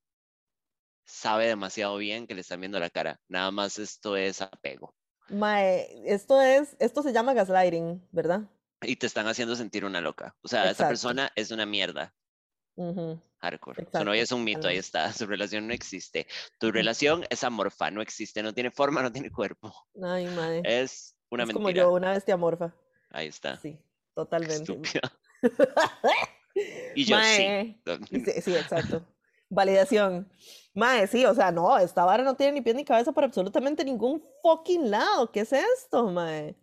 sabe 1.05 1.47
demasiado 1.47 1.95
bien 1.97 2.27
que 2.27 2.35
le 2.35 2.41
están 2.41 2.59
viendo 2.59 2.79
la 2.79 2.89
cara. 2.89 3.21
Nada 3.27 3.51
más 3.51 3.77
esto 3.79 4.17
es 4.17 4.41
apego. 4.41 4.95
Mae, 5.29 5.87
esto 6.05 6.41
es, 6.41 6.75
esto 6.79 7.01
se 7.01 7.13
llama 7.13 7.33
gaslighting, 7.33 8.07
¿verdad? 8.11 8.41
Y 8.81 8.97
te 8.97 9.07
están 9.07 9.27
haciendo 9.27 9.55
sentir 9.55 9.85
una 9.85 10.01
loca. 10.01 10.35
O 10.41 10.47
sea, 10.47 10.61
esta 10.61 10.71
Exacto. 10.71 10.89
persona 10.89 11.31
es 11.35 11.51
una 11.51 11.65
mierda. 11.65 12.13
Ujú, 12.75 13.19
Hardcore. 13.39 13.75
Su 13.75 13.81
Exacto, 13.81 14.05
novia 14.05 14.23
es 14.23 14.31
un 14.31 14.43
mito, 14.43 14.67
ahí 14.67 14.77
está. 14.77 15.11
Su 15.13 15.25
relación 15.25 15.67
no 15.67 15.73
existe. 15.73 16.27
Tu 16.59 16.71
relación 16.71 17.25
es 17.29 17.43
amorfa, 17.43 17.91
no 17.91 18.01
existe, 18.01 18.43
no 18.43 18.53
tiene 18.53 18.71
forma, 18.71 19.01
no 19.01 19.11
tiene 19.11 19.31
cuerpo. 19.31 19.73
Ay, 20.01 20.27
mae. 20.27 20.61
Es 20.63 21.15
una 21.29 21.43
Es 21.43 21.53
como 21.53 21.69
yo, 21.69 21.91
una 21.93 22.11
bestia 22.11 22.33
amorfa. 22.33 22.73
Ahí 23.11 23.27
está. 23.27 23.57
Sí, 23.57 23.79
totalmente. 24.13 24.71
Estúpida. 24.71 25.01
Y 26.95 27.03
yo 27.03 27.17
sí. 27.17 27.43
Mae, 27.45 27.81
Sí, 28.09 28.41
sí, 28.41 28.55
exacto. 28.55 29.05
Validación. 29.49 30.31
Mae, 30.73 31.05
sí, 31.07 31.25
o 31.25 31.33
sea, 31.33 31.51
no, 31.51 31.77
esta 31.77 32.05
vara 32.05 32.23
no 32.23 32.35
tiene 32.35 32.53
ni 32.53 32.61
pies 32.61 32.75
ni 32.75 32.85
cabeza 32.85 33.11
por 33.11 33.25
absolutamente 33.25 33.83
ningún 33.83 34.23
fucking 34.41 34.89
lado. 34.89 35.29
¿Qué 35.31 35.41
es 35.41 35.51
esto, 35.51 36.09
mae? 36.09 36.55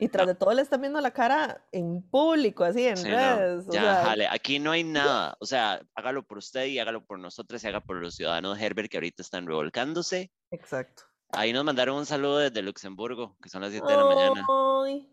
Y 0.00 0.08
tras 0.08 0.26
de 0.26 0.34
todo 0.34 0.52
le 0.54 0.62
están 0.62 0.80
viendo 0.80 1.00
la 1.00 1.10
cara 1.12 1.64
en 1.72 2.02
público, 2.02 2.64
así, 2.64 2.86
en 2.86 2.96
Sí, 2.96 3.08
no, 3.08 3.16
redes. 3.16 3.68
o 3.68 3.72
Ya, 3.72 3.80
sea, 3.82 4.04
jale. 4.04 4.26
Aquí 4.28 4.58
no 4.58 4.70
hay 4.72 4.82
nada. 4.82 5.36
O 5.40 5.46
sea, 5.46 5.80
hágalo 5.94 6.22
por 6.26 6.38
usted 6.38 6.64
y 6.66 6.78
hágalo 6.78 7.04
por 7.04 7.18
nosotros 7.18 7.62
y 7.62 7.66
haga 7.66 7.80
por 7.82 7.96
los 7.96 8.14
ciudadanos 8.14 8.58
de 8.58 8.64
Herbert 8.64 8.90
que 8.90 8.96
ahorita 8.96 9.22
están 9.22 9.46
revolcándose. 9.46 10.32
Exacto. 10.50 11.02
Ahí 11.32 11.52
nos 11.52 11.64
mandaron 11.64 11.96
un 11.98 12.06
saludo 12.06 12.38
desde 12.38 12.62
Luxemburgo, 12.62 13.36
que 13.42 13.48
son 13.50 13.60
las 13.62 13.70
7 13.70 13.86
de 13.86 13.96
la 13.96 14.04
mañana. 14.04 14.46
Ay, 14.84 15.08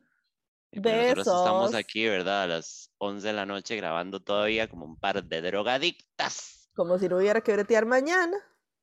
pues 0.81 1.15
nosotros 1.15 1.27
estamos 1.39 1.63
besos. 1.71 1.75
aquí, 1.79 2.07
¿verdad? 2.07 2.43
A 2.43 2.47
las 2.47 2.91
11 2.97 3.27
de 3.27 3.33
la 3.33 3.45
noche 3.45 3.75
grabando 3.75 4.21
todavía 4.21 4.67
como 4.69 4.85
un 4.85 4.97
par 4.97 5.23
de 5.23 5.41
drogadictas. 5.41 6.69
como 6.75 6.97
si 6.97 7.07
no 7.09 7.17
hubiera 7.17 7.41
que 7.41 7.53
bretear 7.53 7.85
mañana. 7.85 8.37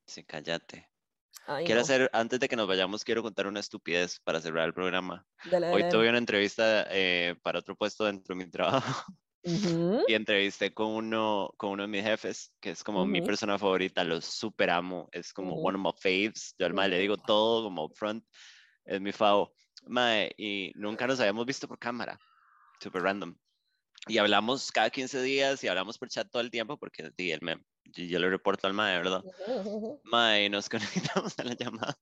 Sí, 0.06 0.22
cállate. 0.24 0.88
Ay, 1.46 1.66
Quiero 1.66 1.80
no. 1.80 1.82
hacer, 1.82 2.10
antes 2.12 2.40
de 2.40 2.48
que 2.48 2.56
nos 2.56 2.66
vayamos, 2.68 3.04
quiero 3.04 3.22
contar 3.22 3.46
una 3.46 3.60
estupidez 3.60 4.20
para 4.20 4.40
cerrar 4.40 4.66
el 4.66 4.74
programa. 4.74 5.26
Dale, 5.44 5.68
Hoy 5.68 5.84
dale, 5.84 5.84
tuve 5.84 6.08
una 6.08 6.18
entrevista 6.18 6.86
eh, 6.90 7.36
para 7.42 7.60
otro 7.60 7.76
puesto 7.76 8.04
dentro 8.04 8.34
de 8.36 8.44
mi 8.44 8.50
trabajo 8.50 9.12
Ujú, 9.44 10.02
y 10.06 10.14
entrevisté 10.14 10.74
con 10.74 10.88
uno, 10.88 11.50
con 11.56 11.70
uno 11.72 11.82
de 11.84 11.88
mis 11.88 12.02
jefes, 12.04 12.54
que 12.60 12.70
es 12.70 12.84
como 12.84 13.06
mi 13.06 13.20
Ujú. 13.20 13.22
persona 13.22 13.58
favorita, 13.58 14.04
lo 14.04 14.20
super 14.20 14.70
amo, 14.70 15.08
es 15.12 15.32
como 15.32 15.54
Ujú. 15.54 15.62
one 15.62 15.78
of 15.78 15.84
my 15.84 15.92
faves. 16.00 16.54
Yo 16.58 16.66
al 16.66 16.74
mae 16.74 16.88
le 16.88 16.98
digo 16.98 17.16
todo 17.18 17.64
como 17.64 17.84
upfront, 17.86 18.24
es 18.84 19.00
mi 19.00 19.12
favo. 19.12 19.54
Mae, 19.86 20.32
y 20.38 20.72
nunca 20.76 21.06
nos 21.06 21.20
habíamos 21.20 21.46
visto 21.46 21.68
por 21.68 21.78
cámara, 21.78 22.18
super 22.80 23.02
random. 23.02 23.36
Y 24.08 24.18
hablamos 24.18 24.72
cada 24.72 24.90
15 24.90 25.22
días 25.22 25.64
y 25.64 25.68
hablamos 25.68 25.98
por 25.98 26.08
chat 26.08 26.30
todo 26.30 26.42
el 26.42 26.50
tiempo 26.50 26.78
porque 26.78 27.02
él 27.16 27.40
me, 27.42 27.56
yo, 27.84 28.04
yo 28.04 28.18
le 28.18 28.30
reporto 28.30 28.66
al 28.66 28.74
mae, 28.74 28.96
¿verdad? 28.98 29.22
Mae, 30.04 30.48
nos 30.48 30.68
conectamos 30.70 31.38
a 31.38 31.44
la 31.44 31.54
llamada. 31.54 31.98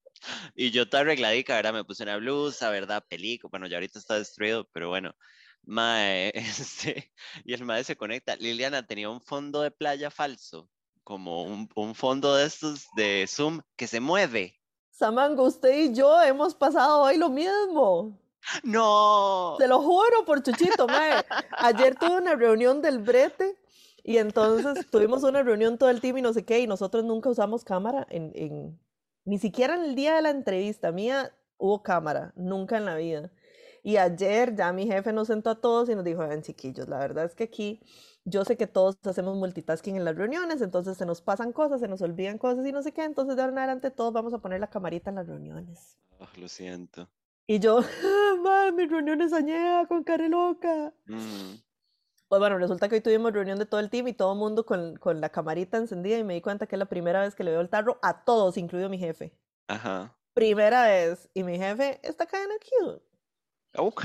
Y 0.55 0.71
yo 0.71 0.89
toda 0.89 1.03
arregladica, 1.03 1.57
¿verdad? 1.57 1.73
Me 1.73 1.85
puse 1.85 2.03
una 2.03 2.17
blusa, 2.17 2.71
¿verdad? 2.71 3.05
Pelico. 3.09 3.49
Bueno, 3.49 3.67
ya 3.67 3.77
ahorita 3.77 3.99
está 3.99 4.19
destruido, 4.19 4.69
pero 4.73 4.89
bueno. 4.89 5.15
Mae, 5.65 6.33
este, 6.35 7.13
y 7.45 7.55
el 7.55 7.65
mae 7.65 7.85
se 7.85 7.97
conecta. 7.97 8.37
Liliana 8.37 8.87
tenía 8.87 9.11
un 9.11 9.21
fondo 9.21 9.63
de 9.63 9.71
playa 9.71 10.11
falso, 10.11 10.69
como 11.05 11.45
un, 11.45 11.69
un 11.75 11.95
fondo 11.95 12.35
de 12.35 12.47
estos 12.47 12.87
de 12.97 13.27
Zoom 13.29 13.61
que 13.77 13.87
se 13.87 14.01
mueve. 14.01 14.59
Samango, 14.91 15.45
usted 15.45 15.75
y 15.75 15.95
yo 15.95 16.21
hemos 16.23 16.55
pasado 16.55 17.03
hoy 17.03 17.17
lo 17.17 17.29
mismo. 17.29 18.19
No. 18.63 19.57
Te 19.59 19.69
lo 19.69 19.81
juro 19.81 20.25
por 20.25 20.43
Chuchito, 20.43 20.87
mae. 20.87 21.25
Ayer 21.59 21.95
tuve 21.95 22.19
una 22.19 22.35
reunión 22.35 22.83
del 22.83 22.99
brete 22.99 23.57
y 24.05 24.19
entonces 24.19 24.91
tuvimos 24.91 25.23
una 25.23 25.43
reunión 25.43 25.79
todo 25.79 25.91
el 25.91 26.01
team 26.01 26.19
y 26.19 26.23
no 26.23 26.33
sé 26.33 26.45
qué, 26.45 26.61
y 26.61 26.67
nosotros 26.67 27.05
nunca 27.05 27.31
usamos 27.31 27.65
cámara 27.65 28.07
en, 28.11 28.33
en, 28.35 28.81
ni 29.25 29.39
siquiera 29.39 29.77
en 29.77 29.85
el 29.85 29.95
día 29.95 30.15
de 30.17 30.23
la 30.23 30.31
entrevista 30.31 30.93
mía 30.93 31.35
hubo 31.59 31.83
cámara, 31.83 32.33
nunca 32.35 32.77
en 32.77 32.85
la 32.85 32.97
vida. 32.97 33.31
Y 33.85 33.97
ayer 33.97 34.55
ya 34.55 34.73
mi 34.73 34.87
jefe 34.87 35.13
nos 35.13 35.29
sentó 35.29 35.51
a 35.51 35.61
todos 35.61 35.89
y 35.89 35.95
nos 35.95 36.05
dijo, 36.05 36.21
vean 36.21 36.43
chiquillos, 36.43 36.89
la 36.89 36.99
verdad 36.99 37.25
es 37.25 37.35
que 37.35 37.45
aquí 37.45 37.81
yo 38.25 38.45
sé 38.45 38.57
que 38.57 38.69
todos 38.69 38.97
hacemos 39.05 39.37
multitasking 39.37 39.97
en 39.97 40.05
las 40.05 40.17
reuniones, 40.17 40.61
entonces 40.63 40.97
se 40.97 41.07
nos 41.07 41.21
pasan 41.21 41.53
cosas, 41.53 41.81
se 41.81 41.89
nos 41.89 42.01
olvidan 42.03 42.39
cosas 42.39 42.65
y 42.67 42.73
no 42.73 42.83
sé 42.83 42.93
qué, 42.93 43.05
entonces 43.05 43.35
de 43.35 43.43
ahora 43.43 43.53
en 43.53 43.59
adelante 43.59 43.91
todos 43.91 44.13
vamos 44.13 44.35
a 44.35 44.39
poner 44.39 44.61
la 44.61 44.71
camarita 44.71 45.11
en 45.11 45.17
las 45.17 45.27
reuniones. 45.27 45.97
Oh, 46.19 46.29
lo 46.39 46.49
siento. 46.49 47.09
Y 47.47 47.59
yo, 47.59 47.81
madre, 48.43 48.73
mi 48.73 48.87
reunión 48.87 49.21
es 49.21 49.33
añeja 49.33 49.87
con 49.87 50.05
cara 50.05 50.29
loca. 50.29 50.93
Mm. 51.07 51.55
Pues 52.33 52.41
bueno, 52.41 52.57
resulta 52.57 52.89
que 52.89 52.95
hoy 52.95 53.01
tuvimos 53.03 53.31
reunión 53.35 53.59
de 53.59 53.67
todo 53.67 53.79
el 53.79 53.91
team 53.91 54.09
y 54.09 54.15
todo 54.15 54.33
el 54.33 54.39
mundo 54.39 54.65
con, 54.65 54.97
con 54.97 55.21
la 55.21 55.29
camarita 55.29 55.77
encendida 55.77 56.17
y 56.17 56.25
me 56.25 56.33
di 56.33 56.41
cuenta 56.41 56.67
que 56.67 56.77
es 56.77 56.79
la 56.79 56.87
primera 56.87 57.21
vez 57.21 57.35
que 57.35 57.45
le 57.45 57.51
veo 57.51 57.61
el 57.61 57.69
tarro 57.69 57.99
a 58.01 58.25
todos, 58.25 58.57
incluido 58.57 58.89
mi 58.89 58.97
jefe. 58.97 59.39
Ajá. 59.69 60.17
Primera 60.33 60.87
vez. 60.87 61.29
Y 61.35 61.43
mi 61.43 61.59
jefe 61.59 62.01
está 62.03 62.25
kind 62.25 62.51
of 62.51 62.57
cute. 62.63 63.03
Ok. 63.77 64.05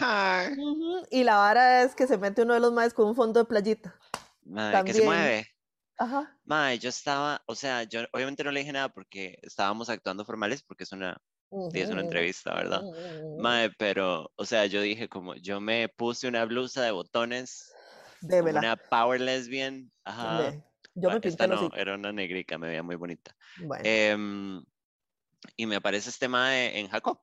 Ujú, 0.57 1.05
Y 1.09 1.23
la 1.23 1.37
vara 1.37 1.83
es 1.83 1.95
que 1.95 2.05
se 2.05 2.17
mete 2.17 2.41
uno 2.41 2.53
de 2.53 2.59
los 2.59 2.73
maes 2.73 2.93
con 2.93 3.07
un 3.07 3.15
fondo 3.15 3.39
de 3.39 3.45
playita. 3.45 3.97
Madre, 4.43 4.83
que 4.83 4.91
se 4.91 4.99
También. 4.99 5.05
mueve. 5.05 5.47
Ajá. 5.97 6.37
Madre, 6.43 6.79
yo 6.79 6.89
estaba, 6.89 7.41
o 7.45 7.55
sea, 7.55 7.83
yo 7.83 8.01
obviamente 8.11 8.43
no 8.43 8.51
le 8.51 8.59
dije 8.59 8.73
nada 8.73 8.89
porque 8.89 9.39
estábamos 9.41 9.89
actuando 9.89 10.25
formales 10.25 10.61
porque 10.63 10.83
es 10.83 10.91
una, 10.91 11.15
sí, 11.71 11.79
es 11.79 11.89
una 11.89 12.01
entrevista, 12.01 12.53
¿verdad? 12.53 12.81
ujú. 12.83 13.41
Mae, 13.41 13.69
pero, 13.77 14.33
o 14.35 14.43
sea, 14.43 14.65
yo 14.65 14.81
dije 14.81 15.07
como, 15.07 15.35
yo 15.35 15.61
me 15.61 15.87
puse 15.87 16.27
una 16.27 16.43
blusa 16.43 16.81
de 16.81 16.91
botones, 16.91 17.71
como 18.21 18.29
Démela. 18.33 18.59
una 18.59 18.75
power 18.77 19.21
lesbian, 19.21 19.91
ajá. 20.03 20.53
Yo 20.95 21.09
Ah, 21.09 21.13
me 21.13 21.21
pinté 21.21 21.29
esta 21.29 21.47
los 21.47 21.61
no, 21.61 21.75
era 21.75 21.95
una 21.95 22.11
negrica, 22.11 22.57
me 22.57 22.67
veía 22.67 22.83
muy 22.83 22.95
bonita. 22.95 23.35
Bueno, 23.59 23.83
Em, 23.85 24.63
y 25.55 25.65
me 25.65 25.75
aparece 25.75 26.09
este 26.09 26.27
mae 26.27 26.79
en 26.79 26.87
Jacob. 26.89 27.19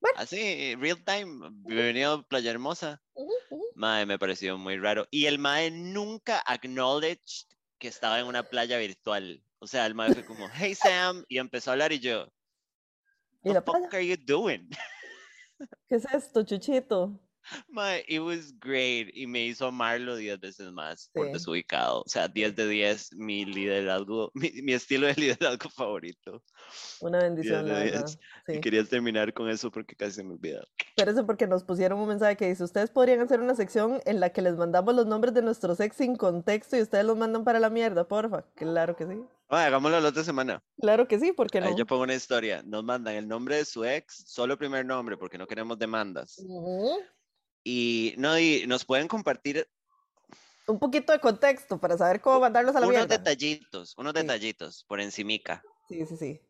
Bueno. 0.00 0.18
Así, 0.18 0.74
real 0.76 1.04
time, 1.04 1.50
bienvenido 1.52 2.14
a 2.14 2.22
Playa 2.22 2.50
Hermosa. 2.50 3.02
ujú, 3.14 3.30
ujú. 3.50 3.64
Mae, 3.74 4.06
me 4.06 4.18
pareció 4.18 4.56
muy 4.58 4.78
raro. 4.78 5.06
Y 5.10 5.26
el 5.26 5.38
mae 5.38 5.70
nunca 5.70 6.42
acknowledged 6.46 7.46
que 7.78 7.88
estaba 7.88 8.18
en 8.20 8.26
una 8.26 8.42
playa 8.42 8.78
virtual. 8.78 9.42
O 9.58 9.66
sea, 9.66 9.86
el 9.86 9.94
mae 9.94 10.12
fue 10.14 10.24
como, 10.24 10.48
hey 10.54 10.74
Sam, 10.74 11.24
y 11.28 11.38
empezó 11.38 11.70
a 11.70 11.72
hablar 11.74 11.92
y 11.92 12.00
yo, 12.00 12.26
¿Y 13.42 13.48
what 13.48 13.54
la 13.54 13.60
the 13.60 13.72
fuck 13.72 13.76
playa? 13.76 13.88
are 13.94 14.06
you 14.06 14.16
doing? 14.16 14.68
¿Qué 15.88 15.96
es 15.96 16.04
esto, 16.12 16.42
Chuchito? 16.44 17.20
Mae, 17.68 18.04
it 18.08 18.20
was 18.20 18.52
great. 18.60 19.08
Y 19.14 19.26
me 19.26 19.44
hizo 19.46 19.66
amarlo 19.66 20.16
10 20.16 20.38
veces 20.40 20.70
más 20.72 21.08
por 21.12 21.26
Sí. 21.26 21.32
desubicado. 21.32 22.02
O 22.02 22.08
sea, 22.08 22.28
10 22.28 22.54
de 22.56 22.68
10, 22.68 23.12
mi 23.14 23.44
liderazgo, 23.44 24.30
mi, 24.34 24.50
mi 24.62 24.72
estilo 24.72 25.06
de 25.06 25.14
liderazgo 25.14 25.68
favorito. 25.70 26.42
Una 27.00 27.18
bendición, 27.18 27.64
de 27.66 27.72
la 27.72 27.78
verdad. 27.80 28.00
diez. 28.06 28.18
Sí. 28.46 28.52
Y 28.54 28.60
quería 28.60 28.84
terminar 28.84 29.32
con 29.32 29.48
eso 29.48 29.70
porque 29.70 29.96
casi 29.96 30.22
me 30.22 30.34
olvida. 30.34 30.62
Espérense 30.96 31.24
porque 31.24 31.46
nos 31.46 31.64
pusieron 31.64 31.98
un 32.00 32.08
mensaje 32.08 32.36
que 32.36 32.48
dice, 32.48 32.62
ustedes 32.64 32.90
podrían 32.90 33.20
hacer 33.20 33.40
una 33.40 33.54
sección 33.54 34.00
en 34.04 34.20
la 34.20 34.30
que 34.30 34.42
les 34.42 34.56
mandamos 34.56 34.94
los 34.94 35.06
nombres 35.06 35.34
de 35.34 35.42
nuestros 35.42 35.80
ex 35.80 35.96
sin 35.96 36.16
contexto 36.16 36.76
y 36.76 36.82
ustedes 36.82 37.04
los 37.04 37.16
mandan 37.16 37.44
para 37.44 37.58
la 37.60 37.70
mierda, 37.70 38.06
porfa. 38.06 38.44
Claro 38.54 38.96
que 38.96 39.06
sí. 39.06 39.14
Mae, 39.48 39.66
hagámoslo 39.66 39.98
la 40.00 40.08
otra 40.10 40.22
semana. 40.22 40.62
Claro 40.80 41.08
que 41.08 41.18
sí, 41.18 41.32
¿por 41.32 41.50
qué 41.50 41.60
no? 41.60 41.66
Ahí 41.66 41.74
yo 41.76 41.84
pongo 41.84 42.04
una 42.04 42.14
historia. 42.14 42.62
Nos 42.64 42.84
mandan 42.84 43.14
el 43.16 43.26
nombre 43.26 43.56
de 43.56 43.64
su 43.64 43.84
ex, 43.84 44.22
solo 44.28 44.56
primer 44.56 44.86
nombre, 44.86 45.16
porque 45.16 45.38
no 45.38 45.46
queremos 45.48 45.76
demandas. 45.78 46.38
Ujú. 46.38 47.00
Y 47.64 48.14
no, 48.16 48.38
y 48.38 48.66
nos 48.66 48.84
pueden 48.84 49.06
compartir 49.08 49.68
Un 50.66 50.78
poquito 50.78 51.12
de 51.12 51.18
contexto 51.20 51.78
para 51.80 51.98
saber 51.98 52.20
cómo 52.20 52.40
mandarlos 52.40 52.74
a 52.76 52.80
la 52.80 52.86
unos 52.86 52.98
mierda. 53.00 53.18
detallitos, 53.18 53.94
unos 53.98 54.12
Sí. 54.14 54.20
detallitos 54.20 54.84
por 54.88 55.00
encimica. 55.00 55.62
Sí, 55.88 56.06
sí, 56.06 56.16
sí. 56.16 56.40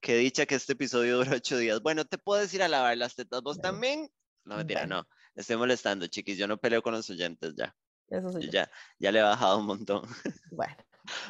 Que 0.00 0.16
dicha 0.16 0.46
que 0.46 0.54
este 0.54 0.74
episodio 0.74 1.16
dura 1.24 1.36
ocho 1.36 1.56
días. 1.58 1.80
Bueno, 1.82 2.04
te 2.04 2.16
puedes 2.18 2.52
ir 2.54 2.62
a 2.62 2.68
lavar 2.68 2.96
las 2.96 3.14
tetas 3.16 3.42
vos 3.42 3.58
también. 3.60 4.10
No, 4.44 4.56
mentira, 4.56 4.86
no. 4.86 5.06
Estoy 5.34 5.56
molestando, 5.56 6.06
chiquis. 6.06 6.38
Yo 6.38 6.46
no 6.46 6.58
peleo 6.58 6.82
con 6.82 6.92
los 6.94 7.08
oyentes 7.10 7.54
ya. 7.56 7.74
Eso 8.08 8.38
yo. 8.38 8.50
ya, 8.50 8.70
ya 8.98 9.10
le 9.10 9.18
he 9.18 9.22
bajado 9.22 9.58
un 9.58 9.66
montón. 9.66 10.02
Bueno, 10.52 10.76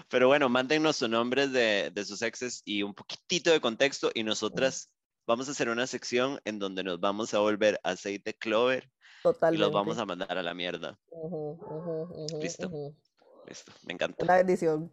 Pero 0.09 0.27
bueno, 0.29 0.49
mándennos 0.49 0.97
sus 0.97 1.09
nombres 1.09 1.51
de, 1.53 1.91
de 1.95 2.05
sus 2.05 2.21
exes 2.23 2.63
y 2.65 2.83
un 2.83 2.95
poquitito 2.95 3.51
de 3.51 3.61
contexto 3.61 4.11
y 4.15 4.23
nosotras 4.23 4.91
vamos 5.27 5.49
a 5.49 5.53
hacer 5.53 5.69
una 5.69 5.87
sección 5.87 6.41
en 6.45 6.59
donde 6.59 6.85
nos 6.85 7.01
vamos 7.01 7.33
a 7.35 7.39
volver 7.39 7.81
aceite 7.85 8.35
clover 8.35 8.91
y 9.25 9.33
totalmente. 9.33 9.65
los 9.65 9.73
vamos 9.73 9.99
a 9.99 10.05
mandar 10.05 10.37
a 10.37 10.43
la 10.43 10.53
mierda. 10.55 10.99
Ujú, 11.11 11.53
ujú, 11.61 12.25
ujú, 12.25 12.41
Listo. 12.43 12.67
ujú. 12.69 12.95
Listo, 13.47 13.73
me 13.87 13.95
encanta. 13.95 14.23
Una 14.25 14.37
bendición. 14.37 14.93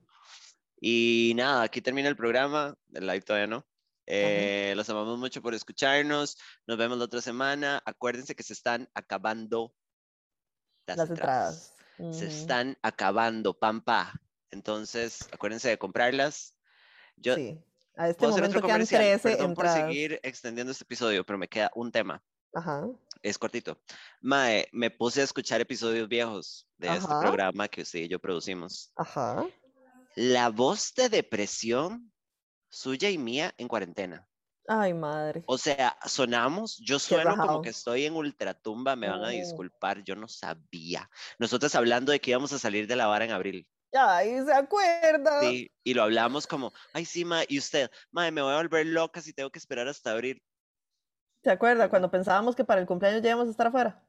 Y 0.80 1.34
nada, 1.36 1.64
aquí 1.64 1.82
termina 1.82 2.08
el 2.10 2.16
programa. 2.16 2.76
El 2.94 3.06
live 3.08 3.22
todavía 3.22 3.48
no. 3.48 3.66
Eh, 4.08 4.74
los 4.76 4.90
amamos 4.90 5.20
mucho 5.20 5.41
por 5.41 5.53
escucharnos. 5.53 6.38
Nos 6.66 6.78
vemos 6.78 6.98
la 6.98 7.06
otra 7.06 7.22
semana. 7.22 7.82
Acuérdense 7.86 8.36
que 8.36 8.44
se 8.44 8.53
están 8.53 8.90
acabando 8.94 9.74
las, 10.88 10.98
Las 10.98 11.10
entradas. 11.10 11.76
entradas. 11.98 12.18
Se 12.18 12.28
están 12.28 12.78
acabando, 12.82 13.53
pampa. 13.58 14.14
Entonces, 14.49 15.28
acuérdense 15.32 15.70
de 15.70 15.78
comprarlas. 15.78 16.56
Yo 17.18 17.36
Sí. 17.36 17.60
A 17.95 18.10
este 18.10 18.26
momento 18.26 18.53
quedan 18.62 18.72
comercial. 18.72 19.02
13 19.02 19.30
Perdón 19.36 19.53
por 19.53 19.66
entradas. 19.66 19.88
seguir 19.88 20.20
extendiendo 20.24 20.72
este 20.72 20.84
episodio, 20.86 21.26
pero 21.26 21.38
me 21.38 21.48
queda 21.48 21.70
un 21.76 21.91
tema. 21.91 22.24
Ajá. 22.53 22.88
Es 23.22 23.38
cortito. 23.38 23.80
Mae, 24.22 24.68
me 24.72 24.89
puse 24.89 25.22
a 25.22 25.23
escuchar 25.23 25.61
episodios 25.61 26.07
viejos 26.07 26.68
de 26.77 26.88
este 26.88 27.06
Ajá. 27.06 27.19
programa 27.19 27.68
que 27.68 27.84
usted 27.84 27.99
y 27.99 28.07
yo 28.07 28.19
producimos. 28.19 28.91
Ajá. 28.95 29.45
La 30.15 30.49
voz 30.49 30.93
de 30.95 31.10
depresión 31.10 32.11
suya 32.69 33.10
y 33.10 33.18
mía 33.18 33.53
en 33.57 33.68
cuarentena. 33.68 34.27
Ay, 34.68 34.93
madre. 34.93 35.43
O 35.48 35.57
sea, 35.57 35.98
sonamos, 36.06 36.77
yo 36.77 36.98
sueno 36.98 37.35
como 37.35 37.61
que 37.61 37.69
estoy 37.69 38.06
en 38.06 38.15
ultratumba, 38.15 38.95
me 38.95 39.10
van 39.10 39.23
a 39.23 39.30
disculpar, 39.30 40.03
yo 40.03 40.15
no 40.15 40.27
sabía. 40.27 41.10
Nosotros 41.39 41.73
hablando 41.76 42.11
de 42.11 42.19
que 42.19 42.31
íbamos 42.31 42.53
a 42.53 42.60
salir 42.60 42.88
de 42.88 42.95
la 42.95 43.07
vara 43.07 43.26
en 43.26 43.31
abril. 43.31 43.68
Ay, 43.93 44.41
¿se 44.45 44.53
acuerda? 44.53 45.41
Sí, 45.41 45.69
y 45.84 45.93
lo 45.93 46.03
hablamos 46.03 46.48
como, 46.48 46.72
ay, 46.93 47.03
sí, 47.03 47.26
ma, 47.26 47.41
y 47.48 47.57
usted, 47.57 47.91
ma, 48.11 48.31
me 48.31 48.41
voy 48.41 48.53
a 48.53 48.57
volver 48.57 48.85
loca 48.85 49.22
si 49.22 49.34
tengo 49.34 49.49
que 49.49 49.60
esperar 49.60 49.88
hasta 49.88 50.11
abril. 50.11 50.41
¿Se 51.44 51.50
acuerda 51.50 51.90
cuando 51.90 52.12
pensábamos 52.12 52.56
que 52.56 52.64
para 52.64 52.82
el 52.82 52.88
cumpleaños 52.88 53.22
ya 53.22 53.30
íbamos 53.30 53.48
a 53.48 53.52
estar 53.52 53.68
afuera? 53.68 54.04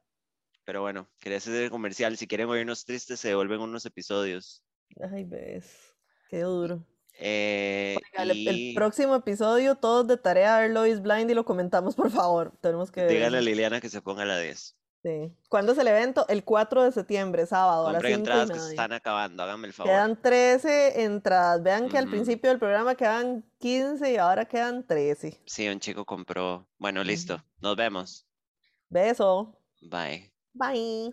Pero 0.65 0.81
bueno, 0.81 1.09
quería 1.19 1.39
hacer 1.39 1.63
el 1.63 1.69
comercial. 1.69 2.15
Si 2.17 2.27
quieren 2.27 2.47
oírnos 2.47 2.85
tristes, 2.85 3.19
se 3.19 3.29
devuelven 3.29 3.59
unos 3.59 3.85
episodios. 3.85 4.63
Ay, 5.11 5.23
ves. 5.25 5.95
Qué 6.29 6.41
duro. 6.41 6.85
Eh, 7.19 7.95
Oiga, 7.97 8.23
el, 8.23 8.31
el 8.31 8.55
y 8.55 8.75
próximo 8.75 9.15
episodio, 9.15 9.75
todos 9.75 10.07
de 10.07 10.17
tarea 10.17 10.57
ver 10.57 10.71
Lois 10.71 11.01
Blind 11.01 11.29
y 11.29 11.33
lo 11.33 11.45
comentamos, 11.45 11.95
por 11.95 12.11
favor. 12.11 12.53
Tenemos 12.61 12.91
que 12.91 13.01
ver. 13.01 13.11
díganle 13.11 13.39
a. 13.39 13.41
Liliana 13.41 13.81
que 13.81 13.89
se 13.89 14.01
ponga 14.01 14.23
a 14.23 14.25
la 14.25 14.39
10. 14.39 14.75
Sí. 15.03 15.35
¿Cuándo 15.49 15.73
es 15.73 15.77
el 15.77 15.87
evento? 15.87 16.25
El 16.29 16.45
4 16.45 16.83
de 16.83 16.91
septiembre, 16.93 17.45
sábado, 17.45 17.87
a 17.87 17.91
las 17.91 18.01
Compren 18.01 18.15
5 18.15 18.17
y 18.17 18.21
entradas 18.21 18.51
que 18.51 18.59
se 18.59 18.69
están 18.69 18.93
acabando, 18.93 19.43
háganme 19.43 19.67
el 19.67 19.73
favor. 19.73 19.91
Quedan 19.91 20.21
13 20.21 21.03
entradas. 21.03 21.61
Vean 21.61 21.89
que 21.89 21.97
al 21.97 22.07
principio 22.07 22.49
del 22.49 22.57
programa 22.57 22.95
quedan 22.95 23.43
15 23.59 24.13
y 24.13 24.15
ahora 24.15 24.45
quedan 24.45 24.87
13. 24.87 25.41
Sí, 25.45 25.67
un 25.67 25.81
chico 25.81 26.05
compró. 26.05 26.65
Bueno, 26.77 27.03
listo. 27.03 27.43
Nos 27.59 27.75
vemos. 27.75 28.25
Beso. 28.89 29.59
Bye. 29.81 30.31
Bye. 30.53 31.11